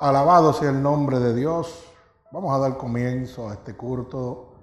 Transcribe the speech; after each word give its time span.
Alabado 0.00 0.54
sea 0.54 0.70
el 0.70 0.82
nombre 0.82 1.18
de 1.18 1.34
Dios. 1.34 1.84
Vamos 2.32 2.56
a 2.56 2.58
dar 2.58 2.78
comienzo 2.78 3.50
a 3.50 3.52
este 3.52 3.76
culto 3.76 4.54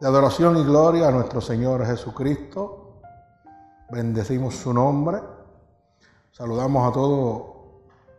de 0.00 0.08
adoración 0.08 0.56
y 0.56 0.64
gloria 0.64 1.06
a 1.06 1.12
nuestro 1.12 1.40
Señor 1.40 1.86
Jesucristo. 1.86 2.98
Bendecimos 3.92 4.56
su 4.56 4.74
nombre. 4.74 5.20
Saludamos 6.32 6.90
a 6.90 6.92
todos 6.92 7.42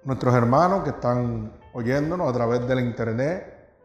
nuestros 0.05 0.33
hermanos 0.33 0.85
que 0.85 0.91
están 0.91 1.51
oyéndonos 1.73 2.29
a 2.29 2.31
través 2.31 2.65
de 2.65 2.75
la 2.75 2.81
internet, 2.81 3.75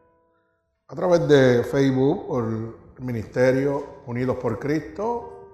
a 0.86 0.94
través 0.94 1.26
de 1.26 1.64
Facebook 1.64 2.28
por 2.28 2.44
el 2.44 2.74
Ministerio 3.04 4.02
Unidos 4.06 4.36
por 4.36 4.56
Cristo. 4.60 5.48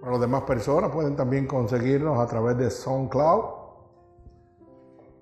Para 0.00 0.10
las 0.10 0.20
demás 0.22 0.42
personas 0.42 0.90
pueden 0.90 1.14
también 1.14 1.46
conseguirnos 1.46 2.18
a 2.18 2.26
través 2.26 2.58
de 2.58 2.68
SoundCloud 2.68 3.55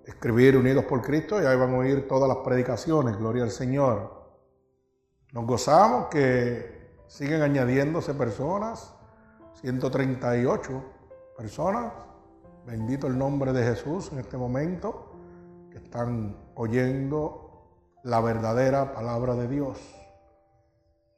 escribir 0.07 0.57
Unidos 0.57 0.85
por 0.85 1.03
Cristo 1.03 1.41
y 1.43 1.47
ahí 1.47 1.57
van 1.57 1.75
a 1.75 1.79
oír 1.79 2.07
todas 2.07 2.29
las 2.29 2.39
predicaciones, 2.39 3.17
gloria 3.17 3.43
al 3.45 3.51
Señor. 3.51 4.25
Nos 5.33 5.47
gozamos 5.47 6.07
que 6.07 7.03
siguen 7.07 7.43
añadiéndose 7.43 8.15
personas, 8.15 8.95
138 9.61 10.83
personas, 11.37 11.93
bendito 12.67 13.07
el 13.07 13.19
nombre 13.19 13.53
de 13.53 13.65
Jesús 13.65 14.13
en 14.13 14.19
este 14.19 14.37
momento, 14.37 15.13
que 15.71 15.79
están 15.79 16.37
oyendo 16.55 17.45
la 18.05 18.21
verdadera 18.21 18.93
palabra 18.93 19.35
de 19.35 19.49
Dios. 19.49 19.79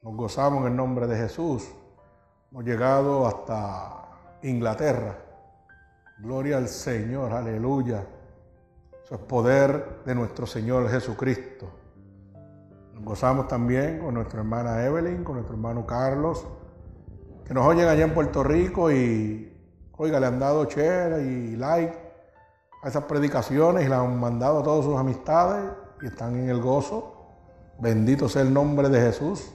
Nos 0.02 0.16
gozamos 0.16 0.60
en 0.60 0.68
el 0.68 0.76
nombre 0.76 1.06
de 1.06 1.16
Jesús. 1.16 1.68
Hemos 2.50 2.64
llegado 2.64 3.26
hasta 3.26 4.38
Inglaterra. 4.42 5.18
Gloria 6.18 6.58
al 6.58 6.68
Señor, 6.68 7.32
aleluya. 7.32 8.06
Eso 9.06 9.14
es 9.14 9.20
poder 9.20 10.02
de 10.04 10.16
nuestro 10.16 10.48
Señor 10.48 10.90
Jesucristo. 10.90 11.70
Nos 12.92 13.04
gozamos 13.04 13.46
también 13.46 14.00
con 14.00 14.14
nuestra 14.14 14.40
hermana 14.40 14.84
Evelyn, 14.84 15.22
con 15.22 15.36
nuestro 15.36 15.54
hermano 15.54 15.86
Carlos, 15.86 16.44
que 17.44 17.54
nos 17.54 17.64
oyen 17.64 17.86
allá 17.86 18.02
en 18.02 18.12
Puerto 18.12 18.42
Rico 18.42 18.90
y, 18.90 19.56
oiga, 19.92 20.18
le 20.18 20.26
han 20.26 20.40
dado 20.40 20.64
share 20.64 21.22
y 21.22 21.54
like 21.54 21.96
a 22.82 22.88
esas 22.88 23.04
predicaciones 23.04 23.86
y 23.86 23.88
le 23.88 23.94
han 23.94 24.18
mandado 24.18 24.58
a 24.58 24.62
todas 24.64 24.84
sus 24.84 24.96
amistades 24.96 25.70
y 26.02 26.06
están 26.06 26.34
en 26.40 26.48
el 26.48 26.60
gozo. 26.60 27.28
Bendito 27.78 28.28
sea 28.28 28.42
el 28.42 28.52
nombre 28.52 28.88
de 28.88 29.00
Jesús. 29.02 29.52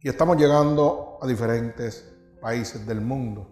Y 0.00 0.10
estamos 0.10 0.36
llegando 0.36 1.16
a 1.22 1.26
diferentes 1.26 2.06
países 2.38 2.86
del 2.86 3.00
mundo, 3.00 3.48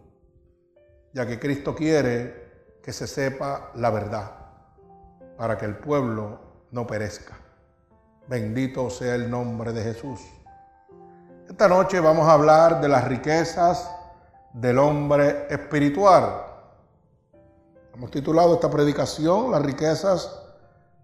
ya 1.14 1.26
que 1.26 1.38
Cristo 1.38 1.74
quiere 1.74 2.47
que 2.82 2.92
se 2.92 3.06
sepa 3.06 3.70
la 3.74 3.90
verdad, 3.90 4.30
para 5.36 5.58
que 5.58 5.66
el 5.66 5.76
pueblo 5.76 6.40
no 6.70 6.86
perezca. 6.86 7.36
Bendito 8.26 8.90
sea 8.90 9.14
el 9.14 9.30
nombre 9.30 9.72
de 9.72 9.82
Jesús. 9.82 10.20
Esta 11.48 11.66
noche 11.66 11.98
vamos 12.00 12.28
a 12.28 12.32
hablar 12.32 12.80
de 12.80 12.88
las 12.88 13.08
riquezas 13.08 13.90
del 14.52 14.78
hombre 14.78 15.46
espiritual. 15.48 16.44
Hemos 17.94 18.10
titulado 18.10 18.54
esta 18.54 18.70
predicación 18.70 19.50
Las 19.50 19.62
riquezas 19.62 20.40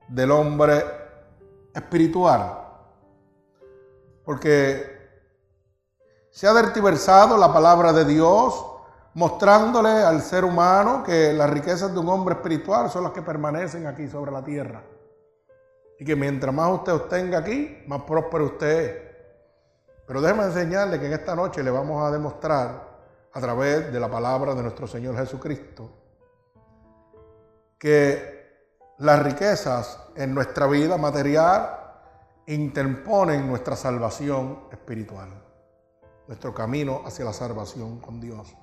del 0.09 0.31
hombre 0.31 0.85
espiritual. 1.75 2.59
Porque 4.25 4.95
se 6.31 6.47
ha 6.47 6.53
dertiversado 6.53 7.37
la 7.37 7.53
palabra 7.53 7.93
de 7.93 8.05
Dios 8.05 8.74
mostrándole 9.15 9.91
al 9.91 10.23
ser 10.23 10.45
humano 10.45 11.03
que 11.03 11.33
las 11.33 11.49
riquezas 11.49 11.93
de 11.93 11.99
un 11.99 12.09
hombre 12.09 12.35
espiritual 12.35 12.91
son 12.91 13.05
las 13.05 13.13
que 13.13 13.23
permanecen 13.23 13.87
aquí 13.87 14.09
sobre 14.09 14.33
la 14.33 14.43
tierra. 14.43 14.83
Y 15.99 16.05
que 16.05 16.17
mientras 16.17 16.53
más 16.53 16.73
usted 16.73 16.93
obtenga 16.93 17.39
aquí, 17.39 17.85
más 17.87 18.03
próspero 18.03 18.47
usted 18.47 18.81
es. 18.81 19.15
Pero 20.07 20.21
déjeme 20.21 20.45
enseñarle 20.45 20.99
que 20.99 21.07
en 21.07 21.13
esta 21.13 21.35
noche 21.35 21.63
le 21.63 21.71
vamos 21.71 22.03
a 22.03 22.11
demostrar 22.11 22.95
a 23.33 23.41
través 23.41 23.93
de 23.93 24.01
la 24.01 24.11
palabra 24.11 24.55
de 24.55 24.63
nuestro 24.63 24.87
Señor 24.87 25.17
Jesucristo 25.17 25.91
que 27.79 28.35
las 28.99 29.23
riquezas 29.23 29.99
en 30.17 30.35
nuestra 30.35 30.67
vida 30.67 30.97
material 30.97 31.81
interponen 32.47 33.47
nuestra 33.47 33.77
salvación 33.77 34.65
espiritual, 34.71 35.29
nuestro 36.27 36.55
camino 36.55 37.03
hacia 37.05 37.25
la 37.25 37.33
salvación 37.33 37.99
con 37.99 38.21
Dios. 38.21 38.55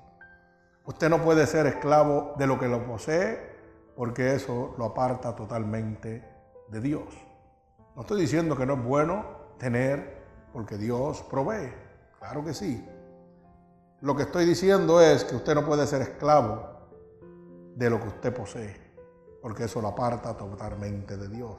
Usted 0.84 1.08
no 1.08 1.22
puede 1.22 1.46
ser 1.46 1.66
esclavo 1.66 2.34
de 2.38 2.46
lo 2.46 2.58
que 2.58 2.66
lo 2.66 2.84
posee 2.84 3.52
porque 3.94 4.34
eso 4.34 4.74
lo 4.78 4.86
aparta 4.86 5.36
totalmente 5.36 6.24
de 6.68 6.80
Dios. 6.80 7.14
No 7.94 8.02
estoy 8.02 8.20
diciendo 8.22 8.56
que 8.56 8.66
no 8.66 8.74
es 8.74 8.82
bueno 8.82 9.24
tener 9.58 10.22
porque 10.52 10.76
Dios 10.76 11.22
provee. 11.22 11.72
Claro 12.18 12.44
que 12.44 12.52
sí. 12.54 12.84
Lo 14.00 14.16
que 14.16 14.24
estoy 14.24 14.44
diciendo 14.44 15.00
es 15.00 15.24
que 15.24 15.36
usted 15.36 15.54
no 15.54 15.64
puede 15.64 15.86
ser 15.86 16.02
esclavo 16.02 16.68
de 17.76 17.88
lo 17.88 18.00
que 18.00 18.08
usted 18.08 18.34
posee 18.34 18.82
porque 19.42 19.64
eso 19.64 19.82
lo 19.82 19.88
aparta 19.88 20.36
totalmente 20.36 21.16
de 21.16 21.28
Dios. 21.28 21.56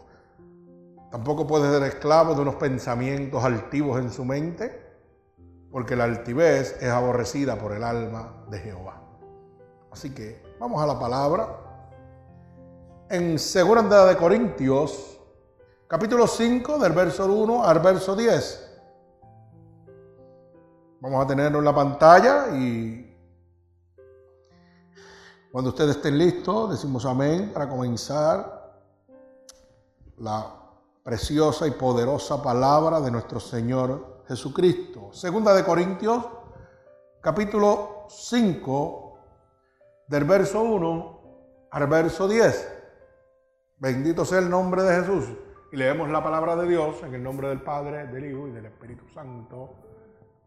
Tampoco 1.12 1.45
puede 1.45 1.72
ser 1.72 1.83
esclavo 1.83 2.33
de 2.33 2.41
unos 2.41 2.56
pensamientos 2.56 3.44
altivos 3.44 4.00
en 4.00 4.09
su 4.09 4.25
mente 4.25 4.81
porque 5.69 5.95
la 5.95 6.06
altivez 6.06 6.78
es 6.81 6.89
aborrecida 6.89 7.57
por 7.57 7.73
el 7.73 7.83
alma 7.83 8.45
de 8.50 8.59
Jehová. 8.59 9.03
Así 9.94 10.09
que 10.09 10.42
vamos 10.59 10.81
a 10.81 10.88
la 10.88 11.00
palabra. 11.00 11.48
En 13.12 13.38
Segunda 13.38 14.08
de 14.08 14.18
Corintios, 14.18 15.20
capítulo 15.88 16.26
5, 16.26 16.80
del 16.80 16.94
verso 16.94 17.31
1 17.31 17.64
al 17.64 17.78
verso 17.78 18.16
10. 18.16 18.72
Vamos 21.00 21.24
a 21.24 21.28
tenerlo 21.28 21.59
en 21.59 21.66
la 21.66 21.76
pantalla 21.76 22.48
y 22.58 23.16
cuando 25.52 25.70
ustedes 25.70 25.98
estén 25.98 26.18
listos, 26.18 26.72
decimos 26.72 27.06
amén 27.06 27.52
para 27.54 27.70
comenzar 27.70 28.81
la 30.18 30.56
preciosa 31.04 31.68
y 31.68 31.72
poderosa 31.72 32.42
palabra 32.42 33.00
de 33.00 33.12
nuestro 33.12 33.40
Señor 33.40 34.24
Jesucristo. 34.28 35.14
Segunda 35.14 35.54
de 35.54 35.64
Corintios, 35.64 36.25
capítulo 37.22 38.08
5, 38.10 39.03
del 40.08 40.24
verso 40.25 40.62
1 40.62 41.22
al 41.72 41.88
verso 41.88 42.28
10. 42.28 42.81
Bendito 43.78 44.25
sea 44.25 44.40
el 44.40 44.50
nombre 44.50 44.84
de 44.84 45.02
Jesús. 45.02 45.25
Y 45.72 45.78
leemos 45.78 46.09
la 46.09 46.24
palabra 46.24 46.56
de 46.56 46.68
Dios 46.68 47.02
en 47.03 47.16
el 47.16 47.24
nombre 47.24 47.50
del 47.50 47.62
Padre, 47.62 48.06
del 48.08 48.25
Hijo 48.25 48.47
y 48.47 48.52
del 48.52 48.66
Espíritu 48.66 49.08
Santo. 49.09 49.75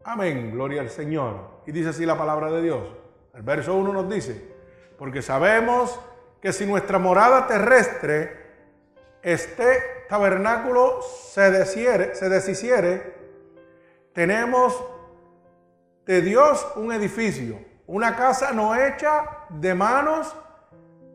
Amén, 0.05 0.51
gloria 0.51 0.81
al 0.81 0.89
Señor. 0.89 1.61
Y 1.65 1.71
dice 1.71 1.89
así 1.89 2.05
la 2.05 2.17
palabra 2.17 2.49
de 2.49 2.61
Dios. 2.61 2.87
El 3.33 3.41
verso 3.43 3.75
1 3.75 3.91
nos 3.91 4.09
dice, 4.09 4.55
porque 4.97 5.21
sabemos 5.21 5.99
que 6.41 6.53
si 6.53 6.65
nuestra 6.65 6.97
morada 6.97 7.45
terrestre, 7.45 8.47
este 9.21 10.05
tabernáculo 10.07 11.01
se, 11.01 11.51
deshiere, 11.51 12.15
se 12.15 12.29
deshiciere, 12.29 13.15
tenemos 14.13 14.81
de 16.05 16.21
Dios 16.21 16.65
un 16.77 16.93
edificio 16.93 17.59
una 17.87 18.15
casa 18.15 18.51
no 18.51 18.75
hecha 18.75 19.25
de 19.49 19.73
manos 19.73 20.35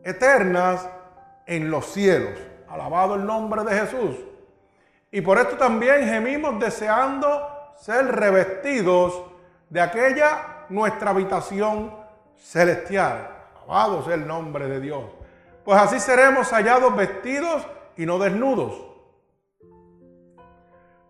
eternas 0.03 0.87
en 1.45 1.69
los 1.69 1.85
cielos. 1.87 2.39
Alabado 2.67 3.15
el 3.15 3.25
nombre 3.25 3.63
de 3.63 3.79
Jesús. 3.79 4.17
Y 5.11 5.21
por 5.21 5.37
esto 5.37 5.57
también 5.57 6.05
gemimos 6.07 6.59
deseando 6.59 7.47
ser 7.77 8.07
revestidos 8.07 9.21
de 9.69 9.81
aquella 9.81 10.65
nuestra 10.69 11.11
habitación 11.11 11.95
celestial. 12.35 13.29
Alabado 13.55 14.03
sea 14.03 14.15
el 14.15 14.27
nombre 14.27 14.67
de 14.67 14.79
Dios. 14.79 15.03
Pues 15.63 15.79
así 15.79 15.99
seremos 15.99 16.51
hallados 16.51 16.95
vestidos 16.95 17.65
y 17.95 18.05
no 18.05 18.19
desnudos. 18.19 18.73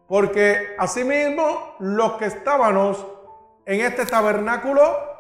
Porque 0.08 0.76
asimismo 0.78 1.76
los 1.80 2.14
que 2.14 2.26
estábamos 2.26 3.06
en 3.66 3.82
este 3.82 4.06
tabernáculo 4.06 5.13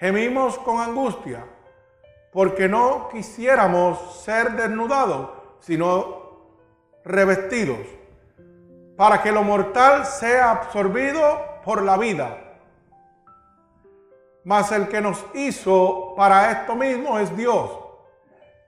Gemimos 0.00 0.58
con 0.58 0.80
angustia 0.80 1.44
porque 2.32 2.68
no 2.68 3.10
quisiéramos 3.10 4.22
ser 4.24 4.52
desnudados, 4.52 5.30
sino 5.60 6.20
revestidos, 7.04 7.80
para 8.96 9.22
que 9.22 9.30
lo 9.30 9.42
mortal 9.42 10.06
sea 10.06 10.52
absorbido 10.52 11.44
por 11.64 11.82
la 11.82 11.98
vida. 11.98 12.38
Mas 14.44 14.72
el 14.72 14.88
que 14.88 15.02
nos 15.02 15.22
hizo 15.34 16.14
para 16.16 16.50
esto 16.50 16.74
mismo 16.74 17.18
es 17.18 17.36
Dios, 17.36 17.70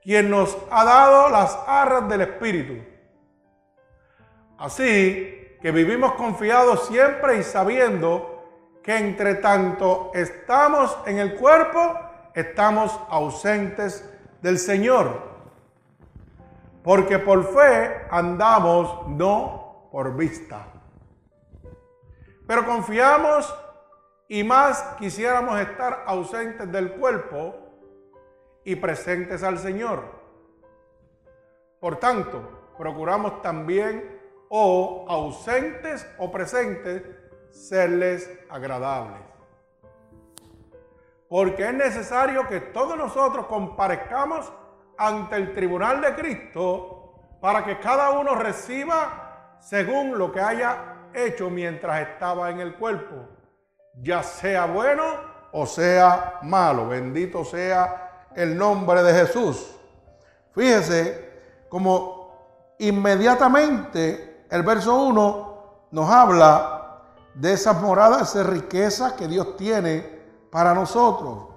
quien 0.02 0.28
nos 0.28 0.58
ha 0.70 0.84
dado 0.84 1.30
las 1.30 1.58
arras 1.66 2.10
del 2.10 2.22
Espíritu. 2.22 2.84
Así 4.58 5.56
que 5.62 5.70
vivimos 5.70 6.12
confiados 6.12 6.88
siempre 6.88 7.38
y 7.38 7.42
sabiendo 7.42 8.31
que 8.82 8.96
entre 8.96 9.36
tanto 9.36 10.10
estamos 10.14 10.96
en 11.06 11.18
el 11.18 11.36
cuerpo, 11.36 11.98
estamos 12.34 12.98
ausentes 13.08 14.08
del 14.40 14.58
Señor. 14.58 15.30
porque 16.82 17.20
por 17.20 17.44
fe 17.44 18.08
andamos, 18.10 19.06
no 19.06 19.88
por 19.92 20.16
vista. 20.16 20.66
Pero 22.44 22.66
confiamos 22.66 23.54
y 24.26 24.42
más 24.42 24.82
quisiéramos 24.98 25.60
estar 25.60 26.02
ausentes 26.06 26.72
del 26.72 26.94
cuerpo 26.94 27.54
y 28.64 28.74
presentes 28.74 29.44
al 29.44 29.58
Señor. 29.58 30.02
Por 31.78 32.00
tanto, 32.00 32.72
procuramos 32.76 33.42
también 33.42 34.20
o 34.48 35.06
ausentes 35.08 36.04
o 36.18 36.32
presentes 36.32 37.02
serles 37.52 38.28
agradables. 38.50 39.20
Porque 41.28 41.68
es 41.68 41.74
necesario 41.74 42.46
que 42.48 42.60
todos 42.60 42.96
nosotros 42.96 43.46
comparezcamos 43.46 44.52
ante 44.98 45.36
el 45.36 45.54
tribunal 45.54 46.00
de 46.00 46.14
Cristo 46.14 47.14
para 47.40 47.64
que 47.64 47.78
cada 47.78 48.10
uno 48.10 48.34
reciba 48.34 49.58
según 49.60 50.18
lo 50.18 50.30
que 50.30 50.40
haya 50.40 51.08
hecho 51.14 51.50
mientras 51.50 52.08
estaba 52.08 52.50
en 52.50 52.60
el 52.60 52.74
cuerpo, 52.74 53.28
ya 54.00 54.22
sea 54.22 54.66
bueno 54.66 55.02
o 55.52 55.66
sea 55.66 56.38
malo. 56.42 56.88
Bendito 56.88 57.44
sea 57.44 58.26
el 58.34 58.56
nombre 58.56 59.02
de 59.02 59.12
Jesús. 59.12 59.76
Fíjese 60.52 61.66
como 61.68 62.74
inmediatamente 62.78 64.46
el 64.50 64.62
verso 64.62 64.94
1 64.96 65.88
nos 65.92 66.10
habla 66.10 66.81
de 67.34 67.52
esas 67.52 67.80
moradas, 67.80 68.34
de 68.34 68.42
riqueza 68.42 69.16
que 69.16 69.28
Dios 69.28 69.56
tiene 69.56 70.22
para 70.50 70.74
nosotros. 70.74 71.48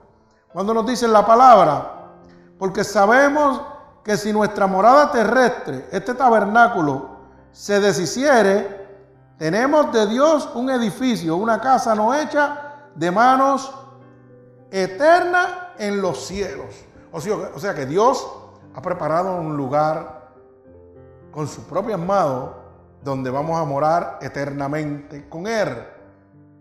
Cuando 0.52 0.74
nos 0.74 0.86
dice 0.86 1.08
la 1.08 1.26
palabra, 1.26 2.12
porque 2.58 2.84
sabemos 2.84 3.62
que 4.04 4.16
si 4.18 4.32
nuestra 4.32 4.68
morada 4.68 5.12
terrestre, 5.12 5.88
este 5.92 6.14
tabernáculo, 6.14 7.16
se 7.52 7.80
deshiciere, 7.80 8.86
tenemos 9.38 9.92
de 9.92 10.08
Dios 10.08 10.50
un 10.56 10.70
edificio, 10.70 11.36
una 11.36 11.60
casa 11.60 11.96
no 11.96 12.14
hecha 12.14 12.88
de 12.96 13.12
manos 13.12 13.74
eterna 14.72 15.74
en 15.78 16.02
los 16.02 16.26
cielos. 16.26 16.86
O 17.12 17.20
sea, 17.20 17.36
o 17.54 17.60
sea 17.60 17.74
que 17.74 17.86
Dios 17.86 18.26
ha 18.74 18.82
preparado 18.82 19.36
un 19.36 19.58
lugar 19.58 20.30
con 21.32 21.48
su 21.48 21.64
propio 21.64 21.96
amado 21.96 22.65
donde 23.06 23.30
vamos 23.30 23.58
a 23.58 23.64
morar 23.64 24.18
eternamente 24.20 25.30
con 25.30 25.46
Él. 25.46 25.70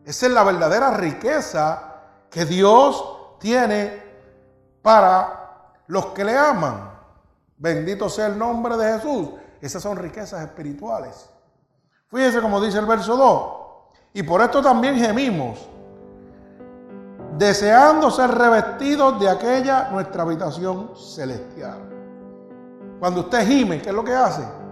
Esa 0.05 0.26
es 0.26 0.32
la 0.32 0.44
verdadera 0.44 0.91
riqueza 0.91 1.94
que 2.31 2.44
Dios 2.44 3.38
tiene 3.41 4.02
para 4.82 5.73
los 5.87 6.06
que 6.06 6.23
le 6.23 6.37
aman. 6.37 6.91
Bendito 7.56 8.11
sea 8.11 8.26
el 8.26 8.38
nombre 8.38 8.76
de 8.76 8.93
Jesús. 8.93 9.31
Esas 9.58 9.82
son 9.82 9.96
riquezas 9.96 10.43
espirituales. 10.43 11.31
Fíjese 12.08 12.43
como 12.43 12.61
dice 12.61 12.79
el 12.79 12.87
verso 12.87 13.17
2. 13.17 13.64
Y 14.12 14.23
por 14.23 14.43
esto 14.43 14.62
también 14.62 14.96
gemimos, 14.96 15.67
deseando 17.38 18.11
ser 18.11 18.31
revestidos 18.31 19.19
de 19.19 19.31
aquella 19.31 19.88
nuestra 19.91 20.23
habitación 20.23 20.91
celestial. 20.94 21.79
Cuando 23.00 23.20
usted 23.20 23.46
gime, 23.46 23.81
¿qué 23.81 23.88
es 23.88 23.94
lo 23.94 24.05
que 24.05 24.14
hace? 24.14 24.63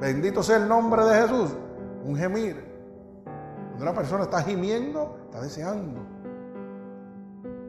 Bendito 0.00 0.42
sea 0.42 0.56
el 0.56 0.68
nombre 0.68 1.04
de 1.04 1.22
Jesús. 1.22 1.50
Un 2.04 2.16
gemir. 2.16 2.64
Cuando 3.68 3.84
una 3.84 3.94
persona 3.94 4.24
está 4.24 4.42
gimiendo, 4.42 5.18
está 5.26 5.40
deseando. 5.40 6.00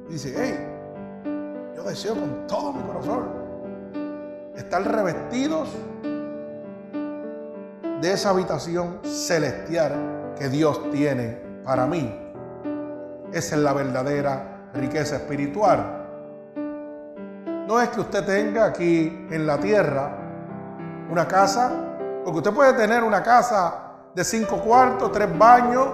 Dice, 0.09 0.33
hey, 0.37 1.73
yo 1.75 1.83
deseo 1.83 2.13
con 2.13 2.47
todo 2.47 2.73
mi 2.73 2.83
corazón 2.83 3.45
estar 4.55 4.83
revestidos 4.83 5.69
de 8.01 8.11
esa 8.11 8.29
habitación 8.29 8.99
celestial 9.03 10.33
que 10.37 10.49
Dios 10.49 10.91
tiene 10.91 11.39
para 11.63 11.87
mí. 11.87 12.13
Esa 13.31 13.55
es 13.55 13.61
la 13.61 13.73
verdadera 13.73 14.69
riqueza 14.73 15.17
espiritual. 15.17 16.03
No 17.67 17.81
es 17.81 17.89
que 17.89 18.01
usted 18.01 18.23
tenga 18.25 18.65
aquí 18.65 19.25
en 19.29 19.47
la 19.47 19.57
tierra 19.57 20.17
una 21.09 21.27
casa, 21.27 21.71
porque 22.25 22.39
usted 22.39 22.53
puede 22.53 22.73
tener 22.73 23.03
una 23.03 23.21
casa 23.21 23.75
de 24.15 24.23
cinco 24.23 24.57
cuartos, 24.57 25.11
tres 25.11 25.37
baños, 25.37 25.87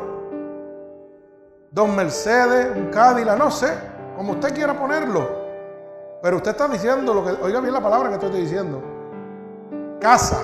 dos 1.70 1.90
Mercedes, 1.90 2.74
un 2.74 2.90
Cadillac, 2.90 3.38
no 3.38 3.52
sé, 3.52 3.78
como 4.16 4.32
usted 4.32 4.56
quiera 4.56 4.74
ponerlo. 4.74 5.28
Pero 6.22 6.38
usted 6.38 6.52
está 6.52 6.70
diciendo 6.70 7.14
lo 7.14 7.26
que, 7.26 7.32
oiga 7.44 7.60
bien 7.60 7.74
la 7.74 7.82
palabra 7.82 8.08
que 8.08 8.16
estoy 8.16 8.32
diciendo, 8.32 8.82
casa. 10.00 10.42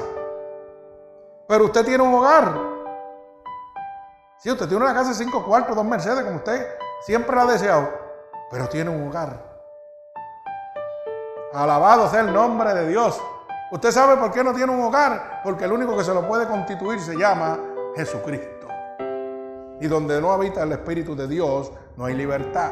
Pero 1.47 1.65
usted 1.65 1.85
tiene 1.85 2.03
un 2.03 2.13
hogar. 2.15 2.51
Si 4.39 4.51
usted 4.51 4.67
tiene 4.67 4.83
una 4.83 4.93
casa 4.93 5.11
de 5.11 5.15
cinco 5.15 5.45
cuartos, 5.45 5.73
dos 5.73 5.85
Mercedes, 5.85 6.25
como 6.25 6.35
usted 6.35 6.67
siempre 7.05 7.33
lo 7.33 7.43
ha 7.43 7.45
deseado, 7.45 7.87
pero 8.51 8.67
tiene 8.67 8.89
un 8.89 9.07
hogar. 9.07 9.41
Alabado 11.53 12.09
sea 12.09 12.19
el 12.19 12.33
nombre 12.33 12.73
de 12.73 12.89
Dios. 12.89 13.21
¿Usted 13.69 13.91
sabe 13.91 14.15
por 14.15 14.31
qué 14.31 14.45
no 14.45 14.53
tiene 14.53 14.71
un 14.71 14.81
hogar? 14.81 15.41
Porque 15.43 15.65
el 15.65 15.73
único 15.73 15.97
que 15.97 16.03
se 16.03 16.13
lo 16.13 16.25
puede 16.25 16.47
constituir 16.47 17.01
se 17.01 17.17
llama 17.17 17.59
Jesucristo. 17.97 18.65
Y 19.81 19.87
donde 19.87 20.21
no 20.21 20.31
habita 20.31 20.63
el 20.63 20.71
Espíritu 20.71 21.17
de 21.17 21.27
Dios, 21.27 21.73
no 21.97 22.05
hay 22.05 22.13
libertad. 22.13 22.71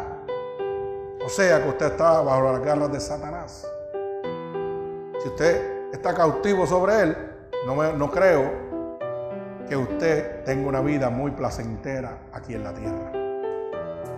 O 1.23 1.27
sea 1.27 1.61
que 1.61 1.67
usted 1.67 1.87
está 1.87 2.21
bajo 2.21 2.43
las 2.43 2.61
garras 2.61 2.93
de 2.93 2.99
Satanás. 3.01 3.67
Si 5.21 5.27
usted 5.27 5.91
está 5.91 6.13
cautivo 6.13 6.65
sobre 6.65 7.01
él, 7.01 7.17
no, 7.67 7.91
no 7.91 8.09
creo 8.09 8.49
que 9.67 9.75
usted 9.75 10.45
tenga 10.45 10.69
una 10.69 10.79
vida 10.79 11.09
muy 11.09 11.31
placentera 11.31 12.19
aquí 12.31 12.55
en 12.55 12.63
la 12.63 12.73
tierra. 12.73 13.11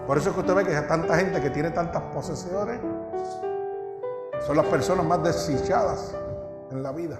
Por 0.05 0.19
eso 0.19 0.29
es 0.29 0.35
que 0.35 0.41
usted 0.41 0.53
ve 0.53 0.63
que 0.63 0.75
hay 0.75 0.87
tanta 0.87 1.17
gente 1.17 1.41
que 1.41 1.49
tiene 1.49 1.71
tantas 1.71 2.03
posesiones. 2.13 2.79
Son 4.45 4.55
las 4.55 4.65
personas 4.67 5.03
más 5.03 5.23
desdichadas 5.23 6.13
en 6.71 6.83
la 6.83 6.91
vida. 6.91 7.19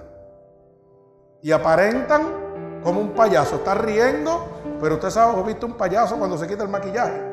Y 1.42 1.52
aparentan 1.52 2.80
como 2.82 3.00
un 3.00 3.10
payaso. 3.10 3.56
Está 3.56 3.74
riendo, 3.74 4.46
pero 4.80 4.96
usted 4.96 5.10
sabe, 5.10 5.38
¿ha 5.38 5.42
visto 5.42 5.66
un 5.66 5.74
payaso 5.74 6.16
cuando 6.16 6.36
se 6.36 6.46
quita 6.46 6.62
el 6.62 6.68
maquillaje? 6.68 7.28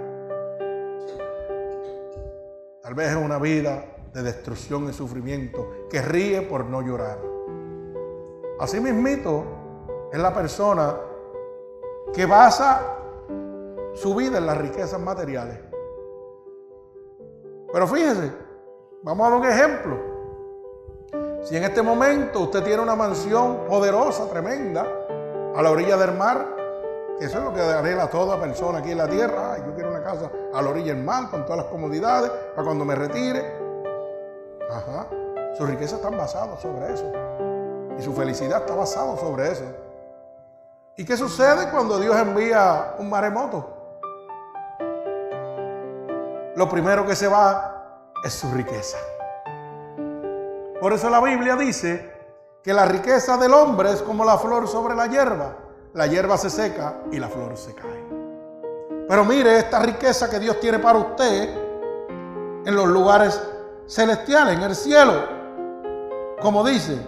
Tal 2.82 2.94
vez 2.94 3.10
es 3.10 3.16
una 3.16 3.40
vida 3.40 3.84
de 4.14 4.24
destrucción 4.24 4.88
y 4.90 4.94
sufrimiento 4.94 5.88
que 5.90 6.02
ríe 6.02 6.42
por 6.44 6.66
no 6.66 6.82
llorar. 6.82 7.18
Así 8.60 8.80
mismito, 8.80 9.44
es 10.12 10.20
la 10.20 10.34
persona 10.34 10.96
que 12.14 12.26
basa 12.26 12.82
su 13.96 14.14
vida 14.16 14.38
en 14.38 14.46
las 14.46 14.58
riquezas 14.58 15.00
materiales. 15.00 15.60
Pero 17.74 17.88
fíjese, 17.88 18.32
vamos 19.04 19.28
a 19.28 19.30
dar 19.32 19.40
un 19.40 19.46
ejemplo. 19.46 20.15
Si 21.46 21.56
en 21.56 21.64
este 21.64 21.84
momento 21.84 22.40
usted 22.40 22.64
tiene 22.64 22.82
una 22.82 22.96
mansión 22.96 23.66
poderosa, 23.68 24.28
tremenda, 24.28 24.84
a 25.56 25.62
la 25.62 25.70
orilla 25.70 25.96
del 25.96 26.14
mar, 26.14 26.44
eso 27.20 27.38
es 27.38 27.44
lo 27.44 27.54
que 27.54 27.62
a 27.62 28.10
toda 28.10 28.40
persona 28.42 28.80
aquí 28.80 28.94
en 28.94 28.98
la 28.98 29.08
tierra, 29.08 29.56
yo 29.60 29.76
quiero 29.76 29.92
una 29.92 30.02
casa 30.02 30.32
a 30.52 30.60
la 30.60 30.70
orilla 30.72 30.96
del 30.96 31.04
mar 31.04 31.30
con 31.30 31.46
todas 31.46 31.58
las 31.58 31.68
comodidades 31.68 32.32
para 32.56 32.66
cuando 32.66 32.84
me 32.84 32.96
retire. 32.96 33.46
Ajá. 34.72 35.06
Sus 35.56 35.70
riquezas 35.70 36.00
están 36.00 36.18
basadas 36.18 36.60
sobre 36.60 36.92
eso. 36.92 37.12
Y 38.00 38.02
su 38.02 38.12
felicidad 38.14 38.62
está 38.62 38.74
basada 38.74 39.16
sobre 39.16 39.52
eso. 39.52 39.66
¿Y 40.98 41.06
qué 41.06 41.16
sucede 41.16 41.70
cuando 41.70 42.00
Dios 42.00 42.16
envía 42.18 42.96
un 42.98 43.08
maremoto? 43.08 43.70
Lo 46.56 46.68
primero 46.68 47.06
que 47.06 47.16
se 47.16 47.28
va 47.28 48.02
es 48.24 48.34
su 48.34 48.52
riqueza. 48.52 48.98
Por 50.80 50.94
eso 50.94 51.10
la 51.10 51.22
Biblia 51.22 51.56
dice 51.56 52.14
que 52.62 52.74
la 52.74 52.86
riqueza 52.86 53.38
del 53.38 53.54
hombre 53.54 53.92
es 53.92 54.02
como 54.02 54.26
la 54.26 54.38
flor 54.38 54.68
sobre 54.68 54.96
la 54.96 55.08
hierba. 55.08 55.56
La 55.94 56.08
hierba 56.08 56.38
se 56.38 56.50
seca 56.50 56.98
y 57.12 57.20
la 57.20 57.30
flor 57.30 57.56
se 57.56 57.74
cae. 57.74 58.06
Pero 59.08 59.24
mire 59.24 59.58
esta 59.60 59.80
riqueza 59.80 60.30
que 60.30 60.40
Dios 60.40 60.60
tiene 60.60 60.80
para 60.80 60.98
usted 60.98 61.50
en 62.66 62.76
los 62.76 62.88
lugares 62.88 63.42
celestiales, 63.88 64.58
en 64.58 64.64
el 64.64 64.76
cielo. 64.76 65.14
Como 66.42 66.64
dice, 66.66 67.00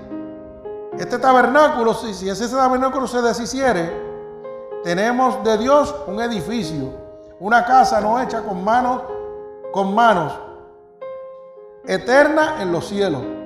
este 0.97 1.19
tabernáculo, 1.19 1.93
si, 1.93 2.29
ese 2.29 2.47
tabernáculo 2.47 3.07
se 3.07 3.21
deshiciere, 3.21 4.07
tenemos 4.83 5.43
de 5.43 5.57
Dios 5.57 5.93
un 6.07 6.21
edificio, 6.21 6.93
una 7.39 7.65
casa 7.65 7.99
no 7.99 8.21
hecha 8.21 8.41
con 8.43 8.63
manos, 8.63 9.01
con 9.71 9.93
manos, 9.93 10.33
eterna 11.85 12.61
en 12.61 12.71
los 12.71 12.87
cielos. 12.87 13.36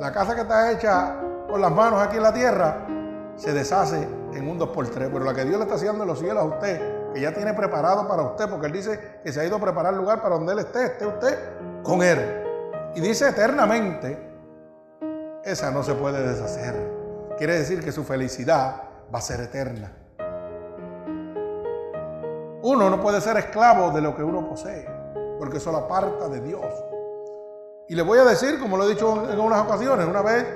La 0.00 0.12
casa 0.12 0.34
que 0.36 0.42
está 0.42 0.70
hecha 0.70 1.16
con 1.48 1.60
las 1.60 1.72
manos 1.72 2.00
aquí 2.00 2.18
en 2.18 2.22
la 2.22 2.32
tierra 2.32 2.86
se 3.34 3.52
deshace 3.52 4.06
en 4.32 4.48
un 4.48 4.58
2x3, 4.58 5.10
pero 5.12 5.20
la 5.24 5.34
que 5.34 5.44
Dios 5.44 5.56
le 5.56 5.64
está 5.64 5.74
haciendo 5.74 6.04
en 6.04 6.08
los 6.08 6.20
cielos 6.20 6.38
a 6.38 6.46
usted, 6.46 7.12
que 7.12 7.20
ya 7.20 7.34
tiene 7.34 7.52
preparado 7.52 8.06
para 8.06 8.22
usted, 8.22 8.48
porque 8.48 8.66
Él 8.66 8.72
dice 8.72 9.20
que 9.24 9.32
se 9.32 9.40
ha 9.40 9.44
ido 9.44 9.56
a 9.56 9.60
preparar 9.60 9.92
el 9.94 9.98
lugar 9.98 10.22
para 10.22 10.36
donde 10.36 10.52
Él 10.52 10.60
esté, 10.60 10.84
esté 10.84 11.04
usted 11.04 11.36
con 11.82 12.02
Él. 12.02 12.44
Y 12.94 13.00
dice 13.00 13.28
eternamente, 13.28 14.18
esa 15.42 15.72
no 15.72 15.82
se 15.82 15.94
puede 15.94 16.22
deshacer. 16.22 16.74
Quiere 17.36 17.58
decir 17.58 17.82
que 17.82 17.90
su 17.90 18.04
felicidad 18.04 18.82
va 19.12 19.18
a 19.18 19.22
ser 19.22 19.40
eterna. 19.40 19.92
Uno 22.62 22.88
no 22.88 23.00
puede 23.00 23.20
ser 23.20 23.36
esclavo 23.36 23.90
de 23.90 24.00
lo 24.00 24.14
que 24.14 24.22
uno 24.22 24.48
posee, 24.48 24.86
porque 25.38 25.56
eso 25.56 25.72
lo 25.72 25.78
aparta 25.78 26.28
de 26.28 26.40
Dios. 26.40 26.64
Y 27.88 27.94
le 27.94 28.02
voy 28.02 28.18
a 28.18 28.24
decir, 28.24 28.60
como 28.60 28.76
lo 28.76 28.84
he 28.84 28.90
dicho 28.90 29.30
en 29.30 29.40
unas 29.40 29.60
ocasiones, 29.62 30.06
una 30.06 30.20
vez, 30.20 30.46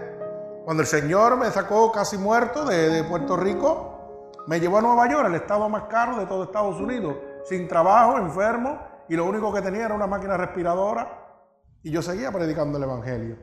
cuando 0.65 0.83
el 0.83 0.87
Señor 0.87 1.39
me 1.39 1.51
sacó 1.51 1.91
casi 1.91 2.19
muerto 2.19 2.67
de, 2.67 3.03
Puerto 3.05 3.39
Rico, 3.39 4.31
me 4.47 4.61
llevó 4.61 4.79
a 4.79 4.83
Nueva 4.83 5.11
York, 5.11 5.29
el 5.29 5.37
estado 5.37 5.67
más 5.71 5.85
caro 5.85 6.19
de 6.19 6.27
todo 6.27 6.45
Estados 6.45 6.79
Unidos, 6.79 7.17
sin 7.47 7.67
trabajo, 7.69 8.19
enfermo, 8.19 8.79
y 9.09 9.17
lo 9.17 9.25
único 9.25 9.53
que 9.53 9.63
tenía 9.63 9.87
era 9.87 9.95
una 9.95 10.07
máquina 10.07 10.37
respiradora, 10.37 11.49
y 11.83 11.91
yo 11.91 12.03
seguía 12.03 12.31
predicando 12.31 12.77
el 12.77 12.85
Evangelio. 12.85 13.39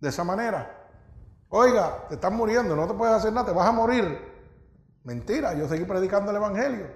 De 0.00 0.08
esa 0.08 0.24
manera. 0.24 0.88
Oiga, 1.50 2.06
te 2.08 2.14
estás 2.14 2.32
muriendo, 2.32 2.74
no 2.74 2.86
te 2.86 2.94
puedes 2.94 3.14
hacer 3.14 3.34
nada, 3.34 3.46
te 3.46 3.52
vas 3.52 3.68
a 3.68 3.72
morir. 3.72 4.18
Mentira, 5.04 5.52
yo 5.52 5.68
seguí 5.68 5.84
predicando 5.84 6.30
el 6.30 6.38
Evangelio. 6.38 6.86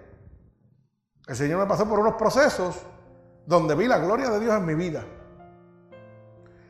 El 1.26 1.36
Señor 1.36 1.60
me 1.60 1.66
pasó 1.66 1.86
por 1.86 1.98
unos 1.98 2.14
procesos 2.14 2.80
donde 3.44 3.74
vi 3.74 3.86
la 3.86 3.98
gloria 3.98 4.30
de 4.30 4.40
Dios 4.40 4.54
en 4.54 4.64
mi 4.64 4.74
vida. 4.74 5.04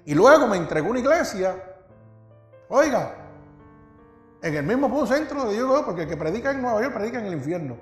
Y 0.05 0.15
luego 0.15 0.47
me 0.47 0.57
entregó 0.57 0.91
una 0.91 0.99
iglesia. 0.99 1.57
Oiga, 2.69 3.15
en 4.43 4.55
el 4.55 4.65
mismo 4.65 5.07
centro 5.07 5.47
de 5.47 5.55
Dios, 5.55 5.83
porque 5.83 6.03
el 6.03 6.09
que 6.09 6.17
predica 6.17 6.51
en 6.51 6.61
Nueva 6.61 6.83
York 6.83 6.95
predica 6.95 7.19
en 7.19 7.27
el 7.27 7.33
infierno. 7.35 7.77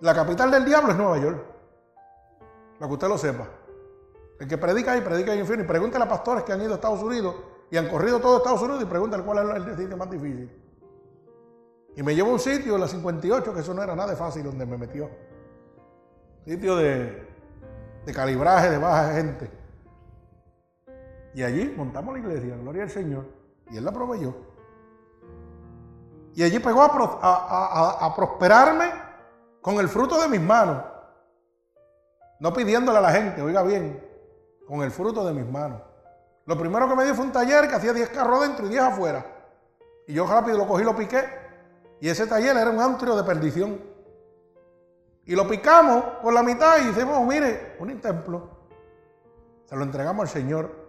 La 0.00 0.14
capital 0.14 0.50
del 0.50 0.64
diablo 0.64 0.92
es 0.92 0.96
Nueva 0.96 1.18
York. 1.18 1.44
Para 2.78 2.88
que 2.88 2.92
usted 2.92 3.08
lo 3.08 3.18
sepa. 3.18 3.48
El 4.38 4.46
que 4.46 4.58
predica 4.58 4.92
ahí, 4.92 5.00
predica 5.00 5.32
en 5.32 5.38
el 5.38 5.40
infierno. 5.40 5.64
Y 5.64 5.66
pregúntele 5.66 6.04
a 6.04 6.08
pastores 6.08 6.44
que 6.44 6.52
han 6.52 6.60
ido 6.60 6.72
a 6.72 6.74
Estados 6.76 7.02
Unidos 7.02 7.34
y 7.70 7.76
han 7.76 7.88
corrido 7.88 8.20
todo 8.20 8.36
Estados 8.36 8.62
Unidos 8.62 8.82
y 8.82 8.86
pregúntale 8.86 9.24
cuál 9.24 9.50
es 9.50 9.66
el 9.66 9.76
sitio 9.76 9.96
más 9.96 10.10
difícil. 10.10 10.50
Y 11.96 12.02
me 12.02 12.14
llevó 12.14 12.30
a 12.30 12.32
un 12.34 12.38
sitio, 12.40 12.76
la 12.78 12.86
58, 12.86 13.54
que 13.54 13.60
eso 13.60 13.74
no 13.74 13.82
era 13.82 13.96
nada 13.96 14.14
fácil 14.14 14.44
donde 14.44 14.66
me 14.66 14.76
metió. 14.76 15.10
Sitio 16.44 16.76
de, 16.76 17.33
de 18.04 18.12
calibraje 18.12 18.70
de 18.70 18.78
baja 18.78 19.12
gente. 19.14 19.50
Y 21.34 21.42
allí 21.42 21.72
montamos 21.76 22.14
la 22.14 22.20
iglesia, 22.20 22.56
gloria 22.56 22.84
al 22.84 22.90
Señor, 22.90 23.26
y 23.70 23.76
Él 23.76 23.84
la 23.84 23.92
proveyó. 23.92 24.34
Y 26.34 26.42
allí 26.42 26.58
pegó 26.58 26.82
a, 26.82 28.14
prosperarme 28.16 28.90
con 29.60 29.76
el 29.76 29.88
fruto 29.88 30.20
de 30.20 30.28
mis 30.28 30.40
manos. 30.40 30.82
No 32.40 32.52
pidiéndole 32.52 32.98
a 32.98 33.00
la 33.00 33.12
gente, 33.12 33.40
oiga 33.40 33.62
bien, 33.62 34.02
con 34.66 34.82
el 34.82 34.90
fruto 34.90 35.24
de 35.24 35.32
mis 35.32 35.48
manos. 35.48 35.80
Lo 36.46 36.58
primero 36.58 36.88
que 36.88 36.96
me 36.96 37.04
dio 37.04 37.14
fue 37.14 37.24
un 37.24 37.32
taller 37.32 37.68
que 37.68 37.76
hacía 37.76 37.92
10 37.92 38.10
carros 38.10 38.42
dentro 38.42 38.66
y 38.66 38.70
10 38.70 38.82
afuera. 38.82 39.24
Y 40.06 40.14
yo 40.14 40.26
rápido 40.26 40.58
lo 40.58 40.66
cogí 40.66 40.84
lo 40.84 40.94
piqué 40.94 41.24
y 42.00 42.08
ese 42.08 42.26
taller 42.26 42.56
era 42.56 42.70
un 42.70 42.80
antrio 42.80 43.16
de 43.16 43.24
perdición. 43.24 43.80
Y 45.26 45.34
lo 45.34 45.48
picamos 45.48 46.04
por 46.22 46.34
la 46.34 46.42
mitad 46.42 46.78
y 46.82 46.86
decimos, 46.86 47.26
mire, 47.26 47.76
un 47.78 47.98
templo. 48.00 48.48
Se 49.64 49.74
lo 49.74 49.82
entregamos 49.82 50.22
al 50.22 50.28
Señor. 50.28 50.84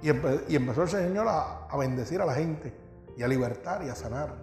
Y, 0.00 0.08
empezó 0.08 0.82
el 0.82 0.88
Señor 0.88 1.26
a, 1.28 1.76
bendecir 1.78 2.20
a 2.20 2.26
la 2.26 2.34
gente 2.34 2.74
y 3.16 3.22
a 3.22 3.28
libertar 3.28 3.82
y 3.82 3.88
a 3.88 3.94
sanar. 3.94 4.34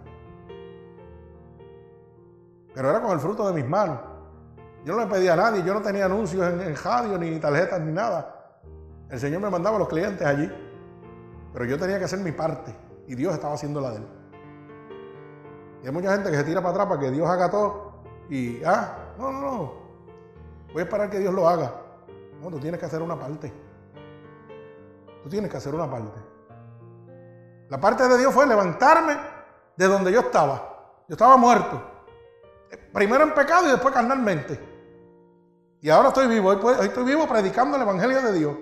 Pero 2.72 2.90
era 2.90 3.00
con 3.00 3.12
el 3.12 3.20
fruto 3.20 3.46
de 3.48 3.54
mis 3.54 3.68
manos. 3.68 3.98
Yo 4.84 4.94
no 4.94 5.00
le 5.00 5.06
pedía 5.06 5.32
a 5.32 5.36
nadie, 5.36 5.62
yo 5.64 5.72
no 5.72 5.80
tenía 5.80 6.04
anuncios 6.04 6.46
en, 6.46 6.60
en 6.60 6.76
radio, 6.76 7.18
ni 7.18 7.38
tarjetas, 7.40 7.80
ni 7.80 7.92
nada. 7.92 8.60
El 9.08 9.18
Señor 9.18 9.40
me 9.40 9.50
mandaba 9.50 9.76
a 9.76 9.78
los 9.78 9.88
clientes 9.88 10.26
allí. 10.26 10.50
Pero 11.52 11.64
yo 11.64 11.78
tenía 11.78 11.98
que 11.98 12.04
hacer 12.04 12.18
mi 12.18 12.32
parte 12.32 12.74
y 13.06 13.14
Dios 13.14 13.34
estaba 13.34 13.54
haciendo 13.54 13.80
la 13.80 13.90
de 13.90 13.96
él. 13.96 14.06
Y 15.82 15.86
hay 15.86 15.92
mucha 15.92 16.12
gente 16.12 16.30
que 16.30 16.36
se 16.36 16.44
tira 16.44 16.60
para 16.60 16.70
atrás 16.70 16.86
para 16.88 17.00
que 17.00 17.10
Dios 17.10 17.28
haga 17.28 17.50
todo. 17.50 17.93
Y, 18.30 18.62
ah, 18.64 19.14
no, 19.18 19.30
no, 19.30 19.40
no. 19.40 19.72
Voy 20.72 20.80
a 20.80 20.84
esperar 20.84 21.10
que 21.10 21.18
Dios 21.18 21.32
lo 21.32 21.48
haga. 21.48 21.72
No, 22.40 22.50
tú 22.50 22.58
tienes 22.58 22.80
que 22.80 22.86
hacer 22.86 23.00
una 23.02 23.18
parte. 23.18 23.52
Tú 25.22 25.28
tienes 25.28 25.50
que 25.50 25.56
hacer 25.56 25.74
una 25.74 25.90
parte. 25.90 26.20
La 27.68 27.80
parte 27.80 28.06
de 28.08 28.18
Dios 28.18 28.32
fue 28.34 28.46
levantarme 28.46 29.16
de 29.76 29.86
donde 29.86 30.12
yo 30.12 30.20
estaba. 30.20 31.02
Yo 31.08 31.14
estaba 31.14 31.36
muerto. 31.36 31.82
Primero 32.92 33.24
en 33.24 33.34
pecado 33.34 33.66
y 33.66 33.70
después 33.70 33.94
carnalmente. 33.94 34.58
Y 35.80 35.90
ahora 35.90 36.08
estoy 36.08 36.26
vivo. 36.26 36.50
Hoy 36.50 36.86
estoy 36.86 37.04
vivo 37.04 37.26
predicando 37.26 37.76
el 37.76 37.82
Evangelio 37.82 38.22
de 38.22 38.32
Dios. 38.32 38.56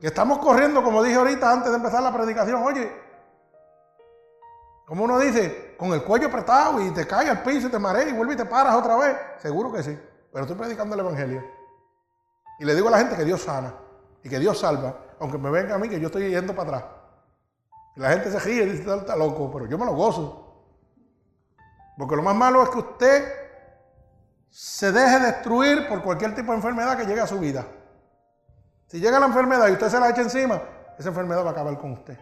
Que 0.00 0.08
estamos 0.08 0.38
corriendo, 0.38 0.82
como 0.82 1.02
dije 1.02 1.16
ahorita 1.16 1.50
antes 1.50 1.70
de 1.70 1.76
empezar 1.76 2.02
la 2.02 2.12
predicación. 2.12 2.62
Oye, 2.62 2.92
como 4.86 5.04
uno 5.04 5.18
dice, 5.18 5.65
con 5.76 5.92
el 5.92 6.02
cuello 6.02 6.28
apretado 6.28 6.80
y 6.80 6.90
te 6.90 7.06
cae 7.06 7.28
al 7.28 7.42
piso 7.42 7.68
y 7.68 7.70
te 7.70 7.78
mareas 7.78 8.08
y 8.08 8.12
vuelve 8.12 8.34
y 8.34 8.36
te 8.36 8.44
paras 8.44 8.74
otra 8.74 8.96
vez. 8.96 9.16
Seguro 9.38 9.72
que 9.72 9.82
sí. 9.82 9.98
Pero 10.32 10.44
estoy 10.44 10.56
predicando 10.56 10.94
el 10.94 11.00
Evangelio. 11.00 11.44
Y 12.58 12.64
le 12.64 12.74
digo 12.74 12.88
a 12.88 12.92
la 12.92 12.98
gente 12.98 13.16
que 13.16 13.24
Dios 13.24 13.42
sana 13.42 13.74
y 14.22 14.28
que 14.28 14.38
Dios 14.38 14.58
salva, 14.58 14.96
aunque 15.20 15.38
me 15.38 15.50
venga 15.50 15.74
a 15.74 15.78
mí 15.78 15.88
que 15.88 16.00
yo 16.00 16.06
estoy 16.06 16.30
yendo 16.30 16.54
para 16.54 16.78
atrás. 16.78 16.84
Y 17.96 18.00
la 18.00 18.10
gente 18.10 18.30
se 18.30 18.38
ríe 18.38 18.62
y 18.64 18.70
dice, 18.70 18.96
está 18.96 19.16
loco, 19.16 19.50
pero 19.52 19.66
yo 19.66 19.78
me 19.78 19.86
lo 19.86 19.94
gozo. 19.94 20.64
Porque 21.96 22.16
lo 22.16 22.22
más 22.22 22.34
malo 22.34 22.62
es 22.62 22.68
que 22.70 22.78
usted 22.78 23.32
se 24.50 24.92
deje 24.92 25.18
destruir 25.20 25.88
por 25.88 26.02
cualquier 26.02 26.34
tipo 26.34 26.52
de 26.52 26.58
enfermedad 26.58 26.96
que 26.96 27.06
llegue 27.06 27.20
a 27.20 27.26
su 27.26 27.38
vida. 27.38 27.66
Si 28.86 29.00
llega 29.00 29.18
la 29.18 29.26
enfermedad 29.26 29.68
y 29.68 29.72
usted 29.72 29.88
se 29.88 30.00
la 30.00 30.10
echa 30.10 30.22
encima, 30.22 30.62
esa 30.98 31.08
enfermedad 31.08 31.44
va 31.44 31.50
a 31.50 31.52
acabar 31.52 31.78
con 31.78 31.92
usted. 31.92 32.18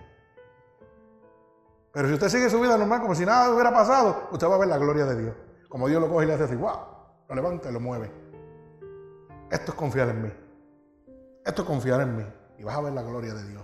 Pero 1.94 2.08
si 2.08 2.14
usted 2.14 2.28
sigue 2.28 2.50
su 2.50 2.60
vida 2.60 2.76
normal 2.76 3.00
como 3.00 3.14
si 3.14 3.24
nada 3.24 3.54
hubiera 3.54 3.72
pasado, 3.72 4.28
usted 4.32 4.48
va 4.48 4.56
a 4.56 4.58
ver 4.58 4.68
la 4.68 4.78
gloria 4.78 5.04
de 5.06 5.16
Dios. 5.16 5.34
Como 5.68 5.86
Dios 5.86 6.02
lo 6.02 6.08
coge 6.08 6.24
y 6.24 6.26
le 6.26 6.34
hace 6.34 6.44
así, 6.44 6.56
wow, 6.56 6.76
lo 7.28 7.34
levanta 7.36 7.70
y 7.70 7.72
lo 7.72 7.78
mueve. 7.78 8.10
Esto 9.48 9.70
es 9.70 9.78
confiar 9.78 10.08
en 10.08 10.22
mí. 10.22 10.32
Esto 11.44 11.62
es 11.62 11.68
confiar 11.68 12.00
en 12.00 12.16
mí. 12.16 12.26
Y 12.58 12.64
vas 12.64 12.76
a 12.76 12.80
ver 12.80 12.92
la 12.92 13.02
gloria 13.02 13.32
de 13.32 13.48
Dios. 13.48 13.62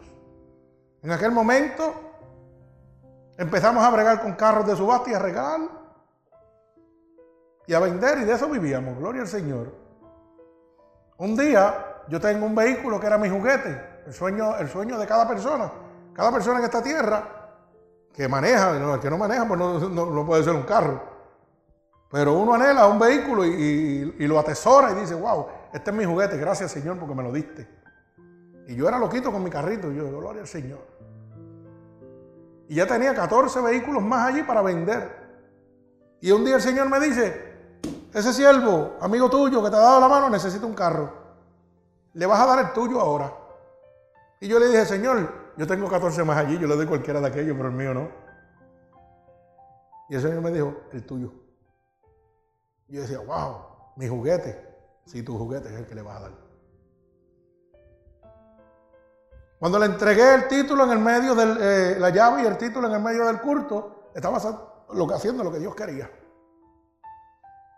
En 1.03 1.11
aquel 1.11 1.33
momento 1.33 1.93
empezamos 3.37 3.83
a 3.83 3.91
bregar 3.91 4.23
con 4.23 4.35
carros 4.35 4.65
de 4.65 4.77
subasta 4.77 5.11
y 5.11 5.15
a 5.15 5.19
regalar 5.19 5.61
y 7.67 7.75
a 7.75 7.81
vender 7.81 8.19
y 8.19 8.25
de 8.27 8.35
eso 8.35 8.49
vivíamos. 8.49 8.97
Gloria 8.97 9.23
al 9.23 9.29
Señor. 9.29 9.75
Un 11.19 11.37
día 11.37 12.05
yo 12.07 12.21
tengo 12.21 12.47
un 12.47 12.55
vehículo 12.55 13.01
que 13.01 13.09
era 13.09 13.19
mi 13.19 13.29
juguete, 13.29 14.03
el 14.07 14.13
sueño, 14.13 14.57
el 14.57 14.69
sueño 14.69 14.99
de 14.99 15.07
cada 15.07 15.27
persona. 15.27 15.73
Cada 16.13 16.31
persona 16.31 16.61
en 16.61 16.67
esta 16.67 16.81
tierra 16.81 17.40
que 18.13 18.29
maneja, 18.29 18.77
el 18.77 19.01
que 19.01 19.11
no 19.11 19.19
maneja, 19.19 19.47
pues 19.47 19.59
no, 19.59 20.27
puede 20.27 20.45
ser 20.45 20.55
un 20.55 20.63
carro. 20.63 21.01
Pero 22.11 22.35
uno 22.35 22.55
anhela 22.55 22.89
un 22.89 22.99
vehículo 22.99 23.45
y, 23.45 24.27
lo 24.27 24.39
atesora 24.39 24.93
y 24.93 24.95
dice, 24.97 25.15
wow, 25.15 25.47
este 25.73 25.91
es 25.91 25.97
mi 25.97 26.05
juguete, 26.05 26.37
gracias 26.37 26.73
Señor 26.73 26.99
porque 26.99 27.15
me 27.15 27.23
lo 27.23 27.33
diste. 27.33 27.69
Y 28.67 28.75
yo 28.75 28.89
era 28.89 28.99
loquito 28.99 29.33
con 29.33 29.43
mi 29.43 29.51
carrito, 29.51 29.91
y 29.91 29.97
yo, 29.97 30.09
gloria 30.09 30.43
al 30.43 30.49
Señor. 30.49 30.81
Y 32.69 32.77
ya 32.77 32.87
tenía 32.87 33.15
14 33.15 33.61
vehículos 33.61 34.03
más 34.03 34.29
allí 34.29 34.43
para 34.43 34.63
vender. 34.63 35.19
Y 36.21 36.31
un 36.31 36.45
día 36.45 36.57
el 36.57 36.63
Señor 36.63 36.89
me 36.89 37.01
dice, 37.01 37.51
ese 38.13 38.33
siervo, 38.33 38.97
amigo 39.01 39.31
tuyo 39.31 39.63
que 39.63 39.71
te 39.71 39.77
ha 39.77 39.81
dado 39.81 40.01
la 40.01 40.09
mano, 40.09 40.31
necesita 40.31 40.67
un 40.67 40.75
carro. 40.75 41.13
Le 42.13 42.27
vas 42.27 42.41
a 42.41 42.47
dar 42.47 42.67
el 42.67 42.73
tuyo 42.73 43.01
ahora. 43.01 43.33
Y 44.41 44.49
yo 44.49 44.59
le 44.59 44.69
dije, 44.69 44.85
Señor, 44.85 45.40
yo 45.61 45.67
tengo 45.67 45.91
14 45.91 46.25
más 46.25 46.39
allí, 46.39 46.59
yo 46.59 46.67
le 46.67 46.75
doy 46.75 46.87
cualquiera 46.87 47.21
de 47.21 47.27
aquellos, 47.27 47.55
pero 47.55 47.69
el 47.69 47.75
mío 47.75 47.93
no. 47.93 48.09
Y 50.09 50.15
el 50.15 50.23
Señor 50.23 50.41
me 50.41 50.51
dijo, 50.51 50.75
el 50.91 51.05
tuyo. 51.05 51.35
Y 52.89 52.95
yo 52.95 53.03
decía, 53.03 53.19
wow, 53.19 53.93
mi 53.97 54.09
juguete. 54.09 54.67
Sí, 55.05 55.23
tu 55.23 55.37
juguete 55.37 55.69
es 55.69 55.75
el 55.75 55.87
que 55.87 55.95
le 55.95 56.01
vas 56.01 56.17
a 56.17 56.21
dar. 56.21 56.33
Cuando 59.59 59.79
le 59.79 59.85
entregué 59.85 60.33
el 60.33 60.49
título 60.49 60.85
en 60.85 60.93
el 60.93 60.99
medio 60.99 61.35
de 61.35 61.43
eh, 61.43 62.01
la 62.01 62.09
llave 62.09 62.43
y 62.43 62.47
el 62.47 62.57
título 62.57 62.89
en 62.89 62.95
el 62.95 63.03
medio 63.03 63.27
del 63.27 63.43
culto, 63.43 64.11
estaba 64.15 64.39
haciendo 64.39 65.45
lo 65.45 65.53
que 65.53 65.59
Dios 65.59 65.75
quería. 65.75 66.11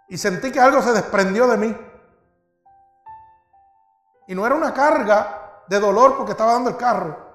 Y 0.09 0.17
sentí 0.19 0.53
que 0.53 0.61
algo 0.61 0.83
se 0.83 0.93
desprendió 0.93 1.49
de 1.49 1.57
mí. 1.57 1.77
Y 4.29 4.37
no 4.37 4.47
era 4.47 4.55
una 4.55 4.73
carga 4.73 5.65
de 5.69 5.81
dolor 5.81 6.17
porque 6.17 6.31
estaba 6.31 6.53
dando 6.53 6.71
el 6.71 6.77
carro 6.77 7.32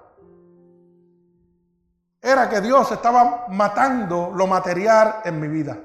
era 2.21 2.49
que 2.49 2.61
Dios 2.61 2.91
estaba 2.91 3.45
matando 3.49 4.31
lo 4.33 4.47
material 4.47 5.21
en 5.23 5.39
mi 5.39 5.47
vida. 5.47 5.77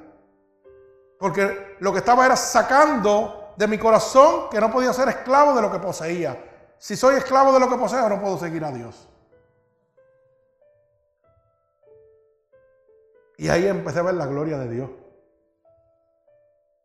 Porque 1.19 1.77
lo 1.81 1.93
que 1.93 1.99
estaba 1.99 2.27
era 2.27 2.37
sacando 2.37 3.55
de 3.57 3.69
mi 3.69 3.79
corazón 3.79 4.49
que 4.51 4.61
no 4.61 4.71
podía 4.71 4.93
ser 4.93 5.09
esclavo 5.09 5.55
de 5.55 5.63
lo 5.63 5.71
que 5.71 5.79
poseía. 5.79 6.37
Si 6.79 6.97
soy 6.97 7.17
esclavo 7.17 7.53
de 7.53 7.61
lo 7.61 7.69
que 7.69 7.77
poseo, 7.77 8.09
no 8.09 8.21
puedo 8.21 8.39
seguir 8.39 8.65
a 8.65 8.73
Dios. 8.73 9.09
Y 13.37 13.49
ahí 13.49 13.67
empecé 13.67 14.01
a 14.01 14.03
ver 14.03 14.15
la 14.15 14.27
gloria 14.27 14.59
de 14.59 14.69
Dios. 14.69 14.91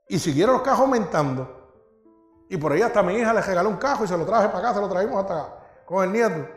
Y 0.07 0.19
siguieron 0.19 0.53
los 0.53 0.61
cajos 0.61 0.81
aumentando. 0.81 1.57
Y 2.49 2.57
por 2.57 2.71
ahí 2.71 2.81
hasta 2.81 3.03
mi 3.03 3.15
hija 3.15 3.33
le 3.33 3.41
regaló 3.41 3.69
un 3.69 3.77
cajo 3.77 4.05
y 4.05 4.07
se 4.07 4.17
lo 4.17 4.25
traje 4.25 4.47
para 4.47 4.59
acá, 4.59 4.73
se 4.73 4.81
lo 4.81 4.87
traímos 4.87 5.21
hasta 5.21 5.83
con 5.85 6.03
el 6.03 6.11
nieto. 6.11 6.56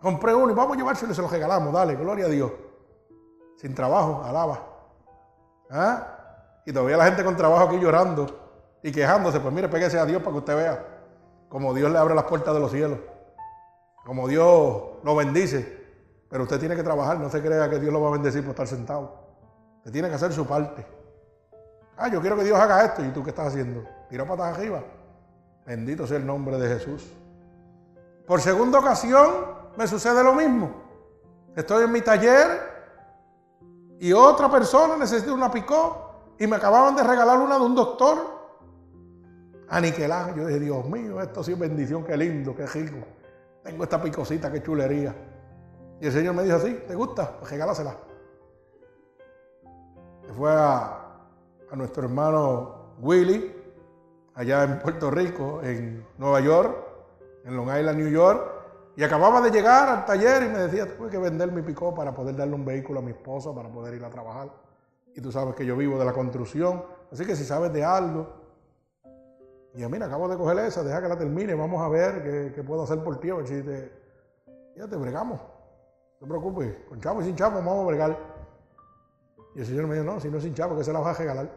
Compré 0.00 0.34
uno 0.34 0.52
y 0.52 0.54
vamos 0.54 0.76
a 0.76 0.78
llevárselo 0.78 1.12
y 1.12 1.14
se 1.14 1.22
lo 1.22 1.28
regalamos. 1.28 1.72
Dale, 1.72 1.94
gloria 1.94 2.26
a 2.26 2.28
Dios. 2.28 2.50
Sin 3.56 3.74
trabajo, 3.74 4.22
alaba. 4.24 4.62
¿Ah? 5.70 6.16
Y 6.64 6.72
todavía 6.72 6.96
la 6.96 7.04
gente 7.04 7.22
con 7.22 7.36
trabajo 7.36 7.64
aquí 7.64 7.78
llorando 7.78 8.26
y 8.82 8.90
quejándose. 8.90 9.40
Pues 9.40 9.52
mire, 9.52 9.68
pégese 9.68 9.98
a 9.98 10.06
Dios 10.06 10.22
para 10.22 10.32
que 10.32 10.38
usted 10.38 10.56
vea 10.56 10.86
como 11.50 11.74
Dios 11.74 11.90
le 11.90 11.98
abre 11.98 12.14
las 12.14 12.24
puertas 12.24 12.54
de 12.54 12.60
los 12.60 12.70
cielos. 12.70 12.98
Como 14.06 14.28
Dios 14.28 14.82
lo 15.02 15.16
bendice. 15.16 15.80
Pero 16.30 16.44
usted 16.44 16.58
tiene 16.60 16.76
que 16.76 16.82
trabajar. 16.82 17.18
No 17.18 17.28
se 17.28 17.42
crea 17.42 17.68
que 17.68 17.78
Dios 17.78 17.92
lo 17.92 18.00
va 18.00 18.08
a 18.08 18.12
bendecir 18.12 18.42
por 18.42 18.50
estar 18.50 18.68
sentado. 18.68 19.20
Usted 19.78 19.90
tiene 19.92 20.08
que 20.08 20.14
hacer 20.14 20.32
su 20.32 20.46
parte. 20.46 20.86
Ah, 21.96 22.08
yo 22.08 22.20
quiero 22.20 22.36
que 22.36 22.44
Dios 22.44 22.58
haga 22.58 22.84
esto. 22.84 23.04
¿Y 23.04 23.08
tú 23.10 23.22
qué 23.22 23.30
estás 23.30 23.48
haciendo? 23.48 23.84
Tira 24.08 24.24
patas 24.24 24.56
arriba. 24.56 24.82
Bendito 25.66 26.06
sea 26.06 26.16
el 26.16 26.26
nombre 26.26 26.56
de 26.56 26.68
Jesús. 26.68 27.12
Por 28.26 28.40
segunda 28.40 28.78
ocasión 28.78 29.59
me 29.76 29.86
sucede 29.86 30.22
lo 30.22 30.34
mismo. 30.34 30.70
Estoy 31.56 31.84
en 31.84 31.92
mi 31.92 32.00
taller 32.00 32.70
y 33.98 34.12
otra 34.12 34.50
persona 34.50 34.96
necesita 34.96 35.32
una 35.32 35.50
picó 35.50 36.34
y 36.38 36.46
me 36.46 36.56
acababan 36.56 36.96
de 36.96 37.02
regalar 37.02 37.38
una 37.38 37.56
de 37.56 37.64
un 37.64 37.74
doctor. 37.74 38.40
Aniquelada. 39.68 40.34
Yo 40.34 40.46
dije, 40.46 40.58
Dios 40.58 40.84
mío, 40.86 41.20
esto 41.20 41.44
sí 41.44 41.52
es 41.52 41.58
bendición, 41.58 42.04
qué 42.04 42.16
lindo, 42.16 42.56
qué 42.56 42.66
rico. 42.66 42.96
Tengo 43.62 43.84
esta 43.84 44.02
picosita, 44.02 44.50
qué 44.50 44.62
chulería. 44.62 45.14
Y 46.00 46.06
el 46.06 46.12
Señor 46.12 46.34
me 46.34 46.42
dijo 46.42 46.56
así, 46.56 46.72
¿te 46.88 46.94
gusta? 46.94 47.38
Pues 47.38 47.50
regálasela. 47.50 47.96
Se 50.26 50.32
fue 50.32 50.50
a, 50.50 51.00
a 51.70 51.76
nuestro 51.76 52.04
hermano 52.04 52.94
Willy, 53.00 53.54
allá 54.34 54.64
en 54.64 54.78
Puerto 54.78 55.10
Rico, 55.10 55.60
en 55.62 56.04
Nueva 56.18 56.40
York, 56.40 56.76
en 57.44 57.56
Long 57.56 57.68
Island, 57.68 57.98
New 57.98 58.08
York, 58.08 58.59
y 59.00 59.02
acababa 59.02 59.40
de 59.40 59.50
llegar 59.50 59.88
al 59.88 60.04
taller 60.04 60.42
y 60.42 60.48
me 60.48 60.58
decía, 60.58 60.94
tuve 60.94 61.08
que 61.08 61.16
vender 61.16 61.50
mi 61.50 61.62
picó 61.62 61.94
para 61.94 62.12
poder 62.12 62.36
darle 62.36 62.54
un 62.54 62.66
vehículo 62.66 63.00
a 63.00 63.02
mi 63.02 63.12
esposa, 63.12 63.50
para 63.54 63.70
poder 63.70 63.94
ir 63.94 64.04
a 64.04 64.10
trabajar. 64.10 64.50
Y 65.14 65.22
tú 65.22 65.32
sabes 65.32 65.54
que 65.54 65.64
yo 65.64 65.74
vivo 65.74 65.98
de 65.98 66.04
la 66.04 66.12
construcción, 66.12 66.84
así 67.10 67.24
que 67.24 67.34
si 67.34 67.46
sabes 67.46 67.72
de 67.72 67.82
algo, 67.82 68.28
y 69.72 69.82
mira, 69.86 70.04
acabo 70.04 70.28
de 70.28 70.36
coger 70.36 70.58
esa, 70.58 70.82
deja 70.82 71.00
que 71.00 71.08
la 71.08 71.16
termine, 71.16 71.54
vamos 71.54 71.80
a 71.80 71.88
ver 71.88 72.52
qué, 72.54 72.62
puedo 72.62 72.82
hacer 72.82 73.02
por 73.02 73.18
ti, 73.18 73.30
a 73.30 73.36
ver 73.36 73.90
ya 74.76 74.86
te 74.86 74.96
bregamos. 74.96 75.40
No 75.40 76.18
te 76.18 76.26
preocupes, 76.26 76.76
con 76.86 77.00
chavo 77.00 77.22
y 77.22 77.24
sin 77.24 77.36
chavo 77.36 77.56
vamos 77.56 77.84
a 77.84 77.86
bregar. 77.86 78.18
Y 79.54 79.60
el 79.60 79.66
Señor 79.66 79.86
me 79.86 79.94
dijo, 79.94 80.04
no, 80.04 80.20
si 80.20 80.28
no 80.28 80.36
es 80.36 80.42
sin 80.42 80.52
chavo, 80.52 80.76
que 80.76 80.84
se 80.84 80.92
la 80.92 81.00
va 81.00 81.12
a 81.12 81.14
regalar. 81.14 81.48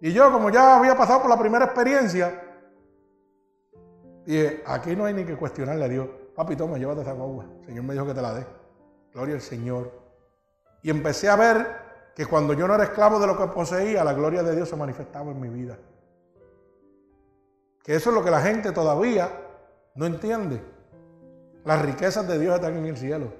Y 0.00 0.14
yo, 0.14 0.32
como 0.32 0.48
ya 0.48 0.78
había 0.78 0.96
pasado 0.96 1.20
por 1.20 1.28
la 1.28 1.38
primera 1.38 1.66
experiencia, 1.66 2.51
dije, 4.24 4.62
aquí 4.66 4.94
no 4.96 5.04
hay 5.04 5.14
ni 5.14 5.24
que 5.24 5.36
cuestionarle 5.36 5.84
a 5.84 5.88
Dios. 5.88 6.08
Papi, 6.34 6.56
toma, 6.56 6.78
llévate 6.78 7.02
esa 7.02 7.12
guagua. 7.12 7.46
El 7.60 7.66
Señor 7.66 7.84
me 7.84 7.92
dijo 7.94 8.06
que 8.06 8.14
te 8.14 8.22
la 8.22 8.34
dé. 8.34 8.46
Gloria 9.12 9.34
al 9.34 9.40
Señor. 9.40 9.92
Y 10.82 10.90
empecé 10.90 11.28
a 11.28 11.36
ver 11.36 11.66
que 12.14 12.26
cuando 12.26 12.54
yo 12.54 12.66
no 12.66 12.74
era 12.74 12.84
esclavo 12.84 13.18
de 13.18 13.26
lo 13.26 13.36
que 13.36 13.46
poseía, 13.48 14.04
la 14.04 14.12
gloria 14.12 14.42
de 14.42 14.54
Dios 14.54 14.68
se 14.68 14.76
manifestaba 14.76 15.30
en 15.30 15.40
mi 15.40 15.48
vida. 15.48 15.78
Que 17.82 17.94
eso 17.94 18.10
es 18.10 18.16
lo 18.16 18.24
que 18.24 18.30
la 18.30 18.40
gente 18.40 18.72
todavía 18.72 19.30
no 19.94 20.06
entiende. 20.06 20.62
Las 21.64 21.82
riquezas 21.82 22.26
de 22.26 22.38
Dios 22.38 22.54
están 22.54 22.76
en 22.76 22.86
el 22.86 22.96
cielo. 22.96 23.32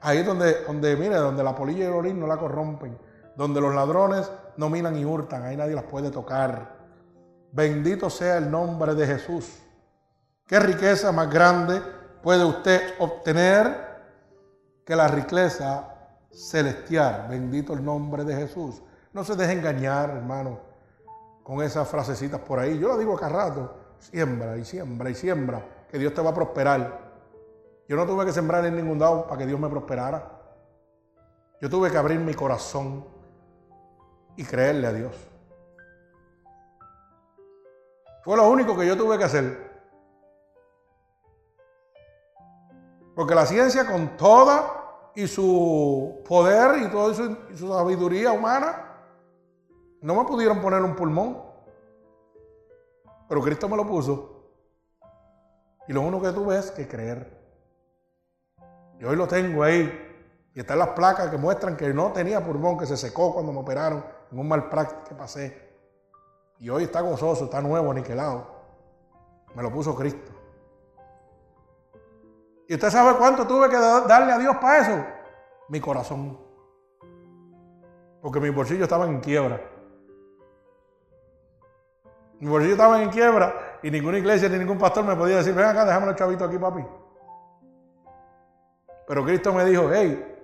Ahí 0.00 0.18
es 0.18 0.26
donde, 0.26 0.64
donde 0.64 0.96
mire, 0.96 1.16
donde 1.16 1.42
la 1.42 1.54
polilla 1.54 1.84
y 1.84 1.88
el 1.88 1.92
orín 1.92 2.20
no 2.20 2.26
la 2.26 2.36
corrompen. 2.36 2.98
Donde 3.36 3.60
los 3.60 3.74
ladrones 3.74 4.30
no 4.56 4.68
minan 4.68 4.96
y 4.96 5.04
hurtan. 5.04 5.42
Ahí 5.42 5.56
nadie 5.56 5.74
las 5.74 5.84
puede 5.84 6.10
tocar. 6.10 6.77
Bendito 7.52 8.10
sea 8.10 8.38
el 8.38 8.50
nombre 8.50 8.94
de 8.94 9.06
Jesús. 9.06 9.58
¿Qué 10.46 10.58
riqueza 10.60 11.12
más 11.12 11.30
grande 11.30 11.82
puede 12.22 12.44
usted 12.44 12.94
obtener 12.98 13.88
que 14.84 14.96
la 14.96 15.08
riqueza 15.08 15.94
celestial? 16.30 17.26
Bendito 17.28 17.72
el 17.72 17.84
nombre 17.84 18.24
de 18.24 18.34
Jesús. 18.34 18.82
No 19.12 19.24
se 19.24 19.34
deje 19.34 19.52
engañar, 19.52 20.10
hermano, 20.10 20.60
con 21.42 21.62
esas 21.62 21.88
frasecitas 21.88 22.40
por 22.40 22.58
ahí. 22.58 22.78
Yo 22.78 22.88
lo 22.88 22.98
digo 22.98 23.14
acá 23.16 23.28
rato. 23.28 23.74
Siembra 23.98 24.56
y 24.56 24.64
siembra 24.64 25.10
y 25.10 25.14
siembra, 25.14 25.60
que 25.90 25.98
Dios 25.98 26.14
te 26.14 26.22
va 26.22 26.30
a 26.30 26.34
prosperar. 26.34 27.08
Yo 27.88 27.96
no 27.96 28.06
tuve 28.06 28.24
que 28.24 28.32
sembrar 28.32 28.64
en 28.64 28.76
ningún 28.76 28.98
lado 28.98 29.26
para 29.26 29.38
que 29.38 29.46
Dios 29.46 29.58
me 29.58 29.68
prosperara. 29.68 30.30
Yo 31.60 31.68
tuve 31.68 31.90
que 31.90 31.96
abrir 31.96 32.20
mi 32.20 32.34
corazón 32.34 33.04
y 34.36 34.44
creerle 34.44 34.86
a 34.86 34.92
Dios. 34.92 35.27
Fue 38.24 38.36
lo 38.36 38.48
único 38.48 38.76
que 38.76 38.86
yo 38.86 38.96
tuve 38.96 39.18
que 39.18 39.24
hacer. 39.24 39.68
Porque 43.14 43.34
la 43.34 43.46
ciencia 43.46 43.86
con 43.86 44.16
toda 44.16 45.10
y 45.14 45.26
su 45.26 46.22
poder 46.26 46.82
y 46.82 46.90
toda 46.90 47.14
su, 47.14 47.36
su 47.56 47.68
sabiduría 47.72 48.32
humana, 48.32 48.84
no 50.00 50.14
me 50.14 50.24
pudieron 50.24 50.60
poner 50.60 50.80
un 50.82 50.94
pulmón. 50.94 51.42
Pero 53.28 53.42
Cristo 53.42 53.68
me 53.68 53.76
lo 53.76 53.86
puso. 53.86 54.38
Y 55.88 55.92
lo 55.92 56.02
único 56.02 56.22
que 56.22 56.32
tuve 56.32 56.58
es 56.58 56.70
que 56.70 56.86
creer. 56.86 57.36
Y 59.00 59.04
hoy 59.04 59.16
lo 59.16 59.26
tengo 59.26 59.62
ahí. 59.62 60.04
Y 60.54 60.60
están 60.60 60.78
las 60.78 60.90
placas 60.90 61.30
que 61.30 61.36
muestran 61.36 61.76
que 61.76 61.92
no 61.92 62.12
tenía 62.12 62.44
pulmón, 62.44 62.78
que 62.78 62.86
se 62.86 62.96
secó 62.96 63.32
cuando 63.32 63.52
me 63.52 63.60
operaron 63.60 64.04
en 64.30 64.38
un 64.38 64.48
mal 64.48 64.68
práctico 64.68 65.04
que 65.04 65.14
pasé. 65.14 65.67
Y 66.58 66.68
hoy 66.70 66.84
está 66.84 67.00
gozoso, 67.00 67.44
está 67.44 67.60
nuevo, 67.60 67.90
aniquilado. 67.90 68.46
Me 69.54 69.62
lo 69.62 69.72
puso 69.72 69.94
Cristo. 69.94 70.32
¿Y 72.66 72.74
usted 72.74 72.90
sabe 72.90 73.16
cuánto 73.16 73.46
tuve 73.46 73.68
que 73.70 73.76
darle 73.76 74.32
a 74.32 74.38
Dios 74.38 74.56
para 74.56 74.78
eso? 74.78 75.06
Mi 75.68 75.80
corazón. 75.80 76.38
Porque 78.20 78.40
mis 78.40 78.54
bolsillos 78.54 78.82
estaban 78.82 79.10
en 79.10 79.20
quiebra. 79.20 79.60
Mis 82.40 82.50
bolsillos 82.50 82.72
estaban 82.72 83.02
en 83.02 83.10
quiebra 83.10 83.78
y 83.82 83.90
ninguna 83.90 84.18
iglesia 84.18 84.48
ni 84.48 84.58
ningún 84.58 84.78
pastor 84.78 85.04
me 85.04 85.16
podía 85.16 85.36
decir, 85.36 85.54
ven 85.54 85.64
acá, 85.64 85.84
déjame 85.84 86.06
los 86.06 86.16
chavitos 86.16 86.48
aquí, 86.48 86.58
papi. 86.58 86.84
Pero 89.06 89.24
Cristo 89.24 89.52
me 89.52 89.64
dijo, 89.64 89.90
hey, 89.92 90.36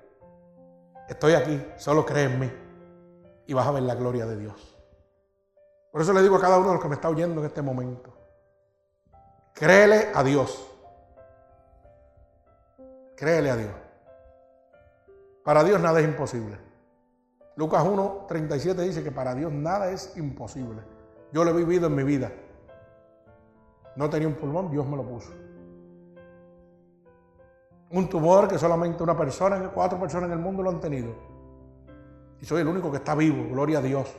estoy 1.09 1.35
aquí, 1.35 1.65
solo 1.77 2.07
cree 2.07 2.25
en 2.25 2.41
mí 2.41 2.53
y 3.47 3.53
vas 3.53 3.67
a 3.67 3.73
ver 3.73 3.83
la 3.83 3.95
gloria 3.95 4.25
de 4.25 4.39
Dios. 4.39 4.74
Por 5.95 6.03
eso 6.03 6.13
le 6.13 6.23
digo 6.23 6.35
a 6.35 6.41
cada 6.41 6.59
uno 6.59 6.71
de 6.71 6.75
los 6.75 6.83
que 6.83 6.89
me 6.89 6.97
está 6.97 7.09
oyendo 7.09 7.41
en 7.41 7.47
este 7.47 7.63
momento, 7.63 8.13
créele 9.53 10.11
a 10.13 10.25
Dios. 10.25 10.69
Créele 13.17 13.51
a 13.53 13.57
Dios. 13.57 13.71
Para 15.45 15.63
Dios 15.63 15.81
nada 15.81 16.01
es 16.01 16.09
imposible. 16.09 16.59
Lucas 17.55 17.85
1, 17.87 18.25
37 18.27 18.83
dice 18.83 19.05
que 19.05 19.13
para 19.13 19.37
Dios 19.37 19.53
nada 19.53 19.93
es 19.93 20.17
imposible. 20.17 20.83
Yo 21.31 21.45
lo 21.45 21.53
he 21.53 21.55
vivido 21.55 21.87
en 21.87 21.95
mi 21.95 22.03
vida. 22.03 22.33
No 23.95 24.11
tenía 24.11 24.27
un 24.27 24.35
pulmón, 24.35 24.73
Dios 24.73 24.85
me 24.89 24.97
lo 24.97 25.05
puso 25.05 25.45
un 27.95 28.09
tumor 28.09 28.49
que 28.49 28.59
solamente 28.59 29.05
una 29.05 29.17
persona, 29.17 29.71
cuatro 29.73 30.01
personas 30.01 30.27
en 30.27 30.33
el 30.33 30.41
mundo 30.41 30.65
lo 30.65 30.71
han 30.71 30.81
tenido. 30.81 31.15
Y 32.41 32.45
soy 32.45 32.63
el 32.63 32.67
único 32.67 32.91
que 32.91 32.97
está 32.97 33.15
vivo, 33.15 33.49
gloria 33.49 33.79
a 33.79 33.83
Dios. 33.83 34.13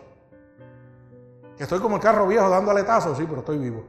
Que 1.57 1.63
estoy 1.63 1.79
como 1.79 1.95
el 1.95 2.01
carro 2.01 2.27
viejo 2.27 2.49
dando 2.49 2.71
aletazos, 2.71 3.17
sí, 3.17 3.25
pero 3.27 3.39
estoy 3.39 3.57
vivo. 3.57 3.83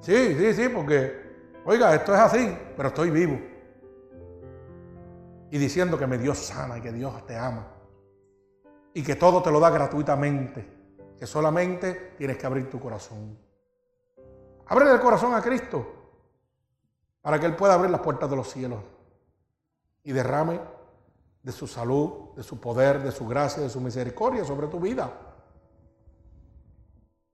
Sí, 0.00 0.34
sí, 0.36 0.54
sí, 0.54 0.68
porque, 0.68 1.60
oiga, 1.64 1.94
esto 1.94 2.14
es 2.14 2.20
así, 2.20 2.58
pero 2.76 2.88
estoy 2.88 3.10
vivo. 3.10 3.38
Y 5.50 5.58
diciendo 5.58 5.98
que 5.98 6.06
me 6.06 6.18
Dios 6.18 6.38
sana 6.38 6.78
y 6.78 6.80
que 6.80 6.92
Dios 6.92 7.24
te 7.26 7.36
ama. 7.36 7.66
Y 8.94 9.02
que 9.02 9.16
todo 9.16 9.42
te 9.42 9.50
lo 9.50 9.60
da 9.60 9.70
gratuitamente. 9.70 10.74
Que 11.18 11.26
solamente 11.26 12.14
tienes 12.18 12.36
que 12.36 12.46
abrir 12.46 12.68
tu 12.68 12.80
corazón. 12.80 13.38
Abre 14.66 14.90
el 14.90 15.00
corazón 15.00 15.34
a 15.34 15.42
Cristo 15.42 15.86
para 17.22 17.38
que 17.38 17.46
Él 17.46 17.56
pueda 17.56 17.74
abrir 17.74 17.90
las 17.90 18.00
puertas 18.00 18.28
de 18.28 18.36
los 18.36 18.50
cielos 18.50 18.80
y 20.02 20.12
derrame 20.12 20.60
de 21.42 21.52
su 21.52 21.66
salud, 21.66 22.34
de 22.36 22.42
su 22.42 22.60
poder, 22.60 23.02
de 23.02 23.10
su 23.10 23.26
gracia, 23.26 23.62
de 23.62 23.68
su 23.68 23.80
misericordia 23.80 24.44
sobre 24.44 24.66
tu 24.68 24.78
vida. 24.78 25.12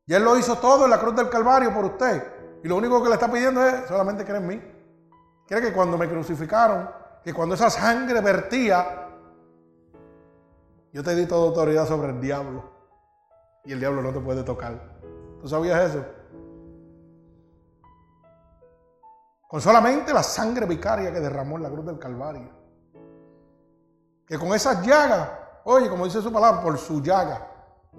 Y 0.06 0.14
Él 0.14 0.22
lo 0.24 0.36
hizo 0.36 0.56
todo 0.58 0.84
en 0.84 0.90
la 0.90 0.98
cruz 0.98 1.14
del 1.14 1.28
Calvario 1.28 1.72
por 1.72 1.84
usted. 1.84 2.60
Y 2.64 2.68
lo 2.68 2.76
único 2.76 3.02
que 3.02 3.08
le 3.08 3.14
está 3.14 3.30
pidiendo 3.30 3.64
es 3.64 3.86
solamente 3.86 4.24
creer 4.24 4.42
en 4.42 4.48
mí. 4.48 4.62
Quiere 5.46 5.68
que 5.68 5.72
cuando 5.72 5.98
me 5.98 6.08
crucificaron, 6.08 6.88
que 7.22 7.32
cuando 7.32 7.54
esa 7.54 7.70
sangre 7.70 8.20
vertía, 8.20 9.08
yo 10.92 11.02
te 11.02 11.14
di 11.14 11.26
toda 11.26 11.46
autoridad 11.48 11.86
sobre 11.86 12.10
el 12.10 12.20
diablo. 12.20 12.70
Y 13.64 13.72
el 13.72 13.80
diablo 13.80 14.02
no 14.02 14.12
te 14.12 14.20
puede 14.20 14.42
tocar. 14.42 14.74
¿Tú 15.40 15.48
sabías 15.48 15.90
eso? 15.90 16.04
con 19.52 19.60
solamente 19.60 20.14
la 20.14 20.22
sangre 20.22 20.64
vicaria 20.64 21.12
que 21.12 21.20
derramó 21.20 21.58
en 21.58 21.64
la 21.64 21.68
cruz 21.68 21.84
del 21.84 21.98
Calvario. 21.98 22.48
Que 24.26 24.38
con 24.38 24.54
esas 24.54 24.80
llagas, 24.80 25.28
oye, 25.64 25.90
como 25.90 26.06
dice 26.06 26.22
su 26.22 26.32
palabra, 26.32 26.62
por 26.62 26.78
su 26.78 27.02
llaga 27.02 27.46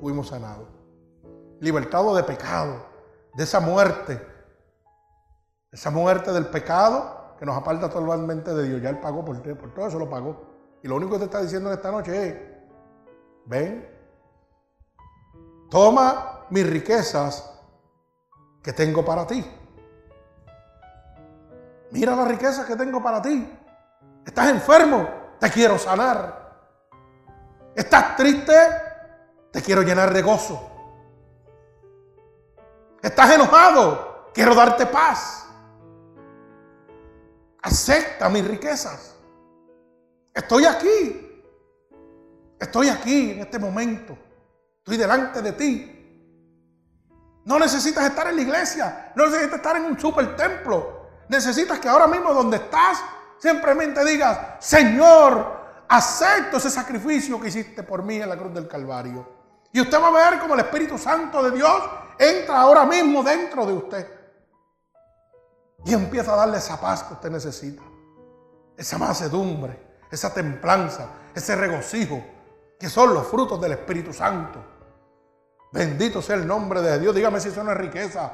fuimos 0.02 0.30
sanados. 0.30 0.68
Libertados 1.64 2.18
de 2.18 2.24
pecado, 2.24 2.86
de 3.36 3.46
esa 3.46 3.62
muerte 3.62 4.22
Esa 5.72 5.92
muerte 5.92 6.34
del 6.34 6.48
pecado 6.48 7.38
que 7.40 7.46
nos 7.46 7.56
aparta 7.56 7.90
totalmente 7.90 8.54
de 8.54 8.68
Dios. 8.68 8.82
Ya 8.82 8.90
Él 8.90 9.00
pagó 9.00 9.24
por, 9.24 9.42
por 9.58 9.74
todo 9.74 9.88
eso, 9.88 9.98
lo 9.98 10.10
pagó. 10.10 10.44
Y 10.84 10.90
lo 10.90 10.98
único 10.98 11.14
que 11.14 11.20
te 11.20 11.26
está 11.26 11.42
diciendo 11.42 11.70
en 11.70 11.78
esta 11.78 11.90
noche 11.90 12.28
es, 12.28 12.36
ven, 13.46 13.90
toma 15.70 16.48
mis 16.50 16.70
riquezas 16.70 17.50
que 18.62 18.74
tengo 18.74 19.06
para 19.06 19.26
ti. 19.26 19.50
Mira 21.92 22.14
las 22.14 22.28
riquezas 22.28 22.66
que 22.66 22.76
tengo 22.76 23.02
para 23.02 23.22
ti. 23.22 23.58
Estás 24.26 24.50
enfermo, 24.50 25.08
te 25.40 25.50
quiero 25.50 25.78
sanar. 25.78 26.60
Estás 27.74 28.18
triste, 28.18 28.54
te 29.50 29.62
quiero 29.62 29.82
llenar 29.82 30.14
de 30.14 30.22
gozo. 30.22 30.73
Estás 33.04 33.32
enojado, 33.32 34.32
quiero 34.34 34.56
darte 34.56 34.86
paz. 34.86 35.46
Acepta 37.62 38.30
mis 38.30 38.48
riquezas. 38.48 39.16
Estoy 40.34 40.64
aquí. 40.64 41.44
Estoy 42.58 42.88
aquí 42.88 43.32
en 43.32 43.42
este 43.42 43.60
momento. 43.60 44.18
Estoy 44.78 44.96
delante 44.96 45.42
de 45.42 45.52
ti. 45.52 45.90
No 47.44 47.60
necesitas 47.60 48.06
estar 48.06 48.28
en 48.30 48.38
la 48.38 48.42
iglesia. 48.42 49.12
No 49.18 49.26
necesitas 49.26 49.58
estar 49.58 49.76
en 49.76 49.84
un 49.84 50.00
super 50.00 50.38
templo. 50.38 51.10
Necesitas 51.28 51.80
que 51.80 51.90
ahora 51.90 52.08
mismo 52.08 52.34
donde 52.34 52.56
estás 52.56 53.04
simplemente 53.38 54.06
digas, 54.06 54.40
Señor, 54.60 55.86
acepto 55.90 56.56
ese 56.56 56.70
sacrificio 56.70 57.38
que 57.42 57.50
hiciste 57.50 57.84
por 57.84 58.02
mí 58.02 58.16
en 58.22 58.30
la 58.30 58.38
cruz 58.38 58.54
del 58.54 58.70
Calvario. 58.70 59.28
Y 59.74 59.82
usted 59.82 60.00
va 60.00 60.08
a 60.08 60.30
ver 60.30 60.40
como 60.40 60.54
el 60.54 60.60
Espíritu 60.60 61.00
Santo 61.00 61.42
de 61.44 61.52
Dios 61.52 61.82
entra 62.20 62.62
ahora 62.62 62.86
mismo 62.86 63.24
dentro 63.24 63.66
de 63.66 63.74
usted. 63.74 64.08
Y 65.84 65.94
empieza 65.94 66.34
a 66.34 66.38
darle 66.38 66.60
esa 66.60 66.80
paz 66.80 67.04
que 67.04 67.14
usted 67.16 67.32
necesita. 67.32 67.82
Esa 68.78 69.00
macedumbre, 69.00 69.98
esa 70.12 70.32
templanza, 70.32 71.08
ese 71.34 71.56
regocijo, 71.56 72.24
que 72.80 72.88
son 72.88 73.16
los 73.16 73.28
frutos 73.28 73.60
del 73.60 73.72
Espíritu 73.72 74.14
Santo. 74.14 74.60
Bendito 75.72 76.22
sea 76.22 76.36
el 76.36 76.46
nombre 76.46 76.82
de 76.84 77.00
Dios. 77.00 77.16
Dígame 77.16 77.40
si 77.40 77.50
eso 77.50 77.64
no 77.64 77.72
es 77.72 77.78
riqueza. 77.78 78.32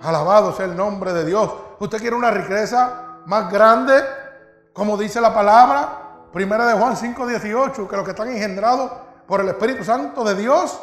Alabado 0.00 0.52
sea 0.52 0.66
el 0.66 0.76
nombre 0.76 1.12
de 1.12 1.24
Dios. 1.24 1.48
¿Usted 1.78 1.98
quiere 1.98 2.16
una 2.16 2.32
riqueza 2.32 3.20
más 3.26 3.50
grande? 3.52 4.02
Como 4.72 4.96
dice 4.96 5.20
la 5.20 5.32
palabra, 5.32 6.26
primera 6.32 6.66
de 6.66 6.74
Juan 6.74 6.96
5:18, 6.96 7.88
que 7.88 7.96
los 7.96 8.04
que 8.04 8.10
están 8.10 8.28
engendrados 8.28 8.90
por 9.28 9.42
el 9.42 9.48
Espíritu 9.50 9.84
Santo 9.84 10.24
de 10.24 10.34
Dios, 10.34 10.80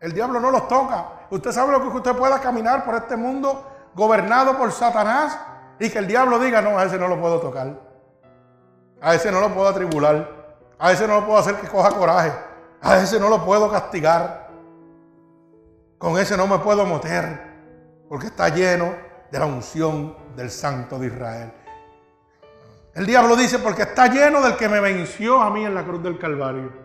el 0.00 0.12
diablo 0.12 0.40
no 0.40 0.50
los 0.50 0.66
toca. 0.66 1.26
Usted 1.30 1.52
sabe 1.52 1.70
lo 1.70 1.80
que 1.80 1.96
usted 1.96 2.12
pueda 2.16 2.40
caminar 2.40 2.84
por 2.84 2.96
este 2.96 3.16
mundo 3.16 3.70
gobernado 3.94 4.58
por 4.58 4.72
Satanás 4.72 5.38
y 5.78 5.88
que 5.88 6.00
el 6.00 6.08
diablo 6.08 6.40
diga, 6.40 6.60
no, 6.60 6.76
a 6.76 6.84
ese 6.84 6.98
no 6.98 7.06
lo 7.06 7.20
puedo 7.20 7.38
tocar. 7.38 7.80
A 9.00 9.14
ese 9.14 9.30
no 9.30 9.38
lo 9.38 9.54
puedo 9.54 9.68
atribular. 9.68 10.28
A 10.76 10.90
ese 10.90 11.06
no 11.06 11.20
lo 11.20 11.26
puedo 11.26 11.38
hacer 11.38 11.54
que 11.54 11.68
coja 11.68 11.90
coraje. 11.90 12.32
A 12.82 12.96
ese 12.98 13.20
no 13.20 13.28
lo 13.28 13.44
puedo 13.44 13.70
castigar. 13.70 14.50
Con 15.96 16.18
ese 16.18 16.36
no 16.36 16.48
me 16.48 16.58
puedo 16.58 16.84
meter. 16.84 17.40
Porque 18.08 18.26
está 18.26 18.48
lleno 18.48 18.92
de 19.30 19.38
la 19.38 19.46
unción 19.46 20.16
del 20.34 20.50
Santo 20.50 20.98
de 20.98 21.06
Israel. 21.06 21.52
El 22.92 23.06
diablo 23.06 23.36
dice, 23.36 23.60
porque 23.60 23.82
está 23.82 24.08
lleno 24.08 24.40
del 24.40 24.56
que 24.56 24.68
me 24.68 24.80
venció 24.80 25.40
a 25.40 25.48
mí 25.50 25.64
en 25.64 25.76
la 25.76 25.84
cruz 25.84 26.02
del 26.02 26.18
Calvario. 26.18 26.83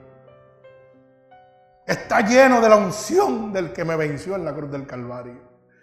Está 1.90 2.22
lleno 2.22 2.62
de 2.62 2.70
la 2.70 2.76
unción 2.76 3.52
del 3.52 3.74
que 3.74 3.84
me 3.84 3.96
venció 3.96 4.36
en 4.36 4.46
la 4.46 4.54
cruz 4.54 4.70
del 4.70 4.86
Calvario. 4.86 5.42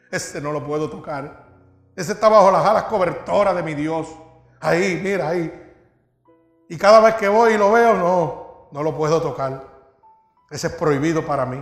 Ese 0.09 0.41
no 0.41 0.53
lo 0.53 0.65
puedo 0.65 0.89
tocar. 0.89 1.49
Ese 1.97 2.13
está 2.13 2.29
bajo 2.29 2.49
las 2.53 2.65
alas 2.65 2.85
cobertoras 2.85 3.57
de 3.57 3.65
mi 3.65 3.75
Dios. 3.75 4.07
Ahí, 4.61 5.01
mira, 5.03 5.31
ahí. 5.31 5.53
Y 6.69 6.79
cada 6.79 7.01
vez 7.01 7.17
que 7.17 7.27
voy 7.27 7.55
y 7.55 7.59
lo 7.59 7.73
veo, 7.73 7.95
no, 7.95 8.69
no 8.71 8.83
lo 8.85 8.97
puedo 8.97 9.21
tocar. 9.21 9.65
Ese 10.49 10.69
es 10.69 10.75
prohibido 10.75 11.27
para 11.27 11.45
mí. 11.45 11.61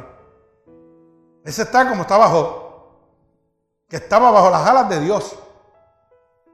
Ese 1.43 1.63
está 1.63 1.89
como 1.89 2.03
está 2.03 2.19
bajo, 2.19 3.01
que 3.89 3.97
estaba 3.97 4.31
bajo 4.31 4.51
las 4.51 4.69
alas 4.69 4.91
de 4.91 5.01
Dios. 5.01 5.39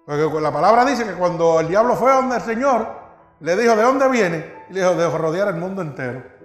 Porque 0.07 0.41
la 0.41 0.53
palabra 0.53 0.85
dice 0.85 1.05
que 1.05 1.15
cuando 1.15 1.59
el 1.59 1.67
diablo 1.67 1.97
fue 1.97 2.13
a 2.13 2.17
donde 2.17 2.37
el 2.37 2.43
Señor, 2.43 2.87
le 3.41 3.57
dijo, 3.57 3.75
¿de 3.75 3.83
dónde 3.83 4.09
viene? 4.09 4.67
Y 4.71 4.75
le 4.75 4.81
dijo, 4.81 4.95
de 4.95 5.19
rodear 5.19 5.49
el 5.49 5.57
mundo 5.57 5.83
entero. 5.83 6.39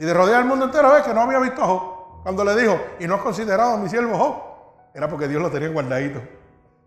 Y 0.00 0.04
de 0.06 0.14
rodear 0.14 0.40
el 0.40 0.46
mundo 0.46 0.64
entero 0.64 0.96
es 0.96 1.02
que 1.02 1.12
no 1.12 1.20
había 1.20 1.38
visto 1.38 1.62
a 1.62 2.22
cuando 2.22 2.42
le 2.42 2.56
dijo, 2.56 2.80
y 3.00 3.06
no 3.06 3.16
has 3.16 3.20
considerado 3.20 3.74
a 3.74 3.76
mi 3.76 3.86
siervo 3.86 4.16
Job, 4.16 4.34
era 4.94 5.06
porque 5.10 5.28
Dios 5.28 5.42
lo 5.42 5.50
tenía 5.50 5.68
guardadito 5.68 6.22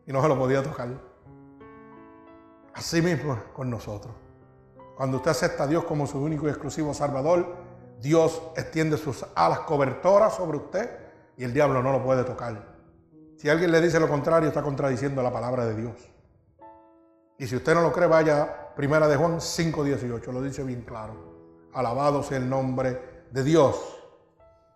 y 0.07 0.11
no 0.11 0.19
se 0.19 0.27
lo 0.27 0.35
podía 0.35 0.63
tocar. 0.63 0.89
Así 2.73 3.03
mismo 3.03 3.37
con 3.53 3.69
nosotros. 3.69 4.15
Cuando 4.97 5.17
usted 5.17 5.29
acepta 5.29 5.65
a 5.65 5.67
Dios 5.67 5.83
como 5.83 6.07
su 6.07 6.19
único 6.19 6.47
y 6.47 6.49
exclusivo 6.49 6.91
Salvador, 6.95 7.55
Dios 7.99 8.41
extiende 8.55 8.97
sus 8.97 9.23
alas 9.35 9.59
cobertoras 9.59 10.33
sobre 10.33 10.57
usted 10.57 10.89
y 11.37 11.43
el 11.43 11.53
diablo 11.53 11.83
no 11.83 11.91
lo 11.91 12.03
puede 12.03 12.23
tocar. 12.23 12.73
Si 13.37 13.47
alguien 13.47 13.71
le 13.71 13.79
dice 13.79 13.99
lo 13.99 14.09
contrario, 14.09 14.47
está 14.47 14.63
contradiciendo 14.63 15.21
la 15.21 15.31
palabra 15.31 15.65
de 15.65 15.75
Dios. 15.75 16.09
Y 17.37 17.45
si 17.45 17.55
usted 17.55 17.75
no 17.75 17.81
lo 17.81 17.91
cree, 17.91 18.07
vaya 18.07 18.73
primera 18.75 19.07
de 19.07 19.17
Juan 19.17 19.39
5:18, 19.39 20.31
lo 20.31 20.41
dice 20.41 20.63
bien 20.63 20.81
claro. 20.81 21.32
Alabado 21.73 22.23
sea 22.23 22.37
el 22.37 22.49
nombre 22.49 23.27
de 23.31 23.43
Dios. 23.43 23.75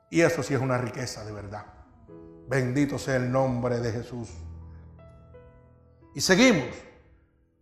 Y 0.10 0.22
eso 0.22 0.42
sí 0.44 0.54
es 0.54 0.62
una 0.62 0.78
riqueza 0.78 1.24
de 1.26 1.32
verdad. 1.32 1.66
Bendito 2.48 2.98
sea 2.98 3.18
el 3.18 3.32
nombre 3.32 3.80
de 3.80 3.92
Jesús. 3.92 4.30
Y 6.16 6.22
seguimos. 6.22 6.88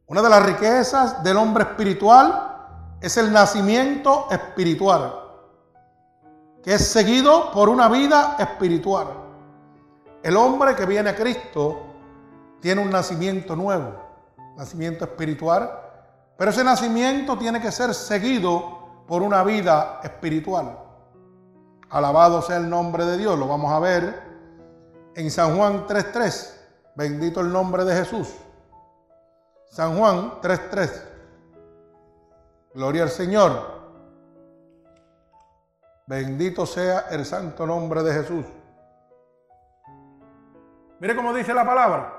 Una 0.07 0.21
de 0.21 0.29
las 0.29 0.45
riquezas 0.45 1.23
del 1.23 1.37
hombre 1.37 1.63
espiritual 1.63 2.55
es 3.01 3.17
el 3.17 3.31
nacimiento 3.31 4.27
espiritual, 4.29 5.13
que 6.63 6.75
es 6.75 6.87
seguido 6.87 7.51
por 7.51 7.69
una 7.69 7.89
vida 7.89 8.35
espiritual. 8.39 9.07
El 10.21 10.37
hombre 10.37 10.75
que 10.75 10.85
viene 10.85 11.09
a 11.09 11.15
Cristo 11.15 11.85
tiene 12.61 12.81
un 12.81 12.89
nacimiento 12.89 13.55
nuevo, 13.55 13.95
nacimiento 14.55 15.05
espiritual, 15.05 15.71
pero 16.37 16.51
ese 16.51 16.63
nacimiento 16.63 17.37
tiene 17.37 17.61
que 17.61 17.71
ser 17.71 17.93
seguido 17.93 18.74
por 19.07 19.21
una 19.21 19.43
vida 19.43 19.99
espiritual. 20.03 20.77
Alabado 21.89 22.41
sea 22.41 22.57
el 22.57 22.69
nombre 22.69 23.05
de 23.05 23.17
Dios. 23.17 23.37
Lo 23.37 23.47
vamos 23.47 23.71
a 23.71 23.79
ver 23.79 24.21
en 25.15 25.31
San 25.31 25.55
Juan 25.55 25.85
3.3. 25.87 26.53
Bendito 26.95 27.41
el 27.41 27.51
nombre 27.51 27.85
de 27.85 27.95
Jesús. 27.95 28.33
San 29.69 29.97
Juan 29.97 30.41
3.3. 30.41 31.03
Gloria 32.73 33.03
al 33.03 33.09
Señor. 33.09 33.75
Bendito 36.07 36.65
sea 36.65 37.07
el 37.11 37.25
santo 37.25 37.65
nombre 37.65 38.03
de 38.03 38.13
Jesús. 38.13 38.45
Mire 40.99 41.15
cómo 41.15 41.33
dice 41.33 41.53
la 41.53 41.65
palabra. 41.65 42.13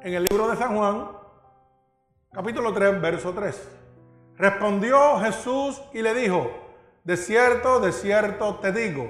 En 0.00 0.14
el 0.14 0.24
libro 0.24 0.48
de 0.48 0.56
San 0.56 0.76
Juan, 0.76 1.08
capítulo 2.32 2.72
3, 2.72 3.00
verso 3.00 3.32
3. 3.32 3.68
Respondió 4.36 5.18
Jesús 5.20 5.80
y 5.92 6.02
le 6.02 6.14
dijo, 6.14 6.50
de 7.04 7.16
cierto, 7.16 7.80
de 7.80 7.92
cierto 7.92 8.56
te 8.56 8.72
digo, 8.72 9.08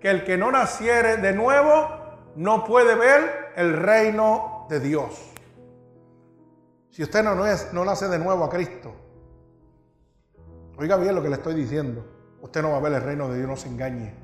que 0.00 0.10
el 0.10 0.24
que 0.24 0.36
no 0.36 0.50
naciere 0.50 1.16
de 1.16 1.32
nuevo 1.32 1.88
no 2.36 2.64
puede 2.64 2.94
ver 2.94 3.52
el 3.56 3.76
reino 3.76 4.66
de 4.68 4.80
Dios. 4.80 5.30
Si 6.90 7.02
usted 7.02 7.22
no, 7.22 7.34
no, 7.34 7.46
es, 7.46 7.72
no 7.72 7.84
nace 7.84 8.08
de 8.08 8.18
nuevo 8.18 8.44
a 8.44 8.50
Cristo, 8.50 8.92
oiga 10.76 10.96
bien 10.96 11.14
lo 11.14 11.22
que 11.22 11.28
le 11.28 11.36
estoy 11.36 11.54
diciendo, 11.54 12.04
usted 12.42 12.62
no 12.62 12.72
va 12.72 12.78
a 12.78 12.80
ver 12.80 12.92
el 12.94 13.02
reino 13.02 13.28
de 13.28 13.38
Dios, 13.38 13.48
no 13.48 13.56
se 13.56 13.68
engañe. 13.68 14.14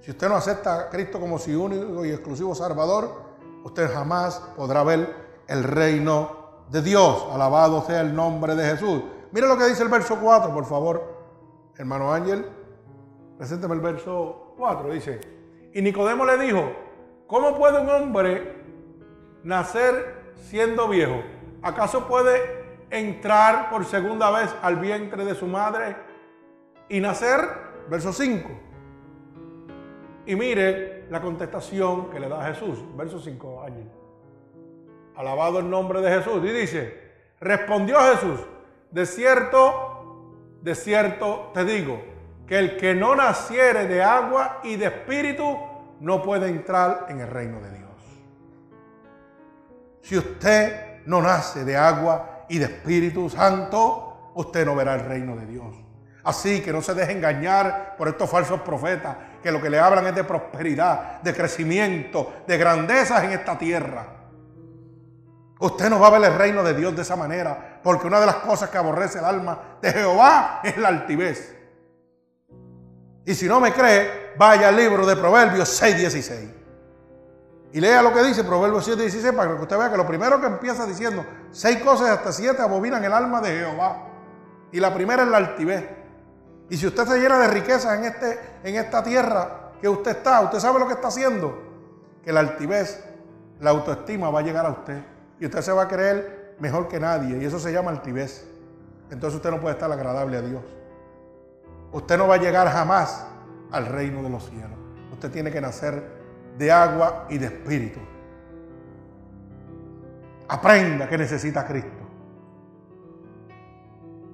Si 0.00 0.10
usted 0.10 0.28
no 0.28 0.36
acepta 0.36 0.80
a 0.80 0.88
Cristo 0.90 1.20
como 1.20 1.38
su 1.38 1.62
único 1.62 2.04
y 2.04 2.10
exclusivo 2.10 2.54
Salvador, 2.54 3.22
usted 3.64 3.90
jamás 3.92 4.40
podrá 4.56 4.82
ver 4.82 5.14
el 5.46 5.64
reino 5.64 6.37
de 6.70 6.82
Dios. 6.82 7.26
Alabado 7.32 7.82
sea 7.82 8.00
el 8.00 8.14
nombre 8.14 8.54
de 8.54 8.64
Jesús. 8.64 9.02
Mire 9.32 9.46
lo 9.46 9.56
que 9.56 9.66
dice 9.66 9.82
el 9.82 9.88
verso 9.88 10.18
4, 10.20 10.52
por 10.52 10.64
favor. 10.64 11.18
Hermano 11.76 12.12
Ángel, 12.12 12.46
preséntame 13.36 13.74
el 13.74 13.80
verso 13.80 14.54
4, 14.56 14.90
dice, 14.90 15.20
y 15.72 15.82
Nicodemo 15.82 16.24
le 16.24 16.38
dijo, 16.38 16.72
¿cómo 17.26 17.56
puede 17.56 17.80
un 17.80 17.88
hombre 17.88 18.64
nacer 19.44 20.32
siendo 20.34 20.88
viejo? 20.88 21.22
¿Acaso 21.62 22.08
puede 22.08 22.86
entrar 22.90 23.70
por 23.70 23.84
segunda 23.84 24.30
vez 24.30 24.54
al 24.62 24.76
vientre 24.76 25.24
de 25.24 25.34
su 25.34 25.46
madre 25.46 25.96
y 26.88 27.00
nacer? 27.00 27.40
Verso 27.88 28.12
5. 28.12 28.48
Y 30.26 30.34
mire 30.34 31.06
la 31.10 31.20
contestación 31.20 32.10
que 32.10 32.20
le 32.20 32.28
da 32.28 32.44
Jesús, 32.44 32.84
verso 32.96 33.20
5, 33.20 33.62
Ángel. 33.62 33.97
Alabado 35.18 35.58
el 35.58 35.68
nombre 35.68 36.00
de 36.00 36.10
Jesús. 36.10 36.42
Y 36.42 36.52
dice, 36.52 37.12
respondió 37.40 38.00
Jesús, 38.00 38.40
de 38.90 39.04
cierto 39.04 39.98
de 40.62 40.74
cierto 40.74 41.50
te 41.54 41.64
digo, 41.64 42.02
que 42.46 42.58
el 42.58 42.76
que 42.76 42.94
no 42.94 43.14
naciere 43.14 43.86
de 43.86 44.02
agua 44.02 44.60
y 44.64 44.76
de 44.76 44.86
espíritu 44.86 45.56
no 46.00 46.22
puede 46.22 46.48
entrar 46.48 47.06
en 47.08 47.20
el 47.20 47.28
reino 47.28 47.60
de 47.60 47.70
Dios. 47.70 47.88
Si 50.02 50.16
usted 50.16 51.04
no 51.06 51.20
nace 51.20 51.64
de 51.64 51.76
agua 51.76 52.44
y 52.48 52.58
de 52.58 52.66
Espíritu 52.66 53.28
Santo, 53.28 54.32
usted 54.34 54.64
no 54.64 54.74
verá 54.74 54.94
el 54.94 55.00
reino 55.00 55.36
de 55.36 55.46
Dios. 55.46 55.76
Así 56.24 56.62
que 56.62 56.72
no 56.72 56.80
se 56.80 56.94
deje 56.94 57.12
engañar 57.12 57.94
por 57.96 58.08
estos 58.08 58.30
falsos 58.30 58.60
profetas 58.60 59.16
que 59.42 59.52
lo 59.52 59.60
que 59.60 59.70
le 59.70 59.78
hablan 59.78 60.06
es 60.06 60.14
de 60.14 60.24
prosperidad, 60.24 61.20
de 61.20 61.34
crecimiento, 61.34 62.42
de 62.46 62.56
grandezas 62.56 63.24
en 63.24 63.32
esta 63.32 63.58
tierra. 63.58 64.17
Usted 65.60 65.90
no 65.90 65.98
va 65.98 66.06
a 66.06 66.10
ver 66.10 66.24
el 66.24 66.38
reino 66.38 66.62
de 66.62 66.74
Dios 66.74 66.94
de 66.94 67.02
esa 67.02 67.16
manera, 67.16 67.80
porque 67.82 68.06
una 68.06 68.20
de 68.20 68.26
las 68.26 68.36
cosas 68.36 68.70
que 68.70 68.78
aborrece 68.78 69.18
el 69.18 69.24
alma 69.24 69.58
de 69.82 69.92
Jehová 69.92 70.60
es 70.62 70.76
la 70.76 70.88
altivez. 70.88 71.56
Y 73.24 73.34
si 73.34 73.46
no 73.46 73.60
me 73.60 73.72
cree, 73.72 74.34
vaya 74.38 74.68
al 74.68 74.76
libro 74.76 75.04
de 75.04 75.16
Proverbios 75.16 75.68
6:16. 75.82 76.54
Y 77.72 77.80
lea 77.80 78.02
lo 78.02 78.12
que 78.12 78.22
dice 78.22 78.44
Proverbios 78.44 78.86
7:16 78.86 79.34
para 79.34 79.54
que 79.54 79.62
usted 79.62 79.76
vea 79.76 79.90
que 79.90 79.96
lo 79.96 80.06
primero 80.06 80.40
que 80.40 80.46
empieza 80.46 80.86
diciendo, 80.86 81.26
seis 81.50 81.78
cosas 81.82 82.10
hasta 82.10 82.32
siete 82.32 82.62
abominan 82.62 83.04
el 83.04 83.12
alma 83.12 83.40
de 83.40 83.50
Jehová. 83.50 84.04
Y 84.72 84.80
la 84.80 84.94
primera 84.94 85.24
es 85.24 85.28
la 85.28 85.38
altivez. 85.38 85.84
Y 86.70 86.76
si 86.76 86.86
usted 86.86 87.06
se 87.06 87.18
llena 87.18 87.38
de 87.38 87.48
riquezas 87.48 87.98
en, 87.98 88.04
este, 88.04 88.38
en 88.62 88.76
esta 88.76 89.02
tierra 89.02 89.72
que 89.80 89.88
usted 89.88 90.12
está, 90.12 90.40
usted 90.40 90.60
sabe 90.60 90.78
lo 90.78 90.86
que 90.86 90.94
está 90.94 91.08
haciendo. 91.08 91.66
Que 92.22 92.32
la 92.32 92.40
altivez, 92.40 93.04
la 93.60 93.70
autoestima 93.70 94.30
va 94.30 94.40
a 94.40 94.42
llegar 94.42 94.66
a 94.66 94.70
usted. 94.70 95.02
Y 95.40 95.46
usted 95.46 95.60
se 95.60 95.72
va 95.72 95.82
a 95.82 95.88
creer 95.88 96.56
mejor 96.58 96.88
que 96.88 96.98
nadie. 96.98 97.38
Y 97.38 97.44
eso 97.44 97.58
se 97.58 97.72
llama 97.72 97.90
altivez. 97.90 98.46
Entonces 99.10 99.36
usted 99.36 99.50
no 99.50 99.60
puede 99.60 99.74
estar 99.74 99.90
agradable 99.90 100.36
a 100.36 100.42
Dios. 100.42 100.62
Usted 101.92 102.18
no 102.18 102.28
va 102.28 102.34
a 102.34 102.38
llegar 102.38 102.68
jamás 102.68 103.26
al 103.70 103.86
reino 103.86 104.22
de 104.22 104.30
los 104.30 104.48
cielos. 104.48 104.78
Usted 105.12 105.30
tiene 105.30 105.50
que 105.50 105.60
nacer 105.60 106.02
de 106.58 106.70
agua 106.72 107.26
y 107.30 107.38
de 107.38 107.46
espíritu. 107.46 108.00
Aprenda 110.48 111.08
que 111.08 111.18
necesita 111.18 111.66
Cristo. 111.66 111.90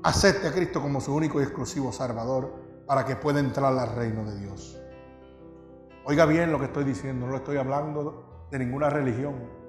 Acepte 0.03 0.49
a 0.49 0.53
Cristo 0.53 0.81
como 0.83 1.01
su 1.01 1.15
único 1.15 1.41
y 1.41 1.45
exclusivo 1.45 1.93
Salvador 1.93 2.53
para 2.87 3.05
que 3.05 3.17
pueda 3.17 3.41
entrar 3.41 3.77
al 3.77 3.95
reino 3.95 4.25
de 4.25 4.39
Dios. 4.39 4.79
Oiga 6.05 6.27
bien 6.27 6.53
lo 6.53 6.59
que 6.59 6.67
estoy 6.67 6.85
diciendo, 6.85 7.27
no 7.27 7.37
estoy 7.37 7.57
hablando 7.57 8.47
de 8.51 8.59
ninguna 8.59 8.91
religión. 8.91 9.64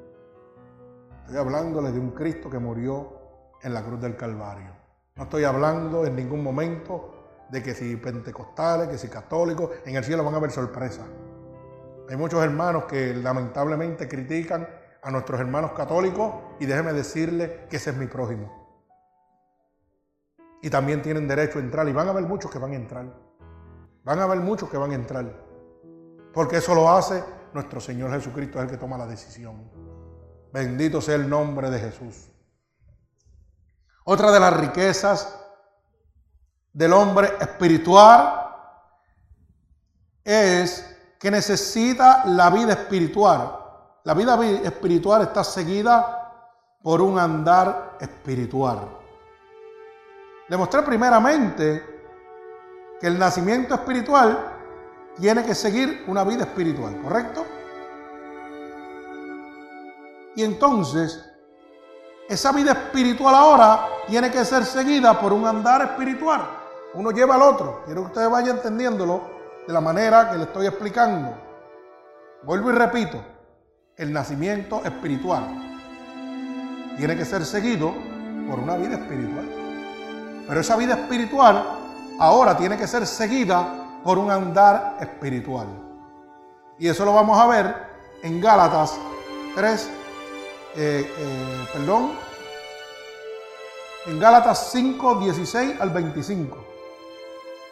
Estoy 1.25 1.39
hablándole 1.39 1.91
de 1.91 1.99
un 1.99 2.11
Cristo 2.11 2.51
que 2.51 2.59
murió 2.59 3.57
en 3.63 3.73
la 3.73 3.83
cruz 3.83 3.99
del 3.99 4.15
Calvario. 4.15 4.69
No 5.15 5.23
estoy 5.23 5.43
hablando 5.43 6.05
en 6.05 6.15
ningún 6.15 6.43
momento 6.43 7.45
de 7.49 7.63
que 7.63 7.73
si 7.73 7.95
pentecostales, 7.95 8.89
que 8.89 8.99
si 8.99 9.07
católicos, 9.07 9.71
en 9.85 9.95
el 9.95 10.03
cielo 10.03 10.23
van 10.23 10.35
a 10.35 10.37
haber 10.37 10.51
sorpresas. 10.51 11.07
Hay 12.07 12.15
muchos 12.15 12.43
hermanos 12.43 12.85
que 12.85 13.15
lamentablemente 13.15 14.07
critican 14.07 14.69
a 15.01 15.09
nuestros 15.09 15.39
hermanos 15.39 15.71
católicos 15.71 16.31
y 16.59 16.67
déjeme 16.67 16.93
decirle 16.93 17.65
que 17.71 17.77
ese 17.77 17.89
es 17.89 17.97
mi 17.97 18.05
prójimo. 18.05 18.77
Y 20.61 20.69
también 20.69 21.01
tienen 21.01 21.27
derecho 21.27 21.57
a 21.57 21.63
entrar 21.63 21.87
y 21.89 21.91
van 21.91 22.07
a 22.07 22.11
haber 22.11 22.25
muchos 22.25 22.51
que 22.51 22.59
van 22.59 22.73
a 22.73 22.75
entrar. 22.75 23.05
Van 24.03 24.19
a 24.19 24.23
haber 24.25 24.41
muchos 24.41 24.69
que 24.69 24.77
van 24.77 24.91
a 24.91 24.95
entrar. 24.95 25.25
Porque 26.31 26.57
eso 26.57 26.75
lo 26.75 26.87
hace 26.87 27.23
nuestro 27.51 27.81
Señor 27.81 28.11
Jesucristo, 28.11 28.59
es 28.59 28.65
el 28.65 28.69
que 28.69 28.77
toma 28.77 28.95
la 28.95 29.07
decisión. 29.07 29.84
Bendito 30.55 31.01
sea 31.01 31.15
el 31.15 31.29
nombre 31.29 31.69
de 31.69 31.79
Jesús. 31.79 32.29
Otra 34.05 34.31
de 34.31 34.39
las 34.39 34.55
riquezas 34.55 35.37
del 36.71 36.93
hombre 36.93 37.33
espiritual 37.41 38.53
es 40.23 40.97
que 41.19 41.29
necesita 41.29 42.23
la 42.27 42.49
vida 42.51 42.71
espiritual. 42.71 43.51
La 44.05 44.13
vida 44.13 44.39
espiritual 44.63 45.23
está 45.23 45.43
seguida 45.43 46.47
por 46.81 47.01
un 47.01 47.19
andar 47.19 47.97
espiritual. 47.99 48.97
Demostré 50.47 50.83
primeramente 50.83 51.83
que 53.01 53.07
el 53.07 53.19
nacimiento 53.19 53.75
espiritual 53.75 54.53
tiene 55.19 55.43
que 55.43 55.53
seguir 55.53 56.05
una 56.07 56.23
vida 56.23 56.45
espiritual, 56.45 57.01
¿correcto? 57.01 57.45
Y 60.35 60.43
entonces, 60.43 61.23
esa 62.27 62.51
vida 62.51 62.71
espiritual 62.71 63.35
ahora 63.35 63.87
tiene 64.07 64.31
que 64.31 64.43
ser 64.43 64.65
seguida 64.65 65.19
por 65.19 65.31
un 65.31 65.45
andar 65.45 65.81
espiritual. 65.81 66.41
Uno 66.93 67.11
lleva 67.11 67.35
al 67.35 67.41
otro. 67.41 67.83
Quiero 67.85 68.01
que 68.01 68.07
ustedes 68.07 68.29
vayan 68.29 68.57
entendiéndolo 68.57 69.21
de 69.67 69.73
la 69.73 69.81
manera 69.81 70.29
que 70.29 70.37
le 70.37 70.43
estoy 70.43 70.67
explicando. 70.67 71.37
Vuelvo 72.43 72.69
y 72.69 72.73
repito, 72.73 73.23
el 73.97 74.11
nacimiento 74.11 74.83
espiritual 74.83 75.43
tiene 76.97 77.15
que 77.15 77.25
ser 77.25 77.45
seguido 77.45 77.93
por 78.49 78.59
una 78.59 78.75
vida 78.75 78.95
espiritual. 78.95 79.45
Pero 80.47 80.59
esa 80.59 80.75
vida 80.75 80.93
espiritual 80.93 81.63
ahora 82.19 82.55
tiene 82.55 82.77
que 82.77 82.87
ser 82.87 83.07
seguida 83.07 84.01
por 84.03 84.17
un 84.17 84.29
andar 84.29 84.97
espiritual. 84.99 85.67
Y 86.77 86.87
eso 86.87 87.05
lo 87.05 87.13
vamos 87.13 87.39
a 87.39 87.47
ver 87.47 87.75
en 88.21 88.39
Gálatas 88.39 88.97
3, 89.55 89.89
eh, 90.77 91.09
eh, 91.17 91.67
perdón, 91.71 92.11
en 94.07 94.19
Gálatas 94.19 94.71
5, 94.71 95.19
16 95.21 95.79
al 95.79 95.89
25. 95.89 96.57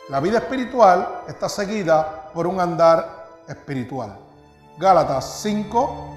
La 0.09 0.19
vida 0.19 0.37
espiritual 0.39 1.21
está 1.27 1.49
seguida 1.49 2.31
por 2.33 2.47
un 2.47 2.59
andar 2.59 3.41
espiritual. 3.47 4.17
Gálatas 4.77 5.41
5, 5.41 6.15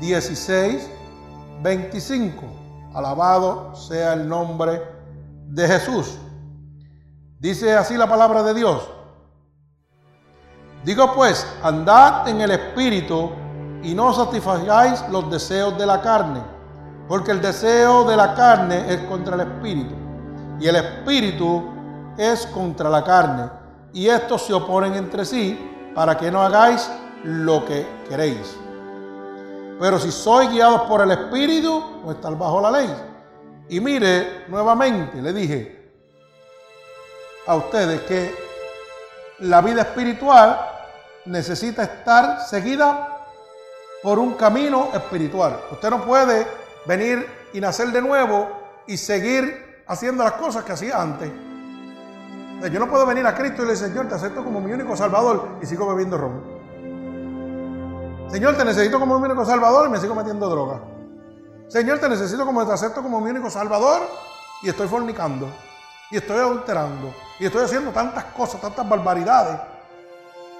16, 0.00 0.90
25. 1.62 2.44
Alabado 2.94 3.74
sea 3.74 4.12
el 4.12 4.28
nombre 4.28 4.82
de 5.46 5.66
Jesús. 5.66 6.18
Dice 7.38 7.74
así 7.74 7.96
la 7.96 8.08
palabra 8.08 8.42
de 8.42 8.54
Dios. 8.54 8.88
Digo 10.84 11.14
pues, 11.14 11.46
andad 11.62 12.28
en 12.28 12.40
el 12.40 12.50
espíritu 12.50 13.32
y 13.82 13.94
no 13.94 14.12
satisfagáis 14.12 15.02
los 15.10 15.30
deseos 15.30 15.78
de 15.78 15.86
la 15.86 16.00
carne, 16.00 16.42
porque 17.06 17.30
el 17.30 17.40
deseo 17.40 18.04
de 18.04 18.16
la 18.16 18.34
carne 18.34 18.92
es 18.92 19.00
contra 19.02 19.34
el 19.34 19.42
espíritu 19.42 19.94
y 20.60 20.66
el 20.66 20.76
espíritu 20.76 21.64
es 22.16 22.46
contra 22.46 22.90
la 22.90 23.04
carne, 23.04 23.48
y 23.92 24.08
estos 24.08 24.42
se 24.42 24.52
oponen 24.52 24.94
entre 24.94 25.24
sí 25.24 25.92
para 25.94 26.16
que 26.16 26.30
no 26.30 26.42
hagáis 26.42 26.90
lo 27.24 27.64
que 27.64 27.86
queréis. 28.08 28.56
Pero 29.80 29.98
si 29.98 30.10
sois 30.10 30.50
guiados 30.50 30.82
por 30.82 31.00
el 31.02 31.10
Espíritu, 31.12 32.00
no 32.04 32.10
estar 32.10 32.36
bajo 32.36 32.60
la 32.60 32.70
ley. 32.70 32.94
Y 33.68 33.80
mire, 33.80 34.44
nuevamente 34.48 35.22
le 35.22 35.32
dije 35.32 35.92
a 37.46 37.54
ustedes 37.54 38.00
que 38.02 38.34
la 39.40 39.60
vida 39.60 39.82
espiritual 39.82 40.58
necesita 41.26 41.84
estar 41.84 42.40
seguida 42.40 43.17
por 44.02 44.18
un 44.18 44.34
camino 44.34 44.90
espiritual. 44.94 45.60
Usted 45.72 45.90
no 45.90 46.04
puede 46.04 46.46
venir 46.86 47.26
y 47.52 47.60
nacer 47.60 47.88
de 47.88 48.00
nuevo 48.00 48.48
y 48.86 48.96
seguir 48.96 49.82
haciendo 49.86 50.24
las 50.24 50.34
cosas 50.34 50.64
que 50.64 50.72
hacía 50.72 51.00
antes. 51.00 51.30
Yo 52.72 52.80
no 52.80 52.88
puedo 52.88 53.06
venir 53.06 53.26
a 53.26 53.34
Cristo 53.34 53.62
y 53.62 53.66
le 53.66 53.72
decir, 53.72 53.88
Señor, 53.88 54.08
te 54.08 54.16
acepto 54.16 54.44
como 54.44 54.60
mi 54.60 54.72
único 54.72 54.96
Salvador 54.96 55.58
y 55.62 55.66
sigo 55.66 55.86
bebiendo 55.88 56.18
ron. 56.18 56.58
Señor, 58.30 58.56
te 58.56 58.64
necesito 58.64 58.98
como 58.98 59.18
mi 59.18 59.26
único 59.26 59.44
Salvador 59.44 59.88
y 59.88 59.90
me 59.90 59.98
sigo 59.98 60.14
metiendo 60.14 60.48
droga. 60.48 60.80
Señor, 61.68 61.98
te 61.98 62.08
necesito 62.08 62.44
como 62.44 62.66
te 62.66 62.72
acepto 62.72 63.02
como 63.02 63.20
mi 63.20 63.30
único 63.30 63.48
Salvador 63.48 64.02
y 64.62 64.68
estoy 64.68 64.88
fornicando. 64.88 65.48
Y 66.10 66.16
estoy 66.16 66.38
adulterando. 66.38 67.14
Y 67.38 67.46
estoy 67.46 67.64
haciendo 67.64 67.90
tantas 67.90 68.24
cosas, 68.24 68.60
tantas 68.60 68.88
barbaridades. 68.88 69.60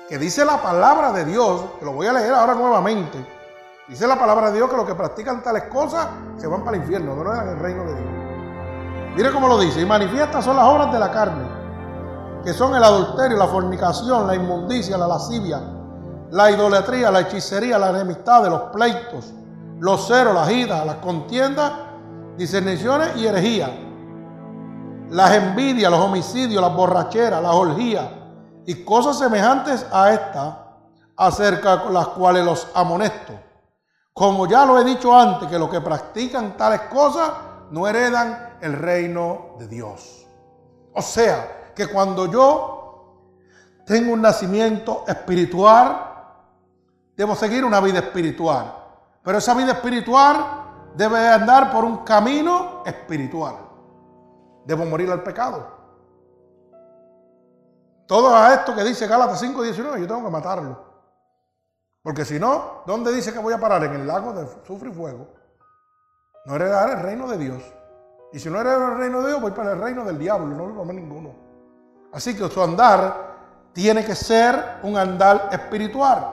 Que 0.08 0.16
dice 0.16 0.42
la 0.44 0.62
palabra 0.62 1.12
de 1.12 1.26
Dios, 1.26 1.62
que 1.78 1.84
lo 1.84 1.92
voy 1.92 2.06
a 2.06 2.14
leer 2.14 2.32
ahora 2.32 2.54
nuevamente. 2.54 3.18
Dice 3.88 4.06
la 4.06 4.18
palabra 4.18 4.50
de 4.50 4.56
Dios 4.56 4.70
que 4.70 4.76
los 4.76 4.86
que 4.86 4.94
practican 4.94 5.42
tales 5.42 5.64
cosas 5.64 6.08
se 6.38 6.46
van 6.46 6.64
para 6.64 6.76
el 6.76 6.82
infierno, 6.82 7.14
no 7.14 7.34
en 7.34 7.48
el 7.48 7.58
reino 7.58 7.84
de 7.84 7.94
Dios. 7.94 9.14
Mire 9.16 9.32
cómo 9.32 9.48
lo 9.48 9.58
dice. 9.58 9.82
Y 9.82 9.86
manifiestas 9.86 10.44
son 10.44 10.56
las 10.56 10.64
obras 10.64 10.90
de 10.92 10.98
la 10.98 11.10
carne 11.10 11.58
que 12.42 12.54
son 12.54 12.74
el 12.74 12.82
adulterio, 12.82 13.36
la 13.36 13.48
fornicación, 13.48 14.26
la 14.26 14.34
inmundicia, 14.34 14.96
la 14.96 15.06
lascivia, 15.06 15.60
la 16.30 16.50
idolatría, 16.50 17.10
la 17.10 17.20
hechicería, 17.20 17.78
la 17.78 17.90
enemistad, 17.90 18.48
los 18.48 18.62
pleitos, 18.72 19.34
los 19.80 20.06
ceros, 20.06 20.34
las 20.34 20.50
idas, 20.50 20.86
las 20.86 20.96
contiendas, 20.96 21.72
discerniciones 22.38 23.16
y 23.16 23.26
herejías, 23.26 23.70
las 25.10 25.32
envidias, 25.34 25.90
los 25.90 26.00
homicidios, 26.00 26.62
las 26.62 26.74
borracheras, 26.74 27.42
las 27.42 27.52
orgías 27.52 28.17
y 28.68 28.84
cosas 28.84 29.18
semejantes 29.18 29.86
a 29.90 30.12
estas, 30.12 30.54
acerca 31.16 31.78
de 31.78 31.90
las 31.90 32.08
cuales 32.08 32.44
los 32.44 32.68
amonesto. 32.74 33.32
Como 34.12 34.46
ya 34.46 34.66
lo 34.66 34.78
he 34.78 34.84
dicho 34.84 35.18
antes, 35.18 35.48
que 35.48 35.58
los 35.58 35.70
que 35.70 35.80
practican 35.80 36.54
tales 36.54 36.82
cosas 36.82 37.30
no 37.70 37.88
heredan 37.88 38.58
el 38.60 38.74
reino 38.74 39.54
de 39.58 39.68
Dios. 39.68 40.26
O 40.92 41.00
sea, 41.00 41.72
que 41.74 41.86
cuando 41.86 42.30
yo 42.30 43.24
tengo 43.86 44.12
un 44.12 44.20
nacimiento 44.20 45.04
espiritual, 45.08 46.04
debo 47.16 47.34
seguir 47.36 47.64
una 47.64 47.80
vida 47.80 48.00
espiritual. 48.00 48.70
Pero 49.22 49.38
esa 49.38 49.54
vida 49.54 49.72
espiritual 49.72 50.44
debe 50.94 51.26
andar 51.26 51.72
por 51.72 51.86
un 51.86 52.04
camino 52.04 52.82
espiritual. 52.84 53.54
Debo 54.66 54.84
morir 54.84 55.10
al 55.10 55.22
pecado. 55.22 55.77
Todo 58.08 58.34
esto 58.52 58.74
que 58.74 58.82
dice 58.84 59.06
Gálatas 59.06 59.42
5:19, 59.42 60.00
yo 60.00 60.06
tengo 60.06 60.24
que 60.24 60.30
matarlo. 60.30 60.82
Porque 62.02 62.24
si 62.24 62.40
no, 62.40 62.82
¿dónde 62.86 63.12
dice 63.12 63.34
que 63.34 63.38
voy 63.38 63.52
a 63.52 63.60
parar? 63.60 63.84
En 63.84 63.92
el 63.92 64.06
lago 64.06 64.32
de 64.32 64.48
sufre 64.66 64.88
y 64.88 64.92
fuego. 64.92 65.28
No 66.46 66.56
heredar 66.56 66.88
el 66.88 67.00
reino 67.00 67.28
de 67.28 67.36
Dios. 67.36 67.62
Y 68.32 68.38
si 68.38 68.48
no 68.48 68.60
heredar 68.60 68.92
el 68.92 68.98
reino 68.98 69.20
de 69.20 69.28
Dios, 69.28 69.42
voy 69.42 69.50
para 69.50 69.72
el 69.72 69.80
reino 69.80 70.04
del 70.04 70.18
diablo, 70.18 70.46
no 70.46 70.66
lo 70.66 70.84
ninguno. 70.86 71.34
Así 72.10 72.34
que 72.34 72.48
su 72.48 72.62
andar 72.62 73.36
tiene 73.74 74.02
que 74.02 74.14
ser 74.14 74.78
un 74.82 74.96
andar 74.96 75.50
espiritual. 75.52 76.32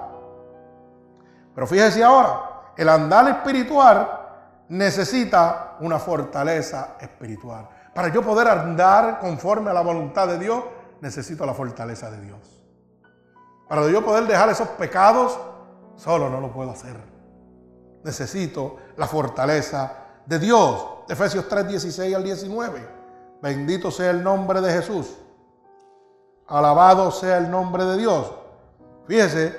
Pero 1.53 1.67
fíjese 1.67 2.05
ahora, 2.05 2.71
el 2.77 2.87
andar 2.87 3.27
espiritual 3.27 4.09
necesita 4.69 5.75
una 5.81 5.99
fortaleza 5.99 6.95
espiritual. 7.01 7.67
Para 7.93 8.07
yo 8.07 8.21
poder 8.21 8.47
andar 8.47 9.19
conforme 9.19 9.71
a 9.71 9.73
la 9.73 9.81
voluntad 9.81 10.27
de 10.27 10.39
Dios, 10.39 10.63
necesito 11.05 11.45
la 11.45 11.53
fortaleza 11.53 12.09
de 12.09 12.19
Dios. 12.19 12.39
Para 13.69 13.87
yo 13.87 14.03
poder 14.03 14.25
dejar 14.25 14.49
esos 14.49 14.67
pecados, 14.69 15.37
solo 15.97 16.31
no 16.31 16.41
lo 16.41 16.51
puedo 16.51 16.71
hacer. 16.71 16.95
Necesito 18.03 18.77
la 18.97 19.05
fortaleza 19.05 19.97
de 20.25 20.39
Dios. 20.39 20.83
Efesios 21.07 21.47
3, 21.47 21.67
16 21.67 22.15
al 22.15 22.23
19. 22.23 22.89
Bendito 23.39 23.91
sea 23.91 24.09
el 24.09 24.23
nombre 24.23 24.61
de 24.61 24.73
Jesús. 24.73 25.15
Alabado 26.47 27.11
sea 27.11 27.37
el 27.37 27.51
nombre 27.51 27.85
de 27.85 27.97
Dios. 27.97 28.31
Fíjese 29.05 29.55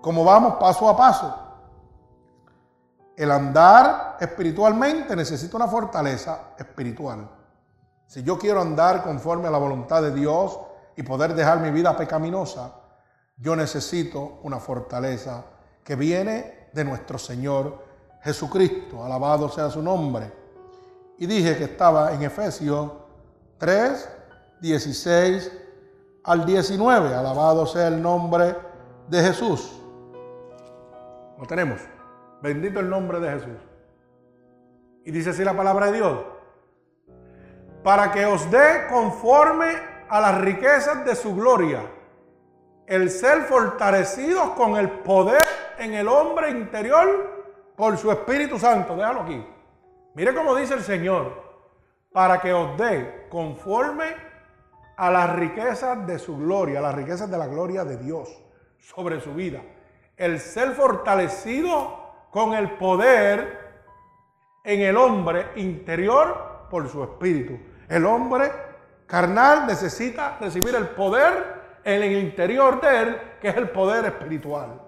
cómo 0.00 0.24
vamos 0.24 0.54
paso 0.54 0.88
a 0.88 0.96
paso. 0.96 1.38
El 3.14 3.30
andar 3.30 4.16
espiritualmente 4.20 5.14
necesita 5.14 5.56
una 5.58 5.68
fortaleza 5.68 6.54
espiritual. 6.58 7.35
Si 8.06 8.22
yo 8.22 8.38
quiero 8.38 8.60
andar 8.60 9.02
conforme 9.02 9.48
a 9.48 9.50
la 9.50 9.58
voluntad 9.58 10.02
de 10.02 10.12
Dios 10.12 10.58
y 10.96 11.02
poder 11.02 11.34
dejar 11.34 11.60
mi 11.60 11.70
vida 11.70 11.96
pecaminosa, 11.96 12.72
yo 13.36 13.56
necesito 13.56 14.38
una 14.42 14.58
fortaleza 14.58 15.44
que 15.82 15.96
viene 15.96 16.68
de 16.72 16.84
nuestro 16.84 17.18
Señor 17.18 17.84
Jesucristo. 18.22 19.04
Alabado 19.04 19.48
sea 19.48 19.70
su 19.70 19.82
nombre. 19.82 20.32
Y 21.18 21.26
dije 21.26 21.56
que 21.56 21.64
estaba 21.64 22.12
en 22.12 22.22
Efesios 22.22 22.92
3, 23.58 24.08
16 24.60 25.52
al 26.24 26.46
19. 26.46 27.14
Alabado 27.14 27.66
sea 27.66 27.88
el 27.88 28.00
nombre 28.00 28.56
de 29.08 29.22
Jesús. 29.22 29.80
Lo 31.38 31.46
tenemos. 31.46 31.80
Bendito 32.42 32.80
el 32.80 32.88
nombre 32.88 33.20
de 33.20 33.30
Jesús. 33.30 33.58
Y 35.04 35.10
dice 35.10 35.30
así 35.30 35.44
la 35.44 35.56
palabra 35.56 35.86
de 35.86 35.92
Dios. 35.92 36.35
Para 37.86 38.10
que 38.10 38.26
os 38.26 38.50
dé 38.50 38.88
conforme 38.88 39.70
a 40.08 40.20
las 40.20 40.40
riquezas 40.40 41.04
de 41.04 41.14
su 41.14 41.36
gloria, 41.36 41.82
el 42.84 43.08
ser 43.10 43.42
fortalecidos 43.42 44.50
con 44.56 44.76
el 44.76 44.90
poder 44.90 45.44
en 45.78 45.94
el 45.94 46.08
hombre 46.08 46.50
interior 46.50 47.70
por 47.76 47.96
su 47.96 48.10
Espíritu 48.10 48.58
Santo. 48.58 48.96
Déjalo 48.96 49.20
aquí. 49.20 49.46
Mire 50.14 50.34
cómo 50.34 50.56
dice 50.56 50.74
el 50.74 50.82
Señor. 50.82 51.40
Para 52.10 52.40
que 52.40 52.52
os 52.52 52.76
dé 52.76 53.28
conforme 53.30 54.16
a 54.96 55.08
las 55.08 55.36
riquezas 55.36 56.04
de 56.08 56.18
su 56.18 56.36
gloria, 56.38 56.80
a 56.80 56.82
las 56.82 56.94
riquezas 56.96 57.30
de 57.30 57.38
la 57.38 57.46
gloria 57.46 57.84
de 57.84 57.98
Dios 57.98 58.36
sobre 58.80 59.20
su 59.20 59.32
vida. 59.32 59.62
El 60.16 60.40
ser 60.40 60.72
fortalecido 60.72 62.26
con 62.32 62.52
el 62.52 62.68
poder 62.78 63.60
en 64.64 64.80
el 64.80 64.96
hombre 64.96 65.52
interior 65.54 66.66
por 66.68 66.88
su 66.88 67.04
espíritu. 67.04 67.56
El 67.88 68.04
hombre 68.04 68.50
carnal 69.06 69.66
necesita 69.66 70.38
recibir 70.40 70.74
el 70.74 70.88
poder 70.88 71.80
en 71.84 72.02
el 72.02 72.12
interior 72.12 72.80
de 72.80 73.02
él, 73.02 73.20
que 73.40 73.48
es 73.48 73.56
el 73.56 73.70
poder 73.70 74.04
espiritual. 74.06 74.80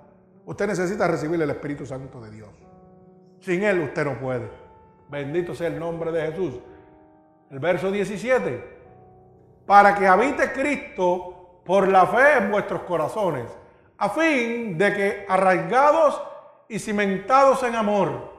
Usted 0.45 0.67
necesita 0.67 1.07
recibir 1.07 1.41
el 1.41 1.51
Espíritu 1.51 1.87
Santo 1.87 2.21
de 2.21 2.31
Dios. 2.31 2.51
Sin 3.41 3.63
él 3.63 3.81
usted 3.81 4.05
no 4.05 4.19
puede. 4.19 4.51
Bendito 5.09 5.55
sea 5.55 5.69
el 5.69 5.79
nombre 5.79 6.11
de 6.11 6.33
Jesús. 6.33 6.55
El 7.51 7.59
verso 7.61 7.91
17. 7.91 8.79
Para 9.65 9.95
que 9.95 10.07
habite 10.07 10.53
Cristo 10.53 11.61
por 11.65 11.87
la 11.87 12.07
fe 12.07 12.39
en 12.39 12.51
vuestros 12.51 12.83
corazones, 12.83 13.47
a 13.99 14.09
fin 14.09 14.77
de 14.79 14.95
que 14.95 15.27
arraigados 15.29 16.21
y 16.69 16.79
cimentados 16.79 17.63
en 17.63 17.75
amor, 17.75 18.33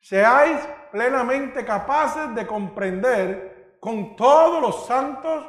seáis 0.00 0.58
plenamente 0.94 1.64
capaces 1.64 2.32
de 2.36 2.46
comprender 2.46 3.78
con 3.80 4.14
todos 4.14 4.62
los 4.62 4.86
santos 4.86 5.44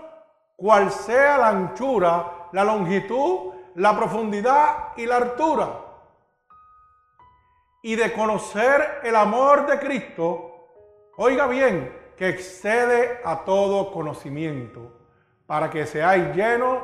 cuál 0.56 0.90
sea 0.90 1.38
la 1.38 1.50
anchura, 1.50 2.48
la 2.52 2.64
longitud, 2.64 3.54
la 3.76 3.96
profundidad 3.96 4.94
y 4.98 5.06
la 5.06 5.18
altura, 5.18 5.70
y 7.84 7.96
de 7.96 8.12
conocer 8.12 9.02
el 9.04 9.16
amor 9.16 9.68
de 9.68 9.78
Cristo, 9.78 10.70
oiga 11.16 11.46
bien, 11.46 11.96
que 12.18 12.28
excede 12.30 13.22
a 13.24 13.46
todo 13.46 13.92
conocimiento, 13.92 14.98
para 15.46 15.70
que 15.70 15.86
seáis 15.86 16.36
llenos 16.36 16.80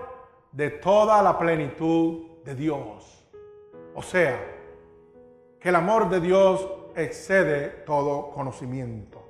de 0.51 0.69
toda 0.69 1.23
la 1.23 1.39
plenitud 1.39 2.43
de 2.45 2.53
Dios. 2.53 3.27
O 3.95 4.03
sea, 4.03 4.39
que 5.59 5.69
el 5.69 5.75
amor 5.75 6.09
de 6.09 6.19
Dios 6.19 6.80
excede 7.03 7.69
todo 7.85 8.31
conocimiento. 8.31 9.21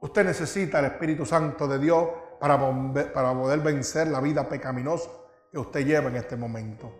Usted 0.00 0.24
necesita 0.24 0.78
el 0.78 0.86
Espíritu 0.86 1.26
Santo 1.26 1.66
de 1.66 1.78
Dios 1.78 2.08
para, 2.38 2.58
poder 2.58 3.60
vencer 3.60 4.06
la 4.08 4.20
vida 4.20 4.48
pecaminosa 4.48 5.10
que 5.50 5.58
usted 5.58 5.84
lleva 5.84 6.08
en 6.08 6.16
este 6.16 6.36
momento. 6.36 6.92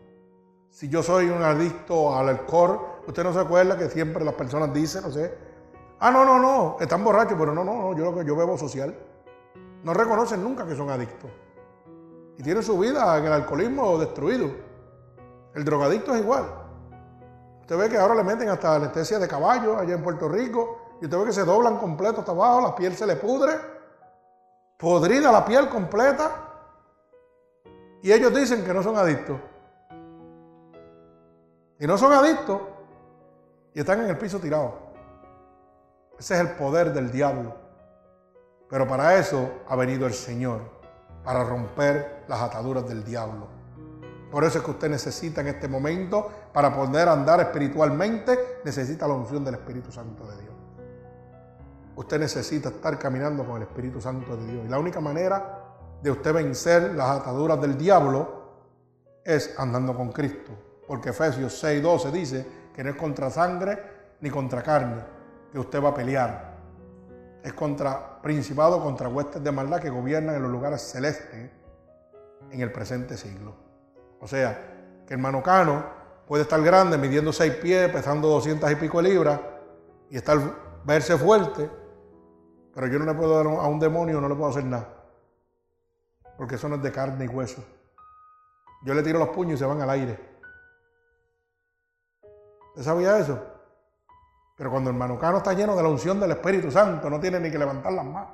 Si 0.71 0.89
yo 0.89 1.03
soy 1.03 1.29
un 1.29 1.43
adicto 1.43 2.17
al 2.17 2.29
alcohol, 2.29 2.81
usted 3.07 3.23
no 3.23 3.33
se 3.33 3.41
acuerda 3.41 3.79
que 3.79 3.89
siempre 3.89 4.25
las 4.25 4.35
personas 4.35 4.73
dicen, 4.75 5.03
no 5.03 5.11
sé, 5.11 5.33
ah, 6.01 6.11
no, 6.11 6.25
no, 6.25 6.39
no, 6.39 6.77
están 6.81 7.05
borrachos, 7.05 7.39
pero 7.39 7.55
no, 7.55 7.65
no, 7.65 7.75
no, 7.75 7.97
yo, 7.97 8.23
yo 8.23 8.37
bebo 8.37 8.59
social. 8.59 8.95
No 9.85 9.95
reconocen 9.95 10.43
nunca 10.43 10.67
que 10.67 10.75
son 10.75 10.91
adictos. 10.91 11.31
Y 12.37 12.43
tienen 12.43 12.63
su 12.63 12.77
vida 12.79 13.17
en 13.19 13.27
el 13.27 13.33
alcoholismo 13.33 13.97
destruido. 13.99 14.51
El 15.55 15.65
drogadicto 15.65 16.15
es 16.15 16.23
igual. 16.23 16.45
Usted 17.69 17.77
ve 17.77 17.91
que 17.91 17.99
ahora 17.99 18.15
le 18.15 18.25
meten 18.25 18.49
hasta 18.49 18.77
anestesia 18.77 19.19
de 19.19 19.29
caballo 19.29 19.77
allá 19.77 19.93
en 19.95 20.03
Puerto 20.03 20.27
Rico 20.27 20.97
y 21.03 21.05
usted 21.05 21.19
ve 21.19 21.27
que 21.27 21.33
se 21.35 21.45
doblan 21.45 21.77
completo 21.77 22.21
hasta 22.21 22.33
abajo, 22.33 22.63
la 22.63 22.75
piel 22.75 22.97
se 22.97 23.07
le 23.07 23.17
pudre, 23.17 23.61
podrida 24.79 25.31
la 25.31 25.45
piel 25.45 25.69
completa 25.69 26.31
y 28.01 28.11
ellos 28.11 28.35
dicen 28.35 28.65
que 28.65 28.73
no 28.73 28.83
son 28.83 28.97
adictos. 28.97 29.39
Y 31.79 31.87
no 31.87 31.99
son 31.99 32.11
adictos 32.11 32.59
y 33.75 33.81
están 33.81 34.01
en 34.01 34.09
el 34.09 34.17
piso 34.17 34.39
tirados. 34.39 34.73
Ese 36.19 36.37
es 36.37 36.41
el 36.41 36.53
poder 36.53 36.95
del 36.95 37.13
diablo. 37.13 37.55
Pero 38.71 38.89
para 38.89 39.15
eso 39.17 39.47
ha 39.69 39.77
venido 39.77 40.07
el 40.07 40.15
Señor, 40.15 40.63
para 41.23 41.45
romper 41.45 42.25
las 42.29 42.41
ataduras 42.41 42.89
del 42.89 43.05
diablo. 43.05 43.58
Por 44.31 44.45
eso 44.45 44.59
es 44.59 44.65
que 44.65 44.71
usted 44.71 44.91
necesita 44.91 45.41
en 45.41 45.49
este 45.49 45.69
momento, 45.69 46.31
para 46.53 46.75
poder 46.75 47.09
andar 47.09 47.41
espiritualmente, 47.41 48.61
necesita 48.65 49.09
la 49.09 49.15
unción 49.15 49.45
del 49.45 49.55
Espíritu 49.55 49.91
Santo 49.91 50.27
de 50.27 50.43
Dios. 50.43 50.55
Usted 51.97 52.21
necesita 52.21 52.69
estar 52.69 52.99
caminando 52.99 53.45
con 53.45 53.57
el 53.57 53.63
Espíritu 53.63 54.01
Santo 54.01 54.37
de 54.37 54.47
Dios. 54.47 54.67
Y 54.67 54.69
la 54.69 54.79
única 54.79 55.01
manera 55.01 55.65
de 56.03 56.11
usted 56.11 56.33
vencer 56.33 56.95
las 56.95 57.21
ataduras 57.21 57.61
del 57.61 57.77
diablo 57.77 58.39
es 59.25 59.59
andando 59.59 59.97
con 59.97 60.13
Cristo. 60.13 60.53
Porque 60.87 61.11
Efesios 61.11 61.63
6:12 61.63 62.11
dice 62.13 62.47
que 62.75 62.85
no 62.85 62.91
es 62.91 62.97
contra 62.97 63.31
sangre 63.31 63.83
ni 64.21 64.31
contra 64.31 64.63
carne 64.63 65.03
que 65.51 65.59
usted 65.59 65.83
va 65.83 65.89
a 65.89 65.95
pelear. 65.95 66.57
Es 67.43 67.53
contra 67.55 68.21
principado, 68.21 68.83
contra 68.83 69.09
huestes 69.09 69.43
de 69.43 69.53
maldad 69.53 69.81
que 69.81 69.91
gobiernan 69.91 70.37
en 70.37 70.43
los 70.43 70.51
lugares 70.51 70.83
celestes 70.83 71.51
en 72.51 72.61
el 72.61 72.73
presente 72.73 73.17
siglo. 73.17 73.68
O 74.21 74.27
sea, 74.27 75.05
que 75.07 75.15
el 75.15 75.21
manocano 75.21 75.85
puede 76.27 76.43
estar 76.43 76.61
grande, 76.63 76.99
midiendo 76.99 77.33
seis 77.33 77.55
pies, 77.55 77.91
pesando 77.91 78.29
200 78.29 78.71
y 78.71 78.77
pico 78.77 79.03
de 79.03 79.09
libras, 79.09 79.41
y 80.11 80.17
estar, 80.17 80.39
verse 80.85 81.17
fuerte, 81.17 81.71
pero 82.75 82.87
yo 82.87 82.99
no 82.99 83.07
le 83.07 83.15
puedo 83.15 83.37
dar 83.37 83.47
a 83.47 83.67
un 83.67 83.81
demonio, 83.81 84.21
no 84.21 84.29
le 84.29 84.35
puedo 84.35 84.51
hacer 84.51 84.65
nada. 84.65 84.89
Porque 86.37 86.57
eso 86.57 86.69
no 86.69 86.77
es 86.77 86.83
de 86.83 86.93
carne 86.93 87.25
y 87.25 87.29
hueso. 87.29 87.65
Yo 88.85 88.95
le 88.95 89.03
tiro 89.03 89.19
los 89.19 89.31
puños 89.31 89.55
y 89.55 89.59
se 89.59 89.65
van 89.65 89.81
al 89.81 89.91
aire. 89.91 90.19
¿Usted 92.69 92.83
sabía 92.83 93.19
eso? 93.19 93.41
Pero 94.57 94.71
cuando 94.71 94.91
el 94.91 94.97
manocano 94.97 95.39
está 95.39 95.53
lleno 95.53 95.75
de 95.75 95.83
la 95.83 95.89
unción 95.89 96.21
del 96.21 96.33
Espíritu 96.33 96.71
Santo, 96.71 97.09
no 97.11 97.19
tiene 97.19 97.41
ni 97.41 97.51
que 97.51 97.59
levantar 97.59 97.93
las 97.93 98.05
manos. 98.05 98.31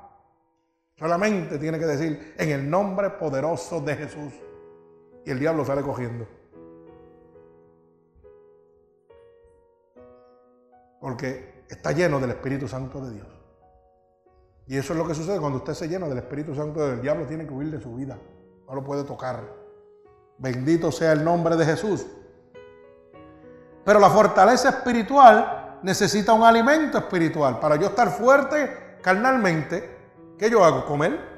Solamente 0.98 1.58
tiene 1.58 1.78
que 1.78 1.86
decir, 1.86 2.34
en 2.36 2.50
el 2.50 2.68
nombre 2.68 3.10
poderoso 3.10 3.80
de 3.80 3.96
Jesús 3.96 4.32
y 5.24 5.30
el 5.30 5.38
diablo 5.38 5.64
sale 5.64 5.82
cogiendo. 5.82 6.26
porque 11.04 11.66
está 11.68 11.92
lleno 11.92 12.18
del 12.18 12.30
Espíritu 12.30 12.66
Santo 12.66 12.98
de 13.04 13.12
Dios. 13.12 13.26
Y 14.66 14.78
eso 14.78 14.94
es 14.94 14.98
lo 14.98 15.06
que 15.06 15.14
sucede 15.14 15.38
cuando 15.38 15.58
usted 15.58 15.74
se 15.74 15.86
llena 15.86 16.08
del 16.08 16.16
Espíritu 16.16 16.54
Santo 16.54 16.80
del 16.80 17.02
diablo, 17.02 17.26
tiene 17.26 17.46
que 17.46 17.52
huir 17.52 17.70
de 17.70 17.78
su 17.78 17.94
vida. 17.94 18.16
No 18.66 18.74
lo 18.74 18.82
puede 18.82 19.04
tocar. 19.04 19.44
Bendito 20.38 20.90
sea 20.90 21.12
el 21.12 21.22
nombre 21.22 21.56
de 21.56 21.66
Jesús. 21.66 22.06
Pero 23.84 24.00
la 24.00 24.08
fortaleza 24.08 24.70
espiritual 24.70 25.78
necesita 25.82 26.32
un 26.32 26.42
alimento 26.42 26.96
espiritual. 26.96 27.60
Para 27.60 27.76
yo 27.76 27.88
estar 27.88 28.08
fuerte 28.08 28.96
carnalmente, 29.02 29.98
¿qué 30.38 30.48
yo 30.48 30.64
hago? 30.64 30.86
¿Comer? 30.86 31.33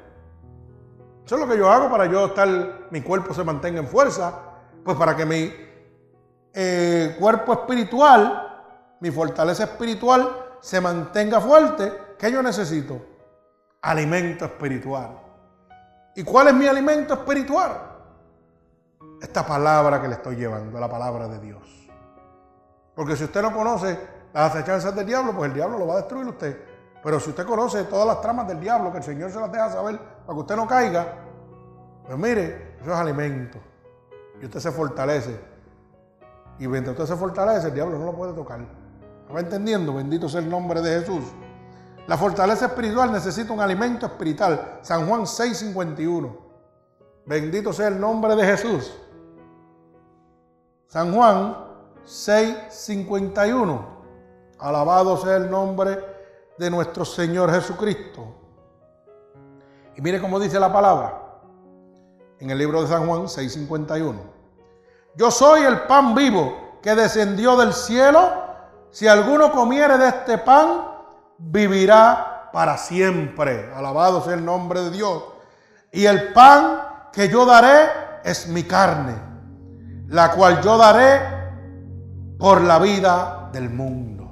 Eso 1.27 1.35
es 1.35 1.41
lo 1.41 1.47
que 1.49 1.57
yo 1.57 1.69
hago 1.69 1.91
para 1.91 2.05
yo 2.05 2.27
estar, 2.27 2.87
mi 2.89 3.01
cuerpo 3.01 3.33
se 3.33 3.43
mantenga 3.43 3.81
en 3.81 3.87
fuerza. 3.89 4.31
Pues 4.81 4.95
para 4.95 5.13
que 5.13 5.25
mi 5.25 5.53
eh, 6.53 7.17
cuerpo 7.19 7.51
espiritual, 7.51 8.95
mi 9.01 9.11
fortaleza 9.11 9.65
espiritual 9.65 10.55
se 10.61 10.79
mantenga 10.79 11.41
fuerte, 11.41 12.15
¿qué 12.17 12.31
yo 12.31 12.41
necesito? 12.41 13.01
Alimento 13.81 14.45
espiritual. 14.45 15.19
¿Y 16.15 16.23
cuál 16.23 16.47
es 16.47 16.53
mi 16.53 16.65
alimento 16.65 17.15
espiritual? 17.15 17.73
Esta 19.21 19.45
palabra 19.45 20.01
que 20.01 20.07
le 20.07 20.13
estoy 20.13 20.37
llevando, 20.37 20.79
la 20.79 20.89
palabra 20.89 21.27
de 21.27 21.39
Dios. 21.39 21.89
Porque 22.95 23.17
si 23.17 23.25
usted 23.25 23.41
no 23.41 23.51
conoce 23.51 23.99
las 24.33 24.55
acechanzas 24.55 24.95
del 24.95 25.05
diablo, 25.05 25.33
pues 25.33 25.49
el 25.49 25.55
diablo 25.55 25.77
lo 25.77 25.87
va 25.87 25.95
a 25.95 25.97
destruir 25.97 26.25
usted. 26.25 26.76
Pero 27.03 27.19
si 27.19 27.29
usted 27.29 27.45
conoce 27.45 27.83
todas 27.85 28.07
las 28.07 28.21
tramas 28.21 28.47
del 28.47 28.59
diablo, 28.59 28.91
que 28.91 28.97
el 28.97 29.03
Señor 29.03 29.31
se 29.31 29.39
las 29.39 29.51
deja 29.51 29.69
saber 29.71 29.99
para 29.99 30.33
que 30.33 30.39
usted 30.39 30.55
no 30.55 30.67
caiga, 30.67 31.13
pues 32.05 32.17
mire, 32.17 32.75
eso 32.81 32.91
es 32.91 32.97
alimento. 32.97 33.59
Y 34.41 34.45
usted 34.45 34.59
se 34.59 34.71
fortalece. 34.71 35.39
Y 36.59 36.67
mientras 36.67 36.97
usted 36.97 37.13
se 37.13 37.19
fortalece, 37.19 37.67
el 37.67 37.73
diablo 37.73 37.99
no 37.99 38.05
lo 38.05 38.13
puede 38.13 38.33
tocar. 38.33 38.59
¿Va 39.33 39.39
entendiendo? 39.39 39.93
Bendito 39.93 40.27
sea 40.29 40.39
el 40.39 40.49
nombre 40.49 40.81
de 40.81 40.99
Jesús. 40.99 41.23
La 42.07 42.17
fortaleza 42.17 42.67
espiritual 42.67 43.11
necesita 43.11 43.51
un 43.51 43.59
alimento 43.59 44.05
espiritual. 44.05 44.79
San 44.81 45.07
Juan 45.07 45.25
6:51. 45.25 46.37
Bendito 47.25 47.73
sea 47.73 47.89
el 47.89 47.99
nombre 47.99 48.35
de 48.35 48.45
Jesús. 48.45 48.97
San 50.87 51.13
Juan 51.13 51.57
6:51. 52.05 53.85
Alabado 54.59 55.17
sea 55.17 55.35
el 55.35 55.51
nombre 55.51 55.91
de 55.91 56.16
nuestro 56.69 57.05
Señor 57.05 57.51
Jesucristo. 57.51 58.35
Y 59.95 60.01
mire 60.01 60.19
cómo 60.19 60.39
dice 60.39 60.59
la 60.59 60.71
palabra 60.71 61.23
en 62.39 62.49
el 62.49 62.57
libro 62.57 62.81
de 62.81 62.87
San 62.87 63.07
Juan 63.07 63.27
6:51. 63.27 64.15
Yo 65.15 65.31
soy 65.31 65.61
el 65.61 65.81
pan 65.81 66.13
vivo 66.13 66.79
que 66.81 66.95
descendió 66.95 67.57
del 67.57 67.73
cielo. 67.73 68.45
Si 68.91 69.07
alguno 69.07 69.51
comiere 69.51 69.97
de 69.97 70.07
este 70.07 70.37
pan, 70.37 70.87
vivirá 71.37 72.49
para 72.53 72.77
siempre. 72.77 73.71
Alabado 73.73 74.23
sea 74.23 74.35
el 74.35 74.45
nombre 74.45 74.81
de 74.81 74.91
Dios. 74.91 75.23
Y 75.91 76.05
el 76.05 76.33
pan 76.33 76.81
que 77.11 77.29
yo 77.29 77.45
daré 77.45 77.89
es 78.23 78.47
mi 78.47 78.63
carne, 78.63 79.15
la 80.07 80.31
cual 80.31 80.61
yo 80.61 80.77
daré 80.77 81.21
por 82.37 82.61
la 82.61 82.77
vida 82.77 83.49
del 83.51 83.69
mundo. 83.69 84.26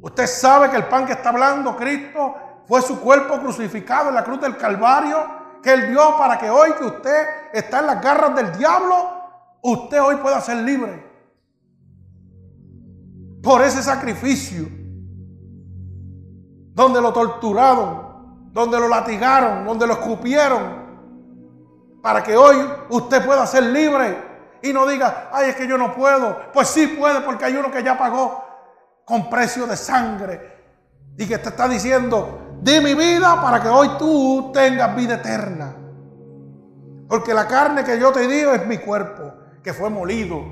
Usted 0.00 0.26
sabe 0.26 0.70
que 0.70 0.76
el 0.76 0.86
pan 0.86 1.06
que 1.06 1.12
está 1.12 1.28
hablando 1.28 1.76
Cristo 1.76 2.34
fue 2.66 2.80
su 2.80 3.00
cuerpo 3.00 3.38
crucificado 3.38 4.08
en 4.08 4.14
la 4.14 4.24
cruz 4.24 4.40
del 4.40 4.56
Calvario, 4.56 5.18
que 5.62 5.72
Él 5.72 5.90
dio 5.90 6.16
para 6.16 6.38
que 6.38 6.48
hoy 6.48 6.72
que 6.72 6.84
usted 6.84 7.26
está 7.52 7.80
en 7.80 7.86
las 7.86 8.02
garras 8.02 8.34
del 8.34 8.56
diablo, 8.56 8.94
usted 9.62 10.00
hoy 10.00 10.16
pueda 10.16 10.40
ser 10.40 10.58
libre. 10.58 11.08
Por 13.42 13.62
ese 13.62 13.82
sacrificio, 13.82 14.68
donde 16.74 17.00
lo 17.00 17.12
torturaron, 17.12 18.50
donde 18.52 18.78
lo 18.78 18.88
latigaron, 18.88 19.66
donde 19.66 19.86
lo 19.86 19.94
escupieron, 19.94 20.80
para 22.02 22.22
que 22.22 22.36
hoy 22.36 22.56
usted 22.88 23.24
pueda 23.24 23.46
ser 23.46 23.64
libre 23.64 24.30
y 24.62 24.72
no 24.72 24.86
diga, 24.86 25.28
ay, 25.32 25.50
es 25.50 25.56
que 25.56 25.66
yo 25.66 25.76
no 25.76 25.94
puedo. 25.94 26.38
Pues 26.52 26.68
sí 26.68 26.86
puede 26.86 27.20
porque 27.20 27.44
hay 27.44 27.56
uno 27.56 27.70
que 27.70 27.82
ya 27.82 27.98
pagó 27.98 28.49
con 29.04 29.28
precio 29.28 29.66
de 29.66 29.76
sangre 29.76 30.60
y 31.16 31.26
que 31.26 31.38
te 31.38 31.48
está 31.50 31.68
diciendo, 31.68 32.58
di 32.62 32.80
mi 32.80 32.94
vida 32.94 33.40
para 33.42 33.60
que 33.60 33.68
hoy 33.68 33.90
tú 33.98 34.50
tengas 34.52 34.94
vida 34.96 35.14
eterna. 35.14 35.74
Porque 37.08 37.34
la 37.34 37.46
carne 37.46 37.84
que 37.84 37.98
yo 37.98 38.12
te 38.12 38.26
digo 38.26 38.52
es 38.52 38.66
mi 38.66 38.78
cuerpo, 38.78 39.32
que 39.62 39.74
fue 39.74 39.90
molido, 39.90 40.42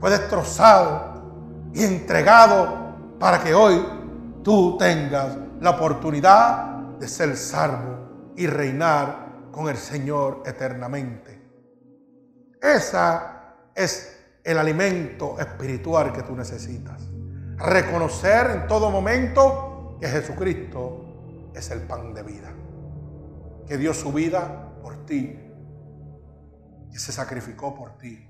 fue 0.00 0.10
destrozado 0.10 1.70
y 1.72 1.84
entregado 1.84 3.16
para 3.18 3.42
que 3.42 3.54
hoy 3.54 3.86
tú 4.42 4.76
tengas 4.78 5.36
la 5.60 5.70
oportunidad 5.70 6.76
de 6.98 7.08
ser 7.08 7.36
salvo 7.36 8.32
y 8.36 8.46
reinar 8.46 9.48
con 9.50 9.68
el 9.68 9.76
Señor 9.76 10.42
eternamente. 10.44 11.40
Esa 12.60 13.54
es 13.74 14.18
el 14.42 14.58
alimento 14.58 15.38
espiritual 15.38 16.12
que 16.12 16.22
tú 16.22 16.34
necesitas. 16.34 17.15
Reconocer 17.56 18.50
en 18.50 18.66
todo 18.66 18.90
momento 18.90 19.96
que 19.98 20.08
Jesucristo 20.08 21.50
es 21.54 21.70
el 21.70 21.82
pan 21.82 22.12
de 22.12 22.22
vida. 22.22 22.52
Que 23.66 23.78
dio 23.78 23.94
su 23.94 24.12
vida 24.12 24.74
por 24.82 25.06
ti. 25.06 25.38
Que 26.92 26.98
se 26.98 27.12
sacrificó 27.12 27.74
por 27.74 27.96
ti. 27.96 28.28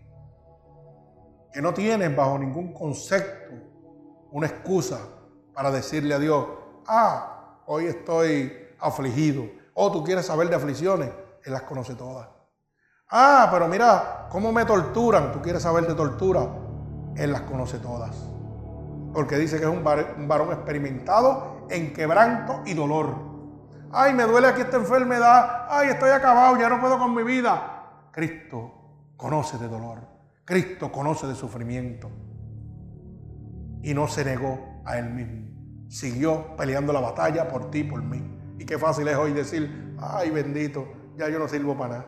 Que 1.52 1.60
no 1.60 1.74
tienes 1.74 2.14
bajo 2.14 2.38
ningún 2.38 2.72
concepto 2.72 3.54
una 4.30 4.46
excusa 4.46 5.00
para 5.54 5.70
decirle 5.70 6.14
a 6.14 6.18
Dios, 6.18 6.46
ah, 6.86 7.62
hoy 7.66 7.86
estoy 7.86 8.52
afligido. 8.78 9.44
O 9.74 9.90
tú 9.90 10.04
quieres 10.04 10.26
saber 10.26 10.48
de 10.48 10.54
aflicciones, 10.54 11.10
Él 11.44 11.52
las 11.52 11.62
conoce 11.62 11.94
todas. 11.94 12.28
Ah, 13.10 13.48
pero 13.50 13.66
mira, 13.66 14.28
¿cómo 14.30 14.52
me 14.52 14.64
torturan? 14.64 15.32
¿Tú 15.32 15.40
quieres 15.40 15.62
saber 15.62 15.86
de 15.86 15.94
tortura? 15.94 16.48
Él 17.16 17.32
las 17.32 17.42
conoce 17.42 17.78
todas. 17.78 18.35
Porque 19.16 19.38
dice 19.38 19.56
que 19.56 19.64
es 19.64 19.70
un, 19.70 19.82
varón 19.82 20.52
experimentado 20.52 21.66
en 21.70 21.94
quebranto 21.94 22.60
y 22.66 22.74
dolor. 22.74 23.16
Ay, 23.90 24.12
me 24.12 24.24
duele 24.24 24.46
aquí 24.46 24.60
esta 24.60 24.76
enfermedad. 24.76 25.68
Ay, 25.70 25.88
estoy 25.88 26.10
acabado, 26.10 26.58
ya 26.58 26.68
no 26.68 26.78
puedo 26.82 26.98
con 26.98 27.14
mi 27.14 27.22
vida. 27.22 28.10
Cristo 28.12 28.74
conoce 29.16 29.56
de 29.56 29.68
dolor. 29.68 30.00
Cristo 30.44 30.92
conoce 30.92 31.26
de 31.26 31.34
sufrimiento. 31.34 32.10
Y 33.82 33.94
no 33.94 34.06
se 34.06 34.22
negó 34.22 34.82
a 34.84 34.98
él 34.98 35.08
mismo. 35.08 35.46
Siguió 35.88 36.54
peleando 36.54 36.92
la 36.92 37.00
batalla 37.00 37.48
por 37.48 37.70
ti, 37.70 37.84
por 37.84 38.02
mí. 38.02 38.22
Y 38.58 38.66
qué 38.66 38.76
fácil 38.76 39.08
es 39.08 39.16
hoy 39.16 39.32
decir, 39.32 39.96
ay 39.98 40.28
bendito, 40.28 40.86
ya 41.16 41.30
yo 41.30 41.38
no 41.38 41.48
sirvo 41.48 41.74
para 41.74 42.00
nada. 42.00 42.06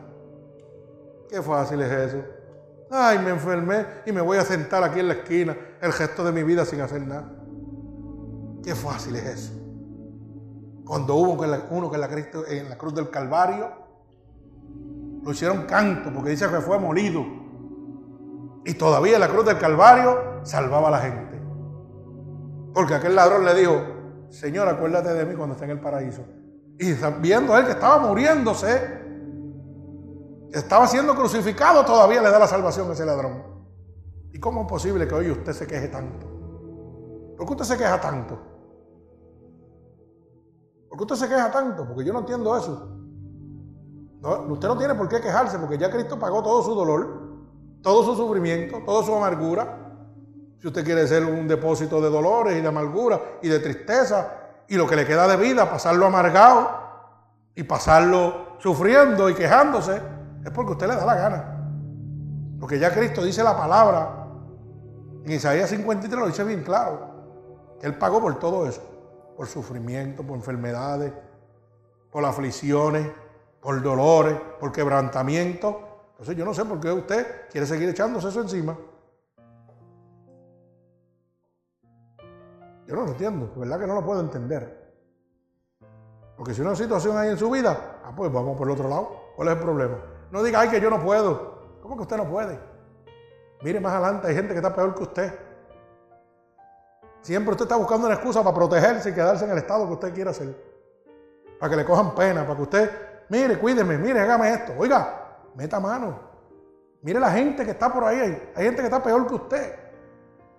Qué 1.27 1.41
fácil 1.41 1.81
es 1.81 1.91
eso. 1.91 2.23
Ay, 2.91 3.19
me 3.19 3.29
enfermé 3.29 3.85
y 4.05 4.11
me 4.11 4.21
voy 4.21 4.37
a 4.37 4.43
sentar 4.43 4.83
aquí 4.83 4.99
en 4.99 5.07
la 5.09 5.13
esquina 5.15 5.55
el 5.81 5.91
gesto 5.93 6.23
de 6.23 6.31
mi 6.31 6.43
vida 6.43 6.65
sin 6.65 6.81
hacer 6.81 7.05
nada. 7.05 7.31
Qué 8.63 8.73
fácil 8.73 9.15
es 9.15 9.25
eso. 9.25 9.53
Cuando 10.85 11.15
hubo 11.15 11.33
uno 11.69 11.89
que 11.89 11.95
en 11.95 12.01
la, 12.01 12.09
en 12.47 12.69
la 12.69 12.77
cruz 12.77 12.95
del 12.95 13.09
Calvario, 13.11 13.69
lo 15.21 15.31
hicieron 15.31 15.65
canto 15.65 16.11
porque 16.11 16.31
dice 16.31 16.47
que 16.49 16.61
fue 16.61 16.79
molido. 16.79 17.23
Y 18.65 18.73
todavía 18.73 19.19
la 19.19 19.27
cruz 19.27 19.45
del 19.45 19.59
Calvario 19.59 20.39
salvaba 20.43 20.87
a 20.87 20.91
la 20.91 20.99
gente. 20.99 21.39
Porque 22.73 22.95
aquel 22.95 23.15
ladrón 23.15 23.45
le 23.45 23.53
dijo, 23.53 23.81
Señor, 24.29 24.67
acuérdate 24.67 25.13
de 25.13 25.25
mí 25.25 25.35
cuando 25.35 25.53
esté 25.53 25.65
en 25.65 25.71
el 25.71 25.79
paraíso. 25.79 26.23
Y 26.79 26.93
viendo 27.21 27.53
a 27.53 27.59
él 27.59 27.65
que 27.65 27.71
estaba 27.71 27.99
muriéndose, 27.99 28.98
estaba 30.51 30.87
siendo 30.87 31.15
crucificado, 31.15 31.85
todavía 31.85 32.21
le 32.21 32.29
da 32.29 32.39
la 32.39 32.47
salvación 32.47 32.89
a 32.89 32.93
ese 32.93 33.05
ladrón. 33.05 33.43
¿Y 34.31 34.39
cómo 34.39 34.61
es 34.61 34.67
posible 34.67 35.07
que 35.07 35.15
hoy 35.15 35.31
usted 35.31 35.53
se 35.53 35.67
queje 35.67 35.87
tanto? 35.87 36.27
¿Por 37.37 37.45
qué 37.45 37.53
usted 37.53 37.65
se 37.65 37.77
queja 37.77 37.99
tanto? 38.01 38.37
¿Por 40.89 40.97
qué 40.97 41.03
usted 41.03 41.15
se 41.15 41.29
queja 41.29 41.51
tanto? 41.51 41.87
Porque 41.87 42.03
yo 42.03 42.13
no 42.13 42.19
entiendo 42.19 42.55
eso. 42.57 42.97
usted 44.49 44.67
no 44.67 44.77
tiene 44.77 44.95
por 44.95 45.07
qué 45.07 45.21
quejarse 45.21 45.57
porque 45.59 45.77
ya 45.77 45.89
Cristo 45.89 46.17
pagó 46.17 46.43
todo 46.43 46.63
su 46.63 46.73
dolor, 46.73 47.29
todo 47.81 48.03
su 48.03 48.15
sufrimiento, 48.15 48.81
toda 48.85 49.03
su 49.03 49.15
amargura. 49.15 49.77
Si 50.59 50.67
usted 50.67 50.83
quiere 50.83 51.07
ser 51.07 51.23
un 51.23 51.47
depósito 51.47 52.01
de 52.01 52.09
dolores 52.09 52.57
y 52.57 52.61
de 52.61 52.67
amargura 52.67 53.21
y 53.41 53.47
de 53.47 53.59
tristeza 53.59 54.33
y 54.67 54.75
lo 54.75 54.85
que 54.85 54.95
le 54.95 55.05
queda 55.05 55.27
de 55.27 55.37
vida, 55.37 55.69
pasarlo 55.69 56.05
amargado 56.05 56.69
y 57.55 57.63
pasarlo 57.63 58.57
sufriendo 58.59 59.29
y 59.29 59.35
quejándose, 59.35 60.01
es 60.49 60.55
porque 60.55 60.73
usted 60.73 60.87
le 60.87 60.95
da 60.95 61.05
la 61.05 61.15
gana. 61.15 61.55
Porque 62.59 62.77
ya 62.77 62.93
Cristo 62.93 63.23
dice 63.23 63.43
la 63.43 63.55
palabra, 63.55 64.27
en 65.23 65.31
Isaías 65.31 65.69
53 65.69 66.19
lo 66.19 66.27
dice 66.27 66.43
bien 66.43 66.63
claro, 66.63 67.77
Él 67.81 67.97
pagó 67.97 68.19
por 68.19 68.37
todo 68.39 68.67
eso, 68.67 68.81
por 69.37 69.47
sufrimiento, 69.47 70.23
por 70.23 70.35
enfermedades, 70.35 71.13
por 72.11 72.25
aflicciones, 72.25 73.07
por 73.61 73.81
dolores, 73.81 74.37
por 74.59 74.71
quebrantamiento. 74.71 76.07
Entonces 76.11 76.35
yo 76.35 76.43
no 76.43 76.53
sé 76.53 76.65
por 76.65 76.79
qué 76.79 76.91
usted 76.91 77.47
quiere 77.49 77.65
seguir 77.65 77.89
echándose 77.89 78.27
eso 78.27 78.41
encima. 78.41 78.77
Yo 82.87 82.95
no 82.95 83.03
lo 83.03 83.07
entiendo, 83.09 83.47
de 83.53 83.59
verdad 83.59 83.79
que 83.79 83.87
no 83.87 83.93
lo 83.93 84.03
puedo 84.03 84.19
entender. 84.19 84.79
Porque 86.35 86.53
si 86.53 86.61
una 86.61 86.75
situación 86.75 87.17
hay 87.17 87.29
en 87.29 87.37
su 87.37 87.51
vida, 87.51 87.99
ah, 88.03 88.11
pues 88.15 88.31
vamos 88.31 88.57
por 88.57 88.67
el 88.67 88.73
otro 88.73 88.89
lado. 88.89 89.33
¿Cuál 89.35 89.49
es 89.49 89.55
el 89.55 89.59
problema? 89.61 89.97
No 90.31 90.43
diga, 90.43 90.61
ay, 90.61 90.69
que 90.69 90.79
yo 90.79 90.89
no 90.89 91.01
puedo. 91.01 91.59
¿Cómo 91.81 91.95
que 91.95 92.03
usted 92.03 92.17
no 92.17 92.29
puede? 92.29 92.59
Mire 93.61 93.79
más 93.79 93.93
adelante, 93.93 94.27
hay 94.27 94.35
gente 94.35 94.53
que 94.53 94.59
está 94.59 94.73
peor 94.73 94.95
que 94.95 95.03
usted. 95.03 95.39
Siempre 97.21 97.51
usted 97.51 97.65
está 97.65 97.75
buscando 97.75 98.05
una 98.05 98.15
excusa 98.15 98.41
para 98.43 98.55
protegerse 98.55 99.09
y 99.09 99.13
quedarse 99.13 99.45
en 99.45 99.51
el 99.51 99.57
estado 99.57 99.85
que 99.87 99.93
usted 99.93 100.13
quiera 100.13 100.31
hacer. 100.31 100.55
Para 101.59 101.69
que 101.69 101.75
le 101.75 101.85
cojan 101.85 102.15
pena, 102.15 102.43
para 102.43 102.55
que 102.55 102.61
usted, 102.61 102.91
mire, 103.29 103.59
cuídeme, 103.59 103.97
mire, 103.97 104.21
hágame 104.21 104.53
esto. 104.53 104.73
Oiga, 104.77 105.37
meta 105.55 105.79
mano. 105.79 106.19
Mire 107.01 107.19
la 107.19 107.31
gente 107.31 107.65
que 107.65 107.71
está 107.71 107.91
por 107.91 108.05
ahí. 108.05 108.51
Hay 108.55 108.65
gente 108.65 108.81
que 108.81 108.87
está 108.87 109.03
peor 109.03 109.27
que 109.27 109.33
usted. 109.33 109.79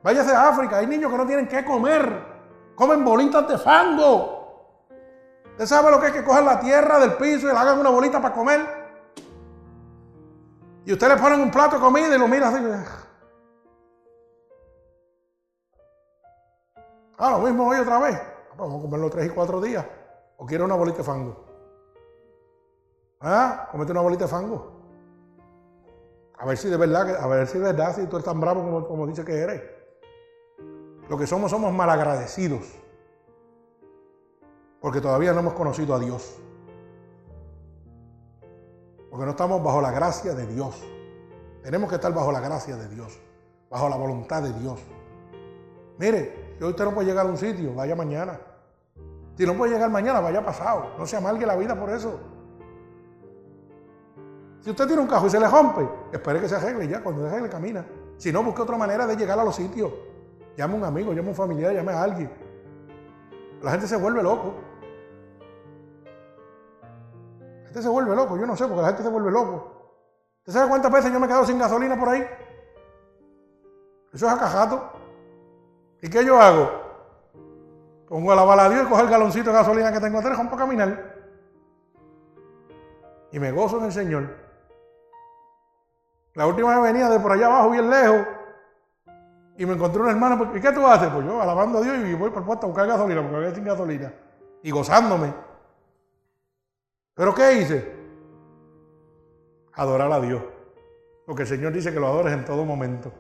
Váyase 0.03 0.35
a 0.35 0.49
África, 0.49 0.79
hay 0.79 0.87
niños 0.87 1.11
que 1.11 1.17
no 1.19 1.27
tienen 1.27 1.47
qué 1.47 1.65
comer. 1.65 2.31
Comen 2.75 3.05
bolitas 3.05 3.49
de 3.49 3.59
fango. 3.59 4.87
¿Usted 5.51 5.67
sabe 5.67 5.91
lo 5.91 6.01
que 6.01 6.09
es 6.09 6.13
que 6.13 6.25
cojan 6.25 6.45
la 6.45 6.61
tierra 6.61 6.99
del 6.99 7.15
piso 7.15 7.49
y 7.49 7.53
le 7.53 7.59
hagan 7.59 7.79
una 7.79 7.91
bolita 7.91 8.21
para 8.21 8.35
comer? 8.35 8.80
Y 10.85 10.93
usted 10.93 11.09
le 11.09 11.17
ponen 11.17 11.41
un 11.41 11.51
plato 11.51 11.77
de 11.77 11.83
comida 11.83 12.15
y 12.15 12.19
lo 12.19 12.27
mira 12.27 12.49
así. 12.49 12.65
Ah, 17.19 17.33
lo 17.33 17.39
mismo 17.41 17.69
hoy 17.69 17.79
otra 17.79 17.99
vez. 17.99 18.17
Ah, 18.17 18.55
pues 18.57 18.59
vamos 18.59 18.79
a 18.79 18.83
comerlo 18.83 19.11
tres 19.11 19.27
y 19.27 19.31
cuatro 19.31 19.61
días. 19.61 19.85
¿O 20.39 20.47
quiere 20.47 20.65
una 20.65 20.75
bolita 20.75 20.99
de 20.99 21.05
fango? 21.05 21.45
¿Ah? 23.21 23.69
Comete 23.71 23.93
una 23.93 24.01
bolita 24.01 24.25
de 24.25 24.31
fango. 24.31 24.81
A 26.39 26.47
ver 26.47 26.57
si 26.57 26.71
de 26.71 26.79
verdad, 26.79 27.23
a 27.23 27.27
ver 27.27 27.47
si 27.47 27.59
de 27.59 27.65
verdad, 27.65 27.95
si 27.95 28.07
tú 28.07 28.17
eres 28.17 28.25
tan 28.25 28.41
bravo 28.41 28.63
como, 28.63 28.89
como 28.89 29.07
dice 29.07 29.23
que 29.23 29.39
eres. 29.39 29.63
Lo 31.11 31.19
que 31.19 31.27
somos 31.27 31.51
somos 31.51 31.73
malagradecidos. 31.75 32.67
Porque 34.81 35.03
todavía 35.03 35.35
no 35.35 35.41
hemos 35.41 35.53
conocido 35.53 35.95
a 35.95 35.99
Dios. 35.99 36.41
Porque 39.11 39.25
no 39.25 39.33
estamos 39.33 39.63
bajo 39.63 39.81
la 39.81 39.91
gracia 39.91 40.35
de 40.35 40.47
Dios. 40.47 40.83
Tenemos 41.63 41.89
que 41.89 41.97
estar 41.97 42.15
bajo 42.15 42.31
la 42.31 42.41
gracia 42.41 42.77
de 42.77 42.89
Dios. 42.89 43.21
Bajo 43.69 43.89
la 43.89 43.97
voluntad 43.97 44.43
de 44.43 44.53
Dios. 44.53 44.81
Mire, 45.99 46.55
si 46.59 46.65
usted 46.65 46.85
no 46.85 46.95
puede 46.95 47.09
llegar 47.09 47.27
a 47.27 47.29
un 47.29 47.37
sitio, 47.37 47.75
vaya 47.75 47.95
mañana. 47.97 48.39
Si 49.37 49.45
no 49.45 49.55
puede 49.55 49.73
llegar 49.73 49.91
mañana, 49.91 50.21
vaya 50.21 50.45
pasado. 50.45 50.91
No 50.99 51.07
se 51.07 51.17
amargue 51.17 51.45
la 51.45 51.57
vida 51.57 51.79
por 51.79 51.91
eso. 51.91 52.21
Si 54.61 54.71
usted 54.71 54.87
tiene 54.87 55.03
un 55.03 55.09
cajo 55.09 55.27
y 55.27 55.31
se 55.31 55.41
le 55.41 55.49
rompe, 55.49 55.89
espere 56.13 56.41
que 56.41 56.49
se 56.49 56.57
arregle 56.57 56.87
ya. 56.87 57.03
Cuando 57.03 57.23
se 57.23 57.29
arregle, 57.29 57.49
camina. 57.49 57.85
Si 58.17 58.31
no, 58.31 58.43
busque 58.43 58.63
otra 58.63 58.77
manera 58.77 59.07
de 59.07 59.17
llegar 59.17 59.39
a 59.39 59.45
los 59.45 59.57
sitios. 59.57 59.91
Llame 60.57 60.75
a 60.75 60.77
un 60.77 60.85
amigo, 60.85 61.13
llame 61.13 61.29
a 61.29 61.31
un 61.31 61.37
familiar, 61.37 61.73
llame 61.73 61.93
a 61.93 62.03
alguien. 62.03 62.31
La 63.63 63.73
gente 63.73 63.87
se 63.87 63.97
vuelve 63.97 64.23
loco. 64.23 64.55
Gente 67.71 67.83
se 67.83 67.89
vuelve 67.89 68.17
loco, 68.17 68.37
yo 68.37 68.47
no 68.47 68.57
sé, 68.57 68.67
porque 68.67 68.83
la 68.83 68.89
gente 68.89 69.05
se 69.05 69.09
vuelve 69.09 69.31
loco. 69.31 69.77
¿Usted 70.41 70.53
sabe 70.53 70.69
cuántas 70.69 70.91
veces 70.91 71.13
yo 71.13 71.21
me 71.21 71.27
he 71.27 71.29
quedado 71.29 71.47
sin 71.47 71.59
gasolina 71.59 71.97
por 71.97 72.09
ahí? 72.09 72.27
Eso 74.13 74.27
es 74.27 74.33
acajato. 74.33 74.91
¿Y 76.03 76.11
qué 76.11 76.25
yo 76.25 76.41
hago? 76.41 76.69
Pongo 78.09 78.33
a 78.33 78.35
la 78.35 78.43
bala 78.43 78.65
a 78.65 78.69
Dios 78.69 78.83
y 78.85 78.89
cojo 78.89 79.03
el 79.03 79.09
galoncito 79.09 79.51
de 79.51 79.57
gasolina 79.57 79.93
que 79.93 80.01
tengo 80.01 80.19
atrás 80.19 80.37
para 80.37 80.57
caminar. 80.57 81.15
Y 83.31 83.39
me 83.39 83.53
gozo 83.53 83.79
en 83.79 83.85
el 83.85 83.93
Señor. 83.93 84.37
La 86.35 86.49
última 86.49 86.75
vez 86.75 86.93
venía 86.93 87.09
de 87.09 87.21
por 87.21 87.31
allá 87.31 87.47
abajo, 87.47 87.71
bien 87.71 87.89
lejos, 87.89 88.27
y 89.59 89.67
me 89.67 89.75
encontré 89.75 90.03
un 90.03 90.09
hermano, 90.09 90.39
pues, 90.39 90.57
¿y 90.57 90.61
qué 90.61 90.73
tú 90.73 90.85
haces? 90.87 91.09
Pues 91.11 91.25
yo 91.25 91.41
alabando 91.41 91.79
a 91.79 91.83
Dios 91.83 91.99
y 91.99 92.15
voy 92.15 92.31
por 92.31 92.45
puesto 92.45 92.67
a 92.67 92.69
buscar 92.71 92.89
gasolina, 92.89 93.21
porque 93.21 93.37
había 93.37 93.55
sin 93.55 93.65
gasolina. 93.65 94.13
Y 94.63 94.71
gozándome. 94.73 95.50
¿Pero 97.21 97.35
qué 97.35 97.53
hice? 97.53 97.93
Adorar 99.75 100.11
a 100.11 100.21
Dios. 100.21 100.43
Porque 101.27 101.43
el 101.43 101.49
Señor 101.49 101.71
dice 101.71 101.93
que 101.93 102.01
lo 102.01 102.07
adores 102.07 102.33
en 102.33 102.47
todo 102.47 102.65
momento. 102.65 103.13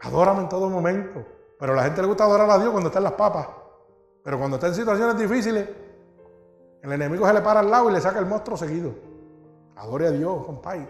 Adórame 0.00 0.40
en 0.40 0.48
todo 0.48 0.70
momento. 0.70 1.22
Pero 1.58 1.74
a 1.74 1.76
la 1.76 1.82
gente 1.82 2.00
le 2.00 2.08
gusta 2.08 2.24
adorar 2.24 2.48
a 2.48 2.58
Dios 2.58 2.70
cuando 2.70 2.88
está 2.88 2.98
en 2.98 3.04
las 3.04 3.12
papas. 3.12 3.46
Pero 4.24 4.38
cuando 4.38 4.56
está 4.56 4.68
en 4.68 4.74
situaciones 4.74 5.18
difíciles, 5.18 5.68
el 6.80 6.92
enemigo 6.92 7.26
se 7.26 7.34
le 7.34 7.42
para 7.42 7.60
al 7.60 7.70
lado 7.70 7.90
y 7.90 7.92
le 7.92 8.00
saca 8.00 8.20
el 8.20 8.26
monstruo 8.26 8.56
seguido. 8.56 8.94
Adore 9.76 10.06
a 10.06 10.12
Dios, 10.12 10.46
compadre. 10.46 10.88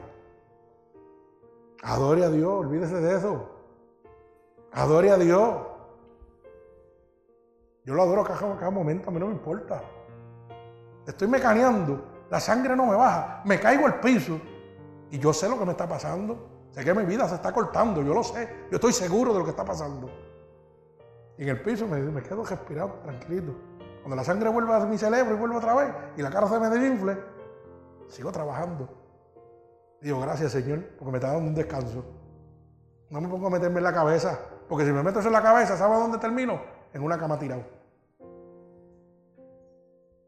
Adore 1.83 2.27
a 2.27 2.31
Dios, 2.31 2.49
olvídese 2.49 3.01
de 3.01 3.17
eso. 3.17 3.49
Adore 4.71 5.11
a 5.11 5.19
Dios. 5.19 5.63
Yo 7.85 7.93
lo 7.93 8.03
adoro 8.05 8.23
cada, 8.23 8.57
cada 8.57 8.71
momento, 8.71 9.11
a 9.11 9.13
mí 9.13 9.19
no 9.19 9.27
me 9.27 9.33
importa. 9.33 9.83
Estoy 11.07 11.29
mecaneando, 11.29 12.27
la 12.31 12.39
sangre 12.39 12.77
no 12.77 12.87
me 12.87 12.95
baja, 12.95 13.43
me 13.45 13.59
caigo 13.59 13.87
al 13.87 14.01
piso 14.01 14.41
y 15.11 15.19
yo 15.19 15.33
sé 15.33 15.49
lo 15.49 15.59
que 15.59 15.65
me 15.65 15.73
está 15.73 15.89
pasando. 15.89 16.49
Sé 16.71 16.85
que 16.85 16.95
mi 16.95 17.05
vida 17.05 17.29
se 17.29 17.35
está 17.35 17.53
cortando, 17.53 18.03
yo 18.03 18.15
lo 18.15 18.23
sé, 18.23 18.67
yo 18.71 18.77
estoy 18.77 18.93
seguro 18.93 19.33
de 19.33 19.41
lo 19.41 19.45
que 19.45 19.51
está 19.51 19.65
pasando. 19.65 20.11
Y 21.37 21.43
en 21.43 21.51
el 21.51 21.63
piso 21.63 21.87
me, 21.87 22.23
quedo 22.23 22.45
respirando, 22.45 22.95
tranquilo. 23.03 23.55
Cuando 24.01 24.17
la 24.17 24.25
sangre 24.25 24.49
vuelve 24.49 24.73
a 24.73 24.81
mi 24.81 24.97
cerebro 24.97 25.35
y 25.35 25.39
vuelve 25.39 25.57
otra 25.57 25.75
vez 25.75 25.95
y 26.17 26.23
la 26.23 26.31
cara 26.31 26.49
se 26.49 26.59
me 26.59 26.71
desinfle, 26.71 27.19
sigo 28.09 28.33
trabajando. 28.33 28.89
Digo, 30.01 30.21
gracias 30.21 30.53
Señor, 30.53 30.83
porque 30.99 31.13
me 31.13 31.19
está 31.19 31.33
dando 31.33 31.49
un 31.49 31.55
descanso. 31.55 32.05
No 33.11 33.21
me 33.21 33.29
pongo 33.29 33.49
a 33.49 33.51
meterme 33.51 33.79
en 33.79 33.85
la 33.85 33.93
cabeza, 33.93 34.39
porque 34.69 34.87
si 34.87 34.93
me 34.93 35.03
meto 35.03 35.19
eso 35.19 35.29
en 35.29 35.35
la 35.35 35.43
cabeza, 35.43 35.77
¿sabes 35.77 35.99
dónde 35.99 36.19
termino? 36.19 36.63
En 36.95 37.03
una 37.03 37.19
cama 37.19 37.39
tirado. 37.39 37.82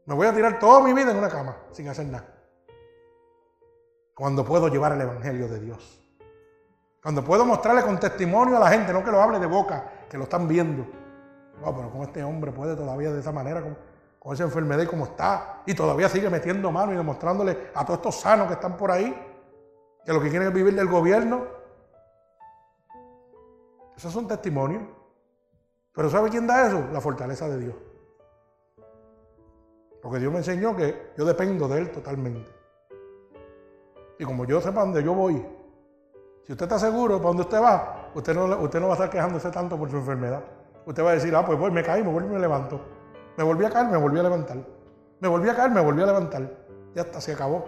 Me 0.05 0.13
voy 0.13 0.27
a 0.27 0.33
tirar 0.33 0.59
toda 0.59 0.81
mi 0.81 0.93
vida 0.93 1.11
en 1.11 1.17
una 1.17 1.29
cama, 1.29 1.57
sin 1.71 1.87
hacer 1.89 2.05
nada. 2.05 2.27
Cuando 4.13 4.45
puedo 4.45 4.67
llevar 4.67 4.93
el 4.93 5.01
Evangelio 5.01 5.47
de 5.47 5.59
Dios. 5.59 6.01
Cuando 7.01 7.23
puedo 7.23 7.45
mostrarle 7.45 7.81
con 7.81 7.99
testimonio 7.99 8.57
a 8.57 8.59
la 8.59 8.69
gente, 8.69 8.93
no 8.93 9.03
que 9.03 9.11
lo 9.11 9.21
hable 9.21 9.39
de 9.39 9.47
boca, 9.47 9.91
que 10.09 10.17
lo 10.17 10.23
están 10.23 10.47
viendo. 10.47 10.85
Wow, 11.61 11.75
pero 11.75 11.91
¿cómo 11.91 12.03
este 12.03 12.23
hombre 12.23 12.51
puede 12.51 12.75
todavía 12.75 13.11
de 13.11 13.19
esa 13.19 13.31
manera, 13.31 13.61
con, 13.61 14.33
esa 14.33 14.43
enfermedad 14.43 14.83
y 14.83 14.87
como 14.87 15.05
está? 15.05 15.63
Y 15.65 15.73
todavía 15.73 16.07
sigue 16.07 16.29
metiendo 16.29 16.71
mano 16.71 16.93
y 16.93 16.95
demostrándole 16.95 17.71
a 17.73 17.83
todos 17.83 17.99
estos 17.99 18.15
sanos 18.21 18.47
que 18.47 18.53
están 18.53 18.77
por 18.77 18.91
ahí 18.91 19.13
que 20.05 20.13
lo 20.13 20.21
que 20.21 20.29
quieren 20.29 20.47
es 20.47 20.53
vivir 20.53 20.75
del 20.75 20.87
gobierno. 20.87 21.45
Esos 23.97 24.13
son 24.13 24.27
testimonios. 24.27 24.83
Pero 25.93 26.09
¿sabe 26.09 26.29
quién 26.29 26.45
da 26.45 26.67
eso? 26.67 26.87
La 26.91 27.01
fortaleza 27.01 27.47
de 27.47 27.57
Dios. 27.57 27.75
Porque 30.05 30.19
Dios 30.19 30.31
me 30.31 30.37
enseñó 30.37 30.75
que 30.75 31.13
yo 31.17 31.25
dependo 31.25 31.67
de 31.67 31.79
Él 31.79 31.91
totalmente. 31.91 32.51
Y 34.19 34.23
como 34.23 34.45
yo 34.45 34.61
sepa 34.61 34.81
dónde 34.81 35.01
yo 35.01 35.15
voy, 35.15 35.43
si 36.43 36.51
usted 36.51 36.65
está 36.65 36.77
seguro 36.77 37.17
para 37.17 37.29
dónde 37.29 37.41
usted 37.41 37.59
va, 37.59 38.11
usted 38.13 38.35
no, 38.35 38.45
usted 38.59 38.79
no 38.79 38.85
va 38.85 38.93
a 38.93 38.97
estar 38.97 39.09
quejándose 39.09 39.49
tanto 39.49 39.75
por 39.75 39.89
su 39.89 39.97
enfermedad. 39.97 40.43
Usted 40.85 41.03
va 41.03 41.09
a 41.09 41.13
decir, 41.13 41.35
ah, 41.35 41.43
pues 41.43 41.57
voy, 41.57 41.71
me 41.71 41.81
caí, 41.81 42.03
me 42.03 42.11
vuelvo 42.11 42.29
y 42.29 42.33
me 42.33 42.39
levanto. 42.39 42.79
Me 43.35 43.43
volví 43.43 43.65
a 43.65 43.71
caer, 43.71 43.87
me 43.87 43.97
volví 43.97 44.19
a 44.19 44.23
levantar. 44.23 44.57
Me 45.21 45.27
volví 45.27 45.49
a 45.49 45.55
caer, 45.55 45.71
me 45.71 45.81
volví 45.81 46.03
a 46.03 46.05
levantar. 46.05 46.55
Ya 46.93 47.01
está, 47.01 47.19
se 47.19 47.33
acabó 47.33 47.65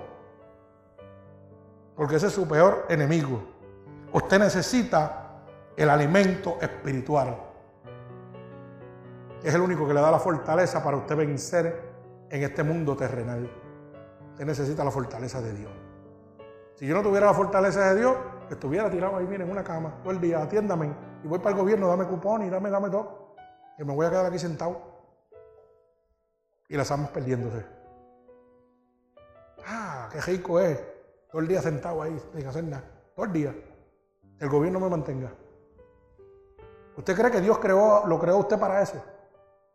porque 1.96 2.18
ese 2.18 2.28
es 2.28 2.34
su 2.34 2.48
peor 2.48 2.86
enemigo. 2.90 3.42
Usted 4.14 4.38
necesita 4.38 5.32
el 5.76 5.90
alimento 5.90 6.58
espiritual. 6.62 7.36
Es 9.44 9.56
el 9.56 9.62
único 9.62 9.88
que 9.88 9.96
le 9.96 10.02
da 10.02 10.12
la 10.12 10.20
fortaleza 10.20 10.84
para 10.84 10.98
usted 10.98 11.18
vencer 11.18 11.87
en 12.30 12.44
este 12.44 12.64
mundo 12.64 12.96
terrenal. 12.96 13.50
Usted 14.32 14.46
necesita 14.46 14.84
la 14.84 14.92
fortaleza 14.92 15.42
de 15.42 15.54
Dios. 15.54 15.72
Si 16.76 16.86
yo 16.86 16.96
no 16.96 17.02
tuviera 17.02 17.26
la 17.26 17.34
fortaleza 17.34 17.94
de 17.94 18.00
Dios, 18.00 18.16
estuviera 18.50 18.90
tirado 18.90 19.18
ahí, 19.18 19.26
miren, 19.26 19.48
en 19.48 19.52
una 19.52 19.64
cama 19.64 20.00
todo 20.04 20.12
el 20.12 20.22
día, 20.22 20.44
atiéndame. 20.44 20.94
Y 21.24 21.28
voy 21.28 21.40
para 21.40 21.52
el 21.52 21.62
gobierno, 21.62 21.88
dame 21.88 22.06
cupón 22.06 22.44
y 22.44 22.50
dame, 22.50 22.70
dame 22.70 22.90
todo. 22.90 23.36
Y 23.78 23.84
me 23.84 23.94
voy 23.94 24.06
a 24.06 24.10
quedar 24.10 24.26
aquí 24.26 24.40
sentado. 24.40 24.80
Y 26.70 26.76
las 26.76 26.86
estamos 26.86 27.10
perdiéndose. 27.10 27.66
Ah, 29.66 30.10
qué 30.12 30.22
rico 30.22 30.60
es 30.60 30.80
todo 31.32 31.42
el 31.42 31.48
día 31.48 31.62
sentado 31.62 32.02
ahí 32.02 32.18
sin 32.36 32.48
hacer 32.48 32.64
nada. 32.64 32.84
Todo 33.16 33.26
el 33.26 33.34
día. 33.34 33.56
El 34.40 34.50
gobierno 34.50 34.80
me 34.80 34.90
mantenga. 34.90 35.32
¿Usted 36.96 37.16
cree 37.16 37.32
que 37.32 37.42
Dios 37.42 37.58
creó, 37.60 38.06
lo 38.06 38.20
creó 38.20 38.38
usted 38.38 38.60
para 38.60 38.82
eso? 38.82 39.02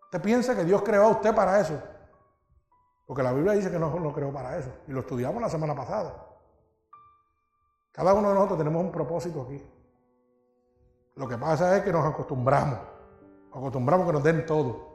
¿Usted 0.05 0.21
piensa 0.21 0.55
que 0.55 0.65
Dios 0.65 0.83
creó 0.83 1.05
a 1.05 1.09
usted 1.09 1.35
para 1.35 1.61
eso? 1.61 1.81
Porque 3.07 3.23
la 3.23 3.33
Biblia 3.33 3.53
dice 3.53 3.71
que 3.71 3.79
no 3.79 3.99
lo 3.99 4.13
creó 4.13 4.33
para 4.33 4.59
eso. 4.59 4.71
Y 4.89 4.93
lo 4.93 5.01
estudiamos 5.01 5.41
la 5.41 5.49
semana 5.49 5.75
pasada. 5.75 6.27
Cada 7.91 8.15
uno 8.15 8.29
de 8.29 8.35
nosotros 8.35 8.59
tenemos 8.59 8.83
un 8.83 8.93
propósito 8.93 9.43
aquí. 9.43 9.63
Lo 11.17 11.29
que 11.29 11.37
pasa 11.37 11.77
es 11.77 11.83
que 11.83 11.93
nos 11.93 12.07
acostumbramos. 12.07 12.79
Acostumbramos 13.53 14.07
que 14.07 14.13
nos 14.13 14.23
den 14.23 14.47
todo. 14.47 14.93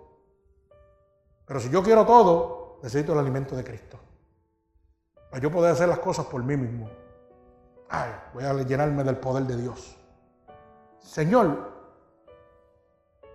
Pero 1.46 1.60
si 1.60 1.70
yo 1.70 1.84
quiero 1.84 2.06
todo, 2.06 2.80
necesito 2.82 3.14
el 3.14 3.20
alimento 3.20 3.56
de 3.56 3.64
Cristo 3.64 4.00
para 5.30 5.42
yo 5.42 5.52
poder 5.52 5.72
hacer 5.72 5.88
las 5.88 6.00
cosas 6.00 6.26
por 6.26 6.44
mí 6.44 6.56
mismo. 6.56 6.90
Ay, 7.90 8.12
voy 8.34 8.44
a 8.44 8.54
llenarme 8.54 9.04
del 9.04 9.18
poder 9.18 9.44
de 9.44 9.58
Dios. 9.58 9.98
Señor, 11.00 11.72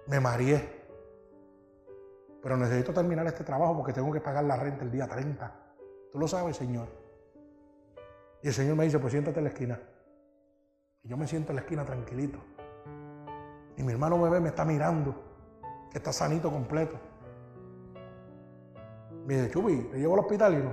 me 0.07 0.20
mareé. 0.20 0.82
Pero 2.43 2.57
necesito 2.57 2.93
terminar 2.93 3.26
este 3.26 3.45
trabajo 3.45 3.76
porque 3.76 3.93
tengo 3.93 4.12
que 4.12 4.20
pagar 4.20 4.45
la 4.45 4.57
renta 4.57 4.84
el 4.84 4.90
día 4.90 5.07
30. 5.07 5.53
Tú 6.11 6.18
lo 6.18 6.26
sabes, 6.26 6.57
Señor. 6.57 6.88
Y 8.43 8.49
el 8.49 8.53
Señor 8.53 8.76
me 8.76 8.84
dice, 8.84 8.99
pues 8.99 9.12
siéntate 9.12 9.38
en 9.38 9.45
la 9.45 9.51
esquina. 9.51 9.80
Y 11.05 11.09
yo 11.09 11.16
me 11.16 11.26
siento 11.26 11.53
en 11.53 11.57
la 11.57 11.62
esquina 11.62 11.84
tranquilito. 11.84 12.38
Y 13.76 13.82
mi 13.82 13.93
hermano 13.93 14.20
bebé 14.20 14.40
me 14.40 14.49
está 14.49 14.64
mirando, 14.64 15.14
que 15.90 15.99
está 15.99 16.12
sanito 16.12 16.51
completo. 16.51 16.97
Me 19.24 19.34
dice, 19.34 19.51
Chubi, 19.51 19.88
¿te 19.93 19.99
llevo 19.99 20.14
al 20.14 20.20
hospital? 20.20 20.55
Y 20.55 20.57
no, 20.57 20.72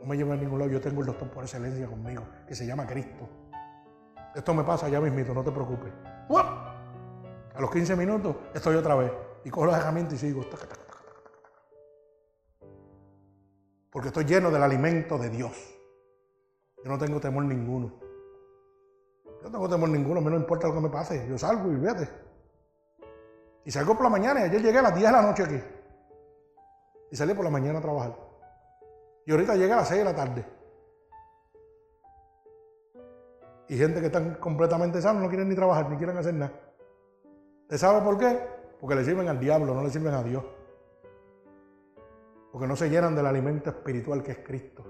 no 0.00 0.06
me 0.06 0.16
llevo 0.16 0.32
a 0.32 0.36
ningún 0.36 0.60
lado. 0.60 0.70
Yo 0.70 0.80
tengo 0.80 1.00
el 1.00 1.06
doctor 1.08 1.28
por 1.30 1.42
excelencia 1.42 1.86
conmigo, 1.88 2.22
que 2.46 2.54
se 2.54 2.64
llama 2.64 2.86
Cristo. 2.86 3.28
Esto 4.36 4.54
me 4.54 4.62
pasa 4.62 4.88
ya 4.88 5.00
mismito, 5.00 5.34
no 5.34 5.42
te 5.42 5.50
preocupes. 5.50 5.92
A 6.30 7.60
los 7.60 7.70
15 7.72 7.96
minutos 7.96 8.36
estoy 8.54 8.76
otra 8.76 8.94
vez. 8.94 9.10
Y 9.44 9.50
cojo 9.50 9.66
los 9.66 9.76
herramientas 9.76 10.14
y 10.14 10.18
sigo. 10.18 10.42
Porque 13.90 14.08
estoy 14.08 14.24
lleno 14.24 14.50
del 14.50 14.62
alimento 14.62 15.18
de 15.18 15.30
Dios. 15.30 15.52
Yo 16.84 16.90
no 16.90 16.98
tengo 16.98 17.20
temor 17.20 17.44
ninguno. 17.44 17.92
Yo 19.24 19.42
no 19.44 19.50
tengo 19.50 19.68
temor 19.68 19.88
ninguno, 19.88 20.20
a 20.20 20.22
mí 20.22 20.30
no 20.30 20.36
importa 20.36 20.68
lo 20.68 20.74
que 20.74 20.80
me 20.80 20.90
pase. 20.90 21.26
Yo 21.28 21.36
salgo 21.36 21.70
y 21.70 21.76
vete. 21.76 22.08
Y 23.64 23.70
salgo 23.70 23.94
por 23.94 24.04
la 24.04 24.10
mañana 24.10 24.40
y 24.40 24.44
ayer 24.44 24.62
llegué 24.62 24.78
a 24.78 24.82
las 24.82 24.94
10 24.94 25.06
de 25.06 25.12
la 25.12 25.22
noche 25.22 25.42
aquí. 25.44 25.60
Y 27.10 27.16
salí 27.16 27.34
por 27.34 27.44
la 27.44 27.50
mañana 27.50 27.78
a 27.78 27.82
trabajar. 27.82 28.16
Y 29.26 29.32
ahorita 29.32 29.56
llegué 29.56 29.72
a 29.72 29.76
las 29.76 29.88
6 29.88 29.98
de 29.98 30.04
la 30.04 30.14
tarde. 30.14 30.44
Y 33.68 33.76
gente 33.76 34.00
que 34.00 34.06
están 34.06 34.34
completamente 34.36 35.00
sanos 35.00 35.22
no 35.22 35.28
quieren 35.28 35.48
ni 35.48 35.54
trabajar, 35.54 35.88
ni 35.88 35.96
quieren 35.96 36.16
hacer 36.16 36.34
nada. 36.34 36.52
¿Usted 37.62 37.76
sabe 37.76 38.00
por 38.02 38.18
qué? 38.18 38.59
Porque 38.80 38.96
le 38.96 39.04
sirven 39.04 39.28
al 39.28 39.38
diablo, 39.38 39.74
no 39.74 39.82
le 39.82 39.90
sirven 39.90 40.14
a 40.14 40.22
Dios. 40.22 40.42
Porque 42.50 42.66
no 42.66 42.74
se 42.76 42.88
llenan 42.88 43.14
del 43.14 43.26
alimento 43.26 43.70
espiritual 43.70 44.22
que 44.22 44.32
es 44.32 44.38
Cristo. 44.38 44.84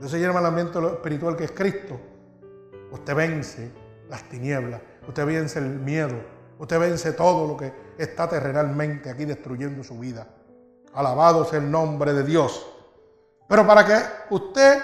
No 0.00 0.08
se 0.08 0.18
llenan 0.18 0.36
del 0.36 0.46
alimento 0.46 0.88
espiritual 0.92 1.36
que 1.36 1.44
es 1.44 1.52
Cristo. 1.52 2.00
Usted 2.92 3.14
vence 3.14 3.72
las 4.08 4.22
tinieblas, 4.28 4.80
usted 5.08 5.26
vence 5.26 5.58
el 5.58 5.80
miedo, 5.80 6.14
usted 6.58 6.78
vence 6.78 7.12
todo 7.12 7.48
lo 7.48 7.56
que 7.56 7.72
está 7.98 8.28
terrenalmente 8.28 9.10
aquí 9.10 9.24
destruyendo 9.24 9.82
su 9.82 9.98
vida. 9.98 10.28
Alabado 10.92 11.44
sea 11.44 11.58
el 11.58 11.70
nombre 11.70 12.12
de 12.12 12.22
Dios. 12.22 12.70
Pero 13.48 13.66
para 13.66 13.84
que 13.84 13.98
usted 14.30 14.78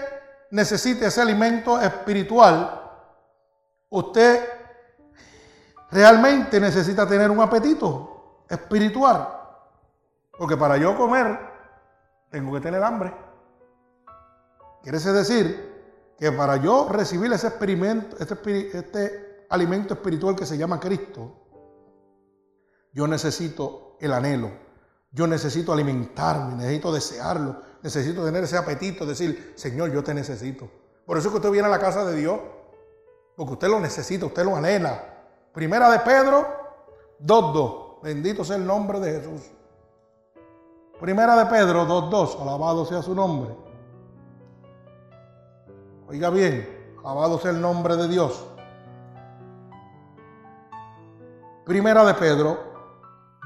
necesite 0.51 1.07
ese 1.07 1.21
alimento 1.21 1.81
espiritual, 1.81 2.83
usted 3.89 4.60
realmente 5.91 6.61
necesita 6.61 7.07
tener 7.07 7.31
un 7.31 7.41
apetito 7.41 8.45
espiritual. 8.49 9.29
Porque 10.39 10.57
para 10.57 10.77
yo 10.77 10.97
comer, 10.97 11.39
tengo 12.31 12.53
que 12.55 12.61
tener 12.61 12.83
hambre. 12.83 13.13
Quiere 14.83 14.99
decir 14.99 15.71
que 16.19 16.33
para 16.33 16.57
yo 16.57 16.89
recibir 16.89 17.33
ese 17.33 17.49
experimento, 17.49 18.17
este, 18.19 18.79
este 18.79 19.47
alimento 19.51 19.95
espiritual 19.95 20.37
que 20.37 20.47
se 20.47 20.57
llama 20.57 20.81
Cristo, 20.81 21.37
yo 22.93 23.07
necesito 23.07 23.97
el 24.01 24.13
anhelo, 24.13 24.51
yo 25.13 25.27
necesito 25.27 25.73
alimentarme, 25.73 26.57
necesito 26.57 26.93
desearlo, 26.93 27.61
necesito 27.83 28.25
tener 28.25 28.45
ese 28.45 28.57
apetito, 28.57 29.05
decir, 29.05 29.53
Señor, 29.57 29.93
yo 29.93 30.03
te 30.03 30.15
necesito. 30.15 30.69
Por 31.05 31.19
eso 31.19 31.29
es 31.29 31.33
que 31.33 31.39
usted 31.39 31.51
viene 31.51 31.69
a 31.69 31.71
la 31.71 31.79
casa 31.79 32.05
de 32.05 32.17
Dios, 32.17 32.41
porque 33.37 33.53
usted 33.55 33.69
lo 33.69 33.81
necesita, 33.81 34.27
usted 34.27 34.45
lo 34.45 34.57
anhela. 34.57 35.20
Primera 35.53 35.91
de 35.91 35.99
Pedro 36.01 36.47
2.2. 37.23 38.03
Bendito 38.03 38.45
sea 38.45 38.57
el 38.57 38.67
nombre 38.67 39.01
de 39.01 39.21
Jesús. 39.21 39.51
Primera 41.01 41.37
de 41.37 41.47
Pedro 41.47 41.87
2.2. 41.87 42.41
Alabado 42.43 42.85
sea 42.85 43.03
su 43.03 43.15
nombre. 43.15 43.55
Oiga 46.09 46.31
bien, 46.31 46.95
alabado 47.05 47.39
sea 47.39 47.51
el 47.51 47.61
nombre 47.61 47.97
de 47.97 48.09
Dios. 48.09 48.47
Primera 51.65 52.05
de 52.05 52.15
Pedro 52.15 52.59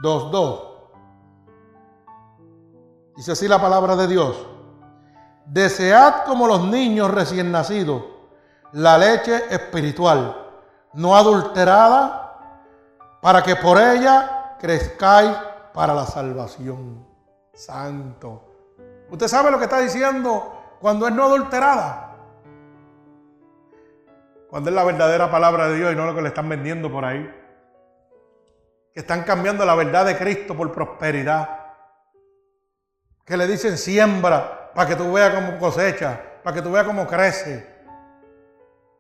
2.2. 0.03 0.61
Dice 3.17 3.33
así 3.33 3.49
la 3.49 3.61
palabra 3.61 3.97
de 3.97 4.07
Dios. 4.07 4.47
Desead 5.47 6.25
como 6.25 6.47
los 6.47 6.65
niños 6.65 7.11
recién 7.11 7.53
nacidos 7.53 8.15
la 8.75 8.99
leche 8.99 9.55
espiritual, 9.55 10.44
no 10.95 11.17
adulterada, 11.17 12.25
para 13.21 13.43
que 13.43 13.57
por 13.57 13.81
ella 13.81 14.57
crezcáis 14.59 15.37
para 15.73 15.95
la 15.95 16.07
salvación. 16.07 17.07
Santo. 17.55 18.51
¿Usted 19.11 19.29
sabe 19.29 19.51
lo 19.51 19.59
que 19.59 19.65
está 19.65 19.81
diciendo 19.81 20.77
cuando 20.81 21.07
es 21.07 21.15
no 21.15 21.25
adulterada? 21.25 22.17
Cuando 24.49 24.71
es 24.71 24.77
la 24.77 24.85
verdadera 24.85 25.31
palabra 25.31 25.69
de 25.69 25.77
Dios 25.77 25.93
y 25.93 25.97
no 25.97 26.07
lo 26.07 26.15
que 26.15 26.23
le 26.23 26.29
están 26.29 26.49
vendiendo 26.49 26.91
por 26.91 27.05
ahí. 27.05 27.29
Que 28.93 29.01
están 29.01 29.23
cambiando 29.25 29.65
la 29.65 29.75
verdad 29.75 30.07
de 30.07 30.17
Cristo 30.17 30.57
por 30.57 30.71
prosperidad. 30.73 31.49
Que 33.25 33.37
le 33.37 33.47
dicen 33.47 33.79
siembra 33.79 34.71
para 34.75 34.89
que 34.89 34.97
tú 34.97 35.13
veas 35.13 35.35
cómo 35.35 35.59
cosecha, 35.59 36.21
para 36.43 36.55
que 36.55 36.63
tú 36.63 36.71
veas 36.73 36.87
cómo 36.87 37.07
crece. 37.07 37.74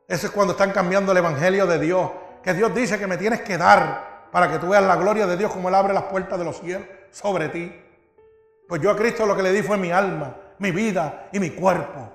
Eso 0.06 0.26
es 0.26 0.32
cuando 0.32 0.52
están 0.52 0.70
cambiando 0.72 1.12
el 1.12 1.18
Evangelio 1.18 1.66
de 1.66 1.78
Dios. 1.78 2.10
Que 2.42 2.52
Dios 2.52 2.74
dice 2.74 2.98
que 2.98 3.06
me 3.06 3.16
tienes 3.16 3.40
que 3.40 3.56
dar 3.56 4.28
para 4.30 4.50
que 4.50 4.58
tú 4.58 4.68
veas 4.68 4.82
la 4.84 4.96
gloria 4.96 5.26
de 5.26 5.36
Dios 5.36 5.52
como 5.52 5.68
Él 5.68 5.74
abre 5.74 5.94
las 5.94 6.04
puertas 6.04 6.38
de 6.38 6.44
los 6.44 6.58
cielos 6.58 6.86
sobre 7.10 7.48
ti. 7.48 7.72
Pues 8.68 8.82
yo 8.82 8.90
a 8.90 8.96
Cristo 8.96 9.24
lo 9.26 9.36
que 9.36 9.42
le 9.42 9.52
di 9.52 9.62
fue 9.62 9.76
mi 9.76 9.90
alma, 9.90 10.34
mi 10.58 10.70
vida 10.70 11.28
y 11.32 11.40
mi 11.40 11.50
cuerpo. 11.50 12.12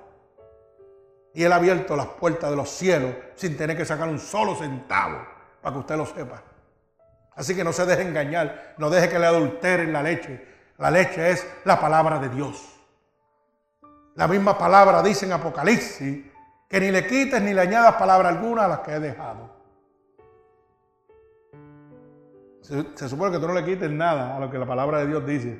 Y 1.33 1.43
Él 1.43 1.51
ha 1.51 1.55
abierto 1.55 1.95
las 1.95 2.07
puertas 2.07 2.49
de 2.49 2.55
los 2.55 2.69
cielos 2.69 3.15
sin 3.35 3.55
tener 3.55 3.77
que 3.77 3.85
sacar 3.85 4.07
un 4.07 4.19
solo 4.19 4.55
centavo, 4.55 5.25
para 5.61 5.73
que 5.73 5.79
usted 5.79 5.95
lo 5.95 6.05
sepa. 6.05 6.43
Así 7.35 7.55
que 7.55 7.63
no 7.63 7.71
se 7.71 7.85
deje 7.85 8.01
engañar, 8.01 8.75
no 8.77 8.89
deje 8.89 9.09
que 9.09 9.17
le 9.17 9.25
adulteren 9.25 9.93
la 9.93 10.03
leche. 10.03 10.45
La 10.77 10.91
leche 10.91 11.31
es 11.31 11.47
la 11.65 11.79
palabra 11.79 12.19
de 12.19 12.29
Dios. 12.29 12.79
La 14.15 14.27
misma 14.27 14.57
palabra 14.57 15.01
dice 15.01 15.25
en 15.25 15.31
Apocalipsis 15.31 16.25
que 16.69 16.79
ni 16.79 16.91
le 16.91 17.07
quites 17.07 17.41
ni 17.41 17.53
le 17.53 17.61
añadas 17.61 17.95
palabra 17.95 18.29
alguna 18.29 18.65
a 18.65 18.67
las 18.67 18.79
que 18.79 18.91
he 18.91 18.99
dejado. 18.99 19.49
Se, 22.61 23.09
supone 23.09 23.31
que 23.31 23.39
tú 23.39 23.47
no 23.47 23.53
le 23.55 23.65
quites 23.65 23.89
nada 23.89 24.37
a 24.37 24.39
lo 24.39 24.51
que 24.51 24.59
la 24.59 24.67
palabra 24.67 24.99
de 24.99 25.07
Dios 25.07 25.25
dice. 25.25 25.59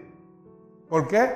¿Por 0.87 1.07
qué? 1.07 1.35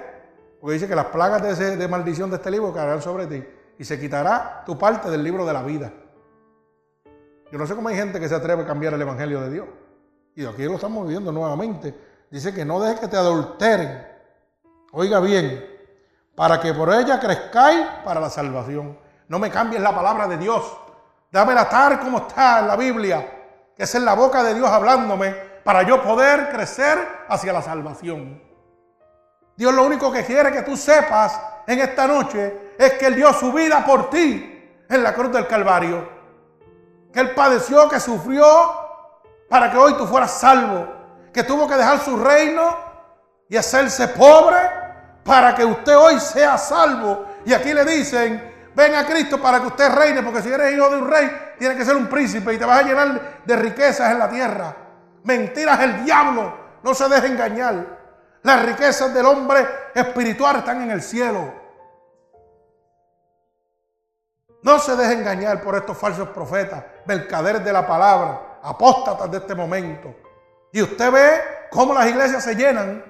Porque 0.61 0.75
dice 0.75 0.87
que 0.87 0.95
las 0.95 1.07
plagas 1.07 1.57
de, 1.57 1.75
de 1.75 1.87
maldición 1.87 2.29
de 2.29 2.35
este 2.35 2.51
libro 2.51 2.71
caerán 2.71 3.01
sobre 3.01 3.25
ti 3.25 3.43
y 3.79 3.83
se 3.83 3.99
quitará 3.99 4.63
tu 4.63 4.77
parte 4.77 5.09
del 5.09 5.23
libro 5.23 5.45
de 5.45 5.53
la 5.53 5.63
vida. 5.63 5.91
Yo 7.51 7.57
no 7.57 7.65
sé 7.65 7.75
cómo 7.75 7.89
hay 7.89 7.95
gente 7.95 8.19
que 8.19 8.29
se 8.29 8.35
atreve 8.35 8.61
a 8.61 8.67
cambiar 8.67 8.93
el 8.93 9.01
evangelio 9.01 9.41
de 9.41 9.49
Dios. 9.49 9.67
Y 10.35 10.45
aquí 10.45 10.63
lo 10.63 10.75
estamos 10.75 11.07
viendo 11.07 11.31
nuevamente. 11.31 11.95
Dice 12.29 12.53
que 12.53 12.63
no 12.63 12.79
dejes 12.79 12.99
que 12.99 13.07
te 13.07 13.17
adulteren. 13.17 14.07
Oiga 14.91 15.19
bien, 15.19 15.65
para 16.35 16.59
que 16.59 16.73
por 16.73 16.93
ella 16.93 17.19
crezcáis 17.19 17.87
para 18.03 18.19
la 18.19 18.29
salvación. 18.29 19.02
No 19.27 19.39
me 19.39 19.49
cambies 19.49 19.81
la 19.81 19.93
palabra 19.93 20.27
de 20.27 20.37
Dios. 20.37 20.77
Dámela 21.31 21.67
tal 21.67 21.99
como 21.99 22.19
está 22.19 22.59
en 22.59 22.67
la 22.67 22.75
Biblia, 22.75 23.71
que 23.75 23.83
es 23.83 23.95
en 23.95 24.05
la 24.05 24.13
boca 24.13 24.43
de 24.43 24.53
Dios 24.53 24.69
hablándome, 24.69 25.31
para 25.63 25.83
yo 25.83 26.01
poder 26.03 26.49
crecer 26.49 27.25
hacia 27.27 27.53
la 27.53 27.61
salvación. 27.61 28.41
Dios 29.55 29.73
lo 29.73 29.83
único 29.83 30.11
que 30.11 30.25
quiere 30.25 30.51
que 30.51 30.61
tú 30.63 30.75
sepas 30.75 31.39
en 31.65 31.79
esta 31.79 32.07
noche 32.07 32.73
es 32.77 32.93
que 32.93 33.07
Él 33.07 33.15
dio 33.15 33.31
su 33.33 33.51
vida 33.51 33.85
por 33.85 34.09
ti 34.09 34.83
en 34.89 35.03
la 35.03 35.13
cruz 35.13 35.31
del 35.31 35.47
Calvario. 35.47 36.07
Que 37.11 37.19
Él 37.19 37.31
padeció, 37.31 37.87
que 37.87 37.99
sufrió 37.99 38.45
para 39.49 39.71
que 39.71 39.77
hoy 39.77 39.93
tú 39.93 40.05
fueras 40.05 40.31
salvo. 40.31 40.87
Que 41.33 41.43
tuvo 41.43 41.67
que 41.67 41.75
dejar 41.75 41.99
su 41.99 42.17
reino 42.17 42.75
y 43.49 43.57
hacerse 43.57 44.07
pobre 44.09 44.57
para 45.23 45.55
que 45.55 45.65
usted 45.65 45.97
hoy 45.97 46.19
sea 46.19 46.57
salvo. 46.57 47.25
Y 47.45 47.53
aquí 47.53 47.73
le 47.73 47.85
dicen, 47.85 48.52
Ven 48.75 48.95
a 48.95 49.05
Cristo 49.05 49.39
para 49.39 49.59
que 49.59 49.67
usted 49.67 49.93
reine, 49.93 50.23
porque 50.23 50.41
si 50.41 50.51
eres 50.51 50.73
hijo 50.73 50.89
de 50.89 50.97
un 50.97 51.09
rey, 51.09 51.55
tiene 51.59 51.75
que 51.75 51.85
ser 51.85 51.95
un 51.95 52.07
príncipe 52.07 52.53
y 52.53 52.57
te 52.57 52.65
vas 52.65 52.79
a 52.79 52.83
llenar 52.83 53.41
de 53.45 53.55
riquezas 53.55 54.11
en 54.11 54.19
la 54.19 54.29
tierra. 54.29 54.75
Mentiras 55.23 55.79
el 55.81 56.03
diablo, 56.03 56.53
no 56.81 56.93
se 56.93 57.07
deje 57.07 57.27
engañar. 57.27 58.01
Las 58.41 58.65
riquezas 58.65 59.13
del 59.13 59.25
hombre 59.25 59.65
espiritual 59.93 60.57
están 60.57 60.81
en 60.81 60.91
el 60.91 61.01
cielo. 61.01 61.53
No 64.63 64.79
se 64.79 64.95
deje 64.95 65.13
engañar 65.13 65.61
por 65.61 65.75
estos 65.75 65.97
falsos 65.97 66.29
profetas, 66.29 66.83
mercaderes 67.05 67.63
de 67.63 67.71
la 67.71 67.85
palabra, 67.85 68.59
apóstatas 68.63 69.29
de 69.29 69.37
este 69.37 69.53
momento. 69.55 70.13
Y 70.71 70.81
usted 70.81 71.11
ve 71.11 71.41
cómo 71.69 71.93
las 71.93 72.07
iglesias 72.07 72.43
se 72.43 72.55
llenan 72.55 73.03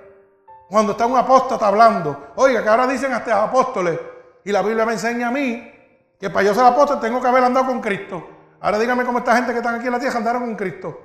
cuando 0.70 0.92
está 0.92 1.06
un 1.06 1.16
apóstata 1.16 1.68
hablando. 1.68 2.34
Oiga, 2.36 2.62
que 2.62 2.70
ahora 2.70 2.88
dicen 2.88 3.14
hasta 3.14 3.44
apóstoles, 3.44 4.00
y 4.46 4.52
la 4.52 4.62
Biblia 4.62 4.86
me 4.86 4.94
enseña 4.94 5.28
a 5.28 5.32
mí 5.32 5.72
que 6.20 6.30
para 6.30 6.46
yo 6.46 6.54
ser 6.54 6.64
apóstol 6.64 7.00
tengo 7.00 7.22
que 7.22 7.28
haber 7.28 7.44
andado 7.44 7.66
con 7.66 7.82
Cristo. 7.82 8.28
Ahora 8.60 8.80
dígame 8.80 9.04
cómo 9.04 9.20
esta 9.20 9.36
gente 9.36 9.52
que 9.52 9.58
están 9.58 9.76
aquí 9.76 9.88
en 9.88 9.94
la 9.94 10.00
tierra 10.00 10.18
andaron 10.18 10.44
con 10.44 10.56
Cristo. 10.56 11.00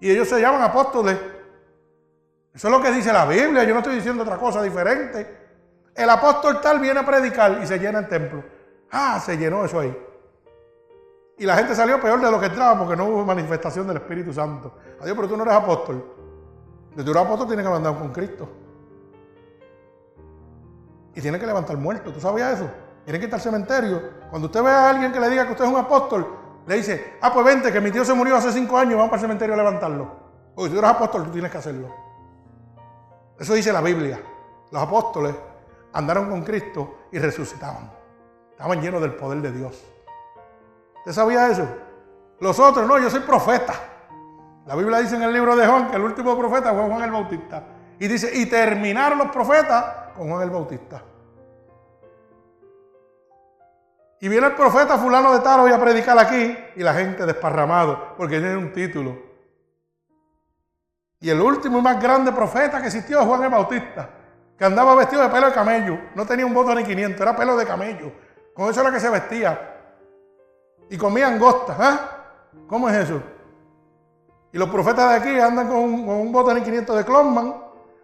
Y 0.00 0.10
ellos 0.10 0.28
se 0.28 0.40
llaman 0.40 0.62
apóstoles. 0.62 1.18
Eso 2.54 2.68
es 2.68 2.72
lo 2.72 2.82
que 2.82 2.90
dice 2.90 3.12
la 3.12 3.26
Biblia. 3.26 3.64
Yo 3.64 3.74
no 3.74 3.80
estoy 3.80 3.96
diciendo 3.96 4.22
otra 4.22 4.36
cosa 4.36 4.62
diferente. 4.62 5.42
El 5.94 6.08
apóstol 6.08 6.60
tal 6.60 6.80
viene 6.80 7.00
a 7.00 7.06
predicar 7.06 7.60
y 7.62 7.66
se 7.66 7.78
llena 7.78 8.00
el 8.00 8.08
templo. 8.08 8.42
Ah, 8.90 9.20
se 9.24 9.36
llenó 9.36 9.64
eso 9.64 9.80
ahí. 9.80 9.96
Y 11.38 11.44
la 11.44 11.56
gente 11.56 11.74
salió 11.74 12.00
peor 12.00 12.20
de 12.20 12.30
lo 12.30 12.38
que 12.38 12.46
entraba 12.46 12.78
porque 12.78 12.96
no 12.96 13.06
hubo 13.06 13.24
manifestación 13.24 13.86
del 13.86 13.98
Espíritu 13.98 14.32
Santo. 14.32 14.78
Adiós, 15.00 15.16
pero 15.16 15.28
tú 15.28 15.36
no 15.36 15.42
eres 15.42 15.54
apóstol. 15.54 16.04
De 16.94 17.02
eres 17.02 17.16
apóstol 17.16 17.46
tienes 17.46 17.66
que 17.66 17.72
andar 17.72 17.98
con 17.98 18.12
Cristo. 18.12 18.48
Y 21.14 21.20
tienes 21.20 21.40
que 21.40 21.46
levantar 21.46 21.76
muertos. 21.76 22.12
¿Tú 22.12 22.20
sabías 22.20 22.58
eso? 22.58 22.70
Tienen 23.04 23.20
que 23.20 23.26
ir 23.26 23.34
al 23.34 23.40
cementerio. 23.40 24.02
Cuando 24.30 24.46
usted 24.46 24.62
ve 24.62 24.70
a 24.70 24.90
alguien 24.90 25.12
que 25.12 25.20
le 25.20 25.28
diga 25.28 25.44
que 25.46 25.52
usted 25.52 25.64
es 25.64 25.70
un 25.70 25.76
apóstol, 25.76 26.38
le 26.66 26.76
dice, 26.76 27.14
ah, 27.20 27.32
pues 27.32 27.44
vente, 27.44 27.72
que 27.72 27.80
mi 27.80 27.90
tío 27.90 28.04
se 28.04 28.14
murió 28.14 28.36
hace 28.36 28.52
cinco 28.52 28.78
años, 28.78 28.94
vamos 28.94 29.10
para 29.10 29.20
el 29.20 29.22
cementerio 29.22 29.54
a 29.54 29.58
levantarlo. 29.58 30.10
Porque 30.54 30.68
si 30.68 30.74
tú 30.74 30.78
eres 30.78 30.90
apóstol, 30.90 31.24
tú 31.24 31.30
tienes 31.30 31.50
que 31.50 31.58
hacerlo. 31.58 31.88
Eso 33.38 33.54
dice 33.54 33.72
la 33.72 33.80
Biblia. 33.80 34.20
Los 34.70 34.82
apóstoles 34.82 35.34
andaron 35.92 36.30
con 36.30 36.42
Cristo 36.42 37.06
y 37.10 37.18
resucitaban. 37.18 37.90
Estaban 38.52 38.80
llenos 38.80 39.00
del 39.00 39.14
poder 39.14 39.40
de 39.42 39.50
Dios. 39.50 39.82
¿Usted 40.98 41.12
sabía 41.12 41.48
eso? 41.48 41.66
Los 42.38 42.58
otros, 42.58 42.86
no, 42.86 42.98
yo 42.98 43.10
soy 43.10 43.20
profeta. 43.20 43.74
La 44.66 44.76
Biblia 44.76 44.98
dice 44.98 45.16
en 45.16 45.22
el 45.22 45.32
libro 45.32 45.56
de 45.56 45.66
Juan 45.66 45.90
que 45.90 45.96
el 45.96 46.02
último 46.02 46.38
profeta 46.38 46.72
fue 46.72 46.86
Juan 46.86 47.02
el 47.02 47.10
Bautista. 47.10 47.64
Y 47.98 48.06
dice, 48.06 48.30
y 48.32 48.46
terminaron 48.46 49.18
los 49.18 49.28
profetas 49.28 49.84
con 50.16 50.28
Juan 50.28 50.42
el 50.42 50.50
Bautista. 50.50 51.02
Y 54.20 54.28
viene 54.28 54.46
el 54.46 54.54
profeta 54.54 54.98
fulano 54.98 55.36
de 55.36 55.68
y 55.68 55.72
a 55.72 55.80
predicar 55.80 56.16
aquí 56.18 56.56
y 56.76 56.82
la 56.82 56.94
gente 56.94 57.26
desparramado 57.26 58.14
porque 58.16 58.38
tiene 58.38 58.56
un 58.56 58.72
título. 58.72 59.18
Y 61.20 61.30
el 61.30 61.40
último 61.40 61.78
y 61.78 61.82
más 61.82 62.00
grande 62.00 62.32
profeta 62.32 62.80
que 62.80 62.86
existió 62.86 63.20
es 63.20 63.26
Juan 63.26 63.42
el 63.42 63.50
Bautista, 63.50 64.08
que 64.56 64.64
andaba 64.64 64.94
vestido 64.94 65.22
de 65.22 65.28
pelo 65.28 65.46
de 65.48 65.52
camello. 65.52 65.98
No 66.14 66.24
tenía 66.24 66.46
un 66.46 66.54
voto 66.54 66.74
ni 66.74 66.84
500, 66.84 67.20
era 67.20 67.34
pelo 67.34 67.56
de 67.56 67.66
camello. 67.66 68.12
Con 68.54 68.70
eso 68.70 68.80
era 68.80 68.92
que 68.92 69.00
se 69.00 69.10
vestía. 69.10 69.76
Y 70.90 70.96
comía 70.96 71.26
angostas. 71.26 71.78
¿eh? 71.80 71.98
¿Cómo 72.68 72.88
es 72.88 72.96
eso? 72.96 73.22
Y 74.52 74.58
los 74.58 74.68
profetas 74.68 75.10
de 75.10 75.16
aquí 75.16 75.40
andan 75.40 75.66
con 75.66 75.78
un, 75.78 76.06
con 76.06 76.16
un 76.16 76.32
bote 76.32 76.54
ni 76.54 76.60
500 76.60 76.96
de 76.96 77.04
Clonman, 77.04 77.54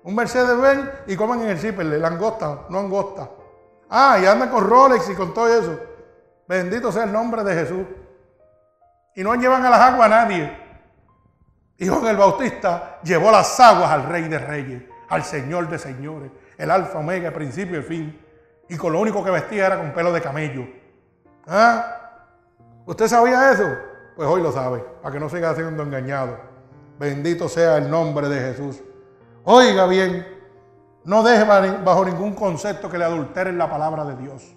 un 0.08 0.14
Mercedes-Benz 0.14 0.90
y 1.06 1.16
comen 1.16 1.42
en 1.42 1.48
el 1.50 1.58
zipper, 1.58 1.84
langosta, 1.84 2.60
no 2.70 2.78
angosta. 2.78 3.28
Ah, 3.90 4.18
y 4.18 4.24
andan 4.24 4.48
con 4.48 4.66
Rolex 4.66 5.10
y 5.10 5.14
con 5.14 5.34
todo 5.34 5.48
eso. 5.48 5.78
Bendito 6.48 6.90
sea 6.90 7.04
el 7.04 7.12
nombre 7.12 7.44
de 7.44 7.52
Jesús. 7.52 7.86
Y 9.14 9.22
no 9.22 9.34
llevan 9.34 9.66
a 9.66 9.68
las 9.68 9.80
aguas 9.80 10.06
a 10.06 10.08
nadie. 10.08 10.58
Y 11.76 11.88
Juan 11.88 12.06
el 12.06 12.16
Bautista 12.16 13.00
llevó 13.04 13.30
las 13.30 13.60
aguas 13.60 13.90
al 13.90 14.04
Rey 14.04 14.28
de 14.28 14.38
Reyes, 14.38 14.82
al 15.10 15.24
Señor 15.24 15.68
de 15.68 15.78
Señores, 15.78 16.30
el 16.56 16.70
Alfa, 16.70 17.00
Omega, 17.00 17.28
el 17.28 17.34
principio 17.34 17.74
y 17.74 17.78
el 17.80 17.84
fin. 17.84 18.26
Y 18.66 18.78
con 18.78 18.94
lo 18.94 19.00
único 19.00 19.22
que 19.22 19.30
vestía 19.30 19.66
era 19.66 19.76
con 19.76 19.92
pelo 19.92 20.10
de 20.10 20.22
camello. 20.22 20.66
¿Ah? 21.46 22.24
¿Usted 22.86 23.08
sabía 23.08 23.52
eso? 23.52 23.76
Pues 24.16 24.26
hoy 24.26 24.40
lo 24.40 24.52
sabe, 24.52 24.82
para 25.02 25.12
que 25.12 25.20
no 25.20 25.28
siga 25.28 25.54
siendo 25.54 25.82
engañado. 25.82 26.38
Bendito 26.98 27.46
sea 27.46 27.76
el 27.76 27.90
nombre 27.90 28.30
de 28.30 28.40
Jesús. 28.40 28.82
Oiga 29.50 29.86
bien, 29.86 30.26
no 31.04 31.22
deje 31.22 31.42
bajo 31.42 32.04
ningún 32.04 32.34
concepto 32.34 32.90
que 32.90 32.98
le 32.98 33.04
adulteren 33.06 33.56
la 33.56 33.70
palabra 33.70 34.04
de 34.04 34.14
Dios. 34.16 34.54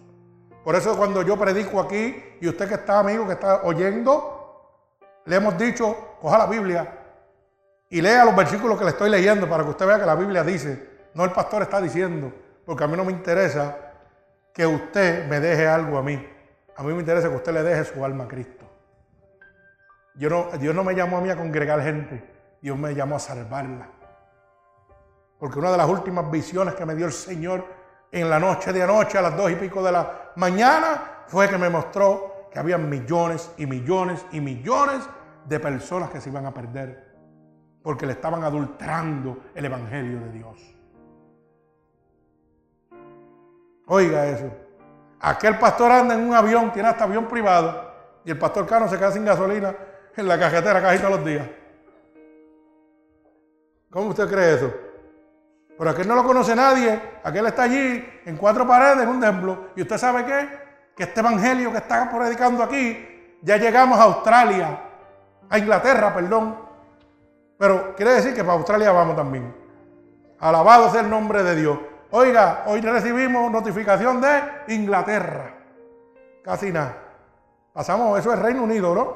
Por 0.66 0.76
eso 0.76 0.98
cuando 0.98 1.22
yo 1.22 1.40
predico 1.40 1.80
aquí, 1.80 2.22
y 2.42 2.50
usted 2.50 2.68
que 2.68 2.74
está 2.74 3.00
amigo, 3.00 3.26
que 3.26 3.32
está 3.32 3.62
oyendo, 3.64 4.90
le 5.24 5.38
hemos 5.38 5.58
dicho, 5.58 5.96
coja 6.20 6.40
la 6.40 6.46
Biblia 6.46 6.94
y 7.90 8.02
lea 8.02 8.26
los 8.26 8.36
versículos 8.36 8.78
que 8.78 8.84
le 8.84 8.90
estoy 8.90 9.10
leyendo 9.10 9.48
para 9.48 9.64
que 9.64 9.70
usted 9.70 9.88
vea 9.88 9.98
que 9.98 10.06
la 10.06 10.16
Biblia 10.16 10.44
dice, 10.44 10.90
no 11.14 11.24
el 11.24 11.32
pastor 11.32 11.62
está 11.62 11.80
diciendo, 11.80 12.34
porque 12.66 12.84
a 12.84 12.88
mí 12.88 12.98
no 12.98 13.06
me 13.06 13.14
interesa 13.14 13.78
que 14.54 14.68
usted 14.68 15.26
me 15.30 15.40
deje 15.40 15.70
algo 15.70 16.00
a 16.00 16.04
mí. 16.04 16.22
A 16.76 16.84
mí 16.84 16.92
me 16.92 17.00
interesa 17.00 17.30
que 17.30 17.36
usted 17.38 17.54
le 17.54 17.64
deje 17.64 17.86
su 17.86 18.04
alma 18.04 18.26
a 18.26 18.28
Cristo. 18.28 18.66
Yo 20.16 20.30
no, 20.30 20.48
Dios 20.60 20.76
no 20.76 20.84
me 20.84 20.94
llamó 20.96 21.20
a 21.20 21.22
mí 21.22 21.30
a 21.30 21.38
congregar 21.38 21.82
gente, 21.82 22.22
Dios 22.62 22.78
me 22.78 22.94
llamó 22.94 23.16
a 23.16 23.20
salvarla. 23.20 24.01
Porque 25.42 25.58
una 25.58 25.72
de 25.72 25.78
las 25.78 25.90
últimas 25.90 26.30
visiones 26.30 26.76
que 26.76 26.86
me 26.86 26.94
dio 26.94 27.08
el 27.08 27.12
Señor 27.12 27.66
en 28.12 28.30
la 28.30 28.40
noche 28.40 28.72
de 28.72 28.84
anoche, 28.84 29.18
a 29.18 29.24
las 29.24 29.36
dos 29.36 29.50
y 29.50 29.56
pico 29.56 29.82
de 29.82 29.92
la 29.92 30.34
mañana, 30.36 31.24
fue 31.26 31.50
que 31.50 31.58
me 31.58 31.68
mostró 31.68 32.48
que 32.52 32.60
había 32.60 32.78
millones 32.78 33.50
y 33.58 33.66
millones 33.66 34.24
y 34.32 34.40
millones 34.40 35.02
de 35.46 35.60
personas 35.60 36.12
que 36.12 36.22
se 36.22 36.30
iban 36.30 36.46
a 36.46 36.54
perder 36.54 37.12
porque 37.82 38.06
le 38.06 38.12
estaban 38.12 38.44
adulterando 38.44 39.46
el 39.56 39.66
Evangelio 39.66 40.20
de 40.20 40.32
Dios. 40.32 40.76
Oiga 43.88 44.28
eso. 44.28 44.46
Aquel 45.22 45.58
pastor 45.58 45.92
anda 45.92 46.14
en 46.14 46.22
un 46.22 46.36
avión, 46.36 46.72
tiene 46.72 46.90
hasta 46.90 47.06
avión 47.06 47.26
privado, 47.28 47.92
y 48.24 48.30
el 48.30 48.38
pastor 48.38 48.68
Cano 48.68 48.88
se 48.88 48.96
queda 48.96 49.12
sin 49.12 49.26
gasolina 49.26 49.76
en 50.16 50.28
la 50.28 50.38
cajetera 50.38 50.80
casi 50.84 51.00
todos 51.00 51.16
los 51.16 51.26
días. 51.26 51.50
¿Cómo 53.90 54.10
usted 54.10 54.30
cree 54.30 54.54
eso? 54.54 54.91
Pero 55.82 55.90
aquel 55.90 56.08
no 56.08 56.14
lo 56.14 56.24
conoce 56.24 56.56
nadie, 56.56 57.02
aquel 57.24 57.48
está 57.48 57.64
allí 57.64 58.22
en 58.24 58.38
cuatro 58.38 58.68
paredes 58.68 59.02
en 59.02 59.10
un 59.10 59.20
templo. 59.20 59.70
¿Y 59.76 59.82
usted 59.82 59.98
sabe 59.98 60.24
qué? 60.24 60.50
Que 60.96 61.04
este 61.06 61.22
evangelio 61.22 61.72
que 61.72 61.80
está 61.80 62.08
predicando 62.08 62.62
aquí, 62.62 63.40
ya 63.42 63.58
llegamos 63.58 64.00
a 64.00 64.04
Australia, 64.04 64.80
a 65.50 65.58
Inglaterra, 65.58 66.14
perdón. 66.14 66.56
Pero 67.58 67.96
quiere 67.96 68.12
decir 68.12 68.36
que 68.36 68.44
para 68.44 68.60
Australia 68.60 68.92
vamos 68.92 69.16
también. 69.16 69.56
Alabado 70.40 70.92
sea 70.92 71.02
el 71.02 71.10
nombre 71.10 71.42
de 71.42 71.56
Dios. 71.56 71.80
Oiga, 72.12 72.62
hoy 72.68 72.80
recibimos 72.82 73.52
notificación 73.52 74.22
de 74.22 74.40
Inglaterra. 74.68 75.56
Casi 76.44 76.72
nada. 76.72 76.96
Pasamos, 77.74 78.20
eso 78.20 78.32
es 78.32 78.38
Reino 78.38 78.62
Unido, 78.62 78.94
¿no? 78.94 79.16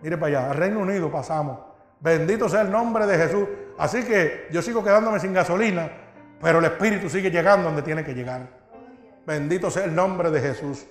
Mire 0.00 0.16
para 0.16 0.38
allá, 0.38 0.50
al 0.50 0.56
Reino 0.56 0.80
Unido 0.80 1.12
pasamos. 1.12 1.58
Bendito 2.00 2.48
sea 2.48 2.62
el 2.62 2.70
nombre 2.70 3.06
de 3.06 3.18
Jesús. 3.18 3.46
Así 3.78 4.02
que 4.02 4.48
yo 4.50 4.60
sigo 4.60 4.82
quedándome 4.82 5.20
sin 5.20 5.32
gasolina, 5.32 5.88
pero 6.40 6.58
el 6.58 6.64
Espíritu 6.64 7.08
sigue 7.08 7.30
llegando 7.30 7.68
donde 7.68 7.82
tiene 7.82 8.04
que 8.04 8.12
llegar. 8.12 8.48
Bendito 9.24 9.70
sea 9.70 9.84
el 9.84 9.94
nombre 9.94 10.30
de 10.30 10.40
Jesús. 10.40 10.84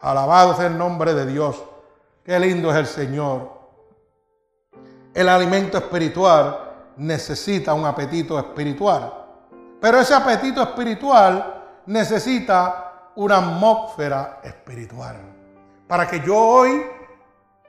Alabado 0.00 0.54
sea 0.56 0.66
el 0.66 0.76
nombre 0.76 1.14
de 1.14 1.24
Dios. 1.26 1.62
Qué 2.24 2.38
lindo 2.40 2.70
es 2.70 2.76
el 2.76 2.86
Señor. 2.86 3.56
El 5.14 5.28
alimento 5.28 5.78
espiritual 5.78 6.72
necesita 6.96 7.74
un 7.74 7.84
apetito 7.84 8.38
espiritual. 8.38 9.12
Pero 9.80 10.00
ese 10.00 10.14
apetito 10.14 10.62
espiritual 10.62 11.64
necesita 11.86 13.10
una 13.14 13.36
atmósfera 13.36 14.40
espiritual. 14.42 15.16
Para 15.86 16.08
que 16.08 16.20
yo 16.20 16.36
hoy 16.36 16.82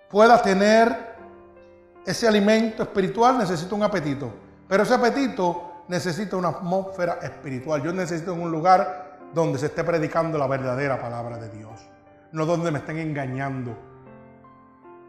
pueda 0.09 0.41
tener 0.41 1.15
ese 2.05 2.27
alimento 2.27 2.83
espiritual, 2.83 3.37
necesito 3.37 3.75
un 3.75 3.83
apetito. 3.83 4.46
Pero 4.67 4.83
ese 4.83 4.93
apetito 4.93 5.83
necesita 5.87 6.35
una 6.35 6.49
atmósfera 6.49 7.19
espiritual. 7.21 7.81
Yo 7.81 7.93
necesito 7.93 8.33
un 8.33 8.51
lugar 8.51 9.19
donde 9.33 9.57
se 9.59 9.67
esté 9.67 9.83
predicando 9.83 10.37
la 10.37 10.47
verdadera 10.47 10.99
palabra 10.99 11.37
de 11.37 11.49
Dios. 11.49 11.79
No 12.31 12.45
donde 12.45 12.71
me 12.71 12.79
estén 12.79 12.97
engañando. 12.97 13.77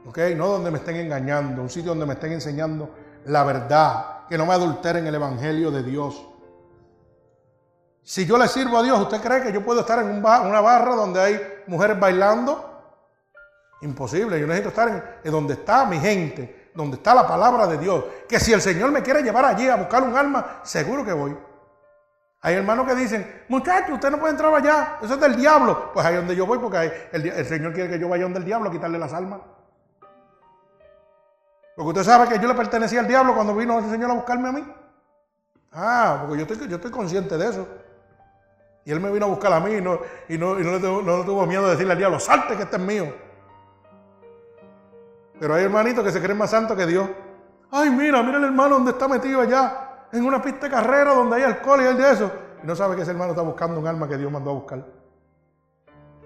¿Ok? 0.07 0.19
No 0.37 0.49
donde 0.49 0.71
me 0.71 0.79
estén 0.79 0.97
engañando. 0.97 1.63
Un 1.63 1.71
sitio 1.71 1.91
donde 1.91 2.07
me 2.07 2.15
estén 2.15 2.33
enseñando 2.33 2.91
la 3.27 3.45
verdad. 3.45 4.27
Que 4.29 4.39
no 4.39 4.47
me 4.47 4.55
adulteren 4.55 5.07
el 5.07 5.15
evangelio 5.15 5.71
de 5.71 5.83
Dios. 5.83 6.25
Si 8.03 8.25
yo 8.25 8.39
le 8.39 8.49
sirvo 8.49 8.79
a 8.79 8.83
Dios, 8.83 8.99
¿usted 9.01 9.21
cree 9.21 9.43
que 9.43 9.53
yo 9.53 9.63
puedo 9.63 9.81
estar 9.81 9.99
en 9.99 10.17
una 10.17 10.61
barra 10.61 10.95
donde 10.95 11.21
hay 11.21 11.41
mujeres 11.67 12.01
bailando? 12.01 12.65
Imposible. 13.83 14.41
Yo 14.41 14.47
necesito 14.47 14.71
estar 14.71 15.21
en 15.23 15.31
donde 15.31 15.55
está 15.55 15.85
mi 15.85 15.99
gente, 15.99 16.58
donde 16.79 16.97
está 16.97 17.13
la 17.13 17.27
palabra 17.27 17.67
de 17.67 17.77
Dios, 17.77 18.05
que 18.29 18.39
si 18.39 18.53
el 18.53 18.63
Señor 18.63 18.93
me 18.93 19.03
quiere 19.03 19.21
llevar 19.21 19.45
allí 19.45 19.69
a 19.69 19.75
buscar 19.75 20.01
un 20.01 20.17
alma, 20.17 20.61
seguro 20.63 21.05
que 21.05 21.13
voy. 21.13 21.37
Hay 22.41 22.55
hermanos 22.55 22.87
que 22.87 22.95
dicen, 22.95 23.43
muchachos, 23.49 23.95
usted 23.95 24.13
no 24.13 24.19
puede 24.21 24.31
entrar 24.31 24.55
allá, 24.55 24.97
eso 25.03 25.15
es 25.15 25.21
del 25.21 25.35
diablo. 25.35 25.91
Pues 25.93 26.07
ahí 26.07 26.15
donde 26.15 26.37
yo 26.37 26.47
voy, 26.47 26.61
porque 26.61 27.09
el, 27.11 27.45
Señor 27.47 27.73
quiere 27.73 27.91
que 27.91 27.99
yo 27.99 28.09
vaya 28.09 28.23
donde 28.23 28.39
el 28.39 28.45
diablo 28.45 28.69
a 28.69 28.73
quitarle 28.73 28.97
las 28.97 29.13
almas. 29.13 29.41
Porque 31.75 31.89
usted 31.89 32.05
sabe 32.05 32.29
que 32.29 32.39
yo 32.39 32.47
le 32.47 32.55
pertenecía 32.55 33.01
al 33.01 33.09
diablo 33.09 33.35
cuando 33.35 33.57
vino 33.57 33.77
el 33.81 33.91
Señor 33.91 34.13
a 34.13 34.15
buscarme 34.15 34.49
a 34.49 34.53
mí. 34.53 34.75
Ah, 35.73 36.19
porque 36.29 36.45
yo 36.45 36.53
estoy, 36.53 36.69
yo 36.69 36.77
estoy 36.77 36.93
consciente 36.93 37.37
de 37.37 37.49
eso. 37.49 37.67
Y 38.85 38.93
Él 38.93 39.01
me 39.01 39.11
vino 39.11 39.27
a 39.27 39.29
buscar 39.29 39.53
a 39.53 39.59
mí 39.59 39.75
y 39.75 39.81
no, 39.81 39.99
y 40.29 40.39
no, 40.39 40.55
le, 40.55 40.79
tuvo, 40.79 41.03
no 41.03 41.25
tuvo 41.25 41.45
miedo 41.45 41.65
de 41.65 41.73
decirle 41.73 41.95
al 41.95 41.99
diablo, 41.99 42.21
salte 42.21 42.57
que 42.57 42.63
este 42.63 42.77
es 42.77 42.83
mío. 42.83 43.28
Pero 45.39 45.55
hay 45.55 45.65
hermanitos 45.65 46.05
que 46.05 46.13
se 46.13 46.21
creen 46.21 46.39
más 46.39 46.51
santos 46.51 46.77
que 46.77 46.87
Dios. 46.87 47.09
Ay, 47.71 47.91
mira, 47.91 48.23
mira 48.23 48.39
el 48.39 48.45
hermano 48.45 48.77
donde 48.77 48.93
está 48.93 49.09
metido 49.09 49.41
allá, 49.41 50.07
en 50.13 50.25
una 50.25 50.41
pista 50.41 50.67
de 50.67 50.73
carrera 50.73 51.15
donde 51.15 51.37
hay 51.37 51.43
alcohol 51.43 51.81
y 51.83 51.85
el 51.85 51.97
de 51.97 52.11
eso. 52.11 52.31
Y 52.63 52.67
no 52.67 52.75
sabe 52.75 52.97
que 52.97 53.03
ese 53.03 53.11
hermano 53.11 53.33
está 53.33 53.43
buscando 53.43 53.79
un 53.79 53.87
alma 53.87 54.09
que 54.09 54.17
Dios 54.17 54.33
mandó 54.33 54.51
a 54.51 54.55
buscar. 54.55 54.85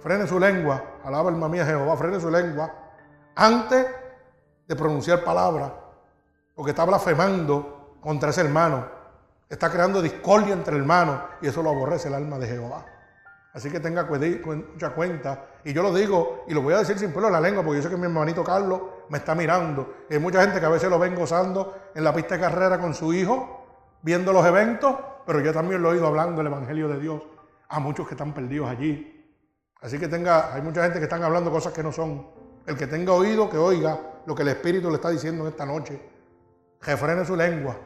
Frene 0.00 0.26
su 0.26 0.38
lengua, 0.38 0.82
alaba 1.04 1.30
alma 1.30 1.48
mía 1.48 1.64
Jehová, 1.64 1.96
frene 1.96 2.18
su 2.20 2.30
lengua 2.30 2.72
antes 3.34 3.86
de 4.66 4.76
pronunciar 4.76 5.22
palabras. 5.24 5.72
porque 6.54 6.70
está 6.72 6.84
blasfemando 6.84 7.96
contra 8.00 8.28
ese 8.28 8.42
hermano, 8.42 8.84
está 9.48 9.70
creando 9.70 10.02
discordia 10.02 10.52
entre 10.52 10.76
hermanos 10.76 11.18
y 11.40 11.46
eso 11.46 11.62
lo 11.62 11.70
aborrece 11.70 12.08
el 12.08 12.14
alma 12.14 12.38
de 12.38 12.46
Jehová. 12.46 12.84
Así 13.55 13.70
que 13.70 13.80
tenga 13.80 14.05
mucha 14.05 14.90
cuenta. 14.90 15.44
Y 15.64 15.72
yo 15.74 15.82
lo 15.82 15.92
digo 15.92 16.44
y 16.48 16.55
lo 16.55 16.62
voy 16.62 16.72
a 16.74 16.78
decir 16.78 16.98
sin 16.98 17.12
pelo 17.12 17.28
la 17.28 17.40
lengua 17.40 17.62
porque 17.62 17.78
yo 17.78 17.82
sé 17.82 17.90
que 17.90 17.98
mi 17.98 18.05
hermanito 18.05 18.42
Carlos 18.42 18.80
me 19.11 19.18
está 19.18 19.34
mirando. 19.34 19.94
hay 20.11 20.18
mucha 20.18 20.40
gente 20.40 20.59
que 20.59 20.66
a 20.66 20.70
veces 20.70 20.88
lo 20.88 20.98
ven 20.98 21.14
gozando 21.14 21.90
en 21.94 22.03
la 22.03 22.14
pista 22.14 22.36
de 22.36 22.40
carrera 22.40 22.78
con 22.78 22.94
su 22.94 23.12
hijo, 23.12 23.66
viendo 24.00 24.32
los 24.32 24.44
eventos, 24.46 24.96
pero 25.26 25.40
yo 25.40 25.53
también 25.53 25.82
lo 25.82 25.90
he 25.90 25.92
oído 25.92 26.07
hablando 26.07 26.38
del 26.38 26.46
Evangelio 26.46 26.88
de 26.88 26.98
Dios 26.98 27.22
a 27.68 27.78
muchos 27.78 28.09
que 28.09 28.14
están 28.14 28.32
perdidos 28.32 28.70
allí. 28.70 29.18
Así 29.82 29.98
que 29.98 30.09
tenga, 30.09 30.55
hay 30.55 30.62
mucha 30.62 30.82
gente 30.84 30.98
que 30.98 31.05
están 31.05 31.22
hablando 31.22 31.50
cosas 31.50 31.74
que 31.74 31.82
no 31.82 31.92
son. 31.92 32.26
El 32.64 32.76
que 32.76 32.86
tenga 32.86 33.12
oído, 33.12 33.50
que 33.50 33.59
oiga 33.59 33.98
lo 34.24 34.34
que 34.34 34.42
el 34.42 34.48
Espíritu 34.48 34.88
le 34.88 34.96
está 34.96 35.11
diciendo 35.11 35.44
en 35.44 35.50
esta 35.50 35.66
noche. 35.66 36.00
Refrene 36.80 37.24
su 37.26 37.36
lengua. 37.36 37.76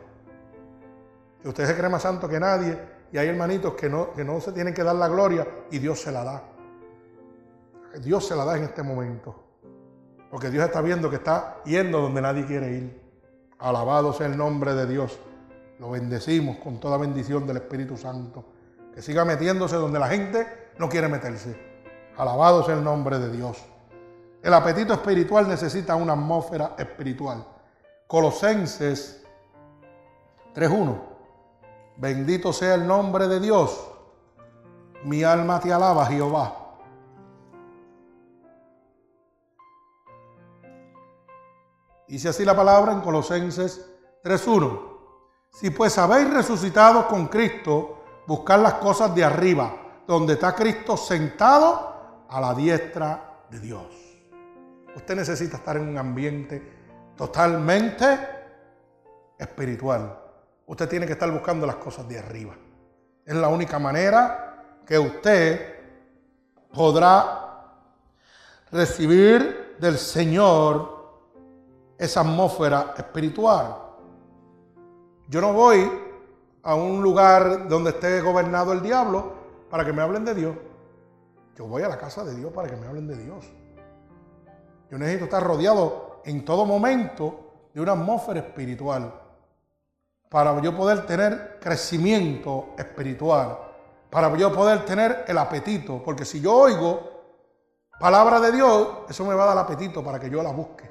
Que 1.43 1.49
usted 1.49 1.67
se 1.67 1.77
cree 1.77 1.89
más 1.89 2.03
santo 2.03 2.29
que 2.29 2.39
nadie 2.39 2.96
y 3.13 3.19
hay 3.19 3.29
hermanitos 3.29 3.75
que 3.75 3.89
no, 3.89 4.13
que 4.13 4.25
no 4.25 4.41
se 4.41 4.53
tienen 4.53 4.75
que 4.75 4.83
dar 4.83 4.97
la 4.97 5.09
gloria 5.09 5.47
y 5.71 5.79
Dios 5.79 6.01
se 6.01 6.13
la 6.13 6.25
da. 6.25 6.43
Dios 8.01 8.27
se 8.27 8.37
la 8.37 8.45
da 8.45 8.57
en 8.57 8.65
este 8.65 8.83
momento. 8.83 9.43
Porque 10.31 10.51
Dios 10.51 10.65
está 10.65 10.81
viendo 10.81 11.09
que 11.09 11.17
está 11.17 11.63
yendo 11.65 12.01
donde 12.01 12.21
nadie 12.21 12.45
quiere 12.45 12.71
ir. 12.73 13.01
Alabado 13.59 14.13
sea 14.13 14.27
el 14.27 14.37
nombre 14.37 14.75
de 14.75 14.87
Dios. 14.87 15.19
Lo 15.79 15.91
bendecimos 15.91 16.59
con 16.59 16.81
toda 16.81 16.99
bendición 16.99 17.47
del 17.47 17.59
Espíritu 17.59 17.97
Santo. 17.97 18.45
Que 18.95 19.03
siga 19.03 19.25
metiéndose 19.25 19.77
donde 19.77 19.99
la 19.99 20.09
gente 20.09 20.71
no 20.79 20.89
quiere 20.89 21.09
meterse. 21.09 21.57
Alabado 22.17 22.65
sea 22.65 22.75
el 22.75 22.85
nombre 22.85 23.19
de 23.19 23.31
Dios. 23.31 23.65
El 24.43 24.53
apetito 24.55 24.93
espiritual 24.93 25.49
necesita 25.49 25.97
una 25.97 26.13
atmósfera 26.13 26.75
espiritual. 26.79 27.45
Colosenses 28.07 29.25
3.1. 30.55 31.16
Bendito 31.97 32.53
sea 32.53 32.75
el 32.75 32.87
nombre 32.87 33.27
de 33.27 33.41
Dios. 33.41 33.91
Mi 35.05 35.23
alma 35.23 35.61
te 35.61 35.73
alaba, 35.73 36.07
Jehová. 36.07 36.67
Dice 42.09 42.29
así 42.29 42.45
la 42.45 42.55
palabra 42.55 42.93
en 42.93 43.01
Colosenses 43.01 43.91
3.1. 44.23 44.97
Si 45.51 45.71
pues 45.71 45.97
habéis 45.99 46.33
resucitado 46.33 47.09
con 47.09 47.29
Cristo, 47.29 48.05
buscar 48.27 48.59
las 48.59 48.75
cosas 48.75 49.15
de 49.15 49.25
arriba, 49.25 50.03
donde 50.07 50.35
está 50.35 50.55
Cristo 50.55 50.97
sentado 50.97 52.27
a 52.29 52.41
la 52.41 52.55
diestra 52.55 53.45
de 53.51 53.61
Dios. 53.61 53.87
Usted 54.95 55.17
necesita 55.17 55.57
estar 55.57 55.77
en 55.77 55.89
un 55.89 55.99
ambiente 55.99 57.13
totalmente 57.17 58.19
espiritual. 59.39 60.26
Usted 60.67 60.89
tiene 60.89 61.07
que 61.07 61.13
estar 61.13 61.31
buscando 61.31 61.65
las 61.65 61.77
cosas 61.77 62.09
de 62.09 62.19
arriba. 62.19 62.55
Es 63.25 63.35
la 63.35 63.49
única 63.49 63.79
manera 63.79 64.83
que 64.85 64.99
usted 64.99 65.77
podrá 66.73 67.71
recibir 68.73 69.77
del 69.79 69.97
Señor 69.97 70.97
esa 71.97 72.21
atmósfera 72.21 72.95
espiritual. 72.97 73.77
Yo 75.29 75.41
no 75.41 75.53
voy 75.53 75.91
a 76.63 76.75
un 76.75 77.01
lugar 77.01 77.69
donde 77.69 77.91
esté 77.91 78.21
gobernado 78.21 78.73
el 78.73 78.83
diablo 78.83 79.35
para 79.71 79.85
que 79.85 79.93
me 79.93 80.03
hablen 80.03 80.25
de 80.25 80.35
Dios. 80.35 80.57
Yo 81.57 81.67
voy 81.67 81.85
a 81.85 81.89
la 81.89 81.97
casa 81.97 82.25
de 82.25 82.35
Dios 82.35 82.53
para 82.53 82.69
que 82.69 82.77
me 82.77 82.87
hablen 82.87 83.07
de 83.07 83.17
Dios. 83.17 83.47
Yo 84.91 84.99
necesito 84.99 85.25
estar 85.25 85.43
rodeado 85.43 86.23
en 86.25 86.45
todo 86.45 86.67
momento 86.67 87.69
de 87.73 87.81
una 87.81 87.93
atmósfera 87.93 88.41
espiritual 88.41 89.26
para 90.29 90.61
yo 90.61 90.77
poder 90.77 91.07
tener 91.07 91.59
crecimiento 91.61 92.75
espiritual, 92.77 93.59
para 94.11 94.35
yo 94.37 94.53
poder 94.53 94.85
tener 94.85 95.25
el 95.29 95.39
apetito, 95.39 96.03
porque 96.03 96.25
si 96.25 96.41
yo 96.41 96.55
oigo 96.55 97.11
palabra 97.99 98.41
de 98.41 98.53
Dios, 98.53 98.89
eso 99.09 99.25
me 99.25 99.35
va 99.35 99.45
a 99.45 99.55
dar 99.55 99.59
apetito 99.59 100.03
para 100.05 100.19
que 100.19 100.29
yo 100.29 100.43
la 100.43 100.51
busque. 100.51 100.91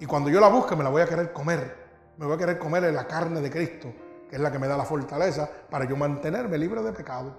Y 0.00 0.06
cuando 0.06 0.30
yo 0.30 0.40
la 0.40 0.48
busque 0.48 0.76
me 0.76 0.84
la 0.84 0.90
voy 0.90 1.02
a 1.02 1.06
querer 1.06 1.32
comer, 1.32 1.88
me 2.16 2.26
voy 2.26 2.34
a 2.34 2.38
querer 2.38 2.58
comer 2.58 2.84
en 2.84 2.94
la 2.94 3.06
carne 3.06 3.40
de 3.40 3.50
Cristo, 3.50 3.92
que 4.28 4.36
es 4.36 4.42
la 4.42 4.52
que 4.52 4.58
me 4.58 4.68
da 4.68 4.76
la 4.76 4.84
fortaleza 4.84 5.48
para 5.70 5.84
yo 5.86 5.96
mantenerme 5.96 6.58
libre 6.58 6.82
de 6.82 6.92
pecado. 6.92 7.38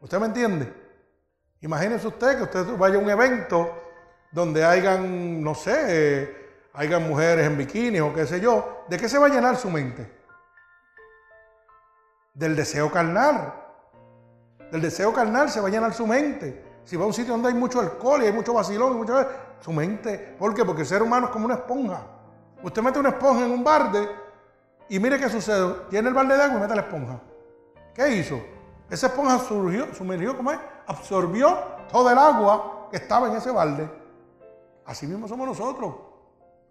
¿Usted 0.00 0.18
me 0.18 0.26
entiende? 0.26 0.72
Imagínese 1.60 2.06
usted 2.06 2.36
que 2.36 2.42
usted 2.44 2.76
vaya 2.76 2.96
a 2.96 2.98
un 2.98 3.10
evento 3.10 3.70
donde 4.30 4.64
hayan, 4.64 5.42
no 5.42 5.54
sé, 5.54 6.37
hayan 6.78 7.08
mujeres 7.08 7.44
en 7.44 7.58
bikini 7.58 7.98
o 7.98 8.14
qué 8.14 8.24
sé 8.24 8.40
yo. 8.40 8.84
¿De 8.88 8.96
qué 8.96 9.08
se 9.08 9.18
va 9.18 9.26
a 9.26 9.30
llenar 9.30 9.56
su 9.56 9.68
mente? 9.68 10.08
Del 12.32 12.54
deseo 12.54 12.88
carnal. 12.90 13.52
Del 14.70 14.80
deseo 14.80 15.12
carnal 15.12 15.50
se 15.50 15.60
va 15.60 15.66
a 15.66 15.70
llenar 15.72 15.92
su 15.92 16.06
mente. 16.06 16.80
Si 16.84 16.96
va 16.96 17.02
a 17.02 17.08
un 17.08 17.12
sitio 17.12 17.32
donde 17.32 17.48
hay 17.48 17.54
mucho 17.54 17.80
alcohol 17.80 18.22
y 18.22 18.26
hay 18.26 18.32
mucho 18.32 18.54
vacilón 18.54 18.96
y. 18.96 19.26
Su 19.60 19.72
mente, 19.72 20.36
¿por 20.38 20.54
qué? 20.54 20.64
Porque 20.64 20.82
el 20.82 20.86
ser 20.86 21.02
humano 21.02 21.26
es 21.26 21.32
como 21.32 21.46
una 21.46 21.54
esponja. 21.54 22.00
Usted 22.62 22.80
mete 22.80 23.00
una 23.00 23.08
esponja 23.08 23.44
en 23.44 23.50
un 23.50 23.64
barde 23.64 24.08
y 24.88 25.00
mire 25.00 25.18
qué 25.18 25.28
sucede. 25.28 25.74
Tiene 25.90 26.08
el 26.10 26.14
balde 26.14 26.36
de 26.36 26.42
agua 26.44 26.58
y 26.58 26.60
mete 26.60 26.76
la 26.76 26.82
esponja. 26.82 27.20
¿Qué 27.92 28.08
hizo? 28.14 28.40
Esa 28.88 29.08
esponja 29.08 29.40
surgió, 29.40 29.92
sumergió, 29.92 30.36
¿cómo 30.36 30.52
es? 30.52 30.60
Absorbió 30.86 31.58
todo 31.90 32.08
el 32.08 32.18
agua 32.18 32.86
que 32.88 32.98
estaba 32.98 33.28
en 33.28 33.34
ese 33.34 33.50
balde. 33.50 33.90
Así 34.86 35.08
mismo 35.08 35.26
somos 35.26 35.48
nosotros. 35.48 36.07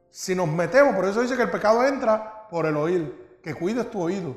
Si 0.09 0.35
nos 0.35 0.47
metemos, 0.47 0.95
por 0.95 1.05
eso 1.05 1.21
dice 1.21 1.35
que 1.35 1.43
el 1.43 1.51
pecado 1.51 1.83
entra 1.85 2.47
por 2.49 2.65
el 2.65 2.75
oír, 2.77 3.39
que 3.43 3.53
cuides 3.53 3.89
tu 3.91 4.01
oído. 4.01 4.35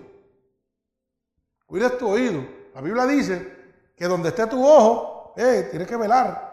Cuides 1.66 1.96
tu 1.98 2.08
oído. 2.08 2.44
La 2.74 2.80
Biblia 2.80 3.06
dice 3.06 3.60
que 3.96 4.06
donde 4.06 4.30
esté 4.30 4.46
tu 4.46 4.66
ojo, 4.66 5.34
eh, 5.36 5.68
tienes 5.70 5.88
que 5.88 5.96
velar. 5.96 6.50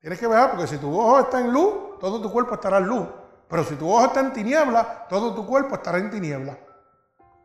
Tienes 0.00 0.18
que 0.18 0.26
velar 0.26 0.50
porque 0.50 0.66
si 0.66 0.78
tu 0.78 0.96
ojo 0.96 1.20
está 1.20 1.40
en 1.40 1.52
luz, 1.52 1.98
todo 1.98 2.20
tu 2.20 2.30
cuerpo 2.30 2.54
estará 2.54 2.78
en 2.78 2.86
luz. 2.86 3.06
Pero 3.48 3.64
si 3.64 3.74
tu 3.76 3.90
ojo 3.90 4.06
está 4.06 4.20
en 4.20 4.32
tiniebla, 4.32 5.06
todo 5.08 5.34
tu 5.34 5.46
cuerpo 5.46 5.74
estará 5.74 5.98
en 5.98 6.10
tiniebla. 6.10 6.58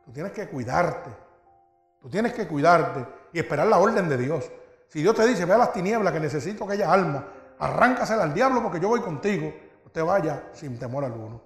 Tú 0.05 0.11
tienes 0.11 0.31
que 0.31 0.47
cuidarte. 0.47 1.09
Tú 2.01 2.09
tienes 2.09 2.33
que 2.33 2.47
cuidarte 2.47 3.05
y 3.33 3.39
esperar 3.39 3.67
la 3.67 3.77
orden 3.77 4.09
de 4.09 4.17
Dios. 4.17 4.51
Si 4.87 5.01
Dios 5.01 5.15
te 5.15 5.25
dice, 5.25 5.45
ve 5.45 5.53
a 5.53 5.57
las 5.57 5.73
tinieblas 5.73 6.11
que 6.11 6.19
necesito 6.19 6.65
aquella 6.65 6.91
alma, 6.91 7.25
arráncasela 7.59 8.23
al 8.23 8.33
diablo 8.33 8.61
porque 8.63 8.79
yo 8.79 8.89
voy 8.89 9.01
contigo, 9.01 9.53
usted 9.91 10.05
vaya 10.05 10.43
sin 10.53 10.79
temor 10.79 11.03
alguno. 11.03 11.41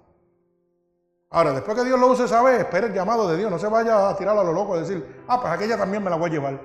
Ahora, 1.30 1.52
después 1.52 1.76
que 1.76 1.82
Dios 1.82 1.98
lo 1.98 2.06
use 2.06 2.28
sabe, 2.28 2.58
espere 2.58 2.86
el 2.86 2.92
llamado 2.92 3.28
de 3.28 3.36
Dios, 3.36 3.50
no 3.50 3.58
se 3.58 3.66
vaya 3.66 4.08
a 4.08 4.16
tirar 4.16 4.38
a 4.38 4.44
lo 4.44 4.52
loco 4.52 4.76
y 4.76 4.80
decir, 4.80 5.24
ah, 5.26 5.40
pues 5.40 5.52
aquella 5.52 5.76
también 5.76 6.04
me 6.04 6.10
la 6.10 6.14
voy 6.14 6.30
a 6.30 6.32
llevar. 6.32 6.60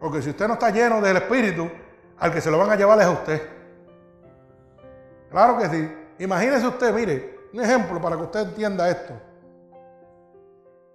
Porque 0.00 0.22
si 0.22 0.30
usted 0.30 0.48
no 0.48 0.54
está 0.54 0.70
lleno 0.70 1.02
del 1.02 1.18
Espíritu, 1.18 1.70
al 2.18 2.32
que 2.32 2.40
se 2.40 2.50
lo 2.50 2.56
van 2.56 2.70
a 2.70 2.76
llevar 2.76 2.98
es 2.98 3.04
a 3.04 3.10
usted. 3.10 3.42
Claro 5.30 5.58
que 5.58 5.68
sí. 5.68 5.94
Imagínese 6.20 6.66
usted, 6.66 6.94
mire, 6.94 7.40
un 7.52 7.60
ejemplo 7.60 8.00
para 8.00 8.16
que 8.16 8.22
usted 8.22 8.40
entienda 8.40 8.88
esto. 8.88 9.12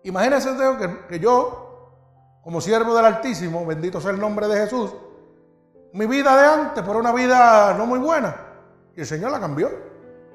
Imagínese 0.02 0.50
que, 0.80 1.08
que 1.10 1.20
yo, 1.20 1.92
como 2.44 2.60
siervo 2.60 2.96
del 2.96 3.06
Altísimo, 3.06 3.68
bendito 3.68 4.02
sea 4.02 4.10
el 4.10 4.20
nombre 4.20 4.48
de 4.48 4.62
Jesús, 4.62 4.96
mi 5.92 6.08
vida 6.08 6.36
de 6.36 6.48
antes 6.48 6.84
por 6.84 6.96
una 6.96 7.14
vida 7.14 7.76
no 7.76 7.86
muy 7.86 8.00
buena. 8.00 8.43
Y 8.96 9.02
el 9.02 9.06
Señor 9.06 9.32
la 9.32 9.40
cambió. 9.40 9.70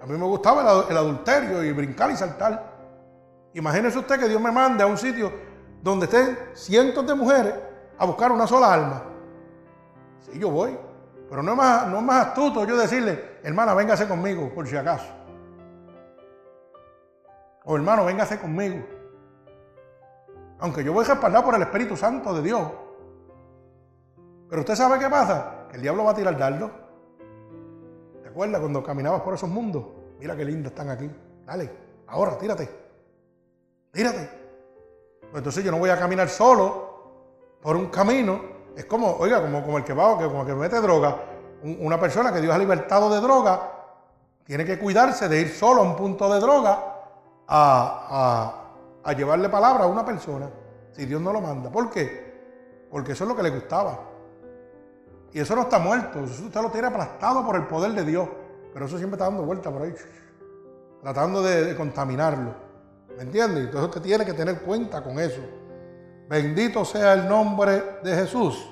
A 0.02 0.06
mí 0.06 0.16
me 0.16 0.24
gustaba 0.24 0.84
el, 0.88 0.96
adulterio 0.96 1.62
y 1.64 1.72
brincar 1.72 2.10
y 2.10 2.16
saltar. 2.16 2.78
Imagínese 3.54 3.98
usted 3.98 4.18
que 4.18 4.28
Dios 4.28 4.40
me 4.40 4.52
mande 4.52 4.82
a 4.84 4.86
un 4.86 4.98
sitio 4.98 5.32
donde 5.82 6.06
estén 6.06 6.38
cientos 6.54 7.06
de 7.06 7.14
mujeres 7.14 7.54
a 7.98 8.04
buscar 8.04 8.30
una 8.30 8.46
sola 8.46 8.72
alma. 8.72 9.02
Sí, 10.20 10.38
yo 10.38 10.50
voy. 10.50 10.76
Pero 11.28 11.42
no 11.42 11.52
es 11.52 12.02
más, 12.02 12.26
astuto 12.26 12.64
yo 12.64 12.76
decirle, 12.76 13.38
hermana, 13.42 13.74
véngase 13.74 14.08
conmigo, 14.08 14.50
por 14.54 14.66
si 14.66 14.76
acaso. 14.76 15.06
O 17.64 17.76
hermano, 17.76 18.04
véngase 18.04 18.38
conmigo. 18.38 18.78
Aunque 20.60 20.82
yo 20.82 20.92
voy 20.92 21.04
respaldado 21.04 21.44
por 21.44 21.54
el 21.54 21.62
Espíritu 21.62 21.96
Santo 21.96 22.32
de 22.34 22.42
Dios. 22.42 22.62
Pero 24.48 24.62
usted 24.62 24.74
sabe 24.74 24.98
qué 24.98 25.08
pasa, 25.10 25.66
que 25.68 25.76
el 25.76 25.82
diablo 25.82 26.04
va 26.04 26.12
a 26.12 26.14
tirar 26.14 26.38
dardo. 26.38 26.87
¿Te 28.28 28.32
acuerdas 28.32 28.60
cuando 28.60 28.82
caminabas 28.82 29.22
por 29.22 29.32
esos 29.32 29.48
mundos? 29.48 29.82
Mira 30.20 30.36
qué 30.36 30.44
lindos 30.44 30.70
están 30.70 30.90
aquí. 30.90 31.10
Dale, 31.46 31.70
ahora, 32.08 32.36
tírate. 32.36 32.68
Tírate. 33.90 34.28
Pues 35.20 35.38
entonces 35.38 35.64
yo 35.64 35.70
no 35.70 35.78
voy 35.78 35.88
a 35.88 35.98
caminar 35.98 36.28
solo 36.28 37.56
por 37.62 37.74
un 37.74 37.86
camino. 37.86 38.38
Es 38.76 38.84
como, 38.84 39.12
oiga, 39.16 39.40
como, 39.40 39.64
como 39.64 39.78
el 39.78 39.84
que 39.84 39.94
va, 39.94 40.18
como 40.18 40.42
el 40.42 40.46
que 40.46 40.54
mete 40.54 40.78
droga. 40.78 41.16
Una 41.62 41.98
persona 41.98 42.30
que 42.30 42.42
Dios 42.42 42.54
ha 42.54 42.58
libertado 42.58 43.08
de 43.08 43.18
droga, 43.18 43.72
tiene 44.44 44.66
que 44.66 44.78
cuidarse 44.78 45.26
de 45.26 45.40
ir 45.40 45.48
solo 45.48 45.80
a 45.80 45.84
un 45.84 45.96
punto 45.96 46.30
de 46.32 46.38
droga 46.38 46.96
a 47.48 48.68
a 49.08 49.12
llevarle 49.14 49.48
palabra 49.48 49.84
a 49.84 49.86
una 49.86 50.04
persona 50.04 50.50
si 50.92 51.06
Dios 51.06 51.22
no 51.22 51.32
lo 51.32 51.40
manda. 51.40 51.70
¿Por 51.70 51.88
qué? 51.88 52.86
Porque 52.90 53.12
eso 53.12 53.24
es 53.24 53.28
lo 53.28 53.34
que 53.34 53.42
le 53.42 53.50
gustaba. 53.50 53.98
Y 55.32 55.40
eso 55.40 55.54
no 55.54 55.62
está 55.62 55.78
muerto, 55.78 56.24
eso 56.24 56.44
usted 56.44 56.60
lo 56.60 56.70
tiene 56.70 56.88
aplastado 56.88 57.44
por 57.44 57.56
el 57.56 57.66
poder 57.66 57.92
de 57.92 58.04
Dios. 58.04 58.28
Pero 58.72 58.86
eso 58.86 58.96
siempre 58.96 59.16
está 59.16 59.26
dando 59.26 59.44
vuelta 59.44 59.70
por 59.70 59.82
ahí. 59.82 59.94
tratando 61.02 61.42
de, 61.42 61.76
contaminarlo. 61.76 62.54
¿Me 63.16 63.22
entiendes? 63.22 63.64
Entonces 63.64 63.88
usted 63.88 64.02
tiene 64.02 64.24
que 64.24 64.32
tener 64.32 64.60
cuenta 64.60 65.02
con 65.02 65.18
eso. 65.18 65.40
Bendito 66.28 66.84
sea 66.84 67.14
el 67.14 67.28
nombre 67.28 68.00
de 68.02 68.14
Jesús. 68.14 68.68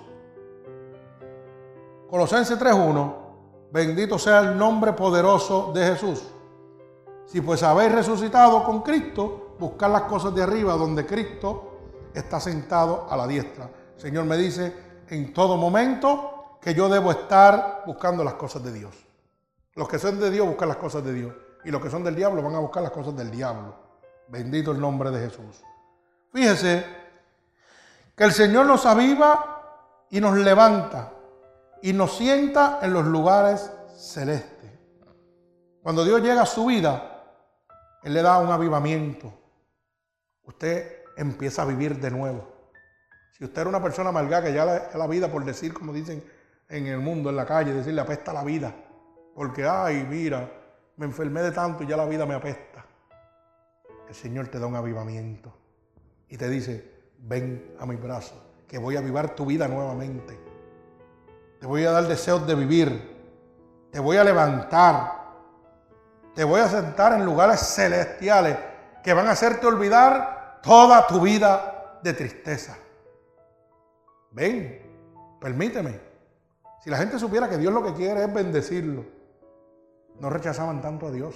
Colosenses 2.08 2.58
3.1. 2.58 3.14
Bendito 3.72 4.18
sea 4.18 4.40
el 4.40 4.56
nombre 4.56 4.92
poderoso 4.92 5.72
de 5.74 5.84
Jesús. 5.84 6.24
Si 7.26 7.40
pues 7.40 7.62
habéis 7.62 7.92
resucitado 7.92 8.62
con 8.64 8.82
Cristo, 8.82 9.56
buscar 9.58 9.90
las 9.90 10.02
cosas 10.02 10.34
de 10.34 10.42
arriba 10.42 10.74
donde 10.74 11.04
Cristo 11.04 11.78
está 12.14 12.38
sentado 12.38 13.06
a 13.10 13.16
la 13.16 13.26
diestra. 13.26 13.68
El 13.96 14.00
Señor 14.00 14.24
me 14.24 14.36
dice 14.36 14.72
en 15.08 15.32
todo 15.32 15.56
momento 15.56 16.35
que 16.60 16.74
yo 16.74 16.88
debo 16.88 17.10
estar 17.10 17.82
buscando 17.86 18.24
las 18.24 18.34
cosas 18.34 18.62
de 18.64 18.72
Dios. 18.72 18.94
Los 19.74 19.88
que 19.88 19.98
son 19.98 20.18
de 20.18 20.30
Dios 20.30 20.46
buscan 20.46 20.68
las 20.68 20.78
cosas 20.78 21.04
de 21.04 21.12
Dios. 21.12 21.34
Y 21.64 21.70
los 21.70 21.82
que 21.82 21.90
son 21.90 22.02
del 22.02 22.14
diablo 22.14 22.42
van 22.42 22.54
a 22.54 22.60
buscar 22.60 22.82
las 22.82 22.92
cosas 22.92 23.16
del 23.16 23.30
diablo. 23.30 23.74
Bendito 24.28 24.72
el 24.72 24.80
nombre 24.80 25.10
de 25.10 25.28
Jesús. 25.28 25.62
Fíjese 26.32 26.84
que 28.14 28.24
el 28.24 28.32
Señor 28.32 28.66
nos 28.66 28.86
aviva 28.86 30.06
y 30.10 30.20
nos 30.20 30.36
levanta 30.36 31.12
y 31.82 31.92
nos 31.92 32.16
sienta 32.16 32.78
en 32.82 32.92
los 32.92 33.04
lugares 33.04 33.70
celestes. 33.96 34.70
Cuando 35.82 36.04
Dios 36.04 36.22
llega 36.22 36.42
a 36.42 36.46
su 36.46 36.66
vida, 36.66 37.24
Él 38.02 38.14
le 38.14 38.22
da 38.22 38.38
un 38.38 38.50
avivamiento. 38.50 39.32
Usted 40.44 41.04
empieza 41.16 41.62
a 41.62 41.66
vivir 41.66 42.00
de 42.00 42.10
nuevo. 42.10 42.48
Si 43.32 43.44
usted 43.44 43.60
era 43.60 43.70
una 43.70 43.82
persona 43.82 44.08
amargada 44.08 44.44
que 44.44 44.54
ya 44.54 44.64
la, 44.64 44.90
la 44.94 45.06
vida, 45.06 45.30
por 45.30 45.44
decir, 45.44 45.74
como 45.74 45.92
dicen 45.92 46.24
en 46.68 46.86
el 46.86 46.98
mundo, 46.98 47.30
en 47.30 47.36
la 47.36 47.46
calle, 47.46 47.72
decirle 47.72 48.00
apesta 48.00 48.32
la 48.32 48.44
vida. 48.44 48.74
Porque, 49.34 49.64
ay, 49.64 50.06
mira, 50.08 50.50
me 50.96 51.06
enfermé 51.06 51.42
de 51.42 51.52
tanto 51.52 51.84
y 51.84 51.86
ya 51.86 51.96
la 51.96 52.06
vida 52.06 52.26
me 52.26 52.34
apesta. 52.34 52.84
El 54.08 54.14
Señor 54.14 54.48
te 54.48 54.58
da 54.58 54.66
un 54.66 54.76
avivamiento 54.76 55.52
y 56.28 56.36
te 56.36 56.48
dice, 56.48 56.96
ven 57.18 57.74
a 57.78 57.86
mi 57.86 57.96
brazo, 57.96 58.34
que 58.68 58.78
voy 58.78 58.96
a 58.96 59.00
avivar 59.00 59.34
tu 59.34 59.46
vida 59.46 59.68
nuevamente. 59.68 60.38
Te 61.60 61.66
voy 61.66 61.84
a 61.84 61.90
dar 61.90 62.06
deseos 62.06 62.46
de 62.46 62.54
vivir. 62.54 63.16
Te 63.90 64.00
voy 64.00 64.16
a 64.16 64.24
levantar. 64.24 65.16
Te 66.34 66.44
voy 66.44 66.60
a 66.60 66.68
sentar 66.68 67.14
en 67.14 67.24
lugares 67.24 67.60
celestiales 67.60 68.56
que 69.02 69.14
van 69.14 69.26
a 69.26 69.32
hacerte 69.32 69.66
olvidar 69.66 70.60
toda 70.62 71.06
tu 71.06 71.20
vida 71.20 72.00
de 72.02 72.12
tristeza. 72.12 72.76
Ven, 74.32 74.82
permíteme. 75.40 76.15
Si 76.86 76.90
la 76.90 76.98
gente 76.98 77.18
supiera 77.18 77.48
que 77.48 77.58
Dios 77.58 77.74
lo 77.74 77.82
que 77.82 77.94
quiere 77.94 78.22
es 78.22 78.32
bendecirlo, 78.32 79.04
no 80.20 80.30
rechazaban 80.30 80.80
tanto 80.80 81.08
a 81.08 81.10
Dios. 81.10 81.34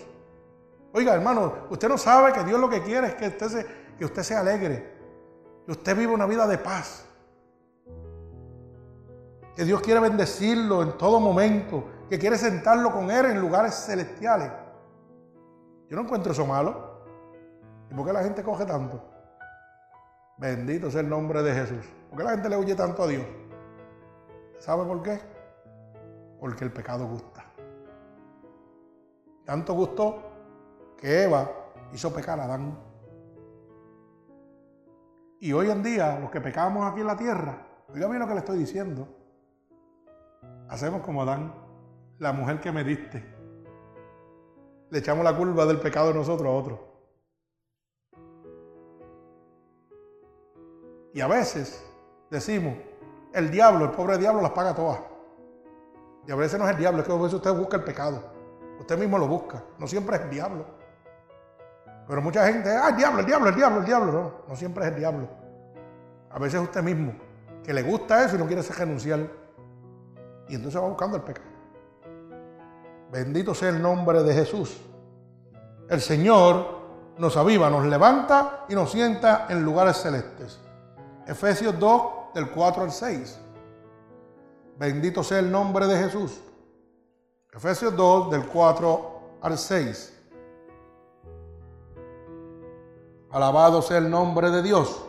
Oiga, 0.92 1.12
hermano, 1.12 1.66
usted 1.70 1.88
no 1.88 1.98
sabe 1.98 2.32
que 2.32 2.44
Dios 2.44 2.60
lo 2.60 2.70
que 2.70 2.80
quiere 2.84 3.08
es 3.08 3.14
que 3.16 3.26
usted 3.26 3.48
se, 3.48 3.66
que 3.98 4.04
usted 4.04 4.22
se 4.22 4.36
alegre, 4.36 4.94
que 5.66 5.72
usted 5.72 5.96
viva 5.96 6.12
una 6.12 6.26
vida 6.26 6.46
de 6.46 6.56
paz. 6.56 7.04
Que 9.56 9.64
Dios 9.64 9.80
quiere 9.80 9.98
bendecirlo 9.98 10.84
en 10.84 10.96
todo 10.96 11.18
momento, 11.18 11.82
que 12.08 12.16
quiere 12.16 12.38
sentarlo 12.38 12.92
con 12.92 13.10
Él 13.10 13.26
en 13.26 13.40
lugares 13.40 13.74
celestiales. 13.74 14.52
Yo 15.88 15.96
no 15.96 16.02
encuentro 16.02 16.30
eso 16.30 16.46
malo. 16.46 17.02
¿Y 17.90 17.94
por 17.94 18.06
qué 18.06 18.12
la 18.12 18.22
gente 18.22 18.44
coge 18.44 18.66
tanto? 18.66 19.02
Bendito 20.38 20.92
sea 20.92 21.00
el 21.00 21.08
nombre 21.08 21.42
de 21.42 21.52
Jesús. 21.54 21.84
¿Por 22.08 22.18
qué 22.18 22.24
la 22.24 22.30
gente 22.30 22.48
le 22.48 22.56
huye 22.56 22.76
tanto 22.76 23.02
a 23.02 23.08
Dios? 23.08 23.26
¿Sabe 24.60 24.84
por 24.84 25.02
qué? 25.02 25.39
Porque 26.40 26.64
el 26.64 26.72
pecado 26.72 27.06
gusta. 27.06 27.44
Tanto 29.44 29.74
gustó 29.74 30.22
que 30.96 31.24
Eva 31.24 31.50
hizo 31.92 32.12
pecar 32.12 32.40
a 32.40 32.44
Adán. 32.44 32.78
Y 35.38 35.52
hoy 35.52 35.70
en 35.70 35.82
día, 35.82 36.18
los 36.18 36.30
que 36.30 36.40
pecamos 36.40 36.90
aquí 36.90 37.00
en 37.00 37.06
la 37.06 37.16
tierra, 37.16 37.66
oiga 37.92 38.06
bien 38.08 38.20
lo 38.20 38.26
que 38.26 38.34
le 38.34 38.40
estoy 38.40 38.58
diciendo, 38.58 39.08
hacemos 40.68 41.02
como 41.02 41.22
Adán, 41.22 41.54
la 42.18 42.32
mujer 42.32 42.60
que 42.60 42.70
me 42.70 42.84
diste. 42.84 43.24
Le 44.90 44.98
echamos 44.98 45.24
la 45.24 45.36
culpa 45.36 45.66
del 45.66 45.80
pecado 45.80 46.08
de 46.08 46.14
nosotros 46.14 46.46
a 46.46 46.50
otro. 46.50 46.90
Y 51.12 51.20
a 51.20 51.26
veces 51.26 51.84
decimos, 52.30 52.74
el 53.32 53.50
diablo, 53.50 53.86
el 53.86 53.90
pobre 53.92 54.18
diablo 54.18 54.42
las 54.42 54.52
paga 54.52 54.74
todas. 54.74 55.09
Y 56.26 56.32
a 56.32 56.34
veces 56.34 56.58
no 56.58 56.66
es 56.66 56.72
el 56.72 56.78
diablo, 56.78 57.00
es 57.00 57.06
que 57.06 57.12
a 57.12 57.16
veces 57.16 57.34
usted 57.34 57.52
busca 57.52 57.76
el 57.76 57.84
pecado. 57.84 58.22
Usted 58.78 58.98
mismo 58.98 59.18
lo 59.18 59.26
busca. 59.26 59.62
No 59.78 59.86
siempre 59.86 60.16
es 60.16 60.22
el 60.22 60.30
diablo. 60.30 60.64
Pero 62.06 62.22
mucha 62.22 62.46
gente, 62.46 62.70
ah, 62.70 62.90
diablo, 62.92 63.20
el 63.20 63.26
diablo, 63.26 63.48
el 63.48 63.54
diablo, 63.54 63.78
el 63.80 63.86
diablo. 63.86 64.12
No, 64.12 64.32
no 64.48 64.56
siempre 64.56 64.84
es 64.84 64.92
el 64.92 64.98
diablo. 64.98 65.28
A 66.30 66.38
veces 66.38 66.60
es 66.60 66.66
usted 66.66 66.82
mismo, 66.82 67.12
que 67.64 67.72
le 67.72 67.82
gusta 67.82 68.24
eso 68.24 68.36
y 68.36 68.38
no 68.38 68.46
quiere 68.46 68.62
renunciar. 68.62 69.28
Y 70.48 70.54
entonces 70.54 70.80
va 70.80 70.86
buscando 70.86 71.16
el 71.16 71.22
pecado. 71.22 71.48
Bendito 73.12 73.54
sea 73.54 73.70
el 73.70 73.82
nombre 73.82 74.22
de 74.22 74.34
Jesús. 74.34 74.80
El 75.88 76.00
Señor 76.00 76.80
nos 77.18 77.36
aviva, 77.36 77.68
nos 77.68 77.84
levanta 77.86 78.64
y 78.68 78.74
nos 78.74 78.92
sienta 78.92 79.46
en 79.48 79.62
lugares 79.62 79.96
celestes. 79.96 80.60
Efesios 81.26 81.78
2, 81.78 82.02
del 82.34 82.50
4 82.50 82.84
al 82.84 82.92
6. 82.92 83.40
Bendito 84.80 85.22
sea 85.22 85.40
el 85.40 85.52
nombre 85.52 85.86
de 85.86 86.04
Jesús. 86.04 86.40
Efesios 87.52 87.94
2, 87.94 88.30
del 88.30 88.46
4 88.46 89.10
al 89.42 89.58
6. 89.58 90.18
Alabado 93.30 93.82
sea 93.82 93.98
el 93.98 94.08
nombre 94.08 94.50
de 94.50 94.62
Dios. 94.62 95.02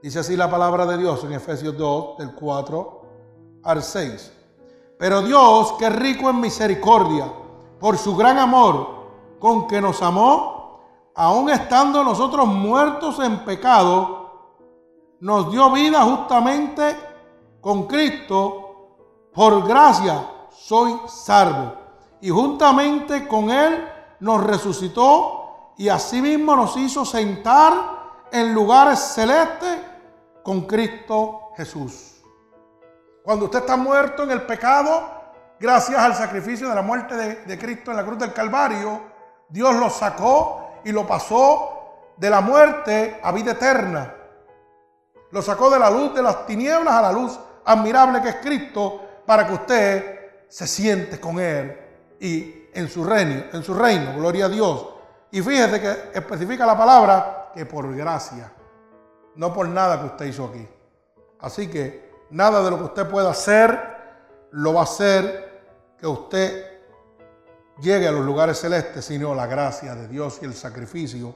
Dice 0.00 0.20
así 0.20 0.36
la 0.36 0.48
palabra 0.48 0.86
de 0.86 0.98
Dios 0.98 1.24
en 1.24 1.32
Efesios 1.32 1.76
2, 1.76 2.18
del 2.18 2.32
4 2.32 3.02
al 3.64 3.82
6. 3.82 4.32
Pero 4.96 5.22
Dios, 5.22 5.72
que 5.72 5.90
rico 5.90 6.30
en 6.30 6.40
misericordia, 6.40 7.32
por 7.80 7.98
su 7.98 8.14
gran 8.14 8.38
amor 8.38 8.86
con 9.40 9.66
que 9.66 9.80
nos 9.80 10.00
amó, 10.00 10.80
aun 11.12 11.50
estando 11.50 12.04
nosotros 12.04 12.46
muertos 12.46 13.18
en 13.18 13.44
pecado, 13.44 14.30
nos 15.18 15.50
dio 15.50 15.72
vida 15.72 16.02
justamente 16.02 17.15
con 17.66 17.88
Cristo, 17.88 19.26
por 19.34 19.66
gracia 19.66 20.24
soy 20.52 21.00
salvo. 21.08 21.74
Y 22.20 22.30
juntamente 22.30 23.26
con 23.26 23.50
Él 23.50 23.88
nos 24.20 24.44
resucitó 24.44 25.72
y 25.76 25.88
asimismo 25.88 26.54
nos 26.54 26.76
hizo 26.76 27.04
sentar 27.04 27.72
en 28.30 28.54
lugares 28.54 29.00
celestes 29.00 29.80
con 30.44 30.60
Cristo 30.60 31.50
Jesús. 31.56 32.22
Cuando 33.24 33.46
usted 33.46 33.58
está 33.58 33.76
muerto 33.76 34.22
en 34.22 34.30
el 34.30 34.42
pecado, 34.42 35.10
gracias 35.58 35.98
al 35.98 36.14
sacrificio 36.14 36.68
de 36.68 36.74
la 36.76 36.82
muerte 36.82 37.16
de, 37.16 37.58
Cristo 37.58 37.90
en 37.90 37.96
la 37.96 38.04
cruz 38.04 38.18
del 38.20 38.32
Calvario, 38.32 39.00
Dios 39.48 39.74
lo 39.74 39.90
sacó 39.90 40.70
y 40.84 40.92
lo 40.92 41.04
pasó 41.04 42.12
de 42.16 42.30
la 42.30 42.40
muerte 42.40 43.18
a 43.24 43.32
vida 43.32 43.50
eterna. 43.50 44.14
Lo 45.32 45.42
sacó 45.42 45.68
de 45.68 45.80
la 45.80 45.90
luz 45.90 46.14
de 46.14 46.22
las 46.22 46.46
tinieblas 46.46 46.94
a 46.94 47.02
la 47.02 47.10
luz 47.10 47.36
admirable 47.66 48.22
que 48.22 48.28
es 48.30 48.36
Cristo 48.36 49.22
para 49.26 49.46
que 49.46 49.52
usted 49.52 50.16
se 50.48 50.66
siente 50.66 51.20
con 51.20 51.38
Él 51.38 51.76
y 52.20 52.66
en 52.72 52.88
su 52.88 53.04
reino, 53.04 53.44
en 53.52 53.62
su 53.62 53.74
reino, 53.74 54.14
gloria 54.16 54.46
a 54.46 54.48
Dios. 54.48 54.86
Y 55.30 55.42
fíjese 55.42 55.80
que 55.80 56.18
especifica 56.18 56.64
la 56.64 56.78
palabra 56.78 57.50
que 57.54 57.66
por 57.66 57.94
gracia, 57.94 58.52
no 59.34 59.52
por 59.52 59.68
nada 59.68 60.00
que 60.00 60.06
usted 60.06 60.26
hizo 60.26 60.46
aquí. 60.46 60.66
Así 61.40 61.68
que 61.68 62.10
nada 62.30 62.62
de 62.62 62.70
lo 62.70 62.78
que 62.78 62.84
usted 62.84 63.08
pueda 63.08 63.30
hacer 63.30 63.96
lo 64.52 64.74
va 64.74 64.80
a 64.80 64.84
hacer 64.84 65.62
que 65.98 66.06
usted 66.06 66.80
llegue 67.80 68.06
a 68.08 68.12
los 68.12 68.24
lugares 68.24 68.60
celestes, 68.60 69.04
sino 69.04 69.34
la 69.34 69.46
gracia 69.46 69.94
de 69.94 70.08
Dios 70.08 70.38
y 70.40 70.44
el 70.44 70.54
sacrificio 70.54 71.34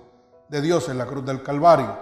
de 0.48 0.60
Dios 0.60 0.88
en 0.88 0.98
la 0.98 1.06
cruz 1.06 1.24
del 1.24 1.42
Calvario. 1.42 1.96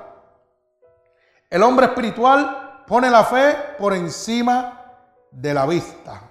El 1.51 1.63
hombre 1.63 1.87
espiritual 1.87 2.68
pone 2.89 3.11
la 3.11 3.23
fe 3.25 3.55
por 3.79 3.93
encima 3.93 4.81
de 5.31 5.55
la 5.55 5.67
vista. 5.67 6.23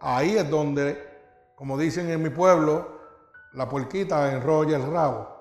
Ahí 0.00 0.36
es 0.36 0.48
donde, 0.48 1.02
como 1.56 1.78
dicen 1.78 2.10
en 2.10 2.22
mi 2.22 2.28
pueblo, 2.28 3.00
la 3.54 3.68
puerquita 3.68 4.30
enrolla 4.32 4.76
el 4.76 4.92
rabo. 4.92 5.34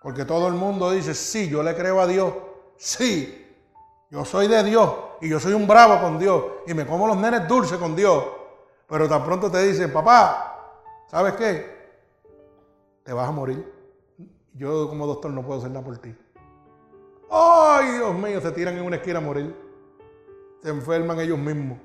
Porque 0.00 0.24
todo 0.24 0.48
el 0.48 0.54
mundo 0.54 0.90
dice, 0.90 1.14
sí, 1.14 1.48
yo 1.48 1.62
le 1.62 1.76
creo 1.76 2.00
a 2.00 2.06
Dios. 2.06 2.32
Sí, 2.78 3.46
yo 4.10 4.24
soy 4.24 4.48
de 4.48 4.62
Dios 4.64 4.90
y 5.20 5.28
yo 5.28 5.38
soy 5.38 5.52
un 5.52 5.66
bravo 5.66 6.00
con 6.00 6.18
Dios 6.18 6.42
y 6.66 6.72
me 6.74 6.86
como 6.86 7.06
los 7.06 7.16
nenes 7.16 7.46
dulces 7.46 7.78
con 7.78 7.94
Dios. 7.94 8.24
Pero 8.88 9.08
tan 9.08 9.24
pronto 9.24 9.50
te 9.50 9.62
dicen, 9.62 9.92
papá, 9.92 10.72
¿sabes 11.08 11.34
qué? 11.34 11.76
Te 13.02 13.12
vas 13.12 13.28
a 13.28 13.32
morir. 13.32 13.72
Yo 14.54 14.88
como 14.88 15.06
doctor 15.06 15.32
no 15.32 15.42
puedo 15.42 15.58
hacer 15.58 15.70
nada 15.70 15.84
por 15.84 15.98
ti. 15.98 16.16
¡Ay, 17.30 17.92
Dios 17.92 18.14
mío! 18.14 18.40
Se 18.40 18.52
tiran 18.52 18.76
en 18.76 18.84
una 18.84 18.96
esquina 18.96 19.18
a 19.18 19.22
morir. 19.22 19.54
Se 20.62 20.68
enferman 20.68 21.20
ellos 21.20 21.38
mismos. 21.38 21.78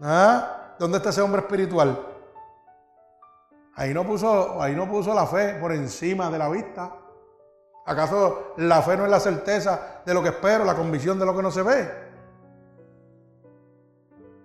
¿Ah? 0.00 0.74
¿Dónde 0.78 0.98
está 0.98 1.10
ese 1.10 1.20
hombre 1.20 1.40
espiritual? 1.40 1.98
Ahí 3.74 3.92
no 3.94 4.04
puso, 4.04 4.60
ahí 4.60 4.74
no 4.74 4.88
puso 4.88 5.14
la 5.14 5.26
fe 5.26 5.54
por 5.60 5.72
encima 5.72 6.30
de 6.30 6.38
la 6.38 6.48
vista. 6.48 6.92
¿Acaso 7.86 8.54
la 8.58 8.82
fe 8.82 8.96
no 8.96 9.04
es 9.04 9.10
la 9.10 9.20
certeza 9.20 10.02
de 10.04 10.14
lo 10.14 10.22
que 10.22 10.28
espero, 10.28 10.64
la 10.64 10.74
convicción 10.74 11.18
de 11.18 11.24
lo 11.24 11.34
que 11.34 11.42
no 11.42 11.50
se 11.50 11.62
ve? 11.62 11.90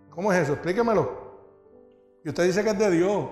¿Cómo 0.09 0.31
es 0.31 0.43
eso? 0.43 0.53
Explíquemelo. 0.53 1.23
Y 2.23 2.29
usted 2.29 2.43
dice 2.43 2.63
que 2.63 2.69
es 2.69 2.79
de 2.79 2.91
Dios. 2.91 3.27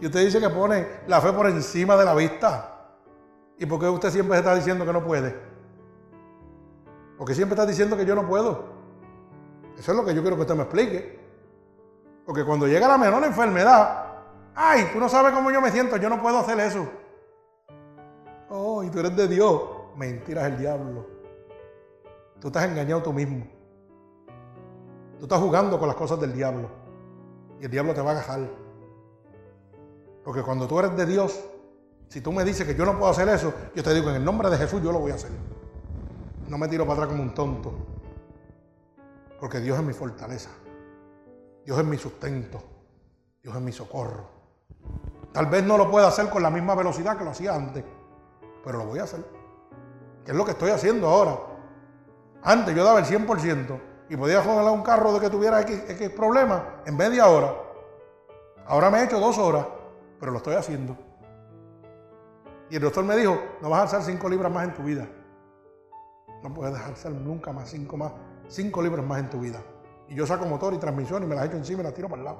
Y 0.00 0.06
usted 0.06 0.24
dice 0.24 0.40
que 0.40 0.48
pone 0.48 0.86
la 1.06 1.20
fe 1.20 1.32
por 1.32 1.46
encima 1.48 1.96
de 1.96 2.04
la 2.04 2.14
vista. 2.14 2.79
¿Y 3.60 3.66
por 3.66 3.78
qué 3.78 3.86
usted 3.90 4.10
siempre 4.10 4.38
está 4.38 4.54
diciendo 4.54 4.86
que 4.86 4.92
no 4.92 5.04
puede? 5.04 5.36
Porque 7.18 7.34
siempre 7.34 7.54
está 7.54 7.66
diciendo 7.66 7.94
que 7.94 8.06
yo 8.06 8.14
no 8.14 8.26
puedo. 8.26 8.64
Eso 9.78 9.92
es 9.92 9.98
lo 9.98 10.02
que 10.02 10.14
yo 10.14 10.22
quiero 10.22 10.36
que 10.36 10.42
usted 10.42 10.54
me 10.54 10.62
explique. 10.62 11.20
Porque 12.24 12.42
cuando 12.42 12.66
llega 12.66 12.88
la 12.88 12.96
menor 12.96 13.22
enfermedad, 13.22 14.22
ay, 14.54 14.88
tú 14.94 14.98
no 14.98 15.10
sabes 15.10 15.34
cómo 15.34 15.50
yo 15.50 15.60
me 15.60 15.70
siento, 15.70 15.98
yo 15.98 16.08
no 16.08 16.22
puedo 16.22 16.38
hacer 16.38 16.58
eso. 16.58 16.88
Oh, 18.48 18.82
y 18.82 18.88
tú 18.88 19.00
eres 19.00 19.14
de 19.14 19.28
Dios. 19.28 19.62
Mentiras 19.94 20.46
el 20.46 20.56
diablo. 20.56 21.06
Tú 22.40 22.46
estás 22.46 22.64
engañado 22.64 23.02
tú 23.02 23.12
mismo. 23.12 23.46
Tú 25.18 25.24
estás 25.24 25.38
jugando 25.38 25.78
con 25.78 25.86
las 25.86 25.96
cosas 25.98 26.18
del 26.18 26.32
diablo. 26.32 26.70
Y 27.60 27.66
el 27.66 27.70
diablo 27.70 27.92
te 27.92 28.00
va 28.00 28.12
a 28.12 28.14
agarrar. 28.20 28.48
Porque 30.24 30.40
cuando 30.42 30.66
tú 30.66 30.78
eres 30.78 30.96
de 30.96 31.04
Dios, 31.04 31.44
si 32.10 32.20
tú 32.20 32.32
me 32.32 32.44
dices 32.44 32.66
que 32.66 32.74
yo 32.74 32.84
no 32.84 32.98
puedo 32.98 33.12
hacer 33.12 33.28
eso, 33.28 33.54
yo 33.72 33.84
te 33.84 33.94
digo 33.94 34.10
en 34.10 34.16
el 34.16 34.24
nombre 34.24 34.50
de 34.50 34.56
Jesús 34.56 34.82
yo 34.82 34.90
lo 34.90 34.98
voy 34.98 35.12
a 35.12 35.14
hacer. 35.14 35.30
No 36.48 36.58
me 36.58 36.66
tiro 36.66 36.84
para 36.84 36.94
atrás 36.94 37.10
como 37.10 37.22
un 37.22 37.32
tonto. 37.32 37.72
Porque 39.38 39.60
Dios 39.60 39.78
es 39.78 39.84
mi 39.84 39.92
fortaleza. 39.92 40.50
Dios 41.64 41.78
es 41.78 41.84
mi 41.84 41.96
sustento. 41.96 42.60
Dios 43.40 43.54
es 43.54 43.62
mi 43.62 43.70
socorro. 43.70 44.28
Tal 45.32 45.46
vez 45.46 45.62
no 45.62 45.78
lo 45.78 45.88
pueda 45.88 46.08
hacer 46.08 46.28
con 46.30 46.42
la 46.42 46.50
misma 46.50 46.74
velocidad 46.74 47.16
que 47.16 47.22
lo 47.22 47.30
hacía 47.30 47.54
antes, 47.54 47.84
pero 48.64 48.78
lo 48.78 48.86
voy 48.86 48.98
a 48.98 49.04
hacer. 49.04 49.24
Es 50.26 50.34
lo 50.34 50.44
que 50.44 50.50
estoy 50.50 50.70
haciendo 50.72 51.06
ahora. 51.06 51.38
Antes 52.42 52.74
yo 52.74 52.82
daba 52.82 52.98
el 52.98 53.04
100% 53.04 53.80
y 54.08 54.16
podía 54.16 54.40
a 54.40 54.72
un 54.72 54.82
carro 54.82 55.12
de 55.12 55.20
que 55.20 55.30
tuviera 55.30 55.60
X, 55.60 55.84
X 55.86 56.10
problema 56.10 56.82
en 56.86 56.96
media 56.96 57.28
hora. 57.28 57.54
Ahora 58.66 58.90
me 58.90 58.98
he 58.98 59.04
hecho 59.04 59.20
dos 59.20 59.38
horas, 59.38 59.64
pero 60.18 60.32
lo 60.32 60.38
estoy 60.38 60.56
haciendo. 60.56 61.09
Y 62.70 62.76
el 62.76 62.82
doctor 62.82 63.04
me 63.04 63.16
dijo, 63.16 63.36
no 63.60 63.68
vas 63.68 63.80
a 63.80 63.82
alzar 63.82 64.02
cinco 64.02 64.28
libras 64.28 64.50
más 64.52 64.68
en 64.68 64.74
tu 64.74 64.82
vida. 64.82 65.08
No 66.42 66.54
puedes 66.54 66.80
alzar 66.80 67.12
nunca 67.12 67.52
más 67.52 67.68
cinco, 67.68 67.96
más, 67.96 68.12
cinco 68.48 68.80
libras 68.80 69.04
más 69.04 69.18
en 69.18 69.28
tu 69.28 69.40
vida. 69.40 69.60
Y 70.08 70.14
yo 70.14 70.26
saco 70.26 70.46
motor 70.46 70.72
y 70.74 70.78
transmisión 70.78 71.22
y 71.22 71.26
me 71.26 71.34
las 71.34 71.46
echo 71.46 71.56
encima 71.56 71.80
y 71.80 71.84
las 71.84 71.94
tiro 71.94 72.08
para 72.08 72.20
el 72.20 72.24
lado. 72.24 72.38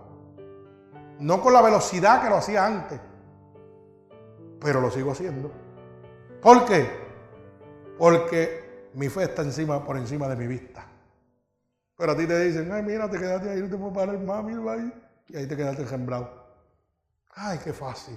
No 1.18 1.41
con 1.41 1.53
la 1.53 1.61
velocidad 1.61 2.22
que 2.22 2.31
lo 2.31 2.37
hacía 2.37 2.64
antes, 2.64 3.01
pero 4.61 4.81
lo 4.81 4.91
sigo 4.91 5.11
haciendo. 5.11 5.51
¿Por 6.41 6.64
qué? 6.64 6.89
Porque 7.99 8.91
mi 8.95 9.09
fe 9.09 9.24
está 9.24 9.43
encima, 9.43 9.85
por 9.85 9.97
encima 9.97 10.28
de 10.28 10.37
mi 10.37 10.47
vista. 10.47 10.87
Pero 11.97 12.12
a 12.12 12.16
ti 12.16 12.26
te 12.26 12.39
dicen, 12.41 12.72
ay, 12.72 12.83
mira, 12.83 13.11
te 13.11 13.18
quedaste 13.18 13.51
ahí, 13.51 13.61
no 13.61 13.68
te 13.68 13.76
puedo 13.76 13.93
parar 13.93 14.16
ahí. 14.16 14.93
Y 15.28 15.37
ahí 15.37 15.47
te 15.47 15.57
quedaste 15.57 15.87
sembrado. 15.87 16.31
Ay, 17.35 17.59
qué 17.62 17.72
fácil. 17.72 18.16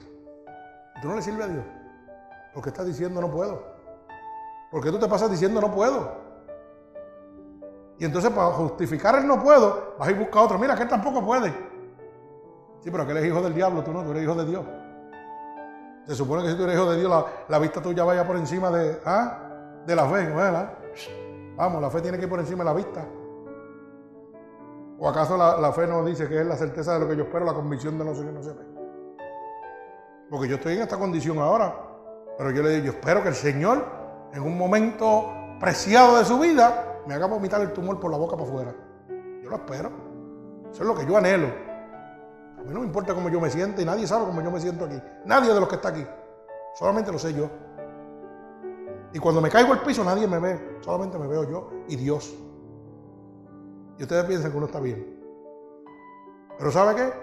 ¿Tú 1.02 1.10
no 1.10 1.16
le 1.16 1.22
sirves 1.22 1.46
a 1.46 1.50
Dios? 1.50 1.83
Porque 2.54 2.70
estás 2.70 2.86
diciendo 2.86 3.20
no 3.22 3.30
puedo. 3.30 3.64
Porque 4.72 4.92
tú 4.92 5.00
te 5.00 5.08
pasas 5.08 5.30
diciendo 5.30 5.60
no 5.62 5.72
puedo. 5.72 6.24
Y 8.00 8.06
entonces 8.06 8.32
para 8.32 8.48
justificar 8.48 9.16
el 9.16 9.28
no 9.28 9.42
puedo, 9.42 9.96
vas 9.98 10.08
a 10.08 10.12
ir 10.12 10.30
a 10.32 10.42
otro. 10.42 10.58
Mira, 10.58 10.76
que 10.76 10.84
él 10.84 10.90
tampoco 10.90 11.24
puede. 11.24 11.50
Sí, 12.82 12.92
pero 12.92 13.04
aquel 13.04 13.18
es 13.18 13.26
hijo 13.26 13.42
del 13.42 13.54
diablo, 13.54 13.84
tú 13.84 13.94
no, 13.94 14.04
tú 14.04 14.12
eres 14.12 14.24
hijo 14.24 14.36
de 14.36 14.46
Dios. 14.46 14.66
Se 16.06 16.16
supone 16.16 16.44
que 16.44 16.50
si 16.50 16.58
tú 16.58 16.64
eres 16.64 16.76
hijo 16.76 16.90
de 16.90 16.98
Dios, 16.98 17.10
la, 17.10 17.26
la 17.48 17.60
vista 17.60 17.82
tuya 17.82 18.04
vaya 18.04 18.28
por 18.28 18.36
encima 18.36 18.70
de, 18.72 19.00
¿ah? 19.06 19.40
de 19.86 19.96
la 19.96 20.06
fe. 20.06 20.26
¿verdad? 20.26 20.74
Vamos, 21.56 21.82
la 21.82 21.90
fe 21.90 22.02
tiene 22.02 22.18
que 22.18 22.24
ir 22.24 22.30
por 22.30 22.40
encima 22.40 22.64
de 22.64 22.70
la 22.70 22.74
vista. 22.74 23.06
¿O 25.00 25.10
acaso 25.10 25.36
la, 25.38 25.74
fe 25.74 25.86
no 25.88 26.04
dice 26.06 26.28
que 26.28 26.40
es 26.40 26.46
la 26.46 26.56
certeza 26.56 26.94
de 26.94 27.00
lo 27.02 27.08
que 27.08 27.16
yo 27.18 27.24
espero, 27.24 27.46
la 27.46 27.54
convicción 27.54 27.98
de 27.98 28.16
sé 28.16 28.26
qué 28.26 28.32
no 28.32 28.44
se 28.44 28.54
ve? 28.54 28.64
Porque 30.30 30.48
yo 30.48 30.56
estoy 30.56 30.76
en 30.76 30.82
esta 30.82 30.98
condición 30.98 31.40
ahora, 31.40 31.83
pero 32.38 32.52
yo 32.52 32.64
le 32.64 32.70
digo, 32.72 32.86
yo 32.86 32.92
espero 32.92 33.22
que 33.22 33.30
el 33.30 33.36
Señor, 33.36 33.86
en 34.34 34.42
un 34.42 34.58
momento 34.58 35.32
preciado 35.60 36.18
de 36.18 36.26
su 36.26 36.40
vida, 36.40 37.02
me 37.06 37.14
haga 37.14 37.28
vomitar 37.28 37.62
el 37.62 37.74
tumor 37.74 38.00
por 38.00 38.12
la 38.12 38.18
boca 38.18 38.36
para 38.36 38.48
afuera. 38.50 38.76
Yo 39.44 39.50
lo 39.50 39.56
espero. 39.56 39.92
Eso 40.72 40.82
es 40.82 40.88
lo 40.88 40.96
que 40.96 41.06
yo 41.06 41.18
anhelo. 41.18 41.48
A 42.58 42.62
mí 42.64 42.74
no 42.74 42.80
me 42.80 42.86
importa 42.86 43.14
cómo 43.14 43.30
yo 43.30 43.40
me 43.40 43.50
siento 43.50 43.82
y 43.82 43.86
nadie 43.86 44.08
sabe 44.08 44.26
cómo 44.26 44.42
yo 44.42 44.50
me 44.50 44.60
siento 44.60 44.86
aquí. 44.86 45.00
Nadie 45.26 45.54
de 45.54 45.60
los 45.60 45.70
que 45.70 45.76
está 45.76 45.90
aquí. 45.90 46.06
Solamente 46.76 47.12
lo 47.12 47.20
sé 47.20 47.34
yo. 47.34 47.50
Y 49.14 49.20
cuando 49.20 49.42
me 49.42 49.50
caigo 49.50 49.74
al 49.74 49.82
piso 49.82 50.04
nadie 50.04 50.28
me 50.28 50.40
ve. 50.40 50.80
Solamente 50.82 51.20
me 51.20 51.28
veo 51.28 51.44
yo 51.44 51.70
y 51.88 51.96
Dios. 51.96 52.34
Y 54.00 54.04
ustedes 54.04 54.24
piensan 54.26 54.52
que 54.52 54.58
uno 54.58 54.66
está 54.66 54.80
bien. 54.80 55.22
Pero 56.58 56.72
¿sabe 56.72 56.96
qué? 56.96 57.14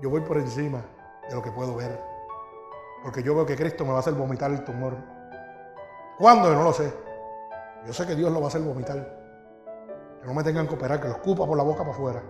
Yo 0.00 0.10
voy 0.10 0.20
por 0.20 0.36
encima 0.36 0.84
de 1.28 1.34
lo 1.34 1.42
que 1.42 1.50
puedo 1.50 1.74
ver. 1.76 2.11
Porque 3.02 3.22
yo 3.22 3.34
veo 3.34 3.44
que 3.44 3.56
Cristo 3.56 3.84
me 3.84 3.90
va 3.90 3.96
a 3.96 4.00
hacer 4.00 4.14
vomitar 4.14 4.50
el 4.50 4.64
tumor. 4.64 4.96
¿Cuándo? 6.18 6.54
No 6.54 6.62
lo 6.62 6.72
sé. 6.72 6.92
Yo 7.84 7.92
sé 7.92 8.06
que 8.06 8.14
Dios 8.14 8.30
lo 8.30 8.38
va 8.38 8.46
a 8.46 8.48
hacer 8.48 8.60
vomitar. 8.60 8.96
Que 10.20 10.26
no 10.26 10.34
me 10.34 10.44
tengan 10.44 10.68
que 10.68 10.74
operar, 10.74 11.00
que 11.00 11.08
lo 11.08 11.14
escupa 11.14 11.44
por 11.44 11.56
la 11.56 11.64
boca 11.64 11.80
para 11.80 11.90
afuera. 11.90 12.22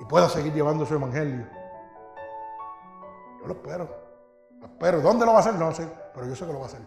Y 0.00 0.04
pueda 0.04 0.28
seguir 0.28 0.52
llevando 0.52 0.84
su 0.84 0.94
evangelio. 0.94 1.46
Yo 3.40 3.46
lo 3.46 3.54
espero. 3.54 3.88
Lo 4.58 4.66
espero. 4.66 5.00
¿Dónde 5.00 5.24
lo 5.24 5.32
va 5.32 5.38
a 5.38 5.40
hacer? 5.40 5.54
No 5.54 5.72
sé. 5.72 5.88
Pero 6.14 6.26
yo 6.26 6.34
sé 6.34 6.44
que 6.44 6.52
lo 6.52 6.58
va 6.58 6.64
a 6.64 6.68
hacer. 6.68 6.80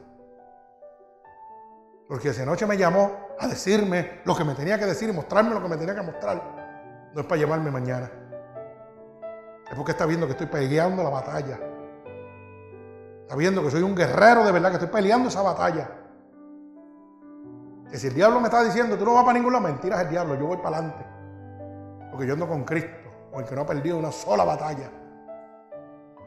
Porque 2.10 2.30
esa 2.30 2.45
noche 2.45 2.66
me 2.66 2.78
llamó 2.78 3.30
a 3.39 3.47
decirme 3.47 4.20
lo 4.26 4.36
que 4.36 4.43
me 4.43 4.54
tenía 4.54 4.78
que 4.78 4.86
decir 4.86 5.09
y 5.09 5.13
mostrarme 5.13 5.51
lo 5.51 5.62
que 5.62 5.70
me 5.70 5.78
tenía 5.78 5.96
que 5.96 6.01
mostrar. 6.01 7.09
No 7.13 7.21
es 7.21 7.26
para 7.26 7.39
llamarme 7.39 7.71
mañana. 7.71 8.12
Es 9.70 9.78
porque 9.78 9.92
está 9.92 10.05
viendo 10.05 10.26
que 10.26 10.34
estoy 10.34 10.47
peleando 10.47 11.01
la 11.01 11.09
batalla. 11.09 11.71
Está 13.32 13.39
viendo 13.39 13.63
que 13.63 13.71
soy 13.71 13.82
un 13.82 13.95
guerrero 13.95 14.43
de 14.43 14.51
verdad, 14.51 14.71
que 14.71 14.75
estoy 14.75 14.89
peleando 14.89 15.29
esa 15.29 15.41
batalla. 15.41 15.89
Que 17.89 17.97
si 17.97 18.08
el 18.08 18.13
diablo 18.13 18.41
me 18.41 18.47
está 18.47 18.62
diciendo, 18.62 18.97
tú 18.97 19.05
no 19.05 19.13
vas 19.13 19.24
para 19.24 19.37
ningún 19.37 19.53
lado, 19.53 19.63
mentiras 19.63 20.01
el 20.01 20.09
diablo, 20.09 20.36
yo 20.36 20.47
voy 20.47 20.58
para 20.58 20.79
adelante. 20.79 21.05
Porque 22.12 22.28
yo 22.28 22.33
ando 22.33 22.45
con 22.45 22.66
Cristo, 22.66 23.09
con 23.32 23.41
el 23.41 23.47
que 23.47 23.55
no 23.55 23.62
ha 23.62 23.66
perdido 23.66 23.97
una 23.97 24.12
sola 24.12 24.43
batalla. 24.43 24.91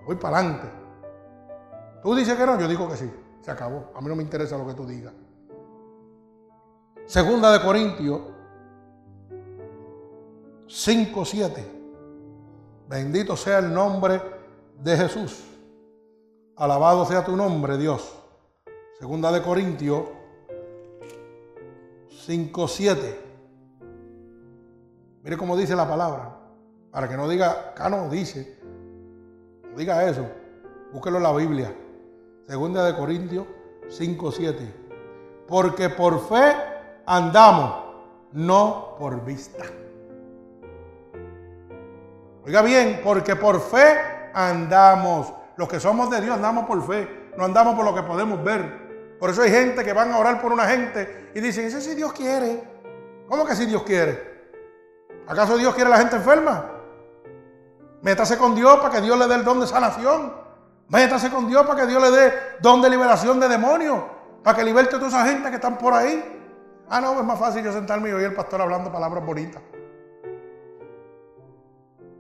Voy 0.06 0.16
para 0.16 0.39
adelante. 0.39 0.66
Tú 2.02 2.14
dices 2.14 2.39
que 2.39 2.47
no, 2.47 2.59
yo 2.59 2.66
digo 2.66 2.89
que 2.89 2.97
sí. 2.97 3.12
Se 3.43 3.51
acabó. 3.51 3.93
A 3.94 4.01
mí 4.01 4.09
no 4.09 4.16
me 4.16 4.22
interesa 4.22 4.56
lo 4.56 4.66
que 4.66 4.72
tú 4.72 4.86
digas. 4.86 5.12
Segunda 7.05 7.52
de 7.52 7.62
Corintios 7.62 8.22
5, 10.68 11.22
7. 11.22 11.70
Bendito 12.89 13.36
sea 13.36 13.59
el 13.59 13.74
nombre 13.74 14.22
de 14.82 14.97
Jesús. 14.97 15.53
Alabado 16.56 17.05
sea 17.05 17.24
tu 17.24 17.35
nombre, 17.35 17.76
Dios. 17.76 18.16
Segunda 19.01 19.32
de 19.32 19.43
Corintios 19.43 20.05
5, 22.26 22.68
7. 22.68 23.20
Mire 25.24 25.36
cómo 25.36 25.56
dice 25.56 25.74
la 25.74 25.89
palabra. 25.89 26.36
Para 26.93 27.09
que 27.09 27.16
no 27.16 27.28
diga, 27.28 27.70
acá 27.72 27.89
no 27.89 28.09
dice. 28.09 28.56
No 29.68 29.76
diga 29.76 30.09
eso. 30.09 30.24
Búsquelo 30.93 31.16
en 31.16 31.22
la 31.24 31.32
Biblia. 31.32 31.74
Segunda 32.47 32.85
de 32.85 32.94
Corintios 32.94 33.47
5, 33.89 34.31
7. 34.31 34.74
Porque 35.48 35.90
por 35.90 36.20
fe 36.28 36.55
andamos, 37.05 37.85
no 38.31 38.94
por 38.97 39.24
vista. 39.24 39.64
Oiga 42.47 42.62
bien, 42.62 43.01
porque 43.02 43.35
por 43.35 43.60
fe 43.60 43.97
andamos. 44.32 45.32
Los 45.56 45.68
que 45.68 45.78
somos 45.78 46.10
de 46.10 46.20
Dios 46.20 46.35
andamos 46.35 46.66
por 46.66 46.85
fe, 46.86 47.31
no 47.36 47.44
andamos 47.44 47.74
por 47.74 47.85
lo 47.85 47.94
que 47.94 48.02
podemos 48.02 48.43
ver. 48.43 49.16
Por 49.18 49.31
eso 49.31 49.43
hay 49.43 49.51
gente 49.51 49.85
que 49.85 49.93
van 49.93 50.12
a 50.12 50.18
orar 50.18 50.40
por 50.40 50.52
una 50.52 50.66
gente 50.66 51.31
y 51.35 51.40
dicen, 51.40 51.66
ese 51.66 51.81
si 51.81 51.94
Dios 51.94 52.12
quiere. 52.12 52.62
¿Cómo 53.28 53.47
que 53.47 53.55
si 53.55 53.66
Dios 53.66 53.82
quiere? 53.82 54.35
¿Acaso 55.26 55.56
Dios 55.56 55.74
quiere 55.74 55.89
a 55.89 55.93
la 55.93 55.98
gente 55.98 56.16
enferma? 56.16 56.70
Métase 58.02 58.36
con 58.36 58.55
Dios 58.55 58.76
para 58.81 58.90
que 58.90 59.01
Dios 59.01 59.18
le 59.18 59.26
dé 59.26 59.35
el 59.36 59.44
don 59.44 59.60
de 59.60 59.66
sanación. 59.66 60.32
Métase 60.89 61.31
con 61.31 61.48
Dios 61.48 61.66
para 61.66 61.81
que 61.81 61.86
Dios 61.86 62.02
le 62.02 62.10
dé 62.10 62.32
don 62.60 62.82
de 62.82 62.90
liberación 62.90 63.40
de 63.40 63.48
demonios. 63.48 64.02
Para 64.43 64.59
que 64.59 64.64
liberte 64.64 64.97
a 64.97 64.98
toda 64.98 65.09
esa 65.09 65.24
gente 65.24 65.48
que 65.48 65.56
están 65.56 65.78
por 65.78 65.94
ahí. 65.94 66.43
Ah, 66.90 67.01
no, 67.01 67.18
es 67.18 67.24
más 67.24 67.39
fácil 67.39 67.64
yo 67.64 67.72
sentarme 67.72 68.10
y 68.10 68.12
oír 68.12 68.26
al 68.26 68.35
pastor 68.35 68.60
hablando 68.60 68.93
palabras 68.93 69.24
bonitas. 69.24 69.62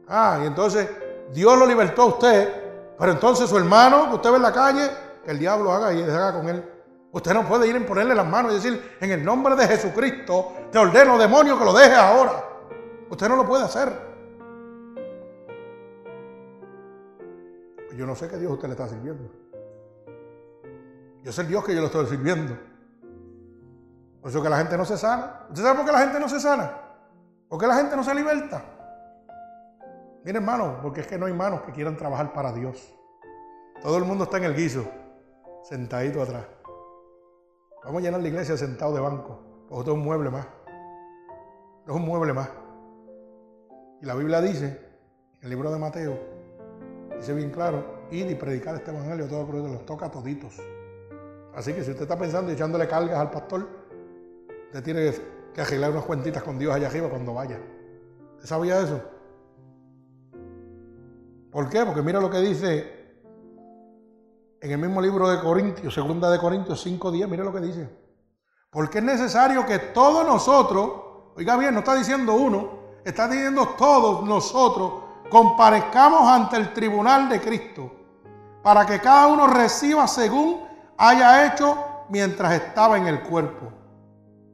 Ah, 0.08 0.38
y 0.42 0.46
entonces 0.46 0.88
Dios 1.32 1.58
lo 1.58 1.66
libertó 1.66 2.02
a 2.02 2.06
usted, 2.06 2.63
pero 2.98 3.12
entonces 3.12 3.48
su 3.48 3.56
hermano 3.56 4.08
que 4.08 4.14
usted 4.16 4.30
ve 4.30 4.36
en 4.36 4.42
la 4.42 4.52
calle, 4.52 4.90
que 5.24 5.30
el 5.30 5.38
diablo 5.38 5.72
haga 5.72 5.92
y 5.92 6.02
haga 6.02 6.32
con 6.32 6.48
él. 6.48 6.70
Usted 7.12 7.32
no 7.32 7.46
puede 7.46 7.68
ir 7.68 7.76
y 7.76 7.80
ponerle 7.80 8.14
las 8.14 8.26
manos 8.26 8.52
y 8.52 8.54
decir, 8.56 8.96
en 9.00 9.10
el 9.10 9.24
nombre 9.24 9.54
de 9.54 9.66
Jesucristo, 9.68 10.52
te 10.72 10.78
ordeno, 10.78 11.16
demonio, 11.16 11.58
que 11.58 11.64
lo 11.64 11.72
deje 11.72 11.94
ahora. 11.94 12.44
Usted 13.08 13.28
no 13.28 13.36
lo 13.36 13.46
puede 13.46 13.64
hacer. 13.64 13.92
Yo 17.96 18.06
no 18.06 18.16
sé 18.16 18.28
qué 18.28 18.36
Dios 18.36 18.50
usted 18.50 18.66
le 18.66 18.72
está 18.72 18.88
sirviendo. 18.88 19.30
Yo 21.22 21.32
sé 21.32 21.42
el 21.42 21.48
Dios 21.48 21.64
que 21.64 21.74
yo 21.74 21.80
le 21.80 21.86
estoy 21.86 22.06
sirviendo. 22.06 22.56
Por 24.20 24.30
eso 24.30 24.42
que 24.42 24.48
la 24.48 24.58
gente 24.58 24.76
no 24.76 24.84
se 24.84 24.98
sana. 24.98 25.46
¿Usted 25.50 25.62
sabe 25.62 25.76
por 25.76 25.86
qué 25.86 25.92
la 25.92 26.00
gente 26.00 26.18
no 26.18 26.28
se 26.28 26.40
sana? 26.40 26.72
¿Por 27.48 27.60
qué 27.60 27.66
la 27.66 27.76
gente 27.76 27.94
no 27.94 28.02
se 28.02 28.14
liberta? 28.14 28.73
Mire, 30.24 30.38
hermano, 30.38 30.78
porque 30.80 31.02
es 31.02 31.06
que 31.06 31.18
no 31.18 31.26
hay 31.26 31.34
manos 31.34 31.60
que 31.62 31.72
quieran 31.72 31.98
trabajar 31.98 32.32
para 32.32 32.50
Dios. 32.50 32.94
Todo 33.82 33.98
el 33.98 34.04
mundo 34.04 34.24
está 34.24 34.38
en 34.38 34.44
el 34.44 34.54
guiso, 34.54 34.88
sentadito 35.62 36.22
atrás. 36.22 36.46
Vamos 37.84 38.00
a 38.00 38.04
llenar 38.06 38.22
la 38.22 38.28
iglesia 38.28 38.56
sentado 38.56 38.94
de 38.94 39.02
banco. 39.02 39.38
Esto 39.64 39.82
es 39.82 39.88
un 39.88 40.02
mueble 40.02 40.30
más. 40.30 40.46
Esto 41.80 41.92
es 41.92 41.96
un 41.96 42.06
mueble 42.06 42.32
más. 42.32 42.48
Y 44.00 44.06
la 44.06 44.14
Biblia 44.14 44.40
dice, 44.40 44.80
en 45.40 45.44
el 45.44 45.50
libro 45.50 45.70
de 45.70 45.78
Mateo, 45.78 46.18
dice 47.18 47.34
bien 47.34 47.50
claro, 47.50 48.06
ir 48.10 48.30
y 48.30 48.34
predicar 48.34 48.76
este 48.76 48.92
evangelio 48.92 49.26
a 49.26 49.28
todo 49.28 49.42
el 49.42 49.72
los 49.72 49.84
toca 49.84 50.06
a 50.06 50.10
toditos. 50.10 50.58
Así 51.54 51.74
que 51.74 51.84
si 51.84 51.90
usted 51.90 52.04
está 52.04 52.18
pensando 52.18 52.50
y 52.50 52.54
echándole 52.54 52.88
cargas 52.88 53.18
al 53.18 53.30
pastor, 53.30 53.68
usted 54.68 54.82
tiene 54.82 55.12
que 55.52 55.60
arreglar 55.60 55.90
unas 55.90 56.04
cuentitas 56.04 56.42
con 56.42 56.58
Dios 56.58 56.74
allá 56.74 56.86
arriba 56.86 57.10
cuando 57.10 57.34
vaya. 57.34 57.60
¿Usted 58.36 58.48
sabía 58.48 58.80
eso? 58.80 59.13
¿Por 61.54 61.68
qué? 61.68 61.86
Porque 61.86 62.02
mira 62.02 62.20
lo 62.20 62.28
que 62.28 62.38
dice 62.38 63.14
en 64.60 64.72
el 64.72 64.78
mismo 64.78 65.00
libro 65.00 65.28
de 65.28 65.38
Corintios, 65.38 65.94
segunda 65.94 66.28
de 66.28 66.40
Corintios 66.40 66.84
5.10, 66.84 67.28
mire 67.28 67.44
lo 67.44 67.52
que 67.52 67.60
dice. 67.60 67.88
Porque 68.70 68.98
es 68.98 69.04
necesario 69.04 69.64
que 69.64 69.78
todos 69.78 70.26
nosotros, 70.26 70.90
oiga 71.36 71.56
bien, 71.56 71.72
no 71.72 71.78
está 71.78 71.94
diciendo 71.94 72.34
uno, 72.34 72.70
está 73.04 73.28
diciendo 73.28 73.68
todos 73.78 74.24
nosotros, 74.24 75.04
comparezcamos 75.30 76.22
ante 76.28 76.56
el 76.56 76.72
tribunal 76.72 77.28
de 77.28 77.40
Cristo, 77.40 77.92
para 78.60 78.84
que 78.84 78.98
cada 78.98 79.28
uno 79.28 79.46
reciba 79.46 80.08
según 80.08 80.66
haya 80.98 81.46
hecho 81.46 81.78
mientras 82.08 82.52
estaba 82.52 82.98
en 82.98 83.06
el 83.06 83.22
cuerpo, 83.22 83.72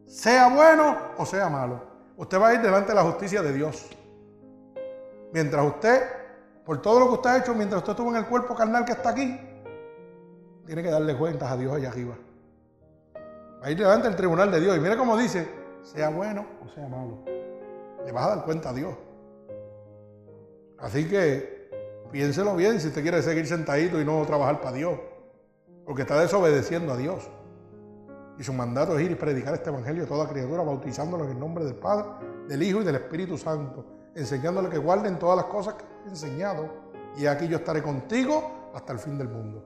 sea 0.07 0.51
bueno 0.51 0.99
o 1.17 1.25
sea 1.25 1.49
malo. 1.49 1.81
Usted 2.19 2.39
va 2.39 2.49
a 2.49 2.55
ir 2.57 2.61
delante 2.61 2.89
de 2.89 2.97
la 2.97 3.05
justicia 3.05 3.41
de 3.41 3.55
Dios. 3.55 3.89
Mientras 5.33 5.65
usted, 5.65 6.20
por 6.71 6.81
todo 6.81 7.01
lo 7.01 7.09
que 7.09 7.15
usted 7.15 7.31
ha 7.31 7.39
hecho, 7.39 7.53
mientras 7.53 7.81
usted 7.81 7.95
estuvo 7.95 8.11
en 8.11 8.17
el 8.19 8.27
cuerpo 8.27 8.55
carnal 8.55 8.85
que 8.85 8.93
está 8.93 9.09
aquí, 9.09 9.37
tiene 10.65 10.85
que 10.85 10.89
darle 10.89 11.17
cuentas 11.17 11.51
a 11.51 11.57
Dios 11.57 11.75
allá 11.75 11.89
arriba. 11.89 12.15
Ahí 13.61 13.75
delante 13.75 14.07
del 14.07 14.15
tribunal 14.15 14.53
de 14.53 14.61
Dios. 14.61 14.77
Y 14.77 14.79
mira 14.79 14.97
cómo 14.97 15.17
dice, 15.17 15.49
sea 15.83 16.11
bueno 16.11 16.47
o 16.65 16.69
sea 16.69 16.87
malo. 16.87 17.25
Le 18.07 18.13
vas 18.13 18.25
a 18.25 18.37
dar 18.37 18.45
cuenta 18.45 18.71
a 18.71 18.73
Dios. 18.73 18.95
Así 20.79 21.09
que 21.09 21.69
piénselo 22.13 22.55
bien 22.55 22.81
si 22.81 22.87
usted 22.87 23.03
quiere 23.03 23.21
seguir 23.21 23.49
sentadito 23.49 24.01
y 24.01 24.05
no 24.05 24.25
trabajar 24.25 24.61
para 24.61 24.77
Dios. 24.77 24.97
Porque 25.85 26.03
está 26.03 26.21
desobedeciendo 26.21 26.93
a 26.93 26.97
Dios. 26.97 27.29
Y 28.39 28.45
su 28.45 28.53
mandato 28.53 28.97
es 28.97 29.05
ir 29.05 29.11
y 29.11 29.17
predicar 29.17 29.55
este 29.55 29.71
evangelio 29.71 30.05
a 30.05 30.07
toda 30.07 30.29
criatura, 30.29 30.63
bautizándolo 30.63 31.25
en 31.25 31.33
el 31.33 31.41
nombre 31.41 31.65
del 31.65 31.75
Padre, 31.75 32.07
del 32.47 32.63
Hijo 32.63 32.81
y 32.81 32.85
del 32.85 32.95
Espíritu 32.95 33.37
Santo, 33.37 33.85
enseñándole 34.15 34.69
que 34.69 34.79
guarden 34.79 35.19
todas 35.19 35.37
las 35.37 35.47
cosas 35.47 35.75
que 35.75 35.85
he 36.07 36.11
enseñado. 36.11 36.69
Y 37.17 37.27
aquí 37.27 37.49
yo 37.49 37.57
estaré 37.59 37.83
contigo 37.83 38.71
hasta 38.75 38.93
el 38.93 38.99
fin 38.99 39.19
del 39.19 39.29
mundo. 39.29 39.65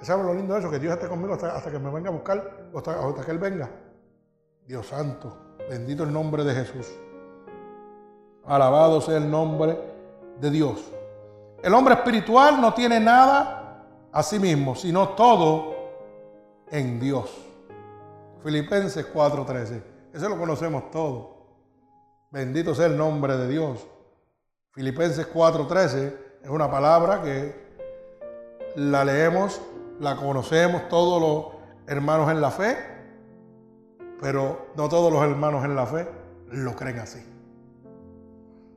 ¿Saben 0.00 0.26
lo 0.26 0.34
lindo 0.34 0.54
de 0.54 0.60
eso? 0.60 0.70
Que 0.70 0.78
Dios 0.78 0.94
esté 0.94 1.08
conmigo 1.08 1.34
hasta, 1.34 1.70
que 1.70 1.78
me 1.78 1.90
venga 1.90 2.08
a 2.08 2.12
buscar, 2.12 2.68
hasta, 2.74 3.06
hasta 3.06 3.24
que 3.24 3.30
Él 3.30 3.38
venga. 3.38 3.68
Dios 4.66 4.86
santo, 4.86 5.36
bendito 5.68 6.04
el 6.04 6.12
nombre 6.12 6.44
de 6.44 6.54
Jesús. 6.54 6.86
Alabado 8.46 9.00
sea 9.00 9.18
el 9.18 9.30
nombre 9.30 9.78
de 10.40 10.50
Dios. 10.50 10.90
El 11.62 11.74
hombre 11.74 11.94
espiritual 11.94 12.60
no 12.60 12.72
tiene 12.72 12.98
nada 12.98 13.84
a 14.10 14.22
sí 14.22 14.38
mismo, 14.38 14.74
sino 14.74 15.10
todo 15.10 15.74
en 16.70 16.98
Dios. 16.98 17.30
Filipenses 18.42 19.06
4:13. 19.12 19.82
Eso 20.12 20.28
lo 20.28 20.38
conocemos 20.38 20.90
todos. 20.90 21.39
Bendito 22.30 22.74
sea 22.74 22.86
el 22.86 22.96
nombre 22.96 23.36
de 23.36 23.48
Dios. 23.48 23.86
Filipenses 24.70 25.26
4:13 25.26 26.14
es 26.42 26.48
una 26.48 26.70
palabra 26.70 27.22
que 27.22 27.54
la 28.76 29.04
leemos 29.04 29.60
la 29.98 30.16
conocemos 30.16 30.88
todos 30.88 31.20
los 31.20 31.60
hermanos 31.86 32.30
en 32.30 32.40
la 32.40 32.50
fe, 32.50 32.76
pero 34.20 34.68
no 34.76 34.88
todos 34.88 35.12
los 35.12 35.22
hermanos 35.22 35.64
en 35.64 35.76
la 35.76 35.86
fe 35.86 36.08
lo 36.52 36.74
creen 36.74 37.00
así. 37.00 37.22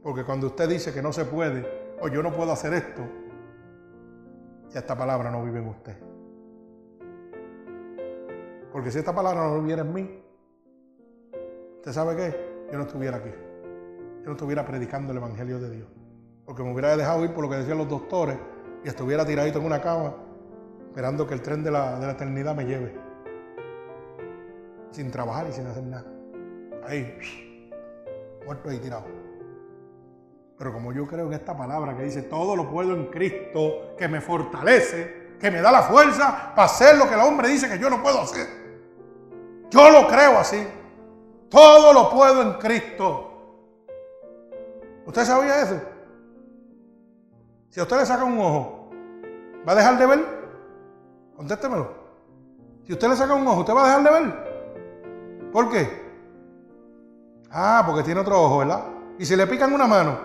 Porque 0.01 0.25
cuando 0.25 0.47
usted 0.47 0.67
dice 0.67 0.93
que 0.93 1.01
no 1.01 1.13
se 1.13 1.23
puede, 1.23 1.95
o 2.01 2.09
yo 2.09 2.21
no 2.21 2.33
puedo 2.33 2.51
hacer 2.51 2.73
esto, 2.73 3.01
ya 4.69 4.79
esta 4.79 4.97
palabra 4.97 5.31
no 5.31 5.43
vive 5.43 5.59
en 5.59 5.67
usted. 5.67 5.97
Porque 8.71 8.91
si 8.91 8.99
esta 8.99 9.15
palabra 9.15 9.43
no 9.47 9.61
viviera 9.61 9.83
en 9.83 9.93
mí, 9.93 10.23
¿usted 11.77 11.93
sabe 11.93 12.15
qué? 12.17 12.52
Yo 12.73 12.79
no 12.79 12.85
estuviera 12.85 13.17
aquí. 13.17 13.29
Yo 13.29 14.25
no 14.25 14.31
estuviera 14.31 14.65
predicando 14.65 15.11
el 15.11 15.19
Evangelio 15.19 15.59
de 15.59 15.69
Dios. 15.69 15.87
Porque 16.43 16.63
me 16.63 16.71
hubiera 16.73 16.97
dejado 16.97 17.23
ir 17.23 17.31
por 17.31 17.43
lo 17.43 17.49
que 17.51 17.57
decían 17.57 17.77
los 17.77 17.87
doctores 17.87 18.35
y 18.83 18.87
estuviera 18.87 19.23
tiradito 19.23 19.59
en 19.59 19.65
una 19.65 19.79
cama 19.79 20.15
esperando 20.87 21.27
que 21.27 21.35
el 21.35 21.43
tren 21.43 21.63
de 21.63 21.69
la, 21.69 22.09
eternidad 22.09 22.55
me 22.55 22.65
lleve. 22.65 22.99
Sin 24.89 25.11
trabajar 25.11 25.45
y 25.49 25.53
sin 25.53 25.67
hacer 25.67 25.83
nada. 25.83 26.05
Ahí, 26.87 27.15
muerto 28.43 28.71
ahí 28.71 28.79
tirado. 28.79 29.05
Pero 30.57 30.73
como 30.73 30.91
yo 30.93 31.05
creo 31.05 31.27
en 31.27 31.33
esta 31.33 31.55
palabra 31.55 31.95
que 31.95 32.05
dice, 32.05 32.23
todo 32.23 32.55
lo 32.55 32.71
puedo 32.71 32.95
en 32.95 33.05
Cristo, 33.11 33.93
que 33.95 34.07
me 34.07 34.19
fortalece, 34.19 35.35
que 35.39 35.51
me 35.51 35.61
da 35.61 35.71
la 35.71 35.83
fuerza 35.83 36.53
para 36.55 36.65
hacer 36.65 36.97
lo 36.97 37.07
que 37.07 37.13
el 37.13 37.21
hombre 37.21 37.49
dice 37.49 37.69
que 37.69 37.77
yo 37.77 37.87
no 37.91 38.01
puedo 38.01 38.21
hacer. 38.21 38.47
Yo 39.69 39.91
lo 39.91 40.07
creo 40.07 40.39
así. 40.39 40.67
Todo 41.53 41.93
lo 41.93 42.09
puedo 42.09 42.41
en 42.41 42.53
Cristo. 42.53 43.29
¿Usted 45.05 45.23
sabía 45.23 45.61
eso? 45.61 45.79
Si 47.69 47.79
a 47.79 47.83
usted 47.83 47.97
le 47.97 48.05
saca 48.07 48.23
un 48.23 48.39
ojo, 48.39 48.89
¿va 49.67 49.73
a 49.73 49.75
dejar 49.75 49.99
de 49.99 50.05
ver? 50.07 50.25
Contéstemelo. 51.37 51.91
Si 52.87 52.93
usted 52.93 53.07
le 53.07 53.15
saca 53.15 53.35
un 53.35 53.45
ojo, 53.45 53.59
¿usted 53.59 53.75
va 53.75 53.83
a 53.83 53.85
dejar 53.85 54.03
de 54.03 54.11
ver? 54.19 55.51
¿Por 55.51 55.69
qué? 55.69 56.01
Ah, 57.51 57.83
porque 57.85 58.01
tiene 58.01 58.21
otro 58.21 58.41
ojo, 58.41 58.57
¿verdad? 58.57 58.85
Y 59.19 59.25
si 59.25 59.35
le 59.35 59.45
pican 59.45 59.71
una 59.71 59.85
mano, 59.85 60.17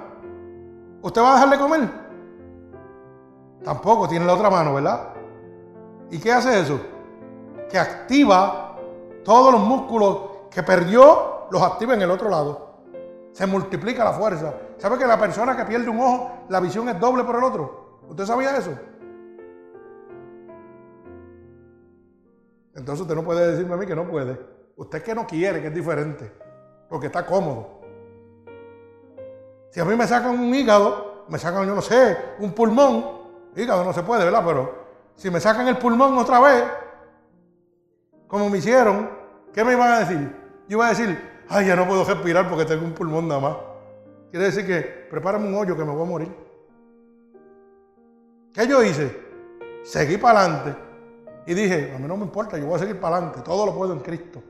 ¿usted 1.03 1.21
va 1.21 1.33
a 1.33 1.35
dejar 1.35 1.51
de 1.51 1.59
comer? 1.59 1.91
Tampoco 3.63 4.09
tiene 4.09 4.25
la 4.25 4.33
otra 4.33 4.49
mano, 4.49 4.73
¿verdad? 4.73 5.09
¿Y 6.11 6.19
qué 6.19 6.33
hace 6.33 6.59
eso? 6.59 6.81
Que 7.71 7.79
activa 7.79 8.79
todos 9.25 9.53
los 9.53 9.61
músculos 9.61 10.38
que 10.51 10.63
perdió, 10.63 11.47
los 11.51 11.63
activa 11.63 11.95
en 11.95 12.03
el 12.03 12.11
otro 12.11 12.29
lado. 12.29 12.69
Se 13.33 13.47
multiplica 13.47 14.05
la 14.05 14.13
fuerza. 14.13 14.55
¿Sabe 14.79 14.99
que 14.99 15.07
la 15.07 15.19
persona 15.19 15.57
que 15.57 15.65
pierde 15.65 15.89
un 15.89 16.01
ojo, 16.01 16.45
la 16.49 16.61
visión 16.61 16.89
es 16.89 16.99
doble 16.99 17.25
por 17.25 17.37
el 17.37 17.45
otro? 17.45 18.01
¿Usted 18.09 18.25
sabía 18.25 18.57
eso? 18.57 18.73
Entonces 22.75 23.03
usted 23.03 23.15
no 23.15 23.25
puede 23.25 23.53
decirme 23.53 23.75
a 23.75 23.77
mí 23.77 23.87
que 23.87 23.97
no 23.97 24.09
puede. 24.09 24.39
Usted 24.77 25.03
que 25.03 25.15
no 25.15 25.27
quiere, 25.27 25.61
que 25.61 25.69
es 25.69 25.75
diferente, 25.75 26.33
porque 26.89 27.07
está 27.07 27.27
cómodo. 27.27 27.81
Si 29.71 29.81
a 29.81 29.85
mí 29.85 29.97
me 29.97 30.07
sacan 30.07 30.39
un 30.39 30.55
hígado, 30.55 31.25
me 31.29 31.39
sacan, 31.39 31.67
yo 31.67 31.75
no 31.75 31.83
sé, 31.83 32.17
un 32.39 32.53
pulmón, 32.53 33.05
hígado 33.57 33.85
no 33.85 33.93
se 33.93 34.03
puede, 34.03 34.25
¿verdad? 34.25 34.43
Pero 34.47 34.75
si 35.15 35.31
me 35.31 35.41
sacan 35.41 35.67
el 35.69 35.77
pulmón 35.77 36.17
otra 36.17 36.41
vez, 36.41 36.65
como 38.29 38.49
me 38.49 38.59
hicieron, 38.59 39.11
¿qué 39.59 39.65
me 39.65 39.73
iban 39.73 39.91
a 39.91 39.99
decir? 39.99 40.19
Yo 40.69 40.77
iba 40.77 40.87
a 40.87 40.91
decir, 40.91 41.19
ay, 41.49 41.67
ya 41.67 41.75
no 41.75 41.85
puedo 41.85 42.05
respirar 42.05 42.49
porque 42.49 42.65
tengo 42.65 42.85
un 42.85 42.93
pulmón 42.93 43.27
nada 43.27 43.41
más. 43.41 43.57
Quiere 44.31 44.47
decir 44.47 44.65
que 44.65 44.83
prepárame 45.11 45.49
un 45.49 45.55
hoyo 45.57 45.77
que 45.77 45.85
me 45.85 45.91
voy 45.91 46.03
a 46.03 46.09
morir. 46.09 46.33
¿Qué 48.53 48.69
yo 48.69 48.81
hice? 48.85 49.21
Seguí 49.83 50.17
para 50.17 50.43
adelante 50.43 50.77
y 51.45 51.55
dije, 51.55 51.93
a 51.93 51.99
mí 51.99 52.07
no 52.07 52.17
me 52.17 52.23
importa, 52.23 52.57
yo 52.57 52.67
voy 52.67 52.77
a 52.77 52.79
seguir 52.79 53.01
para 53.01 53.17
adelante, 53.17 53.41
todo 53.41 53.67
lo 53.67 53.75
puedo 53.75 53.93
en 53.95 53.99
Cristo. 53.99 54.41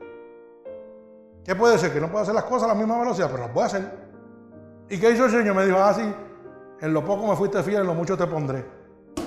¿Qué 1.43 1.55
puede 1.55 1.79
ser? 1.79 1.91
Que 1.91 1.99
no 1.99 2.11
puedo 2.11 2.21
hacer 2.21 2.35
las 2.35 2.43
cosas 2.43 2.65
a 2.65 2.73
la 2.73 2.75
misma 2.75 2.99
velocidad, 2.99 3.31
pero 3.31 3.45
las 3.45 3.53
voy 3.55 3.63
a 3.63 3.65
hacer. 3.65 3.91
¿Y 4.89 4.99
qué 4.99 5.09
hizo 5.09 5.25
el 5.25 5.31
Señor? 5.31 5.55
Me 5.55 5.65
dijo, 5.65 5.79
ah, 5.79 5.91
sí, 5.91 6.03
en 6.81 6.93
lo 6.93 7.03
poco 7.03 7.25
me 7.25 7.35
fuiste 7.35 7.63
fiel, 7.63 7.81
en 7.81 7.87
lo 7.87 7.95
mucho 7.95 8.15
te 8.15 8.27
pondré. 8.27 8.63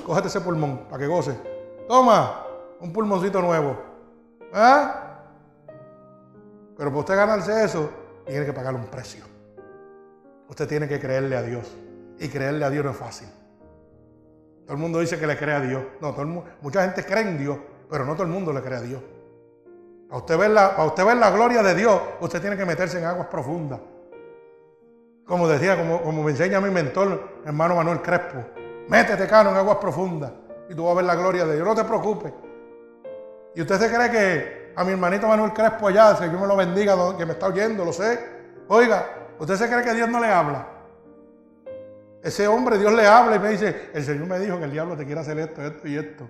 Cógete 0.07 0.29
ese 0.29 0.43
pulmón 0.43 0.85
para 0.89 0.99
que 0.99 1.09
goce. 1.09 1.37
Toma, 1.89 2.47
un 2.79 2.93
pulmoncito 2.93 3.43
nuevo. 3.43 3.77
¿Ah? 4.55 5.09
Pero 6.83 6.91
para 6.91 7.01
usted 7.03 7.15
ganarse 7.15 7.65
eso, 7.65 7.91
tiene 8.27 8.45
que 8.45 8.53
pagar 8.53 8.75
un 8.75 8.87
precio. 8.87 9.25
Usted 10.49 10.67
tiene 10.67 10.89
que 10.89 10.99
creerle 10.99 11.37
a 11.37 11.43
Dios. 11.43 11.73
Y 12.19 12.27
creerle 12.27 12.65
a 12.65 12.71
Dios 12.71 12.85
no 12.85 12.91
es 12.91 12.97
fácil. 12.97 13.29
Todo 14.65 14.73
el 14.73 14.79
mundo 14.79 14.99
dice 14.99 15.17
que 15.17 15.29
le 15.29 15.39
cree 15.39 15.55
a 15.55 15.61
Dios. 15.61 15.81
No, 16.01 16.13
mucha 16.61 16.83
gente 16.83 17.05
cree 17.05 17.23
en 17.23 17.39
Dios, 17.39 17.57
pero 17.89 18.05
no 18.05 18.15
todo 18.15 18.25
el 18.25 18.31
mundo 18.31 18.53
le 18.53 18.61
cree 18.63 18.79
a 18.79 18.81
Dios. 18.81 19.01
Para 20.09 20.19
usted, 20.23 20.37
ver 20.37 20.51
la, 20.51 20.85
usted 20.85 21.05
ver 21.05 21.19
la 21.19 21.31
gloria 21.31 21.63
de 21.63 21.73
Dios, 21.77 22.03
usted 22.21 22.41
tiene 22.41 22.57
que 22.57 22.65
meterse 22.65 22.99
en 22.99 23.05
aguas 23.05 23.29
profundas. 23.29 23.79
Como 25.25 25.47
decía, 25.47 25.79
como, 25.79 26.03
como 26.03 26.25
me 26.25 26.33
enseña 26.33 26.61
mi 26.61 26.71
mentor, 26.71 27.43
hermano 27.47 27.77
Manuel 27.77 28.03
Crespo. 28.03 28.45
Métete, 28.89 29.29
cano, 29.29 29.51
en 29.51 29.57
aguas 29.57 29.77
profundas 29.77 30.33
y 30.69 30.75
tú 30.75 30.83
vas 30.83 30.95
a 30.95 30.97
ver 30.97 31.05
la 31.05 31.15
gloria 31.15 31.45
de 31.45 31.55
Dios. 31.55 31.65
No 31.65 31.77
te 31.77 31.85
preocupes. 31.85 32.33
Y 33.55 33.61
usted 33.61 33.79
se 33.79 33.89
cree 33.89 34.11
que 34.11 34.62
a 34.75 34.85
mi 34.85 34.93
hermanito 34.93 35.29
Manuel 35.29 35.53
Crespo 35.53 35.89
allá, 35.89 36.17
que 36.19 36.29
Dios 36.29 36.41
me 36.41 36.47
lo 36.47 36.57
bendiga, 36.57 37.17
que 37.17 37.27
me 37.27 37.33
está 37.33 37.47
oyendo, 37.47 37.85
lo 37.85 37.93
sé. 37.93 38.19
Oiga, 38.69 39.07
¿usted 39.39 39.57
se 39.57 39.69
cree 39.69 39.83
que 39.83 39.95
Dios 39.95 40.09
no 40.09 40.21
le 40.21 40.29
habla? 40.29 40.67
Ese 42.23 42.47
hombre, 42.47 42.79
Dios 42.79 42.93
le 42.93 43.07
habla 43.07 43.37
y 43.37 43.39
me 43.41 43.51
dice, 43.51 43.91
el 43.93 44.05
Señor 44.05 44.27
me 44.29 44.39
dijo 44.39 44.59
que 44.59 44.65
el 44.65 44.71
diablo 44.71 44.97
te 44.97 45.05
quiere 45.05 45.21
hacer 45.21 45.39
esto, 45.39 45.63
esto 45.63 45.89
y 45.89 45.97
esto. 45.97 46.29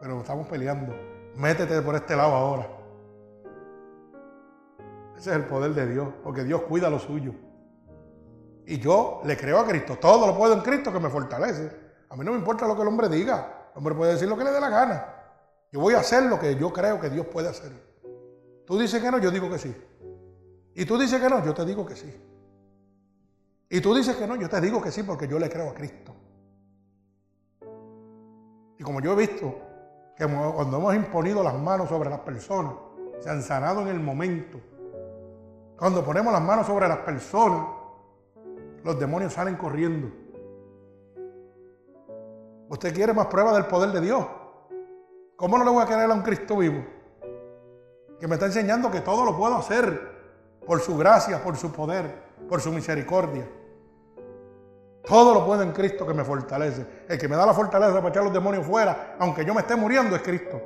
Pero 0.00 0.20
estamos 0.20 0.46
peleando. 0.46 0.94
Métete 1.36 1.80
por 1.80 1.94
este 1.94 2.14
lado 2.14 2.34
ahora. 2.34 2.68
Ese 5.16 5.30
es 5.30 5.36
el 5.36 5.44
poder 5.44 5.72
de 5.72 5.86
Dios, 5.86 6.08
porque 6.22 6.44
Dios 6.44 6.62
cuida 6.62 6.90
lo 6.90 6.98
suyo. 6.98 7.32
Y 8.66 8.78
yo 8.78 9.22
le 9.24 9.36
creo 9.36 9.58
a 9.58 9.66
Cristo. 9.66 9.96
Todo 9.96 10.26
lo 10.26 10.36
puedo 10.36 10.54
en 10.54 10.60
Cristo 10.60 10.92
que 10.92 11.00
me 11.00 11.08
fortalece. 11.08 11.70
A 12.10 12.16
mí 12.16 12.24
no 12.24 12.32
me 12.32 12.38
importa 12.38 12.66
lo 12.66 12.76
que 12.76 12.82
el 12.82 12.88
hombre 12.88 13.08
diga. 13.08 13.68
El 13.72 13.78
hombre 13.78 13.94
puede 13.94 14.12
decir 14.12 14.28
lo 14.28 14.36
que 14.36 14.44
le 14.44 14.50
dé 14.50 14.60
la 14.60 14.68
gana. 14.68 15.19
Yo 15.72 15.80
voy 15.80 15.94
a 15.94 16.00
hacer 16.00 16.24
lo 16.24 16.38
que 16.38 16.56
yo 16.56 16.72
creo 16.72 17.00
que 17.00 17.10
Dios 17.10 17.26
puede 17.26 17.48
hacer. 17.48 17.72
Tú 18.66 18.78
dices 18.78 19.02
que 19.02 19.10
no, 19.10 19.18
yo 19.18 19.30
digo 19.30 19.48
que 19.48 19.58
sí. 19.58 19.74
Y 20.74 20.84
tú 20.84 20.98
dices 20.98 21.20
que 21.20 21.28
no, 21.28 21.44
yo 21.44 21.54
te 21.54 21.64
digo 21.64 21.86
que 21.86 21.96
sí. 21.96 22.12
Y 23.68 23.80
tú 23.80 23.94
dices 23.94 24.16
que 24.16 24.26
no, 24.26 24.36
yo 24.36 24.48
te 24.48 24.60
digo 24.60 24.82
que 24.82 24.90
sí 24.90 25.02
porque 25.02 25.28
yo 25.28 25.38
le 25.38 25.48
creo 25.48 25.70
a 25.70 25.74
Cristo. 25.74 26.14
Y 28.78 28.82
como 28.82 29.00
yo 29.00 29.12
he 29.12 29.16
visto 29.16 29.54
que 30.16 30.26
cuando 30.26 30.78
hemos 30.78 30.94
imponido 30.94 31.42
las 31.42 31.54
manos 31.54 31.88
sobre 31.88 32.10
las 32.10 32.20
personas, 32.20 32.74
se 33.20 33.30
han 33.30 33.42
sanado 33.42 33.82
en 33.82 33.88
el 33.88 34.00
momento. 34.00 34.58
Cuando 35.76 36.04
ponemos 36.04 36.32
las 36.32 36.42
manos 36.42 36.66
sobre 36.66 36.88
las 36.88 36.98
personas, 36.98 37.66
los 38.82 38.98
demonios 38.98 39.32
salen 39.32 39.56
corriendo. 39.56 40.10
¿Usted 42.68 42.94
quiere 42.94 43.12
más 43.12 43.26
pruebas 43.26 43.54
del 43.54 43.66
poder 43.66 43.90
de 43.92 44.00
Dios? 44.00 44.26
¿Cómo 45.40 45.56
no 45.56 45.64
le 45.64 45.70
voy 45.70 45.82
a 45.82 45.86
querer 45.86 46.10
a 46.10 46.12
un 46.12 46.20
Cristo 46.20 46.58
vivo? 46.58 46.84
Que 48.20 48.28
me 48.28 48.34
está 48.34 48.44
enseñando 48.44 48.90
que 48.90 49.00
todo 49.00 49.24
lo 49.24 49.34
puedo 49.34 49.56
hacer 49.56 49.98
por 50.66 50.80
su 50.80 50.98
gracia, 50.98 51.42
por 51.42 51.56
su 51.56 51.72
poder, 51.72 52.12
por 52.46 52.60
su 52.60 52.70
misericordia. 52.70 53.48
Todo 55.02 55.32
lo 55.32 55.46
puedo 55.46 55.62
en 55.62 55.72
Cristo 55.72 56.06
que 56.06 56.12
me 56.12 56.24
fortalece. 56.24 56.84
El 57.08 57.18
que 57.18 57.26
me 57.26 57.36
da 57.36 57.46
la 57.46 57.54
fortaleza 57.54 57.94
para 57.94 58.10
echar 58.10 58.22
los 58.22 58.34
demonios 58.34 58.66
fuera, 58.66 59.16
aunque 59.18 59.42
yo 59.42 59.54
me 59.54 59.62
esté 59.62 59.76
muriendo, 59.76 60.14
es 60.14 60.20
Cristo. 60.20 60.60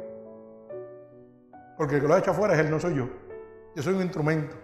Porque 1.76 1.94
el 1.94 2.00
que 2.00 2.08
lo 2.08 2.16
echa 2.16 2.34
fuera 2.34 2.54
es 2.54 2.58
Él, 2.58 2.68
no 2.68 2.80
soy 2.80 2.96
yo. 2.96 3.08
Yo 3.76 3.80
soy 3.80 3.94
un 3.94 4.02
instrumento. 4.02 4.56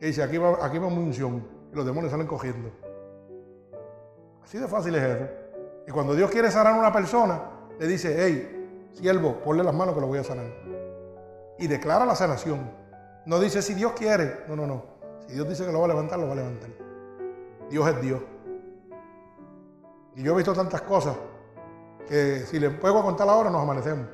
Y 0.00 0.06
dice, 0.06 0.22
aquí 0.22 0.38
va, 0.38 0.64
aquí 0.64 0.78
va 0.78 0.88
mi 0.88 0.96
unción 0.96 1.44
los 1.70 1.84
demonios 1.84 2.10
salen 2.10 2.26
cogiendo. 2.26 2.70
Así 4.42 4.56
de 4.56 4.66
fácil 4.66 4.94
es 4.94 5.02
eso. 5.02 5.28
Y 5.86 5.90
cuando 5.90 6.14
Dios 6.14 6.30
quiere 6.30 6.50
sanar 6.50 6.72
a 6.72 6.78
una 6.78 6.90
persona, 6.90 7.42
le 7.78 7.86
dice, 7.86 8.16
hey, 8.18 8.55
siervo, 8.96 9.40
ponle 9.44 9.62
las 9.62 9.74
manos 9.74 9.94
que 9.94 10.00
lo 10.00 10.06
voy 10.06 10.18
a 10.18 10.24
sanar. 10.24 10.46
Y 11.58 11.66
declara 11.66 12.04
la 12.04 12.14
sanación. 12.14 12.70
No 13.26 13.38
dice 13.38 13.62
si 13.62 13.74
Dios 13.74 13.92
quiere. 13.92 14.44
No, 14.48 14.56
no, 14.56 14.66
no. 14.66 14.84
Si 15.26 15.34
Dios 15.34 15.48
dice 15.48 15.64
que 15.64 15.72
lo 15.72 15.80
va 15.80 15.86
a 15.86 15.88
levantar, 15.88 16.18
lo 16.18 16.26
va 16.26 16.32
a 16.32 16.36
levantar. 16.36 16.70
Dios 17.70 17.88
es 17.88 18.00
Dios. 18.00 18.20
Y 20.14 20.22
yo 20.22 20.32
he 20.32 20.36
visto 20.36 20.54
tantas 20.54 20.82
cosas 20.82 21.16
que 22.08 22.40
si 22.40 22.58
le 22.58 22.70
puedo 22.70 23.02
contar 23.02 23.28
ahora 23.28 23.50
nos 23.50 23.62
amanecemos. 23.62 24.06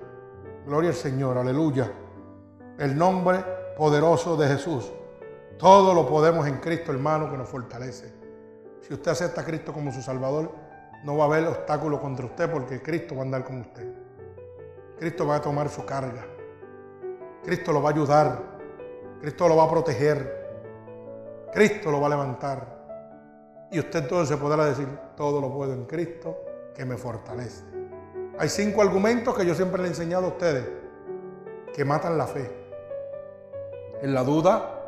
Gloria 0.67 0.91
al 0.91 0.97
Señor, 0.97 1.37
aleluya. 1.39 1.91
El 2.79 2.97
nombre 2.97 3.45
poderoso 3.77 4.37
de 4.37 4.49
Jesús. 4.49 4.91
Todo 5.59 5.95
lo 5.95 6.09
podemos 6.09 6.47
en 6.47 6.59
Cristo, 6.59 6.93
hermano, 6.93 7.31
que 7.31 7.37
nos 7.37 7.49
fortalece. 7.49 8.13
Si 8.81 8.93
usted 8.95 9.13
acepta 9.13 9.43
a 9.43 9.45
Cristo 9.45 9.73
como 9.73 9.93
su 9.93 10.03
Salvador, 10.03 10.51
no 11.05 11.17
va 11.17 11.25
a 11.25 11.27
haber 11.27 11.47
obstáculo 11.47 12.01
contra 12.01 12.27
usted 12.27 12.51
porque 12.51 12.83
Cristo 12.83 13.15
va 13.15 13.23
a 13.23 13.25
andar 13.25 13.45
con 13.45 13.61
usted. 13.61 14.12
Cristo 15.03 15.27
va 15.27 15.35
a 15.35 15.43
tomar 15.43 15.69
su 15.69 15.85
carga. 15.85 16.25
Cristo 17.43 17.73
lo 17.73 17.83
va 17.83 17.91
a 17.91 17.93
ayudar. 17.93 18.39
Cristo 19.21 19.49
lo 19.49 19.57
va 19.57 19.65
a 19.65 19.69
proteger. 19.69 21.51
Cristo 21.53 21.91
lo 21.91 22.01
va 22.01 22.07
a 22.07 22.11
levantar. 22.11 23.67
Y 23.73 23.81
usted 23.81 24.05
entonces 24.05 24.37
podrá 24.37 24.65
decir, 24.65 24.87
todo 25.17 25.41
lo 25.41 25.53
puedo 25.53 25.73
en 25.73 25.87
Cristo 25.87 26.45
que 26.73 26.85
me 26.85 26.97
fortalece. 26.97 27.65
Hay 28.39 28.49
cinco 28.49 28.81
argumentos 28.81 29.37
que 29.37 29.45
yo 29.45 29.57
siempre 29.57 29.83
le 29.83 29.89
he 29.89 29.91
enseñado 29.91 30.27
a 30.27 30.29
ustedes 30.29 30.69
que 31.75 31.85
matan 31.85 32.17
la 32.17 32.29
fe. 32.29 32.49
En 34.03 34.15
la 34.15 34.23
duda, 34.23 34.85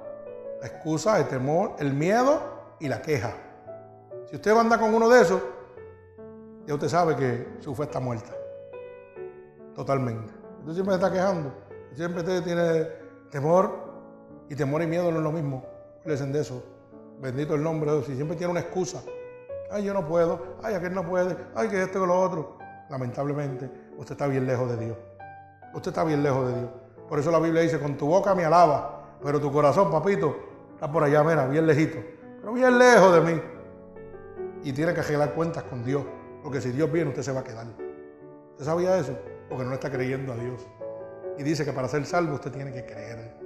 la 0.61 0.67
excusa, 0.69 1.19
el 1.19 1.27
temor, 1.27 1.73
el 1.81 1.93
miedo 1.93 2.41
y 2.79 2.87
la 2.87 3.03
queja. 3.03 3.35
Si 4.31 4.37
usted 4.37 4.57
anda 4.57 4.79
con 4.79 4.95
uno 4.95 5.09
de 5.09 5.23
esos, 5.23 5.43
ya 6.69 6.75
usted 6.75 6.89
sabe 6.89 7.17
que 7.17 7.49
su 7.59 7.75
fe 7.75 7.83
está 7.83 7.99
muerta. 7.99 8.44
Totalmente. 9.75 10.33
Usted 10.61 10.75
siempre 10.75 10.95
está 10.95 11.13
quejando. 11.13 11.53
Siempre 11.95 12.23
tiene 12.43 12.87
temor 13.31 13.71
y 14.49 14.55
temor 14.55 14.83
y 14.83 14.87
miedo 14.87 15.11
no 15.11 15.19
es 15.19 15.25
lo 15.25 15.33
mismo. 15.33 15.65
Cuídense 16.03 16.27
de 16.27 16.41
eso. 16.41 16.63
Bendito 17.21 17.55
el 17.55 17.63
nombre 17.63 17.91
de 17.91 17.97
Dios. 17.99 18.07
Si 18.09 18.15
siempre 18.15 18.37
tiene 18.37 18.51
una 18.51 18.61
excusa. 18.61 19.03
Ay, 19.71 19.85
yo 19.85 19.95
no 19.95 20.07
puedo. 20.07 20.57
Ay, 20.63 20.75
aquel 20.75 20.95
no 20.95 21.05
puede. 21.05 21.37
Ay, 21.55 21.69
que 21.69 21.83
esto 21.83 22.03
y 22.03 22.07
lo 22.07 22.21
otro. 22.21 22.59
Lamentablemente, 22.91 23.71
usted 23.97 24.13
está 24.13 24.27
bien 24.27 24.47
lejos 24.47 24.71
de 24.71 24.85
Dios. 24.85 24.97
Usted 25.75 25.91
está 25.91 26.05
bien 26.05 26.23
lejos 26.23 26.47
de 26.49 26.61
Dios. 26.61 26.71
Por 27.09 27.19
eso 27.19 27.31
la 27.31 27.39
Biblia 27.39 27.63
dice, 27.63 27.79
con 27.79 27.97
tu 27.97 28.07
boca 28.07 28.35
me 28.35 28.45
alaba, 28.45 29.17
pero 29.23 29.41
tu 29.41 29.51
corazón, 29.53 29.91
papito, 29.91 30.37
Está 30.75 30.91
por 30.91 31.05
allá, 31.05 31.23
mira, 31.23 31.47
bien 31.47 31.67
lejito. 31.67 31.99
Pero 32.41 32.53
bien 32.53 32.79
lejos 32.79 33.15
de 33.15 33.21
mí. 33.21 33.41
Y 34.65 34.73
tiene 34.73 34.93
que 34.93 35.01
arreglar 35.01 35.33
cuentas 35.35 35.63
con 35.63 35.85
Dios. 35.85 36.03
Porque 36.43 36.61
si 36.61 36.73
Dios 36.73 36.91
viene, 36.91 37.11
usted 37.11 37.23
se 37.23 37.33
va 37.33 37.41
a 37.41 37.45
quedar. 37.45 37.67
¿Usted 38.53 38.65
sabía 38.65 38.99
eso? 38.99 39.17
Porque 39.55 39.69
no 39.69 39.75
está 39.75 39.89
creyendo 39.89 40.33
a 40.33 40.37
Dios. 40.37 40.67
Y 41.39 41.45
dice 41.45 41.65
que 41.65 41.73
para 41.73 41.87
ser 41.87 42.05
salvo 42.07 42.35
usted 42.35 42.51
tiene 42.51 42.73
que 42.73 42.85
creer. 42.85 43.37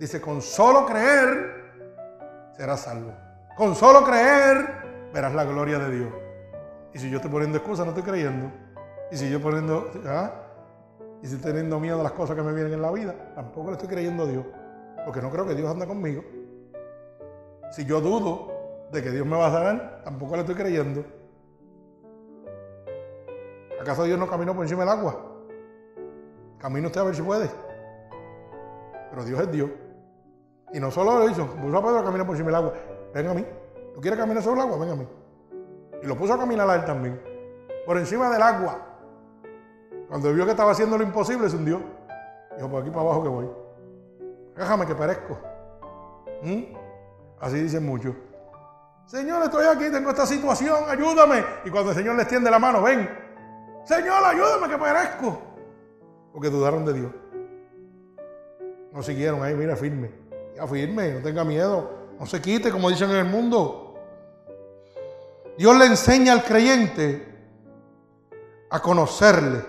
Dice, 0.00 0.20
con 0.20 0.42
solo 0.42 0.84
creer 0.84 1.70
serás 2.56 2.80
salvo. 2.80 3.12
Con 3.56 3.76
solo 3.76 4.02
creer 4.02 4.66
verás 5.14 5.32
la 5.36 5.44
gloria 5.44 5.78
de 5.78 5.96
Dios. 5.96 6.12
Y 6.92 6.98
si 6.98 7.08
yo 7.08 7.18
estoy 7.18 7.30
poniendo 7.30 7.56
excusas, 7.56 7.86
no 7.86 7.92
estoy 7.92 8.02
creyendo. 8.02 8.50
Y 9.12 9.16
si 9.16 9.30
yo 9.30 9.40
poniendo, 9.40 9.88
¿ah? 10.08 10.32
y 11.22 11.28
si 11.28 11.36
estoy 11.36 11.52
teniendo 11.52 11.78
miedo 11.78 12.00
a 12.00 12.02
las 12.02 12.12
cosas 12.14 12.34
que 12.34 12.42
me 12.42 12.52
vienen 12.52 12.72
en 12.72 12.82
la 12.82 12.90
vida, 12.90 13.14
tampoco 13.36 13.68
le 13.68 13.74
estoy 13.74 13.88
creyendo 13.88 14.24
a 14.24 14.26
Dios. 14.26 14.44
Porque 15.04 15.22
no 15.22 15.30
creo 15.30 15.46
que 15.46 15.54
Dios 15.54 15.70
anda 15.70 15.86
conmigo. 15.86 16.24
Si 17.70 17.84
yo 17.84 18.00
dudo 18.00 18.88
de 18.90 19.04
que 19.04 19.12
Dios 19.12 19.24
me 19.24 19.36
va 19.36 19.46
a 19.46 19.52
sanar, 19.52 20.02
tampoco 20.02 20.34
le 20.34 20.40
estoy 20.40 20.56
creyendo. 20.56 21.04
¿Acaso 23.80 24.02
Dios 24.02 24.18
no 24.18 24.26
caminó 24.26 24.52
por 24.52 24.64
encima 24.64 24.80
del 24.80 24.88
agua? 24.88 25.27
Camina 26.58 26.86
usted 26.88 27.00
a 27.00 27.04
ver 27.04 27.14
si 27.14 27.22
puede. 27.22 27.50
Pero 29.10 29.24
Dios 29.24 29.40
es 29.40 29.52
Dios. 29.52 29.70
Y 30.72 30.80
no 30.80 30.90
solo 30.90 31.18
lo 31.18 31.30
hizo, 31.30 31.46
puso 31.46 31.76
a 31.76 31.82
Pedro 31.82 31.98
a 32.00 32.04
caminar 32.04 32.26
por 32.26 32.34
encima 32.34 32.48
del 32.48 32.56
agua. 32.56 32.74
Ven 33.14 33.26
a 33.26 33.34
mí. 33.34 33.46
¿Tú 33.94 34.00
quieres 34.00 34.18
caminar 34.18 34.42
sobre 34.42 34.60
el 34.60 34.66
agua? 34.66 34.78
Ven 34.78 34.90
a 34.90 34.96
mí. 34.96 35.08
Y 36.02 36.06
lo 36.06 36.16
puso 36.16 36.34
a 36.34 36.38
caminar 36.38 36.68
a 36.68 36.74
él 36.74 36.84
también. 36.84 37.20
Por 37.86 37.96
encima 37.96 38.28
del 38.30 38.42
agua. 38.42 38.78
Cuando 40.08 40.32
vio 40.32 40.44
que 40.44 40.50
estaba 40.50 40.72
haciendo 40.72 40.98
lo 40.98 41.04
imposible, 41.04 41.48
se 41.48 41.56
hundió. 41.56 41.80
Dijo, 42.56 42.68
por 42.68 42.82
aquí 42.82 42.90
para 42.90 43.02
abajo 43.02 43.22
que 43.22 43.28
voy. 43.28 43.50
Déjame 44.56 44.86
que 44.86 44.94
parezco. 44.94 45.38
¿Mm? 46.42 46.62
Así 47.40 47.60
dicen 47.60 47.86
muchos. 47.86 48.14
Señor, 49.06 49.42
estoy 49.44 49.64
aquí, 49.66 49.90
tengo 49.90 50.10
esta 50.10 50.26
situación, 50.26 50.84
ayúdame. 50.86 51.42
Y 51.64 51.70
cuando 51.70 51.90
el 51.92 51.96
Señor 51.96 52.16
les 52.16 52.28
tiende 52.28 52.50
la 52.50 52.58
mano, 52.58 52.82
ven. 52.82 53.08
Señor, 53.84 54.22
ayúdame 54.22 54.68
que 54.68 54.76
perezco. 54.76 55.47
Porque 56.38 56.50
dudaron 56.50 56.84
de 56.84 56.92
Dios. 56.92 57.12
No 58.92 59.02
siguieron 59.02 59.42
ahí, 59.42 59.56
mira, 59.56 59.74
firme. 59.74 60.12
Ya 60.54 60.68
firme, 60.68 61.14
no 61.14 61.20
tenga 61.20 61.42
miedo. 61.42 61.90
No 62.16 62.26
se 62.26 62.40
quite, 62.40 62.70
como 62.70 62.88
dicen 62.90 63.10
en 63.10 63.16
el 63.16 63.24
mundo. 63.24 63.98
Dios 65.58 65.76
le 65.76 65.86
enseña 65.86 66.32
al 66.32 66.44
creyente 66.44 67.26
a 68.70 68.80
conocerle. 68.80 69.64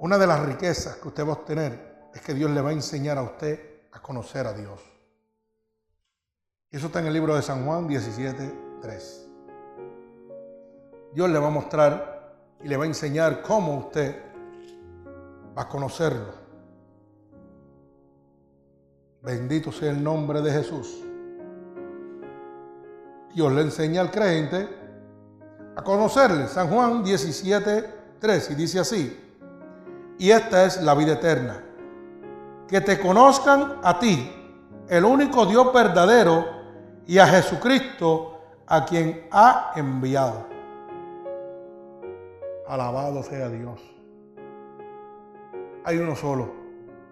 Una 0.00 0.18
de 0.18 0.26
las 0.26 0.44
riquezas 0.44 0.96
que 0.96 1.06
usted 1.06 1.22
va 1.22 1.28
a 1.28 1.34
obtener 1.34 2.08
es 2.12 2.20
que 2.20 2.34
Dios 2.34 2.50
le 2.50 2.60
va 2.60 2.70
a 2.70 2.72
enseñar 2.72 3.18
a 3.18 3.22
usted 3.22 3.82
a 3.92 4.02
conocer 4.02 4.48
a 4.48 4.52
Dios. 4.52 4.80
Eso 6.72 6.86
está 6.86 6.98
en 6.98 7.06
el 7.06 7.12
libro 7.12 7.36
de 7.36 7.42
San 7.42 7.64
Juan 7.64 7.86
17, 7.86 8.78
3. 8.82 9.28
Dios 11.14 11.30
le 11.30 11.38
va 11.38 11.46
a 11.46 11.50
mostrar 11.50 12.34
y 12.64 12.66
le 12.66 12.76
va 12.76 12.82
a 12.82 12.88
enseñar 12.88 13.42
cómo 13.42 13.78
usted 13.78 14.25
va 15.56 15.62
a 15.62 15.68
conocerlo. 15.68 16.46
Bendito 19.22 19.72
sea 19.72 19.90
el 19.90 20.02
nombre 20.02 20.40
de 20.40 20.52
Jesús. 20.52 21.02
Dios 23.34 23.52
le 23.52 23.62
enseña 23.62 24.00
al 24.00 24.10
creyente 24.10 24.68
a 25.74 25.82
conocerle. 25.82 26.46
San 26.48 26.68
Juan 26.68 27.02
17, 27.02 27.94
3 28.20 28.50
y 28.50 28.54
dice 28.54 28.80
así. 28.80 29.22
Y 30.18 30.30
esta 30.30 30.64
es 30.64 30.80
la 30.82 30.94
vida 30.94 31.14
eterna. 31.14 31.62
Que 32.68 32.80
te 32.80 33.00
conozcan 33.00 33.80
a 33.82 33.98
ti, 33.98 34.32
el 34.88 35.04
único 35.04 35.46
Dios 35.46 35.72
verdadero 35.72 36.44
y 37.06 37.18
a 37.18 37.26
Jesucristo 37.26 38.40
a 38.66 38.84
quien 38.84 39.26
ha 39.30 39.72
enviado. 39.76 40.46
Alabado 42.66 43.22
sea 43.22 43.48
Dios. 43.48 43.95
Hay 45.86 45.98
uno 45.98 46.16
solo 46.16 46.52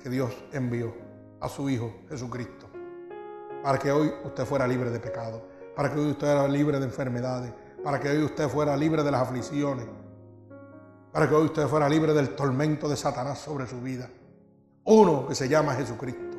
que 0.02 0.10
Dios 0.10 0.36
envió 0.50 0.92
a 1.40 1.48
su 1.48 1.70
Hijo 1.70 1.94
Jesucristo 2.08 2.68
para 3.62 3.78
que 3.78 3.92
hoy 3.92 4.12
usted 4.24 4.44
fuera 4.44 4.66
libre 4.66 4.90
de 4.90 4.98
pecado, 4.98 5.46
para 5.76 5.92
que 5.92 6.00
hoy 6.00 6.10
usted 6.10 6.26
fuera 6.26 6.48
libre 6.48 6.80
de 6.80 6.86
enfermedades, 6.86 7.52
para 7.84 8.00
que 8.00 8.08
hoy 8.08 8.24
usted 8.24 8.48
fuera 8.48 8.76
libre 8.76 9.04
de 9.04 9.12
las 9.12 9.22
aflicciones, 9.22 9.86
para 11.12 11.28
que 11.28 11.36
hoy 11.36 11.44
usted 11.44 11.68
fuera 11.68 11.88
libre 11.88 12.14
del 12.14 12.30
tormento 12.34 12.88
de 12.88 12.96
Satanás 12.96 13.38
sobre 13.38 13.68
su 13.68 13.80
vida. 13.80 14.10
Uno 14.86 15.28
que 15.28 15.36
se 15.36 15.48
llama 15.48 15.74
Jesucristo, 15.74 16.36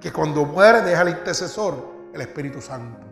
que 0.00 0.12
cuando 0.12 0.44
muere 0.44 0.82
deja 0.82 1.02
el 1.02 1.08
intercesor, 1.08 1.74
el 2.14 2.20
Espíritu 2.20 2.60
Santo. 2.60 3.04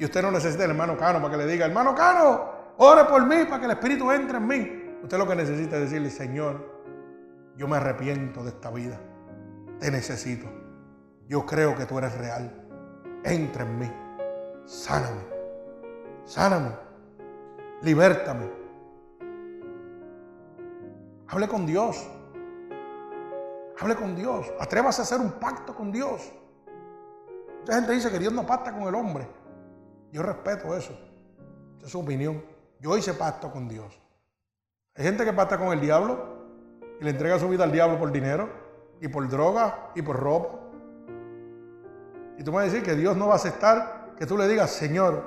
Y 0.00 0.04
usted 0.04 0.20
no 0.20 0.32
necesita 0.32 0.64
el 0.64 0.70
hermano 0.70 0.98
Cano 0.98 1.20
para 1.22 1.30
que 1.30 1.44
le 1.44 1.52
diga, 1.52 1.64
hermano 1.64 1.94
Cano, 1.94 2.74
ore 2.78 3.04
por 3.04 3.24
mí 3.24 3.44
para 3.44 3.60
que 3.60 3.66
el 3.66 3.72
Espíritu 3.72 4.10
entre 4.10 4.38
en 4.38 4.46
mí. 4.48 4.80
Usted 5.04 5.16
lo 5.16 5.28
que 5.28 5.36
necesita 5.36 5.76
es 5.76 5.82
decirle, 5.84 6.10
Señor, 6.10 6.79
yo 7.60 7.68
me 7.68 7.76
arrepiento 7.76 8.42
de 8.42 8.48
esta 8.48 8.70
vida, 8.70 8.98
te 9.80 9.90
necesito. 9.90 10.48
Yo 11.28 11.44
creo 11.44 11.76
que 11.76 11.84
tú 11.84 11.98
eres 11.98 12.16
real. 12.16 12.50
Entra 13.22 13.64
en 13.64 13.78
mí. 13.78 13.92
Sáname. 14.64 15.20
Sáname. 16.24 16.70
Libértame. 17.82 18.50
Hable 21.28 21.48
con 21.48 21.66
Dios. 21.66 22.08
Hable 23.78 23.94
con 23.94 24.16
Dios. 24.16 24.50
Atrévase 24.58 25.02
a 25.02 25.04
hacer 25.04 25.20
un 25.20 25.32
pacto 25.32 25.74
con 25.74 25.92
Dios. 25.92 26.32
Mucha 27.58 27.74
gente 27.74 27.92
dice 27.92 28.10
que 28.10 28.18
Dios 28.18 28.32
no 28.32 28.46
pacta 28.46 28.72
con 28.72 28.88
el 28.88 28.94
hombre. 28.94 29.28
Yo 30.12 30.22
respeto 30.22 30.74
eso. 30.74 30.94
Esa 31.76 31.84
es 31.84 31.92
su 31.92 32.00
opinión. 32.00 32.42
Yo 32.80 32.96
hice 32.96 33.12
pacto 33.12 33.52
con 33.52 33.68
Dios. 33.68 34.00
Hay 34.94 35.04
gente 35.04 35.26
que 35.26 35.32
pacta 35.34 35.58
con 35.58 35.74
el 35.74 35.80
diablo 35.82 36.39
y 37.00 37.04
le 37.04 37.10
entrega 37.10 37.38
su 37.38 37.48
vida 37.48 37.64
al 37.64 37.72
diablo 37.72 37.98
por 37.98 38.12
dinero 38.12 38.48
y 39.00 39.08
por 39.08 39.28
droga 39.28 39.90
y 39.94 40.02
por 40.02 40.16
ropa. 40.16 40.58
Y 42.38 42.44
tú 42.44 42.50
me 42.50 42.58
vas 42.58 42.68
a 42.68 42.70
decir 42.70 42.82
que 42.82 42.94
Dios 42.94 43.16
no 43.16 43.28
va 43.28 43.34
a 43.34 43.36
aceptar 43.36 44.14
que 44.16 44.26
tú 44.26 44.36
le 44.36 44.46
digas, 44.46 44.70
Señor, 44.70 45.22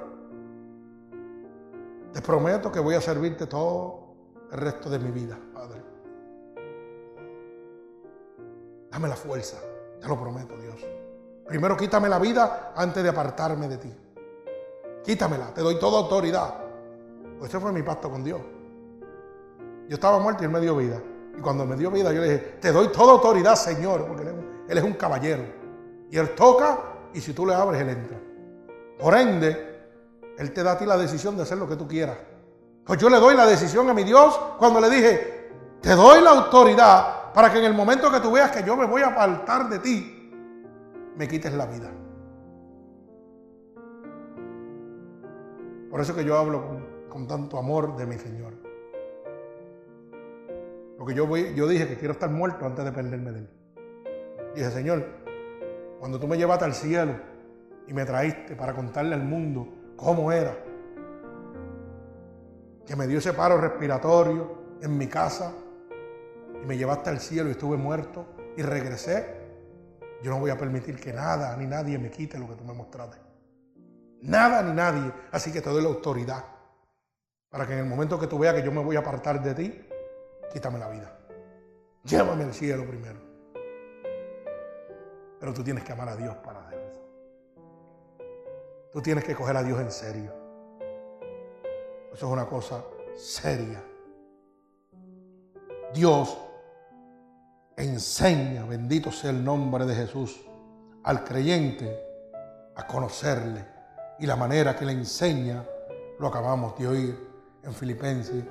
te 2.11 2.21
prometo 2.21 2.71
que 2.71 2.79
voy 2.79 2.93
a 2.93 3.01
servirte 3.01 3.47
todo 3.47 4.15
el 4.51 4.59
resto 4.59 4.89
de 4.89 4.99
mi 4.99 5.09
vida, 5.09 5.37
Padre. 5.51 5.81
Dame 8.91 9.07
la 9.07 9.15
fuerza, 9.15 9.57
te 9.99 10.07
lo 10.07 10.19
prometo, 10.19 10.55
Dios. 10.57 10.79
Primero 11.47 11.75
quítame 11.75 12.07
la 12.07 12.19
vida 12.19 12.73
antes 12.75 13.01
de 13.01 13.09
apartarme 13.09 13.67
de 13.67 13.77
ti. 13.77 13.95
Quítamela, 15.03 15.53
te 15.53 15.61
doy 15.61 15.79
toda 15.79 15.99
autoridad. 15.99 16.53
Pues 17.39 17.49
ese 17.49 17.59
fue 17.59 17.71
mi 17.71 17.81
pacto 17.81 18.11
con 18.11 18.23
Dios. 18.23 18.41
Yo 19.89 19.95
estaba 19.95 20.19
muerto 20.19 20.43
y 20.43 20.45
Él 20.45 20.51
me 20.51 20.61
dio 20.61 20.75
vida. 20.77 21.01
Y 21.37 21.41
cuando 21.41 21.65
me 21.65 21.75
dio 21.75 21.89
vida, 21.91 22.11
yo 22.13 22.21
le 22.21 22.33
dije, 22.33 22.57
te 22.61 22.71
doy 22.71 22.89
toda 22.89 23.13
autoridad, 23.13 23.55
Señor, 23.55 24.05
porque 24.05 24.23
Él 24.67 24.77
es 24.77 24.83
un 24.83 24.93
caballero. 24.93 25.43
Y 26.09 26.17
Él 26.17 26.35
toca 26.35 26.79
y 27.13 27.21
si 27.21 27.33
tú 27.33 27.45
le 27.45 27.53
abres, 27.53 27.81
Él 27.81 27.89
entra. 27.89 28.19
Por 28.99 29.15
ende, 29.15 29.87
Él 30.37 30.53
te 30.53 30.63
da 30.63 30.73
a 30.73 30.77
ti 30.77 30.85
la 30.85 30.97
decisión 30.97 31.35
de 31.35 31.43
hacer 31.43 31.57
lo 31.57 31.67
que 31.67 31.75
tú 31.75 31.87
quieras. 31.87 32.17
Pues 32.85 32.99
yo 32.99 33.09
le 33.09 33.17
doy 33.17 33.35
la 33.35 33.45
decisión 33.45 33.89
a 33.89 33.93
mi 33.93 34.03
Dios 34.03 34.39
cuando 34.57 34.79
le 34.79 34.89
dije, 34.89 35.51
te 35.81 35.95
doy 35.95 36.21
la 36.21 36.31
autoridad 36.31 37.31
para 37.33 37.51
que 37.51 37.59
en 37.59 37.65
el 37.65 37.73
momento 37.73 38.11
que 38.11 38.19
tú 38.19 38.31
veas 38.31 38.51
que 38.51 38.63
yo 38.63 38.75
me 38.75 38.85
voy 38.85 39.01
a 39.01 39.07
apartar 39.07 39.69
de 39.69 39.79
ti, 39.79 40.31
me 41.15 41.27
quites 41.27 41.53
la 41.53 41.65
vida. 41.65 41.91
Por 45.89 46.01
eso 46.01 46.15
que 46.15 46.25
yo 46.25 46.37
hablo 46.37 46.63
con, 47.09 47.27
tanto 47.27 47.57
amor 47.57 47.95
de 47.95 48.05
mi 48.05 48.17
Señor. 48.17 48.53
Porque 50.97 51.13
yo, 51.13 51.35
yo 51.35 51.67
dije 51.67 51.87
que 51.87 51.95
quiero 51.95 52.13
estar 52.13 52.29
muerto 52.29 52.65
antes 52.65 52.85
de 52.85 52.91
perderme 52.91 53.31
de 53.31 53.39
Él. 53.39 53.49
Dije, 54.55 54.71
Señor, 54.71 55.05
cuando 55.99 56.19
tú 56.19 56.27
me 56.27 56.37
llevaste 56.37 56.65
al 56.65 56.73
cielo 56.73 57.13
y 57.87 57.93
me 57.93 58.05
traíste 58.05 58.55
para 58.55 58.73
contarle 58.73 59.15
al 59.15 59.23
mundo 59.23 59.67
cómo 59.95 60.31
era, 60.31 60.55
que 62.85 62.95
me 62.95 63.07
dio 63.07 63.19
ese 63.19 63.33
paro 63.33 63.57
respiratorio 63.57 64.77
en 64.81 64.97
mi 64.97 65.07
casa 65.07 65.53
y 66.61 66.65
me 66.65 66.77
llevaste 66.77 67.09
al 67.09 67.19
cielo 67.19 67.49
y 67.49 67.53
estuve 67.53 67.77
muerto 67.77 68.25
y 68.57 68.61
regresé, 68.61 69.43
yo 70.21 70.31
no 70.31 70.39
voy 70.39 70.51
a 70.51 70.57
permitir 70.57 70.99
que 70.99 71.13
nada 71.13 71.55
ni 71.57 71.65
nadie 71.65 71.97
me 71.97 72.09
quite 72.09 72.37
lo 72.37 72.47
que 72.47 72.55
tú 72.55 72.63
me 72.63 72.73
mostraste. 72.73 73.17
Nada 74.21 74.61
ni 74.63 74.73
nadie. 74.73 75.11
Así 75.31 75.51
que 75.51 75.61
te 75.61 75.69
doy 75.69 75.81
la 75.81 75.89
autoridad 75.89 76.43
para 77.49 77.67
que 77.67 77.73
en 77.73 77.79
el 77.79 77.85
momento 77.85 78.19
que 78.19 78.27
tú 78.27 78.39
veas 78.39 78.55
que 78.55 78.63
yo 78.63 78.71
me 78.71 78.83
voy 78.83 78.95
a 78.95 78.99
apartar 78.99 79.43
de 79.43 79.53
ti, 79.53 79.87
quítame 80.51 80.79
la 80.79 80.89
vida. 80.89 81.17
Llévame 82.03 82.43
al 82.43 82.53
cielo 82.53 82.85
primero. 82.85 83.19
Pero 85.39 85.53
tú 85.53 85.63
tienes 85.63 85.83
que 85.83 85.91
amar 85.91 86.09
a 86.09 86.15
Dios 86.15 86.35
para 86.37 86.65
hacer 86.65 86.79
eso. 86.79 87.01
Tú 88.91 89.01
tienes 89.01 89.23
que 89.23 89.35
coger 89.35 89.57
a 89.57 89.63
Dios 89.63 89.79
en 89.79 89.91
serio. 89.91 90.33
Eso 92.13 92.27
es 92.27 92.31
una 92.31 92.45
cosa 92.45 92.83
seria. 93.15 93.83
Dios 95.93 96.37
enseña, 97.75 98.65
bendito 98.65 99.11
sea 99.11 99.31
el 99.31 99.43
nombre 99.43 99.85
de 99.85 99.95
Jesús, 99.95 100.39
al 101.03 101.23
creyente 101.23 101.99
a 102.75 102.85
conocerle. 102.85 103.65
Y 104.19 104.25
la 104.25 104.35
manera 104.35 104.75
que 104.75 104.85
le 104.85 104.93
enseña 104.93 105.65
lo 106.19 106.27
acabamos 106.27 106.77
de 106.77 106.87
oír 106.87 107.27
en 107.63 107.73
Filipenses, 107.73 108.43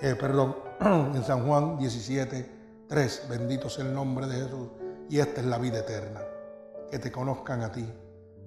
eh, 0.00 0.14
perdón, 0.14 0.67
en 0.80 1.24
San 1.24 1.46
Juan 1.46 1.76
17, 1.78 2.86
3. 2.88 3.26
Bendito 3.28 3.68
sea 3.68 3.84
el 3.84 3.92
nombre 3.92 4.26
de 4.26 4.44
Jesús. 4.44 4.68
Y 5.10 5.18
esta 5.18 5.40
es 5.40 5.46
la 5.46 5.58
vida 5.58 5.78
eterna, 5.78 6.20
que 6.90 6.98
te 6.98 7.10
conozcan 7.10 7.62
a 7.62 7.72
ti 7.72 7.86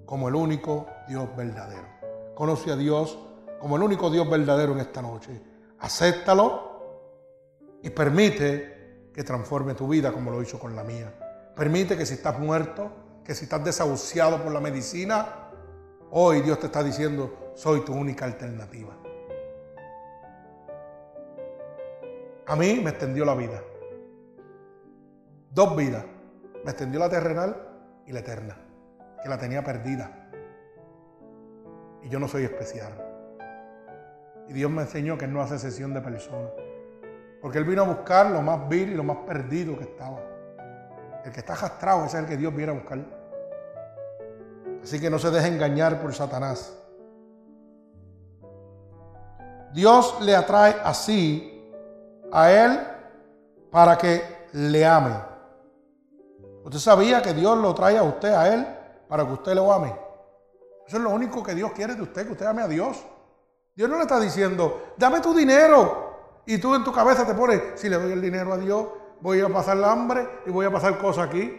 como 0.06 0.28
el 0.28 0.34
único 0.34 0.86
Dios 1.08 1.28
verdadero. 1.36 1.86
Conoce 2.34 2.72
a 2.72 2.76
Dios 2.76 3.18
como 3.60 3.76
el 3.76 3.82
único 3.82 4.10
Dios 4.10 4.28
verdadero 4.28 4.72
en 4.72 4.80
esta 4.80 5.02
noche. 5.02 5.42
Acéptalo 5.80 6.70
y 7.82 7.90
permite 7.90 9.10
que 9.12 9.24
transforme 9.24 9.74
tu 9.74 9.88
vida 9.88 10.12
como 10.12 10.30
lo 10.30 10.40
hizo 10.42 10.58
con 10.58 10.74
la 10.74 10.84
mía. 10.84 11.12
Permite 11.54 11.98
que 11.98 12.06
si 12.06 12.14
estás 12.14 12.38
muerto, 12.38 12.90
que 13.24 13.34
si 13.34 13.44
estás 13.44 13.62
desahuciado 13.64 14.42
por 14.42 14.52
la 14.52 14.60
medicina, 14.60 15.50
hoy 16.10 16.40
Dios 16.40 16.58
te 16.60 16.66
está 16.66 16.82
diciendo, 16.82 17.52
soy 17.54 17.84
tu 17.84 17.92
única 17.92 18.24
alternativa. 18.24 19.01
A 22.46 22.56
mí 22.56 22.80
me 22.82 22.90
extendió 22.90 23.24
la 23.24 23.34
vida. 23.34 23.62
Dos 25.50 25.76
vidas. 25.76 26.04
Me 26.64 26.70
extendió 26.70 27.00
la 27.00 27.08
terrenal 27.08 27.56
y 28.06 28.12
la 28.12 28.20
eterna, 28.20 28.56
que 29.22 29.28
la 29.28 29.38
tenía 29.38 29.62
perdida. 29.62 30.10
Y 32.02 32.08
yo 32.08 32.18
no 32.18 32.26
soy 32.28 32.44
especial. 32.44 32.92
Y 34.48 34.52
Dios 34.52 34.70
me 34.70 34.82
enseñó 34.82 35.16
que 35.16 35.24
Él 35.26 35.32
no 35.32 35.40
hace 35.40 35.58
sesión 35.58 35.94
de 35.94 36.00
personas. 36.00 36.50
Porque 37.40 37.58
Él 37.58 37.64
vino 37.64 37.82
a 37.82 37.86
buscar 37.86 38.30
lo 38.30 38.42
más 38.42 38.68
vil 38.68 38.92
y 38.92 38.94
lo 38.94 39.04
más 39.04 39.18
perdido 39.18 39.76
que 39.76 39.84
estaba. 39.84 40.20
El 41.24 41.32
que 41.32 41.40
está 41.40 41.52
arrastrado 41.52 42.06
es 42.06 42.14
el 42.14 42.26
que 42.26 42.36
Dios 42.36 42.54
viene 42.54 42.72
a 42.72 42.74
buscar. 42.74 42.98
Así 44.82 45.00
que 45.00 45.08
no 45.08 45.18
se 45.18 45.30
deje 45.30 45.48
engañar 45.48 46.00
por 46.00 46.12
Satanás. 46.12 46.76
Dios 49.72 50.18
le 50.20 50.34
atrae 50.34 50.76
así 50.84 51.51
a 52.32 52.50
Él 52.50 52.80
para 53.70 53.96
que 53.96 54.48
le 54.52 54.84
ame. 54.84 55.14
Usted 56.64 56.78
sabía 56.78 57.22
que 57.22 57.34
Dios 57.34 57.58
lo 57.58 57.74
trae 57.74 57.98
a 57.98 58.02
usted, 58.02 58.32
a 58.32 58.52
Él, 58.52 58.66
para 59.08 59.26
que 59.26 59.32
usted 59.32 59.54
lo 59.54 59.72
ame. 59.72 59.94
Eso 60.86 60.96
es 60.96 61.02
lo 61.02 61.10
único 61.10 61.42
que 61.42 61.54
Dios 61.54 61.72
quiere 61.72 61.94
de 61.94 62.02
usted, 62.02 62.26
que 62.26 62.32
usted 62.32 62.46
ame 62.46 62.62
a 62.62 62.68
Dios. 62.68 63.04
Dios 63.74 63.88
no 63.88 63.96
le 63.96 64.02
está 64.02 64.20
diciendo, 64.20 64.94
dame 64.96 65.20
tu 65.20 65.34
dinero. 65.34 66.10
Y 66.46 66.58
tú 66.58 66.74
en 66.74 66.84
tu 66.84 66.92
cabeza 66.92 67.24
te 67.26 67.34
pones, 67.34 67.60
si 67.76 67.88
le 67.88 67.96
doy 67.96 68.12
el 68.12 68.20
dinero 68.20 68.52
a 68.52 68.58
Dios, 68.58 68.88
voy 69.20 69.40
a 69.40 69.48
pasar 69.48 69.76
la 69.76 69.92
hambre 69.92 70.28
y 70.46 70.50
voy 70.50 70.66
a 70.66 70.72
pasar 70.72 70.98
cosas 70.98 71.28
aquí. 71.28 71.58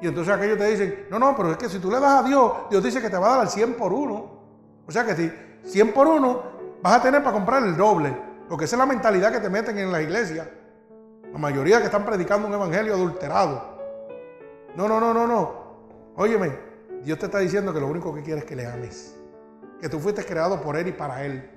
Y 0.00 0.06
entonces 0.06 0.34
aquellos 0.34 0.56
te 0.56 0.66
dicen, 0.66 1.06
no, 1.10 1.18
no, 1.18 1.36
pero 1.36 1.52
es 1.52 1.58
que 1.58 1.68
si 1.68 1.78
tú 1.78 1.90
le 1.90 2.00
das 2.00 2.24
a 2.24 2.26
Dios, 2.26 2.52
Dios 2.70 2.82
dice 2.82 3.02
que 3.02 3.10
te 3.10 3.18
va 3.18 3.26
a 3.26 3.30
dar 3.32 3.40
al 3.40 3.50
100 3.50 3.74
por 3.74 3.92
uno. 3.92 4.40
O 4.86 4.90
sea 4.90 5.04
que 5.04 5.14
si 5.14 5.30
100 5.64 5.92
por 5.92 6.06
uno, 6.06 6.42
vas 6.82 6.94
a 6.94 7.02
tener 7.02 7.22
para 7.22 7.34
comprar 7.34 7.62
el 7.62 7.76
doble. 7.76 8.29
Porque 8.50 8.64
esa 8.64 8.74
es 8.74 8.80
la 8.80 8.86
mentalidad 8.86 9.30
que 9.30 9.38
te 9.38 9.48
meten 9.48 9.78
en 9.78 9.92
la 9.92 10.02
iglesia. 10.02 10.50
La 11.32 11.38
mayoría 11.38 11.78
que 11.78 11.84
están 11.84 12.04
predicando 12.04 12.48
un 12.48 12.54
evangelio 12.54 12.94
adulterado. 12.94 13.78
No, 14.74 14.88
no, 14.88 14.98
no, 14.98 15.14
no, 15.14 15.24
no. 15.24 15.54
Óyeme, 16.16 16.58
Dios 17.04 17.16
te 17.16 17.26
está 17.26 17.38
diciendo 17.38 17.72
que 17.72 17.78
lo 17.78 17.86
único 17.86 18.12
que 18.12 18.24
quiere 18.24 18.40
es 18.40 18.44
que 18.44 18.56
le 18.56 18.66
ames. 18.66 19.16
Que 19.80 19.88
tú 19.88 20.00
fuiste 20.00 20.24
creado 20.24 20.60
por 20.60 20.76
Él 20.76 20.88
y 20.88 20.92
para 20.92 21.24
Él. 21.24 21.48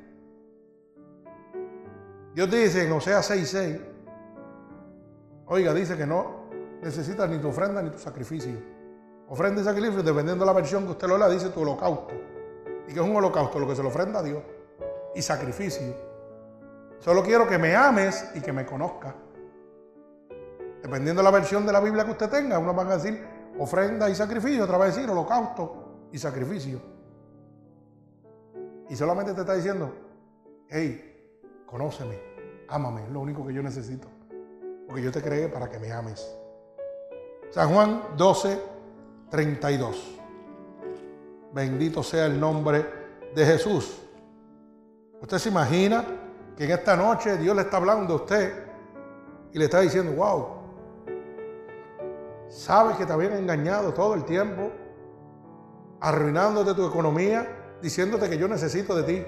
Dios 2.36 2.52
dice 2.52 2.86
en 2.86 2.92
Oseas 2.92 3.28
6:6, 3.32 3.82
oiga, 5.48 5.74
dice 5.74 5.98
que 5.98 6.06
no 6.06 6.46
necesitas 6.84 7.28
ni 7.28 7.40
tu 7.40 7.48
ofrenda 7.48 7.82
ni 7.82 7.90
tu 7.90 7.98
sacrificio. 7.98 8.54
Ofrenda 9.30 9.62
y 9.62 9.64
sacrificio, 9.64 10.04
dependiendo 10.04 10.46
de 10.46 10.46
la 10.46 10.54
versión 10.54 10.86
que 10.86 10.92
usted 10.92 11.08
lo 11.08 11.18
lea, 11.18 11.30
dice 11.30 11.50
tu 11.50 11.62
holocausto. 11.62 12.14
¿Y 12.88 12.94
que 12.94 13.00
es 13.00 13.06
un 13.06 13.16
holocausto? 13.16 13.58
Lo 13.58 13.68
que 13.68 13.76
se 13.76 13.82
le 13.82 13.88
ofrenda 13.88 14.20
a 14.20 14.24
Dios. 14.24 14.44
Y 15.16 15.24
sacrificio. 15.24 16.13
Solo 17.04 17.22
quiero 17.22 17.46
que 17.46 17.58
me 17.58 17.76
ames 17.76 18.32
y 18.34 18.40
que 18.40 18.54
me 18.54 18.66
conozcas. 18.66 19.14
Dependiendo 20.82 21.22
de 21.22 21.24
la 21.26 21.32
versión 21.32 21.66
de 21.66 21.74
la 21.74 21.82
Biblia 21.82 22.06
que 22.06 22.12
usted 22.12 22.30
tenga, 22.30 22.58
unos 22.58 22.74
van 22.74 22.88
a 22.88 22.96
decir 22.96 23.22
ofrenda 23.60 24.10
y 24.10 24.16
sacrificio, 24.16 24.64
otra 24.64 24.78
va 24.78 24.86
a 24.86 24.88
decir 24.88 25.10
holocausto 25.10 26.08
y 26.14 26.18
sacrificio. 26.18 26.82
Y 28.90 28.96
solamente 28.96 29.34
te 29.34 29.42
está 29.42 29.54
diciendo, 29.54 29.94
hey, 30.70 31.66
conóceme, 31.66 32.18
ámame, 32.70 33.04
es 33.04 33.10
lo 33.10 33.20
único 33.20 33.46
que 33.46 33.54
yo 33.54 33.62
necesito. 33.62 34.08
Porque 34.88 35.02
yo 35.02 35.12
te 35.12 35.22
creé 35.22 35.50
para 35.50 35.70
que 35.70 35.80
me 35.80 35.92
ames. 35.92 36.26
San 37.52 37.70
Juan 37.70 38.02
12, 38.16 38.62
32. 39.30 40.20
Bendito 41.54 42.02
sea 42.02 42.28
el 42.28 42.40
nombre 42.40 42.86
de 43.36 43.46
Jesús. 43.46 44.02
Usted 45.22 45.38
se 45.38 45.50
imagina 45.50 46.23
que 46.56 46.66
en 46.66 46.72
esta 46.72 46.96
noche 46.96 47.38
Dios 47.38 47.56
le 47.56 47.64
está 47.64 47.78
hablando 47.78 48.14
a 48.14 48.18
usted 48.18 48.66
y 49.52 49.60
le 49.60 49.66
está 49.66 49.80
diciendo, 49.82 50.12
wow, 50.14 50.64
Sabes 52.54 52.98
que 52.98 53.06
te 53.06 53.12
habían 53.12 53.34
engañado 53.34 53.94
todo 53.96 54.14
el 54.14 54.26
tiempo, 54.26 54.72
arruinándote 56.00 56.76
tu 56.76 56.86
economía, 56.86 57.78
diciéndote 57.82 58.30
que 58.30 58.38
yo 58.38 58.48
necesito 58.48 58.96
de 58.96 59.04
ti. 59.04 59.26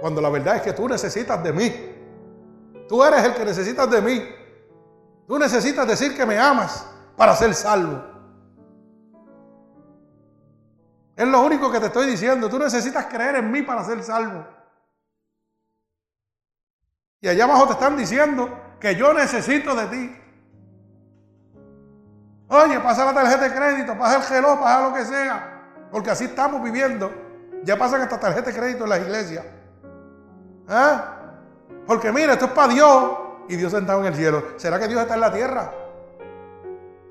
Cuando 0.00 0.20
la 0.20 0.30
verdad 0.30 0.56
es 0.56 0.62
que 0.62 0.72
tú 0.72 0.88
necesitas 0.88 1.42
de 1.42 1.52
mí. 1.52 1.74
Tú 2.88 3.02
eres 3.02 3.24
el 3.24 3.34
que 3.34 3.44
necesitas 3.44 3.90
de 3.90 4.00
mí. 4.00 4.22
Tú 5.26 5.36
necesitas 5.36 5.86
decir 5.86 6.16
que 6.16 6.24
me 6.24 6.38
amas 6.38 6.86
para 7.16 7.34
ser 7.34 7.52
salvo. 7.54 8.00
Es 11.16 11.26
lo 11.26 11.42
único 11.42 11.72
que 11.72 11.80
te 11.80 11.86
estoy 11.86 12.06
diciendo. 12.06 12.48
Tú 12.48 12.60
necesitas 12.60 13.06
creer 13.06 13.34
en 13.34 13.50
mí 13.50 13.62
para 13.62 13.82
ser 13.82 14.00
salvo. 14.04 14.46
Y 17.20 17.28
allá 17.28 17.44
abajo 17.44 17.66
te 17.66 17.72
están 17.72 17.96
diciendo 17.96 18.48
que 18.78 18.94
yo 18.94 19.12
necesito 19.12 19.74
de 19.74 19.86
ti. 19.86 20.16
Oye, 22.48 22.80
pasa 22.80 23.04
la 23.04 23.12
tarjeta 23.12 23.48
de 23.48 23.54
crédito, 23.54 23.98
pasa 23.98 24.16
el 24.16 24.22
geló, 24.22 24.58
pasa 24.60 24.88
lo 24.88 24.94
que 24.94 25.04
sea. 25.04 25.88
Porque 25.90 26.10
así 26.10 26.24
estamos 26.24 26.62
viviendo. 26.62 27.10
Ya 27.64 27.76
pasan 27.76 28.02
esta 28.02 28.18
tarjeta 28.20 28.50
de 28.50 28.56
crédito 28.56 28.84
en 28.84 28.90
las 28.90 29.00
iglesias. 29.00 29.44
¿Eh? 30.68 31.00
Porque 31.86 32.12
mira, 32.12 32.34
esto 32.34 32.46
es 32.46 32.50
para 32.52 32.72
Dios 32.72 33.12
y 33.48 33.56
Dios 33.56 33.72
sentado 33.72 34.00
en 34.00 34.06
el 34.06 34.14
cielo. 34.14 34.44
¿Será 34.56 34.78
que 34.78 34.88
Dios 34.88 35.02
está 35.02 35.14
en 35.14 35.20
la 35.20 35.32
tierra? 35.32 35.72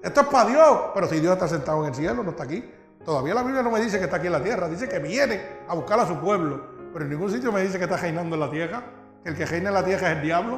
Esto 0.01 0.21
es 0.21 0.27
para 0.27 0.49
Dios. 0.49 0.79
Pero 0.93 1.07
si 1.07 1.19
Dios 1.19 1.33
está 1.33 1.47
sentado 1.47 1.81
en 1.83 1.89
el 1.89 1.95
cielo, 1.95 2.23
no 2.23 2.31
está 2.31 2.43
aquí. 2.43 2.63
Todavía 3.03 3.33
la 3.33 3.43
Biblia 3.43 3.61
no 3.61 3.71
me 3.71 3.81
dice 3.81 3.97
que 3.97 4.05
está 4.05 4.17
aquí 4.17 4.27
en 4.27 4.33
la 4.33 4.43
tierra. 4.43 4.67
Dice 4.69 4.87
que 4.87 4.99
viene 4.99 5.59
a 5.67 5.75
buscar 5.75 5.99
a 5.99 6.07
su 6.07 6.17
pueblo. 6.19 6.61
Pero 6.93 7.05
en 7.05 7.11
ningún 7.11 7.31
sitio 7.31 7.51
me 7.51 7.61
dice 7.61 7.77
que 7.77 7.83
está 7.83 7.97
reinando 7.97 8.35
en 8.35 8.39
la 8.39 8.49
tierra. 8.49 8.83
El 9.27 9.35
que 9.35 9.45
reina 9.45 9.69
la 9.69 9.83
tierra 9.83 10.11
es 10.11 10.15
el 10.15 10.23
diablo. 10.23 10.57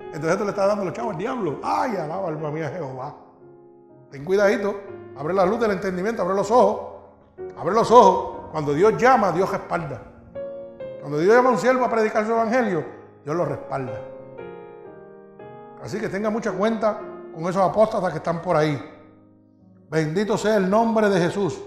Entonces 0.00 0.38
tú 0.38 0.44
le 0.44 0.50
estás 0.50 0.66
dando 0.66 0.86
los 0.86 0.94
chavos 0.94 1.12
al 1.12 1.18
diablo. 1.18 1.60
Ay, 1.62 1.96
alaba 1.96 2.28
alma 2.28 2.50
mía 2.50 2.70
Jehová. 2.70 3.14
Ten 4.10 4.24
cuidadito, 4.24 4.74
abre 5.18 5.34
la 5.34 5.44
luz 5.44 5.60
del 5.60 5.72
entendimiento, 5.72 6.22
abre 6.22 6.34
los 6.34 6.50
ojos, 6.50 6.94
abre 7.58 7.74
los 7.74 7.90
ojos. 7.90 8.48
Cuando 8.52 8.72
Dios 8.72 8.96
llama, 8.96 9.32
Dios 9.32 9.50
respalda. 9.50 10.00
Cuando 11.00 11.18
Dios 11.18 11.36
llama 11.36 11.50
a 11.50 11.52
un 11.52 11.58
siervo 11.58 11.84
a 11.84 11.90
predicar 11.90 12.24
su 12.24 12.32
evangelio, 12.32 12.82
Dios 13.22 13.36
lo 13.36 13.44
respalda. 13.44 14.00
Así 15.82 16.00
que 16.00 16.08
tenga 16.08 16.30
mucha 16.30 16.52
cuenta 16.52 16.98
con 17.34 17.42
esos 17.42 17.62
apóstatas 17.62 18.10
que 18.12 18.16
están 18.16 18.40
por 18.40 18.56
ahí. 18.56 18.82
Bendito 19.90 20.38
sea 20.38 20.56
el 20.56 20.70
nombre 20.70 21.10
de 21.10 21.20
Jesús. 21.20 21.60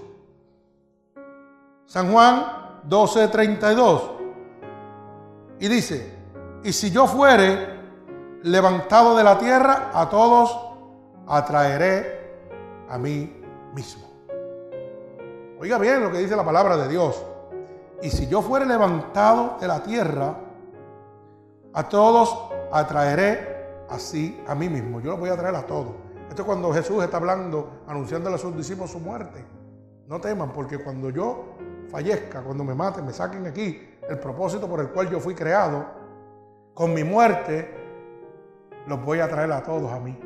San 1.85 2.11
Juan 2.11 2.81
12:32. 2.89 4.01
Y 5.59 5.67
dice, 5.67 6.12
y 6.63 6.71
si 6.73 6.91
yo 6.91 7.07
fuere 7.07 7.67
levantado 8.43 9.15
de 9.15 9.23
la 9.23 9.37
tierra, 9.37 9.91
a 9.93 10.09
todos 10.09 10.57
atraeré 11.27 12.85
a 12.89 12.97
mí 12.97 13.41
mismo. 13.73 14.03
Oiga 15.59 15.77
bien 15.77 16.03
lo 16.03 16.11
que 16.11 16.19
dice 16.19 16.35
la 16.35 16.43
palabra 16.43 16.77
de 16.77 16.87
Dios. 16.87 17.23
Y 18.01 18.09
si 18.09 18.27
yo 18.27 18.41
fuere 18.41 18.65
levantado 18.65 19.57
de 19.59 19.67
la 19.67 19.81
tierra, 19.81 20.35
a 21.73 21.89
todos 21.89 22.49
atraeré 22.71 23.85
así 23.89 24.41
a 24.47 24.55
mí 24.55 24.67
mismo. 24.69 24.99
Yo 24.99 25.11
los 25.11 25.19
voy 25.19 25.29
a 25.29 25.37
traer 25.37 25.55
a 25.55 25.65
todos. 25.65 25.93
Esto 26.29 26.41
es 26.41 26.45
cuando 26.45 26.73
Jesús 26.73 27.03
está 27.03 27.17
hablando, 27.17 27.83
anunciándole 27.87 28.35
a 28.35 28.39
sus 28.39 28.55
discípulos 28.55 28.91
su 28.91 28.99
muerte. 28.99 29.45
No 30.07 30.19
teman, 30.19 30.51
porque 30.51 30.83
cuando 30.83 31.09
yo 31.09 31.55
fallezca, 31.89 32.41
cuando 32.41 32.63
me 32.63 32.73
maten, 32.73 33.05
me 33.05 33.13
saquen 33.13 33.45
aquí, 33.47 33.97
el 34.09 34.19
propósito 34.19 34.67
por 34.67 34.79
el 34.81 34.89
cual 34.89 35.09
yo 35.09 35.19
fui 35.19 35.33
creado, 35.33 36.02
con 36.73 36.93
mi 36.93 37.03
muerte, 37.03 37.73
los 38.87 39.03
voy 39.03 39.19
a 39.19 39.27
traer 39.29 39.51
a 39.51 39.63
todos 39.63 39.91
a 39.91 39.99
mí 39.99 40.17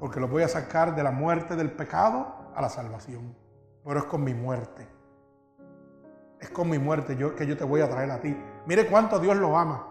porque 0.00 0.18
los 0.18 0.30
voy 0.30 0.42
a 0.42 0.48
sacar 0.48 0.96
de 0.96 1.02
la 1.02 1.10
muerte 1.10 1.54
del 1.54 1.70
pecado 1.70 2.26
a 2.54 2.62
la 2.62 2.70
salvación. 2.70 3.36
Pero 3.84 4.00
es 4.00 4.06
con 4.06 4.24
mi 4.24 4.32
muerte. 4.32 4.88
Es 6.40 6.48
con 6.48 6.70
mi 6.70 6.78
muerte 6.78 7.16
que 7.36 7.46
yo 7.46 7.56
te 7.56 7.64
voy 7.64 7.82
a 7.82 7.88
traer 7.88 8.10
a 8.10 8.18
ti. 8.18 8.34
Mire 8.66 8.86
cuánto 8.86 9.18
Dios 9.18 9.36
lo 9.36 9.56
ama. 9.58 9.86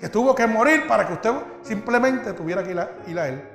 Que 0.00 0.08
tuvo 0.08 0.34
que 0.34 0.46
morir 0.46 0.88
para 0.88 1.06
que 1.06 1.12
usted 1.12 1.30
simplemente 1.60 2.32
tuviera 2.32 2.64
que 2.64 2.70
ir 2.70 2.80
a, 2.80 2.90
ir 3.06 3.18
a 3.18 3.28
Él. 3.28 3.48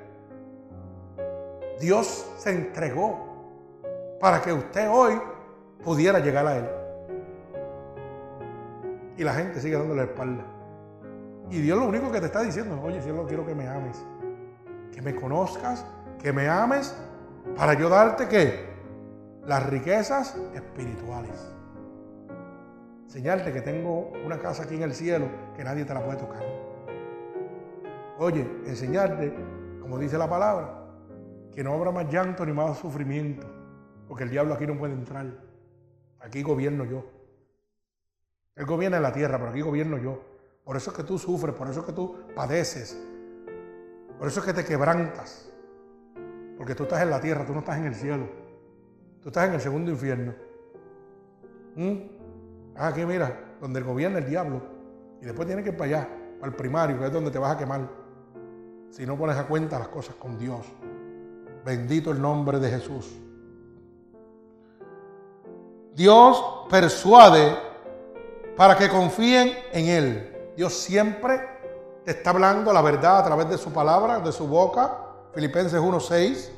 Dios 1.80 2.32
se 2.38 2.50
entregó 2.50 3.18
para 4.20 4.40
que 4.40 4.52
usted 4.52 4.88
hoy 4.88 5.20
pudiera 5.82 6.20
llegar 6.20 6.46
a 6.46 6.56
Él. 6.56 6.70
Y 9.16 9.24
la 9.24 9.34
gente 9.34 9.60
sigue 9.60 9.76
dándole 9.76 10.04
la 10.04 10.06
espalda. 10.06 10.44
Y 11.50 11.60
Dios 11.60 11.78
lo 11.78 11.86
único 11.86 12.10
que 12.10 12.20
te 12.20 12.26
está 12.26 12.42
diciendo, 12.42 12.80
oye, 12.82 13.00
yo 13.06 13.26
quiero 13.26 13.46
que 13.46 13.54
me 13.54 13.68
ames 13.68 14.02
que 14.94 15.02
me 15.02 15.14
conozcas, 15.14 15.84
que 16.22 16.32
me 16.32 16.48
ames, 16.48 16.96
para 17.56 17.74
yo 17.74 17.88
darte 17.88 18.28
qué? 18.28 18.72
Las 19.44 19.66
riquezas 19.66 20.36
espirituales. 20.54 21.52
Enseñarte 23.02 23.52
que 23.52 23.60
tengo 23.60 24.12
una 24.24 24.38
casa 24.38 24.62
aquí 24.62 24.76
en 24.76 24.82
el 24.82 24.94
cielo 24.94 25.26
que 25.56 25.64
nadie 25.64 25.84
te 25.84 25.92
la 25.92 26.04
puede 26.04 26.18
tocar. 26.18 26.42
Oye, 28.18 28.48
enseñarte, 28.66 29.34
como 29.80 29.98
dice 29.98 30.16
la 30.16 30.30
palabra, 30.30 30.86
que 31.52 31.64
no 31.64 31.74
habrá 31.74 31.90
más 31.90 32.08
llanto 32.08 32.46
ni 32.46 32.52
más 32.52 32.78
sufrimiento, 32.78 33.46
porque 34.06 34.24
el 34.24 34.30
diablo 34.30 34.54
aquí 34.54 34.66
no 34.66 34.78
puede 34.78 34.94
entrar. 34.94 35.26
Aquí 36.20 36.42
gobierno 36.42 36.84
yo. 36.84 37.04
Él 38.54 38.64
gobierna 38.64 38.98
en 38.98 39.02
la 39.02 39.12
tierra, 39.12 39.38
pero 39.38 39.50
aquí 39.50 39.60
gobierno 39.60 39.98
yo. 39.98 40.33
Por 40.64 40.76
eso 40.76 40.90
es 40.90 40.96
que 40.96 41.04
tú 41.04 41.18
sufres, 41.18 41.54
por 41.54 41.68
eso 41.68 41.80
es 41.80 41.86
que 41.86 41.92
tú 41.92 42.16
padeces, 42.34 42.98
por 44.18 44.28
eso 44.28 44.40
es 44.40 44.46
que 44.46 44.52
te 44.52 44.64
quebrantas. 44.64 45.50
Porque 46.56 46.74
tú 46.74 46.84
estás 46.84 47.02
en 47.02 47.10
la 47.10 47.20
tierra, 47.20 47.44
tú 47.44 47.52
no 47.52 47.60
estás 47.60 47.78
en 47.78 47.86
el 47.86 47.94
cielo. 47.94 48.26
Tú 49.20 49.28
estás 49.28 49.48
en 49.48 49.54
el 49.54 49.60
segundo 49.60 49.90
infierno. 49.90 50.34
¿Mm? 51.74 51.96
Aquí 52.76 53.04
mira, 53.04 53.56
donde 53.60 53.80
gobierna 53.80 54.18
el 54.18 54.26
diablo. 54.26 54.62
Y 55.20 55.24
después 55.24 55.46
tienes 55.46 55.64
que 55.64 55.70
ir 55.70 55.76
para 55.76 55.98
allá, 55.98 56.08
para 56.38 56.50
el 56.50 56.56
primario, 56.56 56.98
que 56.98 57.06
es 57.06 57.12
donde 57.12 57.30
te 57.30 57.38
vas 57.38 57.54
a 57.54 57.58
quemar. 57.58 57.88
Si 58.90 59.04
no 59.04 59.16
pones 59.16 59.36
a 59.36 59.46
cuenta 59.46 59.78
las 59.78 59.88
cosas 59.88 60.14
con 60.14 60.38
Dios. 60.38 60.66
Bendito 61.64 62.10
el 62.10 62.20
nombre 62.20 62.58
de 62.58 62.70
Jesús. 62.70 63.18
Dios 65.94 66.66
persuade 66.70 67.56
para 68.56 68.76
que 68.76 68.88
confíen 68.88 69.52
en 69.72 69.86
Él. 69.86 70.33
Dios 70.56 70.72
siempre 70.72 71.48
te 72.04 72.12
está 72.12 72.30
hablando 72.30 72.72
la 72.72 72.82
verdad 72.82 73.18
a 73.18 73.24
través 73.24 73.48
de 73.48 73.58
su 73.58 73.72
palabra, 73.72 74.20
de 74.20 74.32
su 74.32 74.46
boca. 74.46 74.98
Filipenses 75.32 75.80
1:6. 75.80 76.50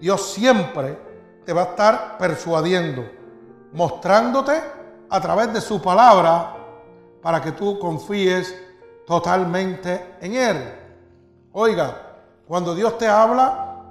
Dios 0.00 0.32
siempre 0.32 0.98
te 1.44 1.52
va 1.52 1.62
a 1.62 1.64
estar 1.64 2.18
persuadiendo, 2.18 3.04
mostrándote 3.72 4.60
a 5.08 5.20
través 5.20 5.52
de 5.52 5.60
su 5.60 5.80
palabra 5.80 6.56
para 7.22 7.40
que 7.40 7.52
tú 7.52 7.78
confíes 7.78 8.54
totalmente 9.06 10.16
en 10.20 10.34
Él. 10.34 10.74
Oiga, 11.52 12.18
cuando 12.46 12.74
Dios 12.74 12.98
te 12.98 13.06
habla, 13.06 13.82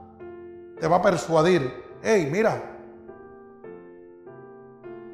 te 0.79 0.87
va 0.87 0.97
a 0.97 1.01
persuadir. 1.01 1.83
Hey, 2.01 2.29
mira, 2.31 2.72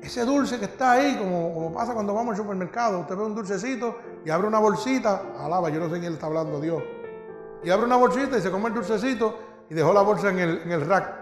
ese 0.01 0.25
dulce 0.25 0.59
que 0.59 0.65
está 0.65 0.93
ahí, 0.93 1.17
como, 1.17 1.71
pasa 1.73 1.93
cuando 1.93 2.13
vamos 2.13 2.31
al 2.31 2.37
supermercado, 2.37 2.99
usted 2.99 3.15
ve 3.15 3.23
un 3.23 3.35
dulcecito 3.35 3.97
y 4.25 4.29
abre 4.29 4.47
una 4.47 4.59
bolsita, 4.59 5.21
alaba, 5.37 5.69
yo 5.69 5.79
no 5.79 5.85
sé 5.85 5.99
quién 5.99 6.11
le 6.11 6.13
está 6.13 6.27
hablando 6.27 6.59
Dios, 6.59 6.81
y 7.63 7.69
abre 7.69 7.85
una 7.85 7.97
bolsita 7.97 8.37
y 8.37 8.41
se 8.41 8.49
come 8.49 8.67
el 8.67 8.73
dulcecito 8.73 9.37
y 9.69 9.73
dejó 9.73 9.93
la 9.93 10.01
bolsa 10.01 10.29
en 10.29 10.39
el, 10.39 10.71
en 10.71 10.87
rack. 10.87 11.13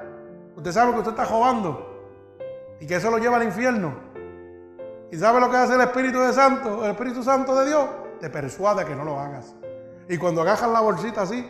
Usted 0.55 0.71
sabe 0.71 0.93
que 0.93 0.99
usted 0.99 1.11
está 1.11 1.25
jugando 1.25 1.97
y 2.79 2.85
que 2.85 2.95
eso 2.95 3.09
lo 3.09 3.17
lleva 3.17 3.37
al 3.37 3.43
infierno. 3.43 3.93
¿Y 5.11 5.17
sabe 5.17 5.39
lo 5.39 5.49
que 5.49 5.57
hace 5.57 5.75
el 5.75 5.81
Espíritu 5.81 6.19
de 6.19 6.33
Santo, 6.33 6.83
el 6.83 6.91
Espíritu 6.91 7.23
Santo 7.23 7.55
de 7.55 7.67
Dios? 7.67 7.85
Te 8.19 8.29
persuade 8.29 8.85
que 8.85 8.95
no 8.95 9.03
lo 9.03 9.19
hagas. 9.19 9.55
Y 10.09 10.17
cuando 10.17 10.41
agajas 10.41 10.69
la 10.69 10.81
bolsita 10.81 11.21
así, 11.21 11.49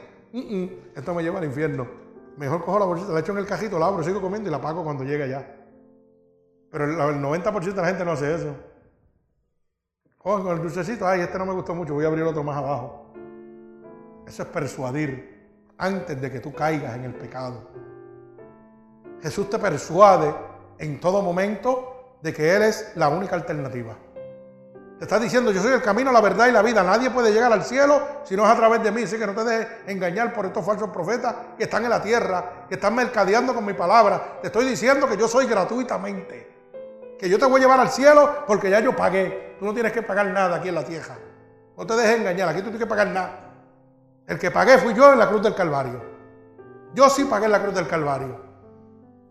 esto 0.95 1.13
me 1.13 1.23
lleva 1.23 1.39
al 1.39 1.45
infierno. 1.45 1.87
Mejor 2.37 2.63
cojo 2.63 2.79
la 2.79 2.85
bolsita, 2.85 3.11
la 3.13 3.19
echo 3.19 3.31
en 3.31 3.39
el 3.39 3.45
cajito, 3.45 3.79
la 3.79 3.87
abro, 3.87 4.03
sigo 4.03 4.21
comiendo 4.21 4.49
y 4.49 4.51
la 4.51 4.61
pago 4.61 4.83
cuando 4.83 5.03
llegue 5.03 5.23
allá. 5.23 5.56
Pero 6.71 6.85
el 7.09 7.21
90% 7.21 7.61
de 7.61 7.81
la 7.81 7.87
gente 7.87 8.05
no 8.05 8.11
hace 8.11 8.35
eso. 8.35 8.55
Joven 10.17 10.43
con 10.43 10.55
el 10.57 10.61
dulcecito, 10.61 11.07
ay, 11.07 11.21
este 11.21 11.37
no 11.37 11.45
me 11.45 11.53
gustó 11.53 11.73
mucho, 11.73 11.93
voy 11.93 12.03
a 12.03 12.07
abrir 12.07 12.23
otro 12.25 12.43
más 12.43 12.57
abajo. 12.57 13.13
Eso 14.27 14.43
es 14.43 14.49
persuadir 14.49 15.37
antes 15.77 16.19
de 16.19 16.31
que 16.31 16.39
tú 16.39 16.53
caigas 16.53 16.95
en 16.95 17.05
el 17.05 17.13
pecado. 17.13 17.69
Jesús 19.21 19.49
te 19.49 19.57
persuade 19.57 20.33
en 20.79 20.99
todo 20.99 21.21
momento 21.21 22.17
de 22.21 22.33
que 22.33 22.55
Él 22.55 22.63
es 22.63 22.91
la 22.95 23.09
única 23.09 23.35
alternativa. 23.35 23.95
Te 24.97 25.05
está 25.05 25.19
diciendo, 25.19 25.51
yo 25.51 25.61
soy 25.61 25.73
el 25.73 25.81
camino, 25.81 26.11
la 26.11 26.21
verdad 26.21 26.47
y 26.47 26.51
la 26.51 26.63
vida. 26.63 26.81
Nadie 26.83 27.11
puede 27.11 27.31
llegar 27.31 27.53
al 27.53 27.63
cielo 27.63 28.01
si 28.23 28.35
no 28.35 28.43
es 28.43 28.49
a 28.49 28.55
través 28.55 28.81
de 28.81 28.91
mí. 28.91 29.03
Así 29.03 29.17
que 29.17 29.27
no 29.27 29.33
te 29.33 29.43
dejes 29.43 29.67
engañar 29.85 30.33
por 30.33 30.47
estos 30.47 30.65
falsos 30.65 30.89
profetas 30.89 31.35
que 31.55 31.65
están 31.65 31.83
en 31.83 31.91
la 31.91 32.01
tierra, 32.01 32.65
que 32.67 32.75
están 32.75 32.95
mercadeando 32.95 33.53
con 33.53 33.63
mi 33.63 33.73
palabra. 33.73 34.39
Te 34.41 34.47
estoy 34.47 34.65
diciendo 34.65 35.07
que 35.07 35.15
yo 35.15 35.27
soy 35.27 35.45
gratuitamente. 35.45 36.56
Que 37.17 37.29
yo 37.29 37.39
te 37.39 37.45
voy 37.45 37.59
a 37.59 37.63
llevar 37.63 37.79
al 37.79 37.89
cielo 37.89 38.43
porque 38.45 38.69
ya 38.69 38.79
yo 38.79 38.95
pagué. 38.95 39.55
Tú 39.59 39.65
no 39.65 39.73
tienes 39.73 39.91
que 39.91 40.01
pagar 40.01 40.27
nada 40.27 40.57
aquí 40.57 40.69
en 40.69 40.75
la 40.75 40.83
tierra. 40.83 41.17
No 41.75 41.85
te 41.85 41.95
dejes 41.95 42.19
engañar, 42.19 42.49
aquí 42.49 42.59
tú 42.59 42.65
tienes 42.65 42.81
que 42.81 42.87
pagar 42.87 43.07
nada. 43.07 43.39
El 44.27 44.37
que 44.37 44.51
pagué 44.51 44.77
fui 44.77 44.93
yo 44.93 45.13
en 45.13 45.19
la 45.19 45.29
cruz 45.29 45.41
del 45.41 45.55
Calvario. 45.55 46.01
Yo 46.93 47.09
sí 47.09 47.25
pagué 47.25 47.45
en 47.45 47.51
la 47.51 47.61
cruz 47.61 47.75
del 47.75 47.87
Calvario. 47.87 48.41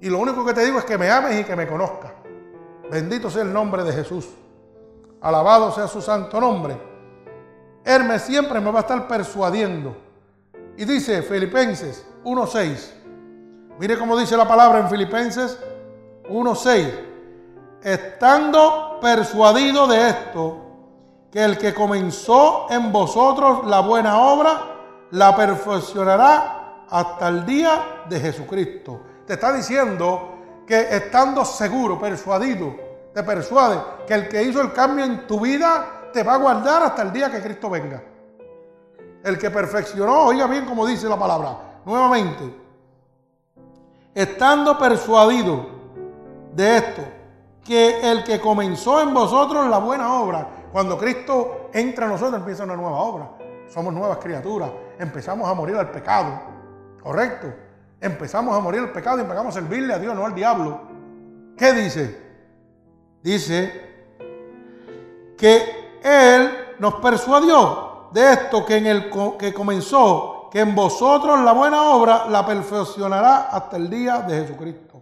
Y 0.01 0.09
lo 0.09 0.19
único 0.19 0.45
que 0.45 0.55
te 0.55 0.65
digo 0.65 0.79
es 0.79 0.85
que 0.85 0.99
me 0.99 1.11
ames 1.11 1.41
y 1.41 1.45
que 1.45 1.57
me 1.57 1.67
conozcas. 1.67 2.13
Bendito 2.91 3.31
sea 3.31 3.43
el 3.43 3.53
nombre 3.53 3.83
de 3.83 3.93
Jesús. 3.93 4.29
Alabado 5.21 5.73
sea 5.73 5.89
su 5.89 6.01
santo 6.01 6.41
nombre. 6.41 6.77
Hermes 7.85 8.23
siempre 8.23 8.61
me 8.61 8.71
va 8.71 8.81
a 8.81 8.83
estar 8.83 9.09
persuadiendo. 9.09 9.97
Y 10.77 10.85
dice 10.85 11.23
Filipenses 11.23 12.07
1.6. 12.25 12.93
Mire 13.79 13.99
cómo 13.99 14.17
dice 14.17 14.37
la 14.37 14.47
palabra 14.47 14.81
en 14.81 14.89
Filipenses 14.89 15.59
1.6. 16.29 17.16
Estando 17.87 18.99
persuadido 19.01 19.87
de 19.87 20.09
esto, 20.09 20.57
que 21.31 21.45
el 21.45 21.57
que 21.57 21.73
comenzó 21.73 22.67
en 22.69 22.91
vosotros 22.91 23.65
la 23.65 23.79
buena 23.79 24.19
obra, 24.19 25.07
la 25.13 25.37
perfeccionará 25.37 26.83
hasta 26.91 27.29
el 27.29 27.47
día 27.47 28.03
de 28.09 28.19
Jesucristo. 28.19 29.03
Te 29.25 29.35
está 29.35 29.53
diciendo 29.53 30.35
que 30.67 30.97
estando 30.97 31.45
seguro, 31.45 31.97
persuadido, 31.97 32.75
te 33.15 33.23
persuade 33.23 33.79
que 34.05 34.15
el 34.15 34.29
que 34.29 34.43
hizo 34.43 34.61
el 34.61 34.73
cambio 34.73 35.05
en 35.05 35.25
tu 35.29 35.39
vida 35.39 36.11
te 36.13 36.25
va 36.25 36.35
a 36.35 36.39
guardar 36.39 36.83
hasta 36.83 37.03
el 37.03 37.13
día 37.13 37.31
que 37.31 37.41
Cristo 37.41 37.71
venga. 37.71 38.03
El 39.23 39.39
que 39.39 39.49
perfeccionó, 39.49 40.25
oiga 40.25 40.49
bien 40.49 40.65
como 40.65 40.89
dice 40.89 41.09
la 41.09 41.17
palabra, 41.17 41.57
nuevamente, 41.85 42.53
estando 44.13 44.77
persuadido 44.77 45.67
de 46.53 46.79
esto, 46.79 47.16
que 47.67 48.11
el 48.11 48.23
que 48.23 48.41
comenzó 48.41 49.01
en 49.01 49.13
vosotros 49.13 49.69
la 49.69 49.79
buena 49.79 50.15
obra, 50.15 50.49
cuando 50.73 50.97
Cristo 50.97 51.71
entra 51.73 52.07
a 52.07 52.09
nosotros 52.09 52.39
empieza 52.39 52.65
una 52.65 52.77
nueva 52.77 52.99
obra. 52.99 53.31
Somos 53.69 53.93
nuevas 53.93 54.19
criaturas, 54.19 54.71
empezamos 54.99 55.49
a 55.49 55.55
morir 55.55 55.77
al 55.77 55.91
pecado, 55.91 56.41
¿correcto? 57.03 57.53
Empezamos 58.01 58.57
a 58.57 58.61
morir 58.61 58.81
al 58.81 58.93
pecado 58.93 59.19
y 59.19 59.23
empezamos 59.23 59.57
a 59.57 59.61
servirle 59.61 59.95
a 59.95 59.99
Dios, 59.99 60.15
no 60.15 60.25
al 60.25 60.35
diablo. 60.35 60.81
¿Qué 61.57 61.73
dice? 61.73 62.27
dice 63.27 63.83
que 65.37 65.99
Él 66.03 66.77
nos 66.79 66.95
persuadió 66.95 68.09
de 68.13 68.33
esto 68.33 68.65
que 68.65 68.77
en 68.77 68.87
el 68.87 69.11
que 69.37 69.53
comenzó, 69.53 70.49
que 70.51 70.61
en 70.61 70.75
vosotros 70.75 71.41
la 71.41 71.53
buena 71.53 71.91
obra 71.91 72.27
la 72.29 72.47
perfeccionará 72.47 73.49
hasta 73.49 73.77
el 73.77 73.91
día 73.91 74.21
de 74.21 74.43
Jesucristo. 74.43 74.96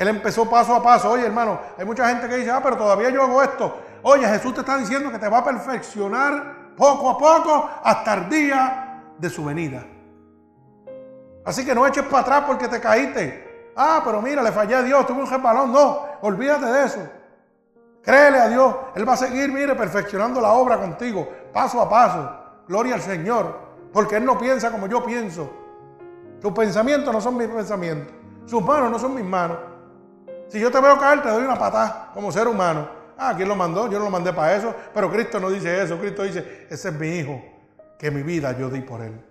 Él 0.00 0.08
empezó 0.08 0.48
paso 0.48 0.74
a 0.74 0.82
paso. 0.82 1.10
Oye, 1.10 1.26
hermano, 1.26 1.60
hay 1.76 1.84
mucha 1.84 2.08
gente 2.08 2.26
que 2.26 2.38
dice, 2.38 2.50
ah, 2.50 2.60
pero 2.62 2.74
todavía 2.74 3.10
yo 3.10 3.22
hago 3.22 3.42
esto. 3.42 3.82
Oye, 4.02 4.26
Jesús 4.26 4.54
te 4.54 4.60
está 4.60 4.78
diciendo 4.78 5.10
que 5.10 5.18
te 5.18 5.28
va 5.28 5.40
a 5.40 5.44
perfeccionar 5.44 6.72
poco 6.74 7.10
a 7.10 7.18
poco 7.18 7.68
hasta 7.84 8.14
el 8.14 8.30
día 8.30 9.02
de 9.18 9.28
su 9.28 9.44
venida. 9.44 9.84
Así 11.44 11.66
que 11.66 11.74
no 11.74 11.86
eches 11.86 12.04
para 12.04 12.22
atrás 12.22 12.44
porque 12.46 12.66
te 12.66 12.80
caíste. 12.80 13.72
Ah, 13.76 14.00
pero 14.02 14.22
mira, 14.22 14.42
le 14.42 14.50
fallé 14.52 14.76
a 14.76 14.82
Dios, 14.82 15.06
tuve 15.06 15.20
un 15.20 15.30
resbalón. 15.30 15.70
No, 15.70 16.06
olvídate 16.22 16.64
de 16.64 16.84
eso. 16.86 17.00
Créele 18.02 18.38
a 18.38 18.48
Dios. 18.48 18.74
Él 18.94 19.06
va 19.06 19.12
a 19.12 19.18
seguir, 19.18 19.52
mire, 19.52 19.74
perfeccionando 19.74 20.40
la 20.40 20.52
obra 20.52 20.78
contigo, 20.78 21.28
paso 21.52 21.78
a 21.78 21.90
paso. 21.90 22.36
Gloria 22.66 22.94
al 22.94 23.02
Señor. 23.02 23.54
Porque 23.92 24.16
Él 24.16 24.24
no 24.24 24.38
piensa 24.38 24.70
como 24.70 24.86
yo 24.86 25.04
pienso. 25.04 25.50
Tus 26.40 26.52
pensamientos 26.52 27.12
no 27.12 27.20
son 27.20 27.36
mis 27.36 27.48
pensamientos. 27.48 28.14
Sus 28.46 28.62
manos 28.64 28.90
no 28.90 28.98
son 28.98 29.14
mis 29.14 29.26
manos. 29.26 29.69
Si 30.50 30.58
yo 30.58 30.70
te 30.70 30.80
veo 30.80 30.98
caer, 30.98 31.22
te 31.22 31.28
doy 31.28 31.44
una 31.44 31.56
patada 31.56 32.10
como 32.12 32.32
ser 32.32 32.48
humano. 32.48 32.88
Ah, 33.16 33.34
¿quién 33.36 33.48
lo 33.48 33.54
mandó? 33.54 33.88
Yo 33.88 33.98
no 33.98 34.06
lo 34.06 34.10
mandé 34.10 34.32
para 34.32 34.56
eso. 34.56 34.74
Pero 34.92 35.10
Cristo 35.10 35.38
no 35.38 35.48
dice 35.48 35.82
eso. 35.82 35.96
Cristo 35.98 36.24
dice, 36.24 36.66
ese 36.68 36.88
es 36.88 36.94
mi 36.94 37.06
hijo, 37.06 37.40
que 37.96 38.10
mi 38.10 38.22
vida 38.22 38.56
yo 38.58 38.68
di 38.68 38.80
por 38.80 39.00
él. 39.00 39.24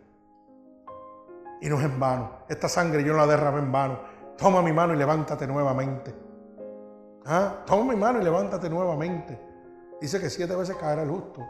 Y 1.59 1.67
no 1.67 1.77
es 1.77 1.85
en 1.85 1.99
vano. 1.99 2.31
Esta 2.47 2.69
sangre 2.69 3.03
yo 3.03 3.11
no 3.11 3.19
la 3.19 3.27
derramé 3.27 3.59
en 3.59 3.71
vano. 3.71 3.99
Toma 4.37 4.61
mi 4.61 4.71
mano 4.71 4.93
y 4.93 4.97
levántate 4.97 5.45
nuevamente. 5.45 6.15
¿Ah? 7.25 7.63
Toma 7.65 7.93
mi 7.93 7.99
mano 7.99 8.21
y 8.21 8.23
levántate 8.23 8.69
nuevamente. 8.69 9.37
Dice 9.99 10.21
que 10.21 10.29
siete 10.29 10.55
veces 10.55 10.77
caerá 10.77 11.03
el 11.03 11.09
justo 11.09 11.45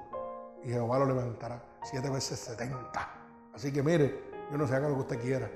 y 0.63 0.69
Jehová 0.69 0.97
lo 0.97 1.05
levantará. 1.05 1.61
Siete 1.83 2.09
veces 2.09 2.39
setenta. 2.39 3.07
Así 3.53 3.71
que 3.71 3.83
mire, 3.83 4.23
yo 4.51 4.57
no 4.57 4.67
sé 4.67 4.75
haga 4.75 4.89
lo 4.89 4.95
que 4.95 5.01
usted 5.01 5.19
quiera. 5.19 5.47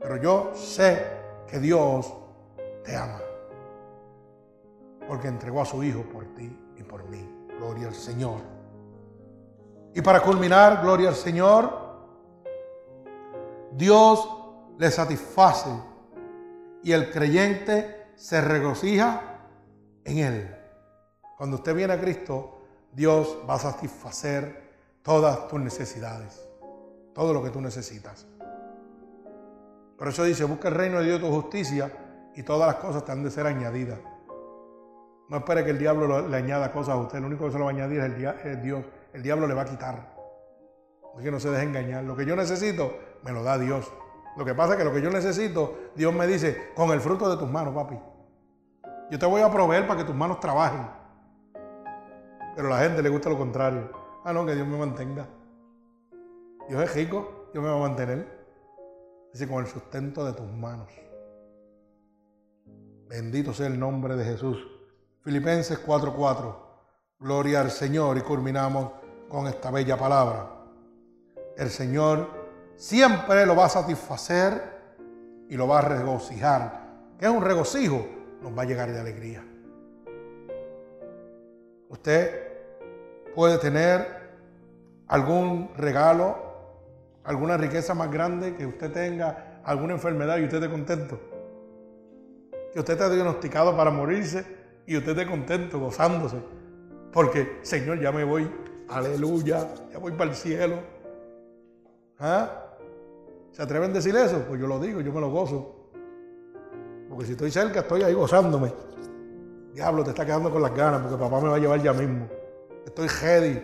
Pero 0.00 0.16
yo 0.18 0.52
sé 0.54 1.04
que 1.48 1.58
Dios 1.58 2.12
te 2.84 2.96
ama. 2.96 3.20
Porque 5.08 5.28
entregó 5.28 5.62
a 5.62 5.64
su 5.64 5.82
Hijo 5.82 6.02
por 6.02 6.24
ti 6.34 6.56
y 6.76 6.82
por 6.82 7.04
mí. 7.08 7.28
Gloria 7.58 7.88
al 7.88 7.94
Señor. 7.94 8.40
Y 9.94 10.02
para 10.02 10.20
culminar, 10.20 10.82
gloria 10.82 11.08
al 11.08 11.14
Señor, 11.14 11.70
Dios 13.72 14.28
le 14.78 14.90
satisface 14.90 15.70
y 16.82 16.92
el 16.92 17.10
creyente 17.10 18.08
se 18.16 18.40
regocija 18.40 19.38
en 20.04 20.18
Él. 20.18 20.56
Cuando 21.36 21.56
usted 21.56 21.74
viene 21.74 21.92
a 21.92 22.00
Cristo, 22.00 22.58
Dios 22.92 23.38
va 23.48 23.54
a 23.54 23.58
satisfacer 23.58 24.64
todas 25.02 25.48
tus 25.48 25.60
necesidades, 25.60 26.46
todo 27.12 27.32
lo 27.32 27.42
que 27.42 27.50
tú 27.50 27.60
necesitas. 27.60 28.26
Por 29.96 30.08
eso 30.08 30.24
dice, 30.24 30.44
busca 30.44 30.68
el 30.68 30.74
reino 30.74 30.98
de 30.98 31.06
Dios 31.06 31.20
tu 31.20 31.30
justicia 31.30 32.03
y 32.36 32.42
todas 32.42 32.66
las 32.66 32.76
cosas 32.76 33.04
te 33.04 33.12
han 33.12 33.22
de 33.22 33.30
ser 33.30 33.46
añadidas. 33.46 33.98
No 35.28 35.38
espere 35.38 35.64
que 35.64 35.70
el 35.70 35.78
diablo 35.78 36.28
le 36.28 36.36
añada 36.36 36.70
cosas 36.70 36.94
a 36.94 36.98
usted, 36.98 37.20
lo 37.20 37.26
único 37.26 37.46
que 37.46 37.52
se 37.52 37.58
lo 37.58 37.64
va 37.64 37.70
a 37.70 37.74
añadir 37.74 38.00
es, 38.00 38.44
el, 38.44 38.62
Dios. 38.62 38.84
El 39.12 39.22
diablo 39.22 39.46
le 39.46 39.54
va 39.54 39.62
a 39.62 39.64
quitar. 39.64 40.14
Así 41.14 41.24
que 41.24 41.30
no 41.30 41.40
se 41.40 41.50
deje 41.50 41.62
engañar. 41.62 42.04
Lo 42.04 42.16
que 42.16 42.26
yo 42.26 42.36
necesito, 42.36 42.92
me 43.22 43.32
lo 43.32 43.42
da 43.42 43.56
Dios. 43.56 43.90
Lo 44.36 44.44
que 44.44 44.54
pasa 44.54 44.72
es 44.72 44.78
que 44.78 44.84
lo 44.84 44.92
que 44.92 45.00
yo 45.00 45.10
necesito, 45.10 45.78
Dios 45.94 46.12
me 46.12 46.26
dice, 46.26 46.72
con 46.74 46.90
el 46.90 47.00
fruto 47.00 47.30
de 47.30 47.36
tus 47.36 47.48
manos, 47.48 47.74
papi. 47.74 47.98
Yo 49.10 49.18
te 49.18 49.26
voy 49.26 49.42
a 49.42 49.50
proveer 49.50 49.86
para 49.86 50.00
que 50.00 50.04
tus 50.04 50.14
manos 50.14 50.40
trabajen. 50.40 50.86
Pero 52.56 52.68
a 52.68 52.78
la 52.78 52.84
gente 52.84 53.02
le 53.02 53.08
gusta 53.08 53.30
lo 53.30 53.38
contrario. 53.38 53.90
Ah, 54.24 54.32
no, 54.32 54.44
que 54.44 54.54
Dios 54.54 54.66
me 54.66 54.76
mantenga. 54.76 55.26
Dios 56.68 56.82
es 56.82 56.94
rico, 56.94 57.48
Dios 57.52 57.62
me 57.62 57.70
va 57.70 57.76
a 57.76 57.80
mantener. 57.80 58.26
Dice, 59.32 59.48
con 59.48 59.64
el 59.64 59.66
sustento 59.70 60.24
de 60.24 60.32
tus 60.32 60.50
manos. 60.50 61.03
Bendito 63.14 63.54
sea 63.54 63.68
el 63.68 63.78
nombre 63.78 64.16
de 64.16 64.24
Jesús. 64.24 64.66
Filipenses 65.22 65.78
4:4. 65.78 66.56
Gloria 67.20 67.60
al 67.60 67.70
Señor 67.70 68.18
y 68.18 68.22
culminamos 68.22 68.90
con 69.28 69.46
esta 69.46 69.70
bella 69.70 69.96
palabra. 69.96 70.50
El 71.56 71.70
Señor 71.70 72.28
siempre 72.74 73.46
lo 73.46 73.54
va 73.54 73.66
a 73.66 73.68
satisfacer 73.68 74.60
y 75.48 75.56
lo 75.56 75.68
va 75.68 75.78
a 75.78 75.82
regocijar. 75.82 76.88
¿Qué 77.16 77.26
es 77.26 77.30
un 77.30 77.44
regocijo? 77.44 78.04
Nos 78.42 78.58
va 78.58 78.62
a 78.62 78.64
llegar 78.64 78.90
de 78.90 78.98
alegría. 78.98 79.44
Usted 81.88 82.48
puede 83.32 83.58
tener 83.58 84.08
algún 85.06 85.70
regalo, 85.76 86.36
alguna 87.22 87.56
riqueza 87.56 87.94
más 87.94 88.10
grande 88.10 88.56
que 88.56 88.66
usted 88.66 88.90
tenga, 88.90 89.60
alguna 89.62 89.92
enfermedad 89.92 90.38
y 90.38 90.42
usted 90.46 90.56
esté 90.56 90.68
contento. 90.68 91.33
Que 92.74 92.80
usted 92.80 92.94
esté 92.94 93.14
diagnosticado 93.14 93.76
para 93.76 93.90
morirse 93.90 94.44
y 94.84 94.96
usted 94.96 95.12
esté 95.12 95.30
contento, 95.30 95.78
gozándose. 95.78 96.36
Porque, 97.12 97.60
Señor, 97.62 98.00
ya 98.00 98.10
me 98.10 98.24
voy, 98.24 98.50
aleluya, 98.88 99.68
ya 99.92 99.98
voy 99.98 100.12
para 100.12 100.30
el 100.30 100.36
cielo. 100.36 100.80
¿Ah? 102.18 102.50
¿Se 103.52 103.62
atreven 103.62 103.92
a 103.92 103.94
decir 103.94 104.16
eso? 104.16 104.44
Pues 104.48 104.60
yo 104.60 104.66
lo 104.66 104.80
digo, 104.80 105.00
yo 105.00 105.12
me 105.12 105.20
lo 105.20 105.30
gozo. 105.30 105.90
Porque 107.08 107.26
si 107.26 107.32
estoy 107.32 107.52
cerca, 107.52 107.80
estoy 107.80 108.02
ahí 108.02 108.12
gozándome. 108.12 108.72
Diablo, 109.72 110.02
te 110.02 110.10
está 110.10 110.26
quedando 110.26 110.50
con 110.50 110.60
las 110.60 110.74
ganas 110.74 111.02
porque 111.02 111.16
papá 111.16 111.40
me 111.40 111.48
va 111.48 111.56
a 111.56 111.58
llevar 111.60 111.80
ya 111.80 111.92
mismo. 111.92 112.28
Estoy 112.84 113.06
ready 113.06 113.62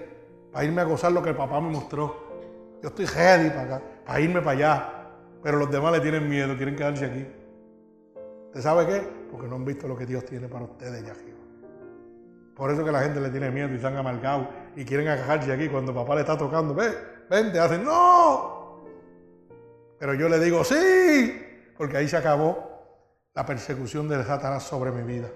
para 0.53 0.65
irme 0.65 0.81
a 0.81 0.85
gozar 0.85 1.11
lo 1.11 1.20
que 1.20 1.31
el 1.31 1.37
papá 1.37 1.61
me 1.61 1.70
mostró. 1.70 2.31
Yo 2.81 2.89
estoy 2.89 3.07
ready 3.07 3.51
para, 3.51 3.82
para 4.05 4.20
irme 4.20 4.41
para 4.41 4.51
allá. 4.53 4.93
Pero 5.43 5.59
los 5.59 5.70
demás 5.70 5.93
le 5.93 6.01
tienen 6.01 6.28
miedo, 6.28 6.57
quieren 6.57 6.77
quedarse 6.77 7.07
aquí. 7.07 7.27
¿Usted 8.51 8.62
sabe 8.62 8.85
qué? 8.85 9.09
Porque 9.31 9.47
no 9.47 9.55
han 9.55 9.64
visto 9.64 9.86
lo 9.86 9.97
que 9.97 10.05
Dios 10.05 10.24
tiene 10.24 10.48
para 10.48 10.64
ustedes 10.64 11.09
arriba. 11.09 11.39
Por 12.56 12.72
eso 12.72 12.85
que 12.85 12.90
la 12.90 12.98
gente 12.98 13.20
le 13.20 13.31
tiene 13.31 13.48
miedo 13.48 13.68
y 13.72 13.77
están 13.77 13.97
amargados 13.97 14.48
y 14.74 14.85
quieren 14.85 15.06
agajarse 15.06 15.52
aquí 15.52 15.68
cuando 15.68 15.94
papá 15.94 16.16
le 16.16 16.22
está 16.22 16.36
tocando. 16.36 16.74
Ve, 16.74 16.93
vente, 17.31 17.60
hacen, 17.60 17.85
no. 17.85 18.82
Pero 20.01 20.14
yo 20.14 20.28
le 20.28 20.40
digo, 20.40 20.64
sí, 20.64 21.40
porque 21.78 21.98
ahí 21.98 22.09
se 22.09 22.16
acabó 22.16 22.59
la 23.35 23.47
persecución 23.47 24.09
de 24.09 24.24
Satanás 24.24 24.64
sobre 24.64 24.90
mi 24.90 25.05
vida. 25.05 25.28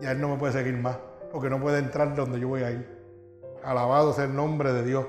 Ya 0.00 0.10
él 0.10 0.20
no 0.20 0.30
me 0.30 0.36
puede 0.36 0.52
seguir 0.52 0.76
más, 0.76 0.98
porque 1.30 1.48
no 1.48 1.60
puede 1.60 1.78
entrar 1.78 2.16
donde 2.16 2.40
yo 2.40 2.48
voy 2.48 2.64
a 2.64 2.72
ir. 2.72 2.98
Alabado 3.62 4.12
sea 4.12 4.24
el 4.24 4.34
nombre 4.34 4.72
de 4.72 4.82
Dios. 4.82 5.06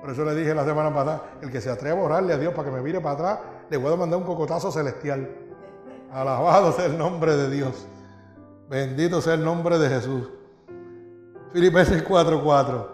Por 0.00 0.08
eso 0.08 0.24
le 0.24 0.36
dije 0.36 0.54
la 0.54 0.64
semana 0.64 0.94
pasada, 0.94 1.32
el 1.42 1.50
que 1.50 1.60
se 1.60 1.68
atreva 1.68 2.00
a 2.00 2.04
orarle 2.04 2.32
a 2.32 2.38
Dios 2.38 2.54
para 2.54 2.70
que 2.70 2.76
me 2.76 2.80
mire 2.80 3.00
para 3.00 3.14
atrás, 3.14 3.38
le 3.68 3.78
puedo 3.80 3.96
mandar 3.96 4.20
un 4.20 4.24
cocotazo 4.24 4.70
celestial. 4.70 5.49
Alabado 6.12 6.72
sea 6.72 6.86
el 6.86 6.98
nombre 6.98 7.36
de 7.36 7.50
Dios. 7.50 7.86
Bendito 8.68 9.20
sea 9.20 9.34
el 9.34 9.44
nombre 9.44 9.78
de 9.78 9.88
Jesús. 9.88 10.28
Filipenses 11.52 12.02
4:4. 12.04 12.88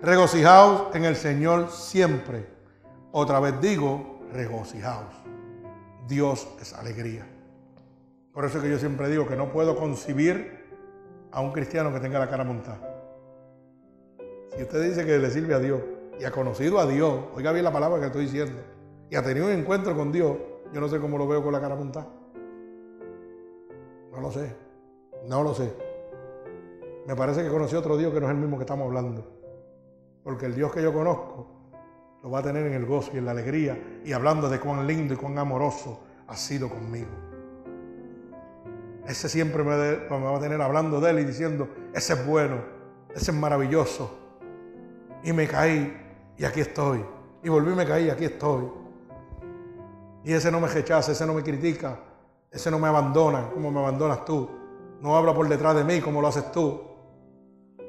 Regocijaos 0.00 0.94
en 0.94 1.04
el 1.04 1.16
Señor 1.16 1.68
siempre. 1.70 2.46
Otra 3.10 3.40
vez 3.40 3.60
digo, 3.60 4.20
regocijaos. 4.32 5.12
Dios 6.08 6.48
es 6.62 6.72
alegría. 6.72 7.26
Por 8.32 8.46
eso 8.46 8.56
es 8.56 8.64
que 8.64 8.70
yo 8.70 8.78
siempre 8.78 9.10
digo 9.10 9.28
que 9.28 9.36
no 9.36 9.52
puedo 9.52 9.76
concebir 9.76 10.62
a 11.30 11.42
un 11.42 11.52
cristiano 11.52 11.92
que 11.92 12.00
tenga 12.00 12.18
la 12.18 12.30
cara 12.30 12.42
montada. 12.42 12.80
Si 14.56 14.62
usted 14.62 14.82
dice 14.82 15.04
que 15.04 15.18
le 15.18 15.30
sirve 15.30 15.54
a 15.54 15.58
Dios 15.58 15.82
y 16.18 16.24
ha 16.24 16.30
conocido 16.30 16.78
a 16.78 16.86
Dios, 16.86 17.24
oiga 17.34 17.52
bien 17.52 17.64
la 17.64 17.72
palabra 17.72 18.00
que 18.00 18.06
estoy 18.06 18.24
diciendo, 18.24 18.62
y 19.10 19.16
ha 19.16 19.22
tenido 19.22 19.46
un 19.46 19.52
encuentro 19.52 19.94
con 19.94 20.10
Dios, 20.10 20.38
yo 20.72 20.80
no 20.80 20.88
sé 20.88 20.98
cómo 20.98 21.18
lo 21.18 21.28
veo 21.28 21.42
con 21.42 21.52
la 21.52 21.60
cara 21.60 21.76
montada. 21.76 22.21
No 24.12 24.20
lo 24.20 24.30
sé, 24.30 24.54
no 25.26 25.42
lo 25.42 25.54
sé. 25.54 25.72
Me 27.06 27.16
parece 27.16 27.42
que 27.42 27.48
conocí 27.48 27.74
otro 27.74 27.96
Dios 27.96 28.12
que 28.12 28.20
no 28.20 28.26
es 28.26 28.32
el 28.32 28.38
mismo 28.38 28.58
que 28.58 28.64
estamos 28.64 28.86
hablando. 28.86 29.26
Porque 30.22 30.46
el 30.46 30.54
Dios 30.54 30.70
que 30.72 30.82
yo 30.82 30.92
conozco 30.92 31.46
lo 32.22 32.30
va 32.30 32.38
a 32.38 32.42
tener 32.42 32.66
en 32.66 32.74
el 32.74 32.86
gozo 32.86 33.10
y 33.14 33.18
en 33.18 33.24
la 33.24 33.32
alegría 33.32 34.00
y 34.04 34.12
hablando 34.12 34.48
de 34.48 34.60
cuán 34.60 34.86
lindo 34.86 35.14
y 35.14 35.16
cuán 35.16 35.38
amoroso 35.38 36.00
ha 36.28 36.36
sido 36.36 36.68
conmigo. 36.68 37.10
Ese 39.06 39.28
siempre 39.28 39.64
me, 39.64 40.06
va 40.08 40.36
a 40.36 40.40
tener 40.40 40.60
hablando 40.60 41.00
de 41.00 41.10
él 41.10 41.18
y 41.20 41.24
diciendo, 41.24 41.68
ese 41.92 42.12
es 42.12 42.26
bueno, 42.26 42.58
ese 43.14 43.32
es 43.32 43.36
maravilloso. 43.36 44.18
Y 45.24 45.32
me 45.32 45.48
caí 45.48 45.92
y 46.36 46.44
aquí 46.44 46.60
estoy. 46.60 47.04
Y 47.42 47.48
volví 47.48 47.74
me 47.74 47.84
caí 47.84 48.06
y 48.06 48.10
aquí 48.10 48.26
estoy. 48.26 48.70
Y 50.22 50.32
ese 50.32 50.52
no 50.52 50.60
me 50.60 50.68
rechaza, 50.68 51.10
ese 51.10 51.26
no 51.26 51.34
me 51.34 51.42
critica, 51.42 51.98
ese 52.52 52.70
no 52.70 52.78
me 52.78 52.88
abandona 52.88 53.50
como 53.50 53.70
me 53.70 53.80
abandonas 53.80 54.24
tú. 54.24 54.48
No 55.00 55.16
habla 55.16 55.34
por 55.34 55.48
detrás 55.48 55.74
de 55.74 55.84
mí 55.84 56.00
como 56.00 56.20
lo 56.20 56.28
haces 56.28 56.52
tú. 56.52 56.80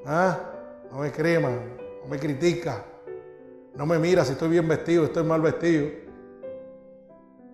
¿Ah? 0.05 0.39
No 0.91 0.99
me 0.99 1.11
crema, 1.11 1.49
no 1.49 2.09
me 2.09 2.17
critica. 2.17 2.83
No 3.75 3.85
me 3.85 3.99
mira 3.99 4.23
si 4.23 4.33
estoy 4.33 4.49
bien 4.49 4.67
vestido, 4.67 5.03
estoy 5.03 5.23
mal 5.23 5.41
vestido. 5.41 5.89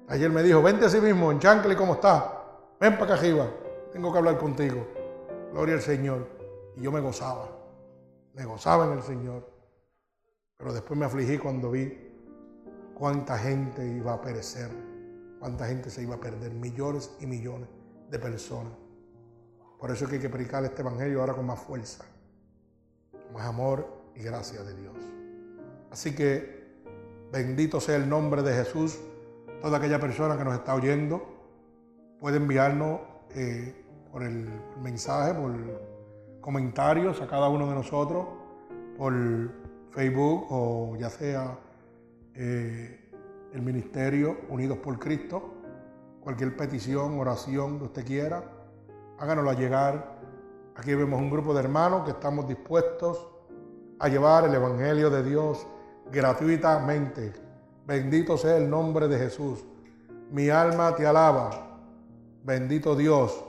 Ayer 0.08 0.30
me 0.30 0.44
dijo, 0.44 0.62
vente 0.62 0.86
a 0.86 0.90
sí 0.90 1.00
mismo, 1.00 1.32
en 1.32 1.40
Chancley, 1.40 1.76
¿cómo 1.76 1.94
está? 1.94 2.44
Ven 2.80 2.94
para 2.94 3.06
acá 3.06 3.14
arriba, 3.16 3.48
tengo 3.92 4.12
que 4.12 4.18
hablar 4.18 4.38
contigo. 4.38 4.86
Gloria 5.52 5.76
al 5.76 5.82
Señor. 5.82 6.28
Y 6.76 6.82
yo 6.82 6.92
me 6.92 7.00
gozaba, 7.00 7.48
me 8.34 8.46
gozaba 8.46 8.86
en 8.86 8.94
el 8.94 9.04
Señor. 9.04 9.50
Pero 10.58 10.74
después 10.74 11.00
me 11.00 11.06
afligí 11.06 11.38
cuando 11.38 11.72
vi 11.72 12.12
cuánta 12.94 13.38
gente 13.38 13.86
iba 13.86 14.14
a 14.14 14.22
perecer, 14.22 14.70
cuánta 15.40 15.68
gente 15.68 15.90
se 15.90 16.04
iba 16.04 16.16
a 16.16 16.20
perder, 16.20 16.54
millones 16.54 17.12
y 17.20 17.26
millones 17.26 17.70
de 18.10 18.20
personas. 18.20 18.74
Por 19.80 19.92
eso 19.92 20.04
es 20.04 20.10
que 20.10 20.16
hay 20.18 20.22
que 20.22 20.30
predicar 20.30 20.64
este 20.66 20.82
Evangelio 20.82 21.22
ahora 21.22 21.34
con 21.34 21.46
más 21.46 21.60
fuerza, 21.60 22.04
más 23.34 23.46
amor 23.46 23.88
y 24.16 24.22
gracia 24.22 24.62
de 24.64 24.76
Dios. 24.76 24.96
Así 25.90 26.14
que 26.14 26.60
bendito 27.32 27.80
sea 27.80 27.96
el 27.96 28.10
nombre 28.10 28.44
de 28.44 28.54
Jesús. 28.54 29.00
Toda 29.62 29.78
aquella 29.78 30.00
persona 30.00 30.38
que 30.38 30.44
nos 30.44 30.56
está 30.56 30.76
oyendo 30.76 31.24
puede 32.20 32.38
enviarnos 32.38 33.00
eh, 33.36 33.86
por 34.12 34.24
el 34.24 34.50
mensaje, 34.82 35.34
por 35.34 35.54
comentarios 36.42 37.22
a 37.22 37.28
cada 37.28 37.48
uno 37.48 37.68
de 37.70 37.76
nosotros, 37.76 38.28
por 38.98 39.14
Facebook 39.92 40.48
o 40.50 40.98
ya 40.98 41.10
sea 41.10 41.58
eh, 42.36 42.99
el 43.54 43.62
Ministerio 43.62 44.38
Unidos 44.50 44.78
por 44.78 45.00
Cristo. 45.00 45.54
Cualquier 46.22 46.56
petición, 46.56 47.20
oración 47.20 47.80
que 47.80 47.86
usted 47.86 48.06
quiera, 48.06 48.44
háganosla 49.18 49.54
llegar. 49.54 50.20
Aquí 50.76 50.94
vemos 50.94 51.20
un 51.20 51.30
grupo 51.30 51.54
de 51.54 51.62
hermanos 51.62 52.04
que 52.04 52.12
estamos 52.12 52.48
dispuestos 52.48 53.28
a 54.00 54.08
llevar 54.08 54.46
el 54.46 54.54
Evangelio 54.54 55.10
de 55.10 55.24
Dios 55.24 55.66
gratuitamente. 56.12 57.34
Bendito 57.86 58.38
sea 58.38 58.58
el 58.58 58.70
nombre 58.70 59.08
de 59.08 59.18
Jesús. 59.18 59.66
Mi 60.32 60.50
alma 60.50 60.96
te 60.96 61.06
alaba. 61.06 61.50
Bendito 62.44 62.96
Dios. 62.96 63.44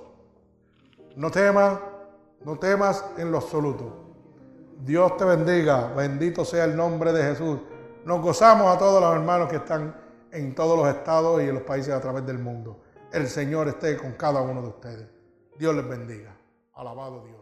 No 1.16 1.31
temas, 1.31 1.78
no 2.44 2.59
temas 2.59 3.05
en 3.18 3.31
lo 3.31 3.39
absoluto. 3.39 4.06
Dios 4.85 5.16
te 5.16 5.24
bendiga. 5.24 5.93
Bendito 5.94 6.44
sea 6.44 6.64
el 6.64 6.77
nombre 6.77 7.12
de 7.12 7.22
Jesús. 7.22 7.59
Nos 8.05 8.22
gozamos 8.22 8.74
a 8.74 8.78
todos 8.78 9.01
los 9.01 9.14
hermanos 9.14 9.48
que 9.48 9.56
están 9.56 9.94
en 10.32 10.55
todos 10.55 10.78
los 10.78 10.89
estados 10.89 11.43
y 11.43 11.48
en 11.48 11.55
los 11.55 11.64
países 11.64 11.93
a 11.93 12.01
través 12.01 12.24
del 12.24 12.39
mundo. 12.39 12.81
El 13.12 13.28
Señor 13.28 13.68
esté 13.68 13.97
con 13.98 14.12
cada 14.12 14.40
uno 14.40 14.62
de 14.62 14.68
ustedes. 14.68 15.09
Dios 15.59 15.74
les 15.74 15.86
bendiga. 15.86 16.35
Alabado 16.72 17.24
Dios. 17.27 17.39